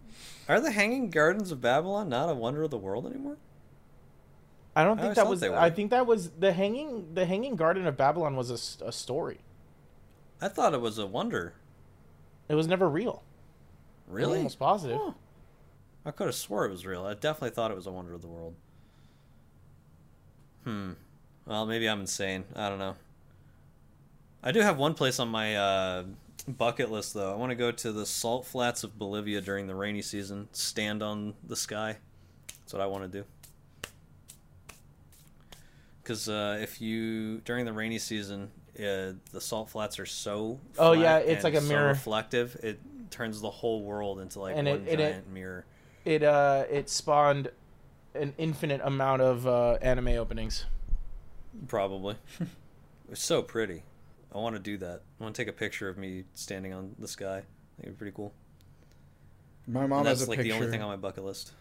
Are 0.49 0.59
the 0.59 0.71
Hanging 0.71 1.09
Gardens 1.09 1.53
of 1.53 1.61
Babylon 1.61 2.09
not 2.09 2.29
a 2.29 2.33
wonder 2.33 2.63
of 2.63 2.71
the 2.71 2.77
world 2.77 3.05
anymore? 3.05 3.37
I 4.76 4.84
don't 4.84 4.99
I 4.99 5.03
think 5.03 5.15
that 5.15 5.28
was. 5.28 5.43
I 5.43 5.70
think 5.70 5.91
that 5.91 6.05
was 6.05 6.30
the 6.32 6.53
hanging. 6.53 7.13
The 7.13 7.26
Hanging 7.26 7.55
Garden 7.55 7.86
of 7.88 7.97
Babylon 7.97 8.36
was 8.36 8.49
a 8.82 8.91
story. 8.91 9.39
I 10.41 10.47
thought 10.47 10.74
it 10.74 10.82
was 10.82 10.97
a 10.97 11.05
wonder. 11.05 11.53
It 12.47 12.55
was 12.55 12.67
never 12.67 12.88
real. 12.89 13.24
I'm 14.07 14.15
Really? 14.15 14.38
almost 14.38 14.57
positive. 14.59 14.97
Huh. 15.01 15.11
I 16.05 16.11
could 16.11 16.28
have 16.28 16.36
swore 16.36 16.65
it 16.65 16.72
was 16.72 16.86
real. 16.86 17.05
I 17.05 17.13
definitely 17.13 17.49
thought 17.51 17.72
it 17.72 17.76
was 17.76 17.88
a 17.88 17.91
wonder 17.91 18.13
of 18.13 18.22
the 18.22 18.28
world. 18.28 18.55
Hmm. 20.63 20.91
Well, 21.45 21.65
maybe 21.65 21.88
I'm 21.89 22.01
insane. 22.01 22.45
I 22.55 22.70
don't 22.70 22.80
know. 22.80 22.95
I 24.41 24.51
do 24.51 24.61
have 24.61 24.78
one 24.78 24.93
place 24.93 25.20
on 25.20 25.28
my 25.28 25.55
uh, 25.55 26.03
bucket 26.47 26.89
list, 26.89 27.13
though. 27.13 27.34
I 27.34 27.36
want 27.36 27.49
to 27.51 27.55
go 27.55 27.72
to 27.72 27.91
the 27.91 28.05
salt 28.05 28.45
flats 28.45 28.84
of 28.84 28.97
Bolivia 28.97 29.41
during 29.41 29.67
the 29.67 29.76
rainy 29.76 30.01
season. 30.01 30.47
Stand 30.53 31.03
on 31.03 31.34
the 31.45 31.55
sky. 31.55 31.97
That's 32.59 32.74
what 32.74 32.82
I 32.82 32.86
want 32.88 33.11
to 33.11 33.20
do. 33.20 33.26
Because 36.10 36.28
uh, 36.28 36.57
if 36.60 36.82
you 36.82 37.38
during 37.45 37.66
the 37.66 37.72
rainy 37.72 37.99
season, 37.99 38.49
uh, 38.80 39.14
the 39.32 39.39
salt 39.39 39.70
flats 39.70 39.99
are 39.99 40.07
so 40.07 40.60
Oh, 40.80 40.93
yeah, 40.93 41.18
it's 41.18 41.43
like 41.43 41.53
a 41.53 41.62
so 41.62 41.68
mirror. 41.68 41.89
reflective. 41.89 42.57
It 42.64 42.80
turns 43.12 43.39
the 43.41 43.51
whole 43.51 43.84
world 43.84 44.20
into 44.20 44.39
like 44.39 44.57
And 44.57 44.68
it- 44.68 44.80
one 44.80 44.88
it- 44.88 44.99
it- 44.99 45.12
giant 45.12 45.30
mirror. 45.32 45.66
It 46.05 46.24
uh 46.24 46.64
it 46.72 46.89
spawned 46.89 47.51
an 48.16 48.34
infinite 48.39 48.82
amount 48.84 49.22
of 49.22 49.45
uh, 49.45 49.74
anime 49.84 50.07
openings. 50.07 50.66
Probably. 51.68 52.16
it's 53.12 53.22
so 53.24 53.43
pretty. 53.43 53.84
I 54.34 54.39
want 54.39 54.55
to 54.55 54.60
do 54.62 54.78
that. 54.80 55.03
I 55.20 55.24
want 55.24 55.36
to 55.36 55.39
take 55.43 55.47
a 55.47 55.53
picture 55.55 55.89
of 55.89 55.97
me 55.99 56.24
standing 56.34 56.74
on 56.74 56.95
the 56.97 57.07
sky. 57.07 57.38
I 57.38 57.41
think 57.41 57.43
it'd 57.84 57.93
be 57.93 57.97
pretty 57.99 58.16
cool. 58.16 58.34
My 59.68 59.86
mom 59.86 59.99
And 59.99 60.07
has 60.07 60.20
that's 60.22 60.28
a 60.28 60.32
like 60.32 60.38
picture. 60.39 60.53
the 60.53 60.57
only 60.57 60.72
thing 60.72 60.82
on 60.82 60.89
my 60.89 60.95
bucket 60.95 61.24
list. 61.24 61.51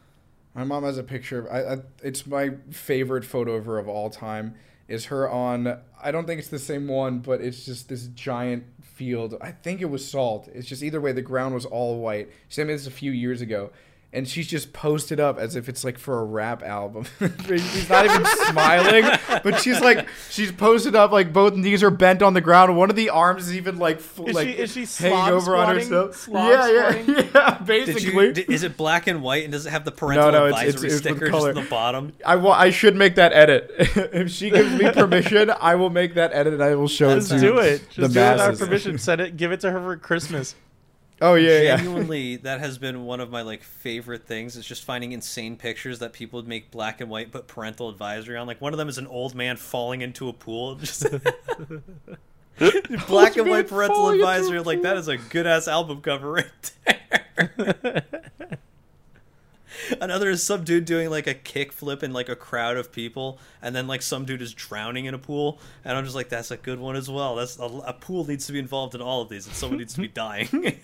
My 0.55 0.65
mom 0.65 0.85
has 0.85 0.99
a 0.99 1.03
picture 1.03 1.41
of. 1.41 1.47
I, 1.47 1.75
I, 1.75 1.79
it's 2.03 2.27
my 2.27 2.51
favorite 2.71 3.25
photo 3.25 3.55
of 3.55 3.67
her 3.67 3.79
of 3.79 3.89
all 3.89 4.11
time. 4.11 4.55
Is 4.89 5.07
her 5.07 5.29
on? 5.29 5.79
I 6.03 6.11
don't 6.11 6.27
think 6.27 6.39
it's 6.39 6.49
the 6.49 6.59
same 6.59 6.89
one, 6.89 7.19
but 7.19 7.41
it's 7.41 7.65
just 7.65 7.89
this 7.89 8.07
giant 8.09 8.65
field. 8.83 9.37
I 9.41 9.53
think 9.53 9.81
it 9.83 9.91
was 9.91 10.09
salt. 10.09 10.49
It's 10.53 10.67
just 10.67 10.83
either 10.83 11.01
way. 11.01 11.13
The 11.13 11.23
ground 11.23 11.55
was 11.55 11.67
all 11.67 12.01
white. 12.01 12.31
She 12.49 12.55
sent 12.55 12.69
me 12.69 12.75
this 12.75 12.87
a 12.87 12.91
few 12.91 13.13
years 13.13 13.41
ago, 13.41 13.71
and 14.11 14.27
she's 14.27 14.47
just 14.47 14.73
posted 14.73 15.21
up 15.21 15.39
as 15.39 15.55
if 15.55 15.69
it's 15.69 15.85
like 15.85 15.99
for 15.99 16.19
a 16.21 16.25
rap 16.25 16.63
album. 16.63 17.05
she's 17.47 17.91
not 17.91 18.07
even 18.07 18.25
smiling, 18.25 19.05
but 19.45 19.61
she's 19.61 19.81
like 19.81 20.09
she's 20.31 20.51
posted 20.51 20.95
up 20.97 21.13
like 21.13 21.31
both 21.33 21.55
knees 21.55 21.83
are 21.83 21.91
bent 21.91 22.23
on 22.23 22.33
the 22.33 22.41
ground. 22.41 22.75
One 22.77 22.89
of 22.89 22.97
the 22.97 23.11
arms 23.11 23.49
is 23.49 23.57
even 23.57 23.77
like 23.79 23.99
f- 23.99 24.19
Is 24.27 24.35
like 24.35 24.49
she- 24.49 24.55
is 24.55 24.73
she 24.73 24.81
hanging 25.03 25.19
slob 25.19 25.33
over 25.35 25.57
on 25.57 25.67
squatting? 25.67 25.83
herself. 25.83 26.17
Slob 26.17 26.49
yeah, 26.49 26.69
yeah, 26.71 27.29
yeah. 27.35 27.59
Basically, 27.59 28.25
you, 28.27 28.33
di- 28.33 28.47
is 28.49 28.63
it 28.63 28.77
black 28.79 29.07
and 29.09 29.23
white 29.23 29.45
and 29.45 29.53
does 29.53 29.67
it 29.67 29.71
have 29.71 29.85
the 29.85 29.93
parental 29.93 30.33
no, 30.33 30.47
it's- 30.47 30.61
advisory 30.63 30.69
it's- 30.69 30.85
it's 31.01 31.05
with 31.05 31.17
sticker 31.19 31.31
color. 31.31 31.53
just 31.53 31.59
at 31.59 31.65
the 31.65 31.71
bottom? 31.71 32.13
I 32.25 32.37
wa- 32.37 32.53
I 32.57 32.71
should 32.71 32.97
make 32.97 33.17
that 33.17 33.35
edit. 33.35 33.71
if 33.79 34.31
she 34.31 34.49
gives 34.49 34.73
me 34.81 34.91
permission, 34.91 35.51
I 35.61 35.75
will 35.75 35.91
make 35.91 36.15
that 36.15 36.33
edit 36.33 36.55
and 36.55 36.63
I 36.63 36.75
will 36.77 36.89
show 36.89 37.09
Let's 37.09 37.31
it 37.31 37.35
to 37.35 37.41
do 37.41 37.59
it. 37.59 37.79
the 37.95 38.03
Just 38.03 38.15
do 38.15 38.21
it 38.21 38.33
without 38.33 38.59
permission. 38.59 38.97
Send 38.99 39.21
it. 39.21 39.37
Give 39.37 39.53
it 39.53 39.61
to 39.61 39.71
her 39.71 39.79
for 39.81 39.97
Christmas. 39.99 40.55
Oh 41.21 41.35
yeah, 41.35 41.61
yeah. 41.61 41.77
Genuinely, 41.77 42.37
that 42.37 42.61
has 42.61 42.79
been 42.79 43.05
one 43.05 43.21
of 43.21 43.31
my 43.31 43.43
like 43.43 43.63
favorite 43.63 44.27
things. 44.27 44.57
Is 44.57 44.65
just 44.65 44.85
finding 44.85 45.13
insane 45.13 45.57
pictures 45.57 45.99
that 45.99 46.13
people 46.13 46.39
would 46.39 46.49
make 46.49 46.71
black 46.71 47.01
and 47.01 47.11
white, 47.11 47.33
but 47.33 47.49
parental 47.49 47.89
advisory 47.89 48.37
on. 48.37 48.47
Like 48.47 48.61
one 48.61 48.73
of 48.73 48.79
them 48.79 48.89
is 48.89 48.99
an 48.99 49.07
old 49.07 49.35
man 49.35 49.57
falling 49.57 50.01
into 50.01 50.29
a 50.29 50.33
pool. 50.33 50.75
Just 50.79 51.07
black 53.09 53.37
and 53.37 53.49
white 53.49 53.69
parental 53.69 53.97
falling 53.97 54.15
into 54.15 54.27
a 54.27 54.31
advisory. 54.31 54.61
Like 54.61 54.83
that 54.83 54.97
is 54.97 55.09
a 55.09 55.17
good 55.17 55.47
ass 55.47 55.67
album 55.67 56.01
cover 56.01 56.33
right 56.33 56.73
there. 56.87 58.05
Another 60.01 60.31
is 60.31 60.43
some 60.43 60.65
dude 60.65 60.85
doing 60.85 61.09
like 61.11 61.27
a 61.27 61.35
kickflip 61.35 62.03
in 62.03 62.13
like 62.13 62.29
a 62.29 62.37
crowd 62.37 62.77
of 62.77 62.93
people, 62.93 63.39
and 63.63 63.75
then 63.75 63.87
like 63.87 64.03
some 64.03 64.25
dude 64.25 64.43
is 64.43 64.53
drowning 64.53 65.07
in 65.07 65.15
a 65.15 65.19
pool, 65.19 65.61
and 65.85 65.97
I'm 65.97 66.05
just 66.05 66.17
like, 66.17 66.29
that's 66.29 66.51
a 66.51 66.57
good 66.57 66.79
one 66.79 66.97
as 66.97 67.09
well. 67.09 67.37
That's 67.37 67.59
a, 67.59 67.65
a 67.65 67.93
pool 67.93 68.27
needs 68.27 68.47
to 68.47 68.53
be 68.53 68.59
involved 68.59 68.95
in 68.95 69.01
all 69.01 69.23
of 69.23 69.29
these, 69.29 69.47
and 69.47 69.55
someone 69.55 69.79
needs 69.79 69.95
to 69.95 70.01
be 70.01 70.09
dying. 70.09 70.79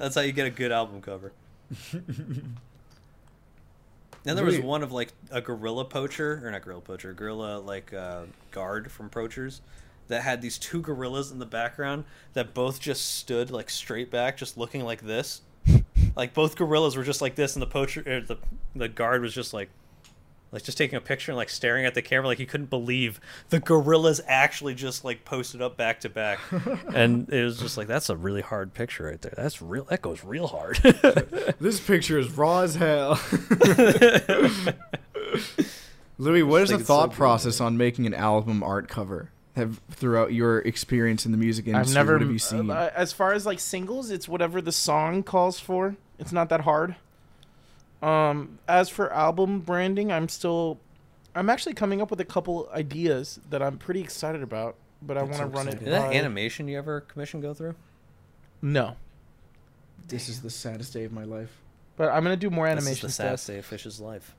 That's 0.00 0.14
how 0.14 0.22
you 0.22 0.32
get 0.32 0.46
a 0.46 0.50
good 0.50 0.72
album 0.72 1.00
cover. 1.00 1.32
Then 4.22 4.36
there 4.36 4.44
was 4.44 4.60
one 4.60 4.82
of 4.82 4.92
like 4.92 5.12
a 5.30 5.40
gorilla 5.40 5.84
poacher, 5.84 6.42
or 6.44 6.50
not 6.50 6.62
gorilla 6.62 6.82
poacher, 6.82 7.12
gorilla 7.14 7.58
like 7.58 7.94
uh, 7.94 8.24
guard 8.50 8.92
from 8.92 9.08
poachers, 9.08 9.62
that 10.08 10.22
had 10.22 10.42
these 10.42 10.58
two 10.58 10.82
gorillas 10.82 11.30
in 11.30 11.38
the 11.38 11.46
background 11.46 12.04
that 12.34 12.52
both 12.52 12.80
just 12.80 13.14
stood 13.14 13.50
like 13.50 13.70
straight 13.70 14.10
back, 14.10 14.36
just 14.36 14.58
looking 14.58 14.84
like 14.84 15.00
this. 15.00 15.40
like 16.16 16.34
both 16.34 16.56
gorillas 16.56 16.96
were 16.96 17.04
just 17.04 17.22
like 17.22 17.34
this, 17.34 17.54
and 17.56 17.62
the 17.62 17.66
poacher, 17.66 18.02
or 18.06 18.20
the 18.20 18.36
the 18.76 18.88
guard 18.88 19.22
was 19.22 19.34
just 19.34 19.54
like, 19.54 19.70
like 20.52 20.62
just 20.64 20.76
taking 20.78 20.96
a 20.96 21.00
picture 21.00 21.30
and 21.32 21.36
like 21.36 21.48
staring 21.48 21.84
at 21.86 21.94
the 21.94 22.02
camera, 22.02 22.26
like 22.26 22.38
he 22.38 22.46
couldn't 22.46 22.70
believe 22.70 23.20
the 23.50 23.60
gorillas 23.60 24.20
actually 24.26 24.74
just 24.74 25.04
like 25.04 25.24
posted 25.24 25.62
up 25.62 25.76
back 25.76 26.00
to 26.00 26.08
back, 26.08 26.40
and 26.94 27.28
it 27.32 27.44
was 27.44 27.58
just 27.58 27.76
like 27.76 27.86
that's 27.86 28.08
a 28.08 28.16
really 28.16 28.42
hard 28.42 28.74
picture 28.74 29.04
right 29.04 29.20
there. 29.22 29.34
That's 29.36 29.62
real. 29.62 29.84
That 29.84 30.02
goes 30.02 30.24
real 30.24 30.48
hard. 30.48 30.78
This 31.60 31.78
picture 31.80 32.18
is 32.18 32.30
raw 32.36 32.60
as 32.60 32.74
hell. 32.74 33.20
Louis, 36.18 36.42
what 36.42 36.62
is 36.62 36.70
the 36.70 36.76
it's 36.76 36.86
so 36.86 36.94
thought 36.94 37.10
good. 37.10 37.16
process 37.16 37.60
on 37.60 37.76
making 37.76 38.06
an 38.06 38.14
album 38.14 38.62
art 38.62 38.88
cover? 38.88 39.30
have 39.56 39.80
throughout 39.90 40.32
your 40.32 40.60
experience 40.60 41.26
in 41.26 41.32
the 41.32 41.38
music 41.38 41.66
industry? 41.66 41.90
I've 41.90 41.94
never. 41.94 42.14
What 42.14 42.22
have 42.22 42.30
you 42.30 42.38
seen? 42.38 42.70
uh, 42.70 42.90
as 42.94 43.12
far 43.12 43.32
as 43.32 43.46
like 43.46 43.60
singles, 43.60 44.10
it's 44.10 44.28
whatever 44.28 44.60
the 44.60 44.72
song 44.72 45.22
calls 45.22 45.60
for. 45.60 45.96
It's 46.18 46.32
not 46.32 46.48
that 46.50 46.62
hard. 46.62 46.96
Um, 48.02 48.58
as 48.66 48.88
for 48.88 49.12
album 49.12 49.60
branding, 49.60 50.10
I'm 50.10 50.28
still, 50.28 50.78
I'm 51.34 51.50
actually 51.50 51.74
coming 51.74 52.00
up 52.00 52.10
with 52.10 52.20
a 52.20 52.24
couple 52.24 52.68
ideas 52.74 53.38
that 53.50 53.62
I'm 53.62 53.76
pretty 53.78 54.00
excited 54.00 54.42
about. 54.42 54.76
But 55.02 55.16
I 55.16 55.22
want 55.22 55.34
to 55.34 55.38
so 55.38 55.46
run 55.46 55.68
it. 55.68 55.78
Did 55.78 55.88
that 55.88 56.08
by- 56.10 56.14
animation 56.14 56.68
you 56.68 56.76
ever 56.78 57.00
commission 57.00 57.40
go 57.40 57.54
through? 57.54 57.74
No, 58.62 58.96
this 60.08 60.28
is 60.28 60.42
the 60.42 60.50
saddest 60.50 60.92
day 60.92 61.04
of 61.04 61.12
my 61.12 61.24
life. 61.24 61.50
but 61.96 62.10
I'm 62.10 62.22
gonna 62.22 62.36
do 62.36 62.50
more 62.50 62.66
This 62.68 62.78
is 62.78 62.84
animation 62.86 63.06
the 63.06 63.12
stuff. 63.12 63.26
saddest 63.26 63.46
day 63.46 63.58
of 63.58 63.64
Fish's 63.66 64.00
life. 64.00 64.34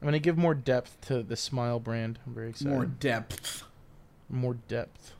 I'm 0.00 0.06
gonna 0.06 0.18
give 0.18 0.36
more 0.38 0.54
depth 0.54 1.00
to 1.02 1.22
the 1.22 1.36
Smile 1.36 1.78
brand. 1.78 2.18
I'm 2.26 2.34
very 2.34 2.50
excited. 2.50 2.72
More 2.72 2.86
depth. 2.86 3.62
More 4.28 4.54
depth. 4.54 5.12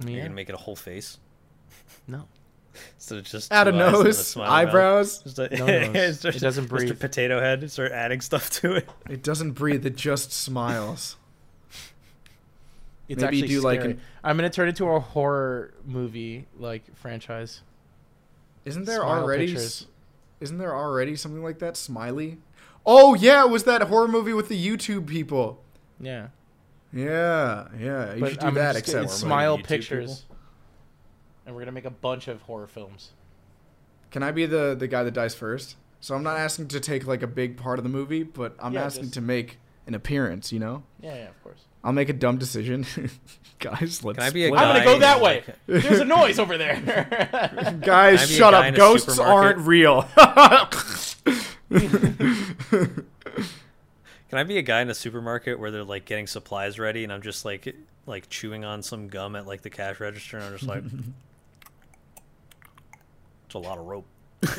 You're 0.00 0.10
Yeah. 0.10 0.22
gonna 0.24 0.34
make 0.34 0.48
it 0.48 0.54
a 0.54 0.58
whole 0.58 0.76
face 0.76 1.18
No. 2.08 2.26
Instead 2.96 3.18
of 3.18 3.24
just 3.24 3.52
Add 3.52 3.68
a 3.68 3.72
two 3.72 3.78
eyes 3.78 3.86
and 3.94 3.94
a 3.96 4.02
nose, 4.04 4.36
eyebrows. 4.36 5.18
Just 5.24 5.38
a, 5.38 5.56
No 5.56 5.66
nose. 5.66 5.90
it's 5.94 6.20
just- 6.22 6.36
It 6.38 6.40
doesn't 6.40 6.64
Just 6.64 6.72
a 6.84 6.86
breathe. 6.88 7.00
potato 7.00 7.40
head. 7.40 7.70
Start 7.70 7.92
adding 7.92 8.20
stuff 8.20 8.50
to 8.50 8.74
it. 8.74 8.88
It 9.08 9.22
doesn't 9.22 9.52
breathe. 9.52 9.84
It 9.86 9.96
just 9.96 10.32
smiles. 10.32 11.16
It's 13.08 13.20
Maybe 13.20 13.38
actually 13.42 13.48
do, 13.48 13.60
like, 13.60 13.84
an- 13.84 14.00
I'm 14.22 14.36
gonna 14.36 14.48
turn 14.50 14.66
it 14.66 14.70
into 14.70 14.86
a 14.88 14.98
horror 14.98 15.74
movie 15.84 16.46
like 16.58 16.84
franchise. 16.96 17.60
Isn't 18.64 18.86
there 18.86 19.00
Smile 19.00 19.22
already? 19.22 19.46
pictures. 19.46 19.86
Isn't 20.40 20.56
there 20.58 20.74
already 20.74 21.14
something 21.16 21.42
like 21.42 21.58
that? 21.58 21.76
Smiley. 21.76 22.38
Oh 22.86 23.14
yeah, 23.14 23.44
it 23.44 23.50
was 23.50 23.64
that 23.64 23.82
horror 23.82 24.08
movie 24.08 24.32
with 24.32 24.48
the 24.48 24.66
YouTube 24.66 25.06
people. 25.06 25.62
Yeah. 26.00 26.28
Yeah, 26.94 27.68
yeah. 27.78 28.14
You 28.14 28.20
but 28.20 28.30
should 28.30 28.40
do 28.40 28.46
I'm 28.46 28.54
that. 28.54 28.72
just 28.72 28.78
Except 28.78 28.96
gonna- 28.96 29.08
Smile 29.08 29.50
movie 29.58 29.62
YouTube 29.64 29.68
Pictures. 29.68 30.24
And 31.46 31.54
we're 31.54 31.60
gonna 31.62 31.72
make 31.72 31.84
a 31.84 31.90
bunch 31.90 32.28
of 32.28 32.42
horror 32.42 32.66
films. 32.66 33.10
Can 34.10 34.22
I 34.22 34.30
be 34.30 34.46
the 34.46 34.74
the 34.78 34.86
guy 34.88 35.02
that 35.02 35.12
dies 35.14 35.34
first? 35.34 35.76
So 36.00 36.14
I'm 36.14 36.22
not 36.22 36.36
asking 36.38 36.68
to 36.68 36.80
take 36.80 37.06
like 37.06 37.22
a 37.22 37.26
big 37.26 37.56
part 37.56 37.78
of 37.78 37.82
the 37.82 37.88
movie, 37.88 38.22
but 38.22 38.54
I'm 38.58 38.72
Yeah, 38.74 38.84
asking 38.84 39.04
just- 39.04 39.14
to 39.14 39.20
make 39.20 39.58
an 39.86 39.94
appearance. 39.94 40.52
You 40.52 40.58
know, 40.60 40.82
Yeah, 41.00 41.14
yeah, 41.14 41.28
of 41.28 41.42
course. 41.42 41.60
I'll 41.82 41.92
make 41.92 42.08
a 42.08 42.14
dumb 42.14 42.38
decision. 42.38 42.86
Guys, 43.58 44.02
let's. 44.02 44.18
Can 44.18 44.26
I 44.26 44.30
be 44.30 44.44
a 44.44 44.48
split 44.48 44.60
I'm 44.60 44.72
gonna 44.74 44.84
go 44.84 44.98
that 45.00 45.20
way. 45.20 45.42
There's 45.66 46.00
a 46.00 46.04
noise 46.04 46.38
over 46.38 46.56
there. 46.56 46.80
Guys, 47.80 47.80
Can 47.82 47.90
I 47.90 48.10
be 48.10 48.14
a 48.14 48.18
shut 48.26 48.52
guy 48.52 48.68
up. 48.70 48.74
Ghosts 48.74 49.18
aren't 49.18 49.58
real. 49.58 50.02
Can 54.30 54.38
I 54.38 54.42
be 54.44 54.58
a 54.58 54.62
guy 54.62 54.80
in 54.82 54.90
a 54.90 54.94
supermarket 54.94 55.58
where 55.60 55.70
they're 55.70 55.84
like 55.84 56.04
getting 56.06 56.26
supplies 56.26 56.78
ready, 56.78 57.04
and 57.04 57.12
I'm 57.12 57.22
just 57.22 57.44
like 57.44 57.74
like 58.06 58.28
chewing 58.28 58.64
on 58.64 58.82
some 58.82 59.08
gum 59.08 59.36
at 59.36 59.46
like 59.46 59.62
the 59.62 59.70
cash 59.70 60.00
register, 60.00 60.36
and 60.38 60.46
I'm 60.46 60.52
just 60.52 60.66
like, 60.66 60.82
it's 63.54 63.64
a 63.64 63.68
lot 63.68 63.78
of 63.78 63.86
rope. 63.86 64.06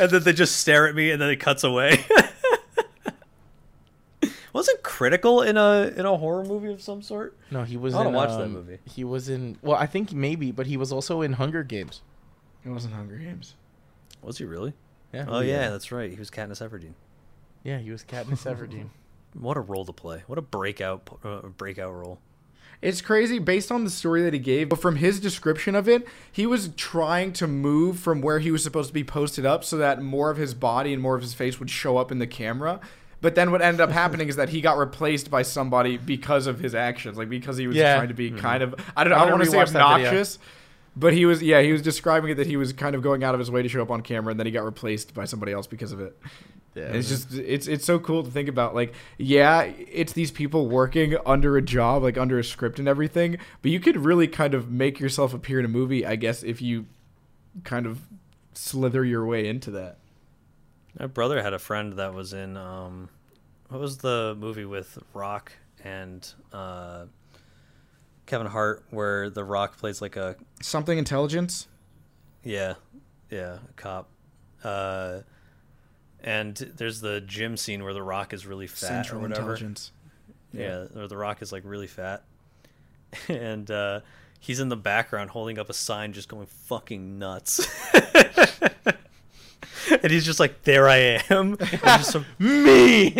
and 0.00 0.10
then 0.10 0.22
they 0.24 0.32
just 0.32 0.56
stare 0.56 0.88
at 0.88 0.94
me, 0.94 1.10
and 1.10 1.20
then 1.22 1.30
it 1.30 1.36
cuts 1.36 1.62
away. 1.64 2.04
Wasn't 4.52 4.82
critical 4.82 5.42
in 5.42 5.56
a 5.56 5.92
in 5.96 6.04
a 6.04 6.16
horror 6.16 6.44
movie 6.44 6.72
of 6.72 6.82
some 6.82 7.00
sort? 7.00 7.36
no, 7.50 7.62
he 7.62 7.76
was 7.76 7.94
I 7.94 7.98
wanna 7.98 8.08
in. 8.08 8.14
watch 8.16 8.30
that 8.30 8.42
um, 8.42 8.52
movie. 8.52 8.78
He 8.86 9.04
was 9.04 9.28
in. 9.28 9.56
Well, 9.62 9.76
I 9.76 9.86
think 9.86 10.12
maybe, 10.12 10.50
but 10.50 10.66
he 10.66 10.76
was 10.76 10.90
also 10.92 11.22
in 11.22 11.34
Hunger 11.34 11.62
Games. 11.62 12.02
it 12.64 12.70
wasn't 12.70 12.94
Hunger 12.94 13.18
Games. 13.18 13.54
Was 14.22 14.38
he 14.38 14.44
really? 14.44 14.72
Yeah. 15.12 15.26
Oh 15.28 15.38
yeah, 15.40 15.70
that's 15.70 15.92
right. 15.92 16.10
He 16.10 16.16
was 16.16 16.28
Katniss 16.30 16.66
Everdeen. 16.66 16.94
Yeah, 17.62 17.78
he 17.78 17.92
was 17.92 18.02
Katniss 18.02 18.44
Everdeen. 18.52 18.88
What 19.34 19.58
a 19.58 19.60
role 19.60 19.84
to 19.84 19.92
play! 19.92 20.22
What 20.26 20.38
a 20.38 20.42
breakout 20.42 21.06
uh, 21.22 21.42
breakout 21.42 21.94
role. 21.94 22.18
It's 22.80 23.00
crazy 23.00 23.40
based 23.40 23.72
on 23.72 23.82
the 23.84 23.90
story 23.90 24.22
that 24.22 24.32
he 24.32 24.38
gave, 24.38 24.68
but 24.68 24.80
from 24.80 24.96
his 24.96 25.18
description 25.18 25.74
of 25.74 25.88
it, 25.88 26.06
he 26.30 26.46
was 26.46 26.70
trying 26.76 27.32
to 27.34 27.48
move 27.48 27.98
from 27.98 28.20
where 28.20 28.38
he 28.38 28.52
was 28.52 28.62
supposed 28.62 28.88
to 28.88 28.94
be 28.94 29.02
posted 29.02 29.44
up 29.44 29.64
so 29.64 29.76
that 29.78 30.00
more 30.00 30.30
of 30.30 30.36
his 30.36 30.54
body 30.54 30.92
and 30.92 31.02
more 31.02 31.16
of 31.16 31.22
his 31.22 31.34
face 31.34 31.58
would 31.58 31.70
show 31.70 31.96
up 31.96 32.12
in 32.12 32.20
the 32.20 32.26
camera. 32.26 32.78
But 33.20 33.34
then 33.34 33.50
what 33.50 33.62
ended 33.62 33.80
up 33.80 33.90
happening 34.04 34.28
is 34.28 34.36
that 34.36 34.50
he 34.50 34.60
got 34.60 34.78
replaced 34.78 35.28
by 35.28 35.42
somebody 35.42 35.96
because 35.96 36.46
of 36.46 36.60
his 36.60 36.72
actions, 36.72 37.18
like 37.18 37.28
because 37.28 37.56
he 37.56 37.66
was 37.66 37.76
Yeah. 37.76 37.96
trying 37.96 38.08
to 38.08 38.14
be 38.14 38.30
mm-hmm. 38.30 38.38
kind 38.38 38.62
of 38.62 38.76
I 38.96 39.02
don't 39.02 39.10
know, 39.10 39.16
I 39.16 39.20
don't 39.22 39.32
want 39.32 39.44
to 39.44 39.50
say 39.50 39.56
rewatch 39.56 39.72
that 39.72 39.96
video. 39.96 40.08
obnoxious, 40.08 40.38
but 40.94 41.12
he 41.12 41.26
was 41.26 41.42
yeah, 41.42 41.60
he 41.62 41.72
was 41.72 41.82
describing 41.82 42.30
it 42.30 42.36
that 42.36 42.46
he 42.46 42.56
was 42.56 42.72
kind 42.72 42.94
of 42.94 43.02
going 43.02 43.24
out 43.24 43.34
of 43.34 43.40
his 43.40 43.50
way 43.50 43.62
to 43.62 43.68
show 43.68 43.82
up 43.82 43.90
on 43.90 44.02
camera 44.02 44.30
and 44.30 44.38
then 44.38 44.46
he 44.46 44.52
got 44.52 44.64
replaced 44.64 45.14
by 45.14 45.24
somebody 45.24 45.50
else 45.50 45.66
because 45.66 45.90
of 45.90 45.98
it. 46.00 46.16
Yeah, 46.78 46.92
it's 46.92 47.08
just 47.08 47.34
it's 47.34 47.66
it's 47.66 47.84
so 47.84 47.98
cool 47.98 48.22
to 48.22 48.30
think 48.30 48.48
about. 48.48 48.74
Like, 48.74 48.94
yeah, 49.18 49.62
it's 49.62 50.12
these 50.12 50.30
people 50.30 50.68
working 50.68 51.16
under 51.26 51.56
a 51.56 51.62
job, 51.62 52.02
like 52.04 52.16
under 52.16 52.38
a 52.38 52.44
script 52.44 52.78
and 52.78 52.86
everything. 52.86 53.38
But 53.62 53.70
you 53.72 53.80
could 53.80 53.96
really 53.96 54.28
kind 54.28 54.54
of 54.54 54.70
make 54.70 55.00
yourself 55.00 55.34
appear 55.34 55.58
in 55.58 55.64
a 55.64 55.68
movie, 55.68 56.06
I 56.06 56.16
guess, 56.16 56.42
if 56.42 56.62
you 56.62 56.86
kind 57.64 57.86
of 57.86 58.00
slither 58.54 59.04
your 59.04 59.26
way 59.26 59.48
into 59.48 59.70
that. 59.72 59.98
My 60.98 61.06
brother 61.06 61.42
had 61.42 61.52
a 61.52 61.58
friend 61.58 61.94
that 61.94 62.14
was 62.14 62.32
in 62.32 62.56
um, 62.56 63.08
what 63.68 63.80
was 63.80 63.98
the 63.98 64.36
movie 64.38 64.64
with 64.64 64.98
Rock 65.14 65.52
and 65.84 66.26
uh, 66.52 67.06
Kevin 68.26 68.46
Hart 68.46 68.84
where 68.90 69.30
the 69.30 69.44
Rock 69.44 69.78
plays 69.78 70.00
like 70.00 70.16
a 70.16 70.36
Something 70.60 70.98
intelligence. 70.98 71.66
yeah 72.44 72.74
yeah 73.30 73.58
a 73.68 73.72
cop. 73.76 74.08
Uh, 74.64 75.20
and 76.22 76.56
there's 76.56 77.00
the 77.00 77.20
gym 77.20 77.56
scene 77.56 77.82
where 77.84 77.94
the 77.94 78.02
Rock 78.02 78.32
is 78.32 78.46
really 78.46 78.66
fat 78.66 78.76
Central 78.76 79.20
or 79.20 79.22
whatever. 79.28 79.52
intelligence. 79.52 79.92
Yeah, 80.52 80.86
or 80.96 81.06
the 81.08 81.16
Rock 81.16 81.42
is 81.42 81.52
like 81.52 81.62
really 81.64 81.86
fat, 81.86 82.22
and 83.28 83.70
uh, 83.70 84.00
he's 84.40 84.60
in 84.60 84.68
the 84.70 84.76
background 84.76 85.30
holding 85.30 85.58
up 85.58 85.68
a 85.68 85.74
sign, 85.74 86.12
just 86.12 86.28
going 86.28 86.46
fucking 86.46 87.18
nuts. 87.18 87.66
and 89.90 90.10
he's 90.10 90.24
just 90.24 90.40
like, 90.40 90.62
"There 90.62 90.88
I 90.88 91.20
am." 91.30 91.56
Some- 92.02 92.24
me. 92.38 93.10
he 93.10 93.16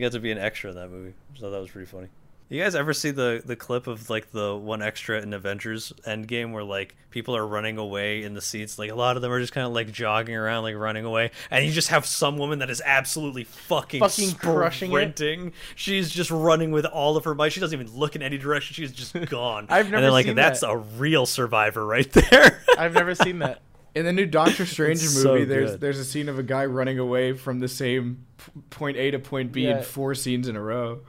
got 0.00 0.12
to 0.12 0.20
be 0.20 0.30
an 0.32 0.38
extra 0.38 0.70
in 0.70 0.76
that 0.76 0.90
movie, 0.90 1.14
so 1.38 1.50
that 1.50 1.60
was 1.60 1.70
pretty 1.70 1.86
funny. 1.86 2.08
You 2.52 2.62
guys 2.62 2.74
ever 2.74 2.92
see 2.92 3.12
the 3.12 3.42
the 3.44 3.56
clip 3.56 3.86
of 3.86 4.10
like 4.10 4.30
the 4.30 4.54
one 4.54 4.82
extra 4.82 5.22
in 5.22 5.32
Avengers 5.32 5.90
Endgame 6.06 6.52
where 6.52 6.62
like 6.62 6.94
people 7.08 7.34
are 7.34 7.46
running 7.46 7.78
away 7.78 8.22
in 8.24 8.34
the 8.34 8.42
seats? 8.42 8.78
Like 8.78 8.90
a 8.90 8.94
lot 8.94 9.16
of 9.16 9.22
them 9.22 9.32
are 9.32 9.40
just 9.40 9.54
kind 9.54 9.66
of 9.66 9.72
like 9.72 9.90
jogging 9.90 10.34
around, 10.36 10.62
like 10.64 10.76
running 10.76 11.06
away, 11.06 11.30
and 11.50 11.64
you 11.64 11.72
just 11.72 11.88
have 11.88 12.04
some 12.04 12.36
woman 12.36 12.58
that 12.58 12.68
is 12.68 12.82
absolutely 12.84 13.44
fucking 13.44 14.00
Fucking 14.00 14.32
crushing 14.32 14.90
it. 14.90 14.92
sprinting. 14.92 15.52
She's 15.76 16.10
just 16.10 16.30
running 16.30 16.72
with 16.72 16.84
all 16.84 17.16
of 17.16 17.24
her 17.24 17.34
might. 17.34 17.52
She 17.52 17.60
doesn't 17.60 17.80
even 17.80 17.90
look 17.96 18.16
in 18.16 18.22
any 18.22 18.36
direction. 18.36 18.74
She's 18.74 18.92
just 18.92 19.14
gone. 19.30 19.66
I've 19.70 19.86
and 19.86 19.92
never 19.92 20.02
then, 20.02 20.12
like 20.12 20.26
seen 20.26 20.36
that's 20.36 20.60
that. 20.60 20.68
a 20.70 20.76
real 20.76 21.24
survivor 21.24 21.86
right 21.86 22.12
there. 22.30 22.62
I've 22.76 22.92
never 22.92 23.14
seen 23.14 23.38
that. 23.38 23.62
In 23.94 24.04
the 24.04 24.12
new 24.12 24.26
Doctor 24.26 24.66
Strange 24.66 25.00
movie, 25.02 25.14
so 25.22 25.44
there's 25.46 25.78
there's 25.78 25.98
a 25.98 26.04
scene 26.04 26.28
of 26.28 26.38
a 26.38 26.42
guy 26.42 26.66
running 26.66 26.98
away 26.98 27.32
from 27.32 27.60
the 27.60 27.68
same 27.68 28.26
p- 28.36 28.60
point 28.68 28.98
A 28.98 29.10
to 29.12 29.18
point 29.18 29.52
B 29.52 29.64
Yeah. 29.68 29.78
in 29.78 29.82
four 29.84 30.14
scenes 30.14 30.48
in 30.48 30.56
a 30.56 30.60
row. 30.62 31.00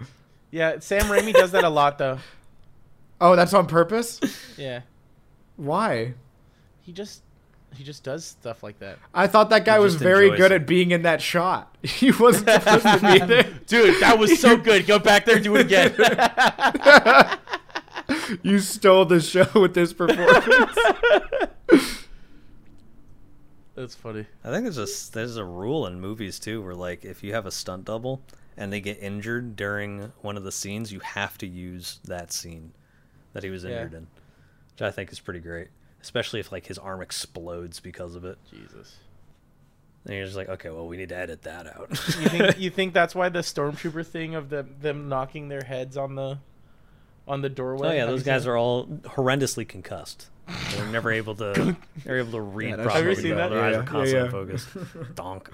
Yeah, 0.53 0.77
Sam 0.81 1.01
Raimi 1.05 1.33
does 1.33 1.51
that 1.53 1.63
a 1.63 1.69
lot 1.69 1.97
though. 1.97 2.19
Oh, 3.21 3.35
that's 3.37 3.53
on 3.53 3.67
purpose? 3.67 4.19
Yeah, 4.57 4.81
Why? 5.55 6.13
he 6.81 6.91
just 6.91 7.21
he 7.73 7.81
just 7.83 8.03
does 8.03 8.25
stuff 8.25 8.61
like 8.63 8.79
that. 8.79 8.97
I 9.13 9.27
thought 9.27 9.49
that 9.51 9.63
guy 9.63 9.77
He 9.77 9.83
was 9.83 9.95
very 9.95 10.29
good 10.31 10.51
it. 10.51 10.61
at 10.61 10.67
being 10.67 10.91
in 10.91 11.03
that 11.03 11.21
shot. 11.21 11.73
He 11.83 12.11
wasn't 12.11 12.49
supposed 12.49 12.83
to 12.83 12.99
be 12.99 13.19
there. 13.25 13.43
Dude, 13.65 14.01
that 14.01 14.19
was 14.19 14.39
so 14.41 14.57
good. 14.57 14.85
Go 14.87 14.99
back 14.99 15.25
there, 15.25 15.39
do 15.39 15.55
it 15.55 15.61
again. 15.67 15.93
You 18.41 18.59
stole 18.59 19.05
the 19.05 19.21
show 19.21 19.47
with 19.55 19.73
this 19.73 19.93
performance. 19.93 20.75
That's 23.75 23.95
funny. 23.95 24.25
I 24.43 24.51
think 24.51 24.63
there's 24.65 24.77
a 24.77 25.11
there's 25.13 25.37
a 25.37 25.45
rule 25.45 25.87
in 25.87 25.99
movies 26.01 26.39
too 26.39 26.61
where 26.61 26.75
like 26.75 27.05
if 27.05 27.23
you 27.23 27.33
have 27.33 27.45
a 27.45 27.51
stunt 27.51 27.85
double 27.85 28.21
and 28.57 28.71
they 28.71 28.79
get 28.81 28.99
injured 29.01 29.55
during 29.55 30.11
one 30.21 30.37
of 30.37 30.43
the 30.43 30.51
scenes, 30.51 30.91
you 30.91 30.99
have 31.01 31.37
to 31.39 31.47
use 31.47 31.99
that 32.05 32.31
scene 32.31 32.71
that 33.33 33.43
he 33.43 33.49
was 33.49 33.63
Yeah. 33.63 33.71
injured 33.71 33.93
in, 33.95 34.07
which 34.73 34.81
I 34.81 34.91
think 34.91 35.11
is 35.11 35.19
pretty 35.19 35.39
great, 35.39 35.69
especially 36.01 36.39
if 36.39 36.51
like 36.51 36.65
his 36.67 36.77
arm 36.77 37.01
explodes 37.01 37.79
because 37.79 38.15
of 38.15 38.25
it. 38.25 38.37
Jesus. 38.49 38.95
And 40.05 40.15
you're 40.15 40.25
just 40.25 40.35
like, 40.37 40.49
okay, 40.49 40.69
well 40.69 40.87
we 40.87 40.97
need 40.97 41.09
to 41.09 41.15
edit 41.17 41.43
that 41.43 41.65
out. 41.65 41.89
You 41.89 42.29
think 42.29 42.57
you 42.59 42.69
think 42.69 42.93
that's 42.93 43.15
why 43.15 43.29
the 43.29 43.39
stormtrooper 43.39 44.05
thing 44.05 44.35
of 44.35 44.49
the, 44.49 44.65
them 44.81 45.07
knocking 45.09 45.47
their 45.47 45.63
heads 45.63 45.95
on 45.97 46.15
the 46.15 46.39
on 47.25 47.41
the 47.41 47.47
doorway? 47.49 47.87
oh 47.87 47.93
yeah, 47.93 48.05
those 48.05 48.23
guys 48.23 48.45
are 48.45 48.57
all 48.57 48.85
horrendously 48.85 49.65
concussed. 49.67 50.27
They're 50.75 50.85
never 50.87 51.09
able 51.09 51.35
to. 51.35 51.77
They're 52.03 52.17
able 52.19 52.33
to 52.33 52.41
read 52.41 52.71
Yeah, 52.71 52.75
that's- 52.75 52.91
properly. 52.91 53.15
Have 53.15 53.17
you 53.17 53.23
seen 53.23 53.37
though. 53.37 53.49
that? 53.49 53.49
Their 53.49 53.63
eyes 53.63 53.71
Yeah, 53.71 53.77
are 53.77 53.81
yeah, 53.81 53.87
constantly 53.87 54.73
yeah. 54.73 54.89
focused. 54.91 55.15
Donk. 55.15 55.49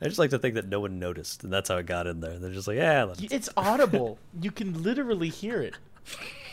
I 0.00 0.04
just 0.06 0.18
like 0.18 0.30
to 0.30 0.38
think 0.38 0.54
that 0.54 0.68
no 0.68 0.80
one 0.80 0.98
noticed, 0.98 1.42
and 1.44 1.52
that's 1.52 1.68
how 1.68 1.76
it 1.76 1.86
got 1.86 2.06
in 2.06 2.20
there. 2.20 2.38
They're 2.38 2.52
just 2.52 2.68
like, 2.68 2.76
yeah, 2.76 3.04
let 3.04 3.18
that? 3.18 3.32
It's 3.32 3.48
audible. 3.56 4.18
You 4.40 4.50
can 4.52 4.82
literally 4.82 5.28
hear 5.28 5.60
it. 5.60 5.74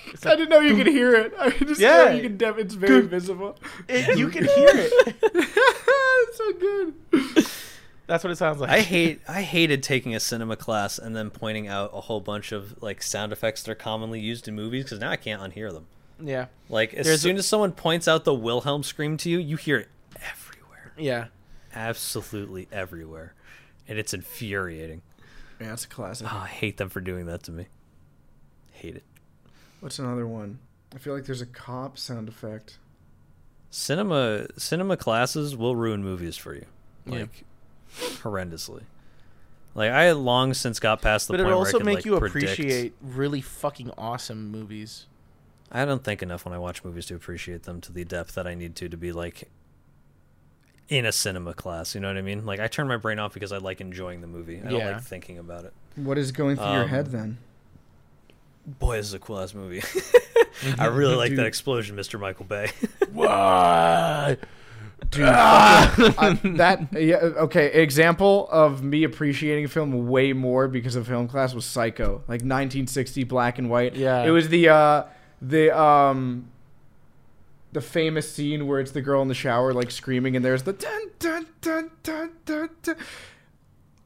It's 0.08 0.26
I 0.26 0.36
didn't 0.36 0.50
know 0.50 0.60
you 0.60 0.76
could 0.76 0.88
hear 0.88 1.14
it. 1.16 1.34
I 1.40 1.50
just 1.52 1.80
Yeah. 1.80 2.12
you 2.12 2.22
can. 2.24 2.38
Def- 2.38 2.58
it's 2.58 2.74
very 2.76 3.02
visible. 3.02 3.58
it- 3.88 4.18
you 4.18 4.30
can 4.30 4.46
hear 4.46 4.68
it. 4.70 5.16
it's 5.24 6.38
so 6.38 6.54
good. 6.54 6.94
That's 8.08 8.24
what 8.24 8.30
it 8.32 8.36
sounds 8.36 8.60
like. 8.62 8.70
I 8.70 8.82
hate 8.82 9.22
I 9.28 9.42
hated 9.42 9.82
taking 9.82 10.14
a 10.16 10.20
cinema 10.20 10.56
class 10.56 11.00
and 11.00 11.16
then 11.16 11.32
pointing 11.32 11.68
out 11.68 11.90
a 11.94 12.02
whole 12.02 12.20
bunch 12.22 12.52
of 12.52 12.82
like 12.84 13.02
sound 13.02 13.32
effects 13.32 13.64
that 13.64 13.72
are 13.72 13.76
commonly 13.76 14.20
used 14.20 14.48
in 14.48 14.54
movies 14.56 14.84
because 14.86 15.00
now 15.00 15.10
I 15.10 15.16
can't 15.16 15.42
unhear 15.42 15.72
them. 15.74 15.88
Yeah, 16.22 16.46
Like 16.70 16.94
as 16.94 17.06
There's 17.08 17.20
a- 17.20 17.24
soon 17.24 17.38
as 17.38 17.48
someone 17.48 17.72
points 17.74 18.08
out 18.08 18.24
the 18.26 18.34
Wilhelm 18.34 18.84
scream 18.84 19.18
to 19.18 19.30
you, 19.30 19.38
you 19.40 19.58
hear 19.58 19.78
it 19.78 19.90
everywhere, 20.16 20.94
yeah. 20.98 21.26
Absolutely 21.76 22.68
everywhere, 22.72 23.34
and 23.88 23.98
it's 24.00 24.14
infuriating. 24.14 25.02
Yeah, 25.60 25.74
it's 25.74 25.86
a 25.86 25.88
classic. 25.88 26.28
Oh, 26.32 26.38
I 26.44 26.48
hate 26.48 26.78
them 26.78 26.90
for 26.90 27.02
doing 27.02 27.26
that 27.28 27.44
to 27.44 27.52
me. 27.52 27.68
Hate 28.74 28.96
it. 28.98 29.04
What's 29.80 30.00
another 30.00 30.28
one? 30.28 30.60
I 30.94 30.98
feel 30.98 31.14
like 31.14 31.26
there's 31.26 31.42
a 31.42 31.46
cop 31.46 31.98
sound 31.98 32.28
effect. 32.30 32.78
Cinema 33.70 34.48
cinema 34.58 34.96
classes 34.98 35.56
will 35.56 35.76
ruin 35.76 36.02
movies 36.04 36.38
for 36.38 36.54
you, 36.56 36.66
Yeah. 37.06 37.20
like 37.22 37.44
horrendously. 37.98 38.84
Like 39.74 39.92
I 39.92 40.04
had 40.04 40.16
long 40.18 40.54
since 40.54 40.80
got 40.80 41.02
past 41.02 41.28
the 41.28 41.34
But 41.34 41.38
point 41.40 41.48
it'll 41.48 41.60
where 41.60 41.66
I 41.66 41.68
also 41.70 41.78
could, 41.80 41.86
make 41.86 41.96
like, 41.98 42.06
you 42.06 42.18
predict- 42.18 42.54
appreciate 42.54 42.94
really 43.02 43.42
fucking 43.42 43.92
awesome 43.98 44.50
movies. 44.52 45.08
I 45.72 45.84
don't 45.84 46.04
think 46.04 46.22
enough 46.24 46.46
when 46.46 46.54
I 46.54 46.58
watch 46.58 46.84
movies 46.86 47.06
to 47.08 47.16
appreciate 47.16 47.64
them 47.64 47.82
to 47.82 47.92
the 47.92 48.06
depth 48.06 48.36
that 48.36 48.48
I 48.48 48.54
need 48.54 48.76
to 48.78 48.88
to 48.88 48.96
be 48.96 49.12
like 49.12 49.50
in 50.90 51.06
a 51.06 51.12
cinema 51.12 51.54
class. 51.54 51.96
You 51.96 52.02
know 52.02 52.08
what 52.08 52.18
I 52.18 52.22
mean? 52.22 52.46
Like 52.46 52.60
I 52.60 52.68
turn 52.68 52.88
my 52.88 52.98
brain 52.98 53.20
off 53.20 53.34
because 53.34 53.52
I 53.52 53.58
like 53.58 53.82
enjoying 53.82 54.22
the 54.22 54.28
movie. 54.28 54.62
I 54.66 54.70
don't 54.70 54.80
like 54.94 55.02
thinking 55.04 55.38
about 55.40 55.66
it. 55.66 55.74
What 55.96 56.18
is 56.18 56.32
going 56.32 56.56
through 56.58 56.66
your 56.72 56.84
Um, 56.84 56.90
head 56.90 57.08
then? 57.08 57.38
Boy, 58.68 58.98
this 58.98 59.08
is 59.08 59.14
a 59.14 59.20
cool 59.20 59.40
ass 59.40 59.54
movie. 59.54 59.84
I 60.80 60.86
really 60.88 61.16
like 61.24 61.36
that 61.36 61.46
explosion, 61.46 61.96
Mr. 61.96 62.20
Michael 62.20 62.46
Bay. 62.46 62.72
What? 63.12 64.40
Dude, 65.12 65.26
fucking- 65.28 66.14
I- 66.18 66.58
that 66.58 66.88
yeah 66.94 67.18
okay 67.18 67.68
example 67.82 68.48
of 68.52 68.84
me 68.84 69.04
appreciating 69.04 69.68
film 69.68 70.08
way 70.08 70.34
more 70.34 70.68
because 70.68 70.96
of 70.96 71.06
film 71.08 71.28
class 71.28 71.54
was 71.54 71.64
Psycho 71.66 72.16
like 72.28 72.42
1960 72.42 73.24
black 73.26 73.58
and 73.60 73.70
white 73.70 73.96
Yeah. 73.96 74.24
it 74.24 74.32
was 74.32 74.50
the 74.50 74.70
uh 74.70 75.04
the 75.42 75.78
um 75.78 76.48
the 77.76 77.82
famous 77.82 78.32
scene 78.32 78.68
where 78.68 78.80
it's 78.80 78.92
the 78.92 79.02
girl 79.02 79.22
in 79.22 79.28
the 79.28 79.36
shower 79.36 79.74
like 79.74 79.92
screaming 79.92 80.36
and 80.36 80.44
there's 80.44 80.64
the 80.64 80.74
dun 80.74 81.02
dun 81.20 81.46
dun 81.60 81.92
dun 82.04 82.32
dun, 82.46 82.70
dun. 82.82 82.96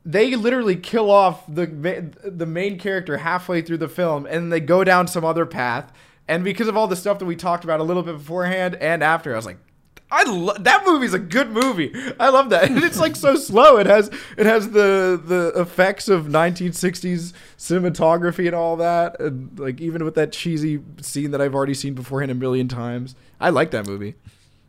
they 0.03 0.35
literally 0.35 0.75
kill 0.75 1.09
off 1.11 1.45
the 1.47 1.67
the 2.25 2.47
main 2.47 2.79
character 2.79 3.17
halfway 3.17 3.61
through 3.61 3.77
the 3.77 3.87
film 3.87 4.25
and 4.25 4.51
they 4.51 4.59
go 4.59 4.83
down 4.83 5.07
some 5.07 5.23
other 5.23 5.45
path 5.45 5.93
and 6.27 6.43
because 6.43 6.67
of 6.67 6.75
all 6.75 6.87
the 6.87 6.95
stuff 6.95 7.19
that 7.19 7.25
we 7.25 7.35
talked 7.35 7.63
about 7.63 7.79
a 7.79 7.83
little 7.83 8.01
bit 8.01 8.17
beforehand 8.17 8.75
and 8.75 9.03
after 9.03 9.33
I 9.33 9.35
was 9.35 9.45
like 9.45 9.59
I 10.11 10.23
lo- 10.23 10.55
that 10.59 10.85
movie's 10.85 11.13
a 11.13 11.19
good 11.19 11.51
movie. 11.51 11.93
I 12.19 12.29
love 12.29 12.49
that. 12.49 12.63
And 12.69 12.83
it's 12.83 12.99
like 12.99 13.15
so 13.15 13.35
slow. 13.35 13.77
It 13.77 13.85
has 13.87 14.09
it 14.37 14.45
has 14.45 14.69
the 14.71 15.21
the 15.23 15.53
effects 15.59 16.07
of 16.07 16.25
1960s 16.25 17.33
cinematography 17.57 18.45
and 18.47 18.55
all 18.55 18.77
that. 18.77 19.19
And 19.19 19.57
like 19.59 19.79
even 19.81 20.03
with 20.03 20.15
that 20.15 20.31
cheesy 20.31 20.81
scene 21.01 21.31
that 21.31 21.41
I've 21.41 21.55
already 21.55 21.73
seen 21.73 21.93
beforehand 21.93 22.31
a 22.31 22.35
million 22.35 22.67
times. 22.67 23.15
I 23.39 23.49
like 23.49 23.71
that 23.71 23.87
movie. 23.87 24.15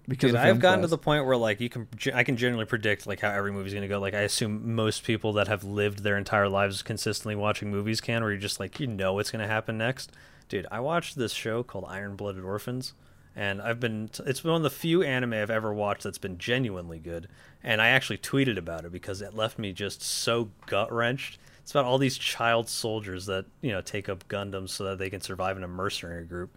Because 0.09 0.33
Dude, 0.33 0.41
I've 0.41 0.59
gotten 0.59 0.83
to 0.83 0.89
the 0.89 0.99
point 0.99 1.25
where 1.25 1.37
like 1.37 1.61
you 1.61 1.69
can, 1.69 1.87
I 2.13 2.25
can 2.25 2.37
generally 2.37 2.65
predict 2.65 3.07
like 3.07 3.21
how 3.21 3.31
every 3.31 3.53
movie's 3.53 3.73
gonna 3.73 3.87
go. 3.87 4.01
Like 4.01 4.15
I 4.15 4.23
assume 4.23 4.75
most 4.75 5.05
people 5.05 5.35
that 5.35 5.47
have 5.47 5.63
lived 5.63 6.03
their 6.03 6.17
entire 6.19 6.49
lives 6.49 6.83
consistently 6.83 7.37
watching 7.37 7.71
movies 7.71 8.01
can, 8.01 8.23
where 8.23 8.33
you're 8.33 8.41
just 8.41 8.59
like 8.59 8.81
you 8.81 8.89
know 8.89 9.13
what's 9.15 9.31
gonna 9.31 9.47
happen 9.47 9.79
next. 9.79 10.11
Dude, 10.49 10.67
I 10.69 10.81
watched 10.81 11.17
this 11.17 11.33
show 11.33 11.63
called 11.63 11.85
Iron 11.87 12.17
Blooded 12.17 12.43
Orphans, 12.43 12.93
and 13.37 13.61
I've 13.63 13.81
been 13.81 14.11
it's 14.27 14.43
one 14.45 14.57
of 14.57 14.63
the 14.63 14.71
few 14.71 15.03
anime 15.03 15.33
I've 15.35 15.51
ever 15.51 15.73
watched 15.73 16.03
that's 16.03 16.19
been 16.19 16.39
genuinely 16.39 16.99
good. 16.99 17.29
And 17.63 17.81
I 17.83 17.89
actually 17.89 18.19
tweeted 18.19 18.57
about 18.57 18.85
it 18.85 18.93
because 18.93 19.21
it 19.21 19.35
left 19.35 19.59
me 19.59 19.73
just 19.73 20.03
so 20.03 20.51
gut 20.67 20.91
wrenched. 20.93 21.39
It's 21.63 21.73
about 21.73 21.85
all 21.85 21.99
these 21.99 22.17
child 22.19 22.69
soldiers 22.69 23.27
that 23.27 23.45
you 23.61 23.71
know 23.71 23.81
take 23.81 24.09
up 24.09 24.27
Gundams 24.29 24.71
so 24.71 24.85
that 24.85 24.99
they 24.99 25.11
can 25.11 25.21
survive 25.21 25.57
in 25.57 25.63
a 25.65 25.69
mercenary 25.69 26.25
group. 26.25 26.57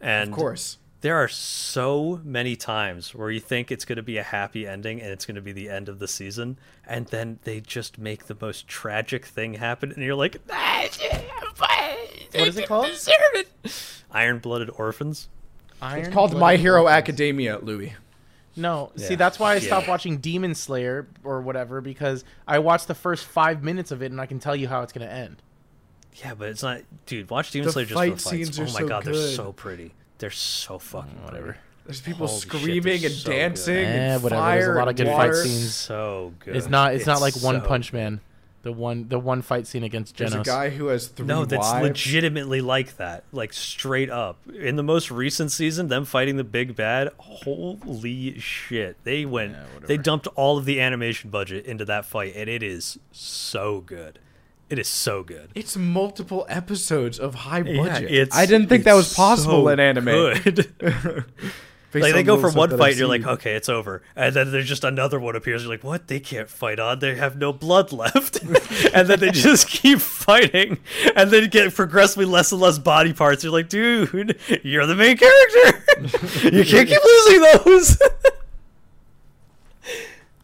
And 0.00 0.30
Of 0.30 0.36
course. 0.36 0.78
there 1.00 1.16
are 1.16 1.28
so 1.28 2.20
many 2.22 2.54
times 2.56 3.14
where 3.14 3.30
you 3.30 3.40
think 3.40 3.70
it's 3.72 3.84
going 3.84 3.96
to 3.96 4.02
be 4.02 4.18
a 4.18 4.22
happy 4.22 4.66
ending 4.66 5.00
and 5.00 5.10
it's 5.10 5.24
going 5.26 5.36
to 5.36 5.40
be 5.42 5.52
the 5.52 5.68
end 5.70 5.88
of 5.88 5.98
the 6.00 6.08
season, 6.08 6.58
and 6.86 7.06
then 7.06 7.38
they 7.44 7.60
just 7.60 7.98
make 7.98 8.26
the 8.26 8.36
most 8.40 8.68
tragic 8.68 9.24
thing 9.26 9.54
happen, 9.54 9.90
and 9.92 10.02
you're 10.02 10.14
like, 10.14 10.36
ah, 10.50 10.86
What 12.34 12.48
is 12.48 12.56
it 12.56 12.66
called? 12.68 12.86
Iron 14.10 14.38
Blooded 14.38 14.70
Orphans. 14.76 15.28
Iron 15.82 16.04
It's 16.06 16.14
called 16.14 16.36
My 16.38 16.56
Hero 16.56 16.82
Orphans. 16.82 16.96
Academia, 16.98 17.58
Louis. 17.58 17.92
No, 18.54 18.92
see, 18.96 19.14
that's 19.14 19.38
why 19.38 19.54
I 19.54 19.58
stopped 19.58 19.86
Yeah. 19.86 19.90
watching 19.92 20.18
Demon 20.18 20.54
Slayer 20.54 21.06
or 21.24 21.40
whatever 21.40 21.80
because 21.80 22.22
I 22.46 22.58
watched 22.58 22.86
the 22.86 22.94
first 22.94 23.24
five 23.24 23.62
minutes 23.62 23.90
of 23.90 24.02
it 24.02 24.12
and 24.12 24.20
I 24.20 24.26
can 24.26 24.38
tell 24.38 24.54
you 24.54 24.68
how 24.68 24.82
it's 24.82 24.92
gonna 24.92 25.06
end. 25.06 25.36
Yeah, 26.16 26.34
but 26.34 26.50
it's 26.50 26.62
not, 26.62 26.82
dude. 27.06 27.30
Watch 27.30 27.50
Demon 27.50 27.66
The 27.66 27.72
Slayer 27.72 27.86
just 27.86 27.94
fight 27.96 28.10
for 28.10 28.16
the 28.16 28.20
fights. 28.22 28.30
scenes 28.30 28.58
oh 28.60 28.62
are 28.62 28.66
my 28.66 28.80
so 28.80 28.88
god, 28.88 29.04
they're 29.04 29.14
so 29.14 29.52
pretty. 29.52 29.94
They're 30.18 30.30
so 30.30 30.78
fucking 30.78 31.24
Whatever. 31.24 31.56
There's 31.86 32.00
people 32.02 32.26
Holy 32.28 32.38
screaming 32.40 33.00
they're 33.00 33.10
and 33.10 33.14
so 33.18 33.30
good. 33.30 33.36
dancing 33.36 33.74
Eh, 33.76 34.14
and 34.14 34.22
whatever, 34.22 34.40
fire 34.40 34.60
there's 34.60 34.76
a 34.76 34.78
lot 34.78 34.88
of 34.88 34.96
good 34.96 35.06
fight 35.06 35.14
water. 35.16 35.32
pretty. 35.32 35.48
scenes. 35.48 35.74
So 35.74 36.32
good. 36.40 36.54
It's 36.56 36.68
not. 36.68 36.94
It's, 36.94 37.06
not 37.06 37.20
like 37.22 37.34
One 37.36 37.60
so 37.60 37.66
Punch 37.66 37.90
good. 37.90 37.96
Man. 37.96 38.20
The 38.62 38.72
one. 38.72 39.08
The 39.08 39.18
one 39.18 39.42
fight 39.42 39.66
scene 39.66 39.82
against 39.82 40.16
There's 40.16 40.34
a 40.34 40.40
guy 40.42 40.70
who 40.70 40.86
has 40.86 41.08
three 41.08 41.26
No, 41.26 41.44
that's 41.44 41.60
wives. 41.66 41.82
legitimately 41.82 42.60
like 42.60 42.96
that. 42.96 43.24
Like 43.32 43.52
straight 43.52 44.08
up. 44.08 44.38
In 44.48 44.76
the 44.76 44.82
most 44.84 45.10
recent 45.10 45.50
season, 45.50 45.88
them 45.88 46.04
fighting 46.04 46.36
the 46.36 46.44
big 46.44 46.76
bad, 46.76 47.10
holy 47.18 48.38
shit. 48.38 48.96
They 49.04 49.24
went 49.24 49.52
Yeah, 49.52 49.86
they 49.86 49.96
dumped 49.96 50.28
all 50.36 50.58
of 50.58 50.64
the 50.64 50.80
animation 50.80 51.30
budget 51.30 51.66
into 51.66 51.84
that 51.86 52.04
fight 52.06 52.34
and 52.36 52.48
it 52.48 52.62
is 52.62 52.98
so 53.10 53.80
good. 53.80 54.20
It 54.70 54.78
is 54.78 54.88
so 54.88 55.22
good. 55.22 55.50
It's 55.54 55.76
multiple 55.76 56.46
episodes 56.48 57.18
of 57.18 57.34
high 57.34 57.62
Yeah, 57.62 57.82
budget. 57.82 58.10
it's- 58.10 58.28
I 58.38 58.46
didn't 58.46 58.68
think 58.68 58.84
that 58.84 58.94
was 58.94 59.12
possible 59.12 59.64
so 59.64 59.68
in 59.68 59.80
anime. 59.80 60.06
good. 62.00 62.02
Like 62.02 62.14
they 62.14 62.22
go 62.22 62.36
the 62.36 62.50
for 62.50 62.56
one 62.56 62.76
fight, 62.76 62.90
and 62.90 62.98
you're 62.98 63.08
like, 63.08 63.26
okay, 63.26 63.54
it's 63.54 63.68
over, 63.68 64.02
and 64.16 64.34
then 64.34 64.50
there's 64.52 64.68
just 64.68 64.84
another 64.84 65.20
one 65.20 65.36
appears. 65.36 65.62
You're 65.62 65.70
like, 65.70 65.84
what? 65.84 66.08
They 66.08 66.20
can't 66.20 66.48
fight 66.48 66.78
on. 66.78 66.98
They 67.00 67.14
have 67.14 67.36
no 67.36 67.52
blood 67.52 67.92
left, 67.92 68.42
and 68.94 69.08
then 69.08 69.20
they 69.20 69.30
just 69.32 69.68
keep 69.68 69.98
fighting, 70.00 70.78
and 71.14 71.30
then 71.30 71.48
get 71.50 71.74
progressively 71.74 72.24
less 72.24 72.50
and 72.52 72.60
less 72.60 72.78
body 72.78 73.12
parts. 73.12 73.44
You're 73.44 73.52
like, 73.52 73.68
dude, 73.68 74.38
you're 74.62 74.86
the 74.86 74.94
main 74.96 75.16
character. 75.16 76.48
you 76.56 76.64
can't 76.64 76.88
keep 76.88 77.04
losing 77.04 77.40
those. 77.64 77.98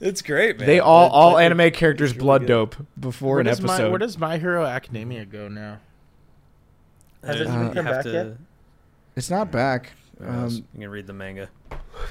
it's 0.01 0.23
great, 0.23 0.59
man. 0.59 0.67
they 0.67 0.79
all 0.81 1.09
all 1.11 1.37
that- 1.37 1.43
anime 1.45 1.71
characters 1.73 2.13
really 2.13 2.21
blood 2.25 2.41
good. 2.43 2.47
dope 2.49 2.77
before 2.99 3.33
where 3.35 3.41
an 3.41 3.47
does 3.47 3.59
episode. 3.61 3.83
My, 3.85 3.89
where 3.89 3.99
does 3.99 4.19
My 4.19 4.39
Hero 4.39 4.65
Academia 4.65 5.25
go 5.25 5.49
now? 5.49 5.79
Has 7.25 7.41
it 7.41 7.49
Uh, 7.49 7.55
even 7.55 7.73
come 7.75 7.85
back 7.85 8.03
to- 8.05 8.13
yet? 8.13 8.27
it's 9.17 9.29
not 9.31 9.51
back. 9.51 9.93
Um, 10.21 10.49
you 10.75 10.81
can 10.81 10.89
read 10.91 11.07
the 11.07 11.13
manga. 11.13 11.49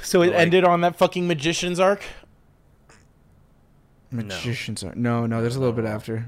So 0.02 0.22
it 0.22 0.28
Like- 0.28 0.36
ended 0.38 0.64
on 0.64 0.82
that 0.82 0.96
fucking 0.98 1.28
magician's 1.28 1.80
arc. 1.80 2.04
magicians 4.12 4.84
arc. 4.84 4.96
no, 4.96 5.26
no. 5.26 5.42
There's 5.42 5.56
a 5.56 5.60
little 5.60 5.76
bit 5.76 5.86
after. 5.86 6.26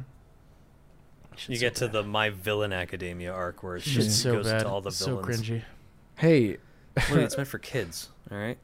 You 1.48 1.58
get 1.58 1.76
to 1.76 1.88
the 1.88 2.04
My 2.04 2.30
Villain 2.32 2.74
Academia 2.74 3.32
arc 3.32 3.64
where 3.64 3.78
it 3.78 3.84
just 3.84 4.22
so 4.22 4.34
goes 4.34 4.48
bad. 4.48 4.60
to 4.64 4.68
all 4.70 4.82
the 4.82 4.92
so 4.92 5.22
villains. 5.22 5.42
cringy. 5.42 5.62
Hey, 6.18 6.58
Louis, 7.10 7.24
it's 7.24 7.38
meant 7.38 7.48
for 7.48 7.60
kids. 7.60 8.10
All 8.30 8.38
right, 8.38 8.58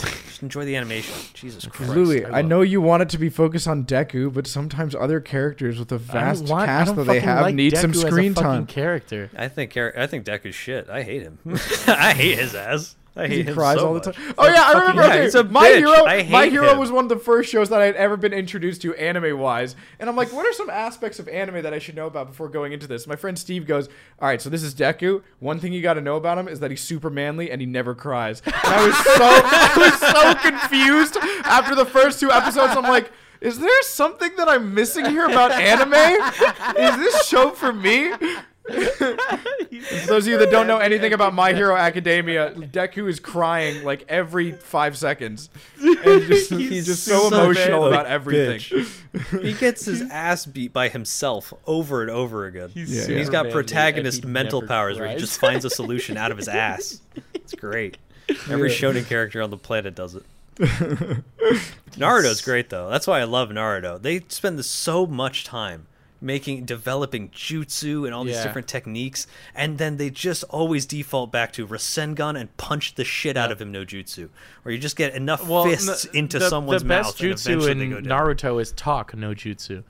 just 0.00 0.42
enjoy 0.42 0.64
the 0.64 0.76
animation. 0.76 1.14
Jesus 1.34 1.66
Christ, 1.66 1.92
Louis, 1.92 2.24
I 2.24 2.38
I, 2.38 2.42
know 2.42 2.62
you 2.62 2.80
want 2.80 3.02
it 3.02 3.08
to 3.10 3.18
be 3.18 3.28
focused 3.28 3.68
on 3.68 3.84
Deku, 3.84 4.32
but 4.32 4.46
sometimes 4.46 4.94
other 4.94 5.20
characters 5.20 5.78
with 5.78 5.88
the 5.88 5.98
vast 5.98 6.46
want- 6.46 6.66
cast 6.66 6.96
that 6.96 7.04
they 7.04 7.20
have 7.20 7.42
like 7.42 7.54
need 7.54 7.76
some 7.76 7.92
Deku 7.92 7.96
as 7.96 8.04
a 8.04 8.06
screen 8.08 8.34
time. 8.34 8.66
Character. 8.66 9.30
I 9.36 9.48
think 9.48 9.76
I 9.76 10.06
think 10.06 10.24
Deku's 10.24 10.54
shit. 10.54 10.88
I 10.88 11.02
hate 11.02 11.22
him. 11.22 11.38
I 11.86 12.14
hate 12.14 12.38
his 12.38 12.54
ass. 12.54 12.96
I 13.16 13.26
hate 13.26 13.48
He 13.48 13.52
cries 13.52 13.78
so 13.78 13.88
all 13.88 13.94
the 13.94 14.06
much. 14.06 14.16
time. 14.16 14.34
Oh 14.38 14.46
yeah, 14.48 14.62
I 14.66 14.72
remember. 14.80 15.02
yeah, 15.02 15.28
okay, 15.34 15.48
My 15.50 15.68
bitch. 15.68 15.76
Hero, 15.78 16.04
My 16.30 16.46
Hero 16.46 16.70
him. 16.72 16.78
was 16.78 16.92
one 16.92 17.04
of 17.04 17.08
the 17.08 17.18
first 17.18 17.50
shows 17.50 17.68
that 17.70 17.80
I 17.80 17.86
had 17.86 17.96
ever 17.96 18.16
been 18.16 18.32
introduced 18.32 18.82
to 18.82 18.94
anime 18.94 19.38
wise, 19.38 19.74
and 19.98 20.08
I'm 20.08 20.14
like, 20.16 20.32
what 20.32 20.46
are 20.46 20.52
some 20.52 20.70
aspects 20.70 21.18
of 21.18 21.28
anime 21.28 21.62
that 21.62 21.74
I 21.74 21.78
should 21.80 21.96
know 21.96 22.06
about 22.06 22.28
before 22.28 22.48
going 22.48 22.72
into 22.72 22.86
this? 22.86 23.06
My 23.06 23.16
friend 23.16 23.38
Steve 23.38 23.66
goes, 23.66 23.88
all 24.20 24.28
right, 24.28 24.40
so 24.40 24.48
this 24.48 24.62
is 24.62 24.74
Deku. 24.74 25.22
One 25.40 25.58
thing 25.58 25.72
you 25.72 25.82
got 25.82 25.94
to 25.94 26.00
know 26.00 26.16
about 26.16 26.38
him 26.38 26.46
is 26.46 26.60
that 26.60 26.70
he's 26.70 26.82
super 26.82 27.10
manly 27.10 27.50
and 27.50 27.60
he 27.60 27.66
never 27.66 27.94
cries. 27.94 28.42
And 28.46 28.54
I 28.54 28.86
was 28.86 28.96
so, 28.96 29.12
I 29.18 29.74
was 29.76 30.00
so 30.42 30.50
confused 30.50 31.16
after 31.44 31.74
the 31.74 31.84
first 31.86 32.20
two 32.20 32.30
episodes. 32.30 32.74
I'm 32.76 32.84
like. 32.84 33.10
Is 33.40 33.58
there 33.58 33.82
something 33.84 34.30
that 34.36 34.50
I'm 34.50 34.74
missing 34.74 35.06
here 35.06 35.24
about 35.24 35.50
anime? 35.52 35.94
Is 35.94 36.96
this 36.98 37.26
show 37.26 37.52
for 37.52 37.72
me? 37.72 38.12
For 38.68 40.06
those 40.06 40.26
of 40.26 40.28
you 40.28 40.38
that 40.38 40.50
don't 40.50 40.66
know 40.66 40.78
anything 40.78 41.12
about 41.12 41.34
My 41.34 41.52
Hero 41.52 41.74
Academia, 41.76 42.52
Deku 42.54 43.08
is 43.08 43.18
crying 43.20 43.82
like 43.84 44.04
every 44.08 44.52
five 44.52 44.96
seconds. 44.96 45.48
And 45.80 46.22
just, 46.26 46.50
he's, 46.50 46.86
just 46.86 47.04
so 47.04 47.30
such 47.30 47.32
emotional 47.32 47.86
about 47.86 48.06
everything. 48.06 48.86
he 49.40 49.52
gets 49.54 49.84
his 49.86 50.02
ass 50.10 50.46
beat 50.46 50.72
by 50.72 50.88
himself 50.88 51.52
over 51.66 52.02
and 52.02 52.10
over 52.10 52.46
again. 52.46 52.70
He's 52.74 52.94
Yeah, 52.94 53.02
And 53.04 53.12
he's 53.18 53.26
yeah. 53.28 53.32
got 53.32 53.50
protagonist 53.50 54.24
he 54.24 54.28
mental 54.30 54.60
never 54.60 54.68
powers 54.68 54.98
where 54.98 55.08
he 55.08 55.16
just 55.16 55.40
finds 55.40 55.64
a 55.64 55.70
solution 55.70 56.16
out 56.16 56.30
of 56.30 56.36
his 56.36 56.48
ass. 56.48 57.00
It's 57.34 57.54
great. 57.54 57.96
Every 58.48 58.70
Yeah. 58.70 58.76
shonen 58.76 59.06
character 59.06 59.42
on 59.42 59.50
the 59.50 59.56
planet 59.56 59.94
does 59.94 60.14
it. 60.14 60.22
Naruto's 61.96 62.42
great 62.42 62.68
though. 62.70 62.88
That's 62.90 63.06
why 63.06 63.20
I 63.20 63.24
love 63.24 63.48
Naruto. 63.48 64.00
They 64.00 64.20
spend 64.28 64.62
so 64.64 65.06
much 65.06 65.44
time 65.44 65.86
making 66.20 66.64
developing 66.66 67.28
jutsu 67.30 68.04
and 68.04 68.14
all 68.14 68.24
these 68.24 68.34
Yeah. 68.36 68.44
different 68.44 68.68
techniques 68.68 69.26
and 69.54 69.78
then 69.78 69.96
they 69.96 70.10
just 70.10 70.44
always 70.44 70.84
default 70.84 71.32
back 71.32 71.52
to 71.54 71.66
Rasengan 71.66 72.38
and 72.38 72.54
punch 72.58 72.94
the 72.96 73.04
shit 73.04 73.36
out 73.36 73.50
of 73.50 73.60
him 73.60 73.72
no 73.72 73.84
jutsu 73.84 74.28
or 74.64 74.70
you 74.72 74.78
just 74.78 74.96
get 74.96 75.14
enough 75.14 75.48
Well, 75.48 75.64
fists 75.64 76.04
n- 76.06 76.10
into 76.14 76.38
the, 76.38 76.48
someone's 76.50 76.82
the 76.82 76.88
best 76.88 77.20
mouth 77.20 77.20
and 77.22 77.34
jutsu 77.38 77.70
in 77.70 77.78
they 77.78 77.86
go 77.88 78.00
down. 78.02 78.26
Naruto 78.26 78.60
is 78.60 78.72
talk, 78.72 79.16
no 79.16 79.30
jutsu. 79.34 79.82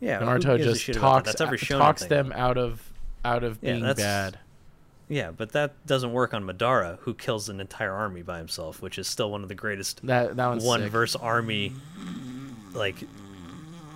yeah, 0.00 0.20
Naruto 0.20 0.56
just 0.58 0.84
about 0.88 0.94
that? 0.94 1.00
talks 1.00 1.26
That's 1.26 1.40
every 1.40 1.58
shonen 1.58 1.78
talks 1.78 2.02
thing. 2.02 2.08
them 2.10 2.32
out 2.34 2.56
of 2.58 2.92
out 3.24 3.42
of 3.42 3.58
Yeah, 3.60 3.72
being 3.80 3.94
bad. 3.94 4.38
Yeah, 5.08 5.32
but 5.36 5.52
that 5.52 5.84
doesn't 5.86 6.12
work 6.12 6.32
on 6.32 6.44
Madara, 6.44 6.98
who 7.00 7.12
kills 7.12 7.48
an 7.50 7.60
entire 7.60 7.92
army 7.92 8.22
by 8.22 8.38
himself, 8.38 8.80
which 8.80 8.98
is 8.98 9.06
still 9.06 9.30
one 9.30 9.42
of 9.42 9.48
the 9.48 9.54
greatest 9.54 10.00
That 10.06 10.36
that 10.36 10.62
one 10.62 10.82
sick. 10.82 10.92
verse 10.92 11.14
army 11.16 11.72
like 12.72 12.96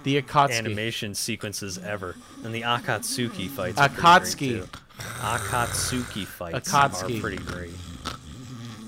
the 0.08 0.22
Akatsuki. 0.22 0.58
animation 0.58 1.14
sequences 1.14 1.78
ever. 1.78 2.16
And 2.44 2.54
the 2.54 2.62
Akatsuki 2.62 3.48
fights 3.48 3.78
are 3.78 3.88
great, 3.88 4.00
Akatsuki. 4.00 4.38
too. 4.38 4.68
Akatsuki 4.98 6.26
fights 6.26 6.70
Akatsuki. 6.72 7.18
are 7.18 7.20
pretty 7.20 7.36
great. 7.38 7.70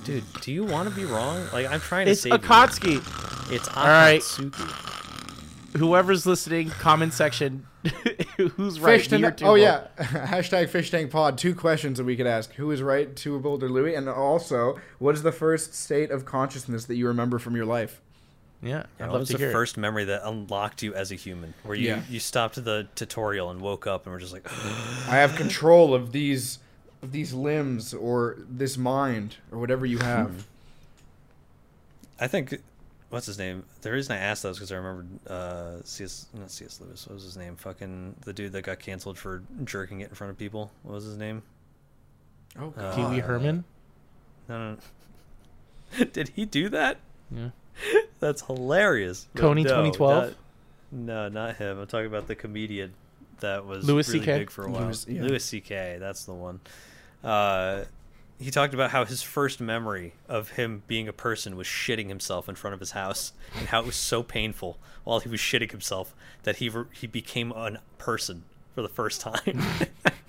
Dude, 0.05 0.25
do 0.41 0.53
you 0.53 0.65
want 0.65 0.89
to 0.89 0.95
be 0.95 1.05
wrong? 1.05 1.47
Like 1.53 1.71
I'm 1.71 1.81
trying 1.81 2.07
to 2.07 2.13
It's 2.13 2.23
save 2.23 2.33
Akatsuki. 2.33 2.95
you. 2.95 3.55
It's 3.55 3.69
right. 3.77 4.21
Akatsuki. 4.21 4.87
Whoever's 5.77 6.27
listening, 6.27 6.71
comment 6.71 7.13
section. 7.15 7.65
who's 8.37 8.81
right? 8.81 9.01
Fish 9.01 9.11
me 9.13 9.19
or 9.25 9.31
tank. 9.31 9.43
Oh 9.43 9.55
Tubo? 9.55 9.61
yeah, 9.63 9.87
hashtag 9.99 10.69
Phish 10.69 10.91
Tank 10.91 11.11
Pod. 11.11 11.39
Two 11.39 11.55
questions 11.55 11.99
that 11.99 12.05
we 12.05 12.17
could 12.17 12.27
ask: 12.27 12.53
Who 12.55 12.71
is 12.73 12.83
right, 12.83 13.15
Two 13.15 13.39
Boulder 13.39 13.69
Louis, 13.69 13.95
and 13.95 14.09
also, 14.09 14.79
what 14.99 15.15
is 15.15 15.23
the 15.23 15.33
first 15.33 15.75
state 15.75 16.11
of 16.11 16.25
consciousness 16.25 16.85
that 16.87 16.97
you 16.97 17.07
remember 17.07 17.39
from 17.39 17.55
your 17.57 17.65
life? 17.67 18.01
Yeah. 18.63 18.69
Yeah, 18.69 18.83
I'd 18.99 19.01
what 19.07 19.13
love 19.13 19.21
was 19.21 19.29
to 19.29 19.33
the 19.35 19.39
hear. 19.39 19.49
it. 19.51 19.53
first 19.53 19.77
memory 19.77 20.05
that 20.05 20.27
unlocked 20.29 20.83
you 20.83 20.95
as 20.95 21.11
a 21.13 21.15
human? 21.15 21.55
Where 21.65 21.77
you, 21.77 21.89
Yeah. 21.89 22.03
you 22.09 22.21
stopped 22.21 22.63
the 22.63 22.87
tutorial 22.95 23.51
and 23.51 23.61
woke 23.61 23.87
up 23.87 24.05
and 24.07 24.13
were 24.13 24.19
just 24.21 24.33
like, 24.33 24.47
I 25.09 25.17
have 25.17 25.35
control 25.37 25.95
of 25.95 26.13
these 26.13 26.59
of 27.03 27.13
these 27.13 27.33
limbs 27.33 27.95
or 27.95 28.37
this 28.49 28.77
mind 28.77 29.37
or 29.51 29.59
whatever 29.59 29.87
you 29.87 29.99
have. 29.99 30.47
I 32.19 32.27
think 32.27 32.61
what's 33.09 33.25
his 33.27 33.39
name? 33.39 33.65
The 33.81 33.91
reason 33.93 34.15
I 34.15 34.19
asked 34.19 34.43
that 34.43 34.53
because 34.55 34.71
I 34.71 34.77
remembered 34.77 35.09
uh, 35.27 35.83
C.S. 35.83 36.27
Not 36.35 36.51
C.S. 36.51 36.81
Lewis. 36.81 37.07
What 37.07 37.15
was 37.15 37.25
his 37.25 37.37
name? 37.39 37.57
Fucking 37.57 38.17
the 38.27 38.33
dude 38.35 38.53
that 38.53 38.63
got 38.63 38.79
canceled 38.79 39.17
for 39.19 39.43
jerking 39.65 40.01
it 40.03 40.11
in 40.11 40.15
front 40.15 40.31
of 40.31 40.39
people. 40.39 40.71
What 40.83 40.95
was 40.97 41.05
his 41.05 41.17
name? 41.17 41.43
oh, 42.59 42.75
Uh, 42.77 42.95
Pee 42.95 43.05
Wee 43.07 43.21
Herman. 43.21 43.65
No, 44.49 44.59
no. 44.73 44.77
no. 45.99 46.05
Did 46.13 46.29
he 46.31 46.45
do 46.45 46.69
that? 46.69 46.99
Yeah. 47.35 47.51
That's 48.21 48.43
hilarious. 48.43 49.27
Kony 49.37 49.65
no, 49.65 49.83
2012? 49.83 50.25
not- 50.25 50.35
No, 50.93 51.29
not 51.29 51.57
him. 51.57 51.79
I'm 51.79 51.87
talking 51.87 52.07
about 52.07 52.27
the 52.27 52.35
comedian 52.35 52.95
that 53.41 53.65
was 53.65 53.87
Louis 53.87 54.07
really 54.09 54.21
CK? 54.21 54.27
big 54.27 54.51
for 54.51 54.67
a 54.67 54.71
while. 54.71 54.85
Louis- 54.85 55.07
yeah. 55.09 55.23
Louis 55.23 55.43
C.K. 55.45 55.97
That's 55.99 56.25
the 56.25 56.35
one. 56.35 56.61
Uh, 57.25 57.85
he 58.39 58.51
talked 58.51 58.73
about 58.75 58.91
how 58.91 59.05
his 59.05 59.23
first 59.23 59.61
memory 59.61 60.15
of 60.29 60.51
him 60.53 60.83
being 60.87 61.09
a 61.09 61.13
person 61.13 61.57
was 61.57 61.67
shitting 61.67 62.09
himself 62.09 62.49
in 62.49 62.55
front 62.55 62.73
of 62.75 62.81
his 62.81 62.93
house, 62.93 63.33
and 63.59 63.69
how 63.69 63.81
it 63.81 63.87
was 63.87 63.97
so 63.97 64.23
painful 64.23 64.79
while 65.05 65.21
he 65.21 65.29
was 65.29 65.41
shitting 65.41 65.71
himself 65.71 66.15
that 66.45 66.57
he 66.57 66.69
re- 66.69 66.85
he 66.93 67.07
became 67.07 67.53
a 67.53 67.79
person 67.99 68.45
for 68.75 68.81
the 68.83 68.89
first 68.89 69.21
time. 69.21 69.63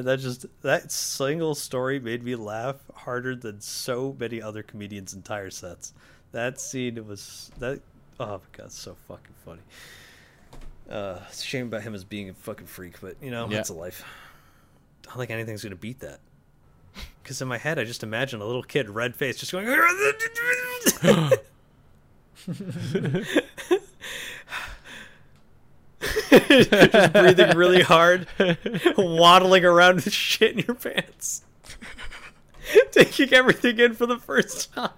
and 0.00 0.08
that 0.08 0.18
just 0.18 0.46
that 0.62 0.90
single 0.90 1.54
story 1.54 2.00
made 2.00 2.24
me 2.24 2.34
laugh 2.34 2.76
harder 2.94 3.36
than 3.36 3.60
so 3.60 4.16
many 4.18 4.40
other 4.42 4.62
comedians' 4.62 5.14
entire 5.14 5.50
sets. 5.50 5.92
That 6.32 6.58
scene 6.60 7.06
was 7.06 7.50
that 7.58 7.80
oh 8.18 8.26
my 8.26 8.38
god, 8.52 8.66
it's 8.66 8.78
so 8.78 8.96
fucking 9.06 9.34
funny. 9.44 9.60
Uh, 10.90 11.20
it's 11.28 11.42
a 11.42 11.46
shame 11.46 11.66
about 11.66 11.82
him 11.82 11.94
as 11.94 12.02
being 12.02 12.30
a 12.30 12.34
fucking 12.34 12.66
freak, 12.66 13.00
but 13.00 13.14
you 13.22 13.30
know, 13.30 13.46
Yeah. 13.48 13.56
that's 13.58 13.68
a 13.68 13.74
life. 13.74 14.02
I 15.04 15.10
don't 15.10 15.18
think 15.18 15.30
anything's 15.30 15.62
gonna 15.62 15.76
beat 15.76 16.00
that. 16.00 16.20
Because 17.22 17.40
in 17.42 17.46
my 17.48 17.58
head, 17.58 17.78
I 17.78 17.84
just 17.84 18.02
imagine 18.02 18.40
a 18.40 18.44
little 18.46 18.62
kid, 18.62 18.88
red 18.90 19.14
face, 19.14 19.36
just 19.36 19.52
going. 19.52 19.66
just 26.30 27.12
breathing 27.12 27.56
really 27.56 27.82
hard, 27.94 28.26
waddling 28.96 29.64
around 29.64 29.96
with 29.96 30.12
shit 30.12 30.52
in 30.52 30.64
your 30.66 30.74
pants, 30.76 31.42
taking 32.92 33.32
everything 33.34 33.78
in 33.78 33.94
for 33.94 34.06
the 34.06 34.18
first 34.18 34.72
time. 34.72 34.90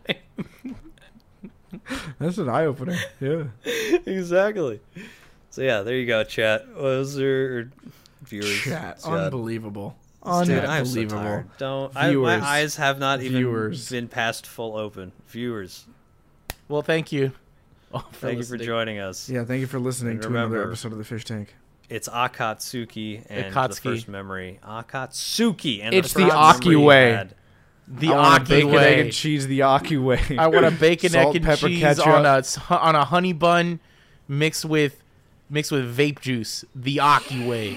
that's 2.18 2.38
an 2.38 2.48
eye 2.48 2.66
opener. 2.66 2.96
Yeah. 3.20 3.44
exactly. 4.06 4.80
So 5.50 5.62
yeah, 5.62 5.82
there 5.82 5.96
you 5.96 6.06
go, 6.06 6.24
chat. 6.24 6.74
Was 6.74 7.14
there 7.16 7.70
viewers? 8.22 8.60
Chat, 8.60 9.00
Scott? 9.00 9.18
unbelievable. 9.18 9.96
Dude, 10.24 10.30
I'm 10.30 10.86
so 10.86 11.00
Unbelievable. 11.00 11.44
Don't. 11.58 11.96
I, 11.96 12.12
my 12.12 12.40
eyes 12.40 12.76
have 12.76 13.00
not 13.00 13.22
even 13.22 13.38
Viewers. 13.38 13.90
been 13.90 14.06
past 14.06 14.46
full 14.46 14.76
open. 14.76 15.10
Viewers, 15.26 15.84
Well, 16.68 16.82
thank 16.82 17.10
you. 17.10 17.32
all 17.94 18.00
for 18.12 18.26
thank 18.26 18.38
you 18.38 18.44
for 18.44 18.56
joining 18.56 18.98
us. 18.98 19.28
Yeah, 19.28 19.44
thank 19.44 19.60
you 19.60 19.66
for 19.66 19.78
listening 19.78 20.14
And 20.14 20.22
to 20.22 20.28
another 20.28 20.66
episode 20.66 20.92
of 20.92 20.98
the 20.98 21.04
Phish 21.04 21.24
Tank. 21.24 21.54
It's 21.88 22.08
Akatsuki 22.08 23.24
and 23.28 23.54
the 23.54 23.76
first 23.76 24.08
memory. 24.08 24.58
Akatsuki 24.66 25.80
and 25.82 25.94
It's 25.94 26.14
the, 26.14 26.24
the 26.24 26.30
Aki 26.30 26.76
way. 26.76 27.28
The 27.88 28.08
I 28.08 28.14
want 28.14 28.42
Aki 28.42 28.54
bacon, 28.62 28.74
egg, 28.78 28.98
and 29.00 29.12
cheese 29.12 29.46
the 29.46 29.62
Aki 29.62 29.98
way. 29.98 30.22
I 30.38 30.46
want 30.46 30.64
a 30.64 30.70
bacon, 30.70 31.10
Salt, 31.10 31.30
egg, 31.30 31.36
and 31.36 31.44
pepper, 31.44 31.68
cheese 31.68 31.80
ketchup. 31.80 32.06
on 32.06 32.24
a 32.24 32.38
s- 32.38 32.58
on 32.70 32.94
a 32.94 33.04
honey 33.04 33.34
bun, 33.34 33.80
mixed 34.28 34.64
with 34.64 35.02
mixed 35.50 35.72
with 35.72 35.94
vape 35.94 36.20
juice. 36.20 36.64
The 36.74 37.00
Aki 37.00 37.46
way. 37.46 37.76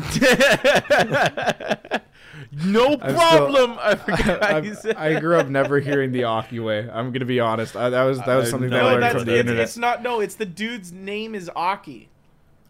no 2.64 2.92
I'm 3.00 3.14
problem. 3.14 3.76
I 3.82 3.94
forgot 3.94 4.42
how 4.42 4.48
you 4.58 4.70
I've- 4.70 4.74
said 4.74 4.96
I 4.96 5.18
grew 5.20 5.36
up 5.36 5.48
never 5.48 5.80
hearing 5.80 6.12
the 6.12 6.24
Aki 6.24 6.60
way. 6.60 6.88
I'm 6.92 7.12
gonna 7.12 7.24
be 7.24 7.40
honest. 7.40 7.76
I, 7.76 7.90
that 7.90 8.04
was 8.04 8.18
that 8.20 8.36
was 8.36 8.48
I 8.48 8.50
something 8.50 8.70
know 8.70 8.76
that 8.76 8.84
I 8.84 8.86
No, 8.86 8.90
learned 8.92 9.02
that's- 9.02 9.20
from 9.22 9.26
the 9.26 9.32
it's- 9.32 9.40
internet. 9.40 9.62
It's 9.64 9.76
not. 9.76 10.02
No, 10.02 10.20
it's 10.20 10.34
the 10.34 10.46
dude's 10.46 10.92
name 10.92 11.34
is 11.34 11.50
Aki. 11.54 12.08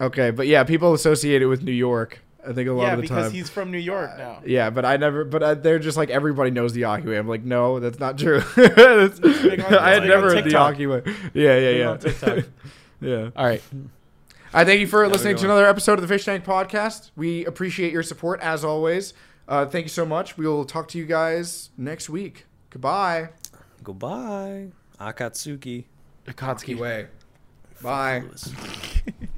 Okay, 0.00 0.30
but 0.30 0.46
yeah, 0.46 0.64
people 0.64 0.94
associate 0.94 1.42
it 1.42 1.46
with 1.46 1.62
New 1.62 1.72
York. 1.72 2.20
I 2.42 2.54
think 2.54 2.70
a 2.70 2.72
lot 2.72 2.84
Yeah, 2.84 2.94
of 2.94 3.00
the 3.02 3.06
time 3.06 3.16
because 3.18 3.32
he's 3.32 3.50
from 3.50 3.70
New 3.70 3.76
York 3.76 4.12
now. 4.16 4.30
Uh, 4.30 4.40
yeah, 4.46 4.70
but 4.70 4.86
I 4.86 4.96
never. 4.96 5.24
But 5.24 5.42
I, 5.42 5.52
they're 5.54 5.78
just 5.78 5.98
like 5.98 6.08
everybody 6.08 6.50
knows 6.50 6.72
the 6.72 6.84
Aki 6.84 7.06
way. 7.06 7.18
I'm 7.18 7.28
like, 7.28 7.44
no, 7.44 7.80
that's 7.80 7.98
not 7.98 8.16
true. 8.16 8.40
That's- 8.56 9.18
big 9.20 9.60
I 9.60 9.90
had 9.90 9.98
it's 9.98 10.00
big 10.04 10.08
never 10.08 10.28
heard 10.30 10.38
the 10.38 10.42
TikTok. 10.44 10.74
Aki 10.74 10.86
way. 10.86 11.02
Yeah, 11.34 11.58
yeah, 11.58 11.96
yeah. 12.24 12.42
yeah. 13.02 13.30
All 13.36 13.44
right. 13.44 13.62
I 14.54 14.64
thank 14.64 14.80
you 14.80 14.86
for 14.86 15.06
listening 15.06 15.36
to 15.36 15.44
another 15.44 15.66
episode 15.66 15.98
of 16.00 16.08
the 16.08 16.12
Phish 16.12 16.24
Tank 16.24 16.44
Podcast. 16.44 17.10
We 17.14 17.44
appreciate 17.44 17.92
your 17.92 18.02
support 18.02 18.40
as 18.40 18.64
always. 18.64 19.12
Uh, 19.50 19.66
thank 19.66 19.84
you 19.84 19.88
so 19.90 20.06
much. 20.06 20.38
We 20.38 20.46
will 20.46 20.64
talk 20.64 20.86
to 20.90 20.98
you 20.98 21.04
guys 21.04 21.70
next 21.76 22.08
week. 22.08 22.46
Goodbye. 22.70 23.30
Goodbye, 23.82 24.68
Akatsuki. 25.00 25.86
Akatsuki. 26.26 26.78
way. 26.78 27.08
Bye. 27.82 28.20
Lewis. 28.20 28.52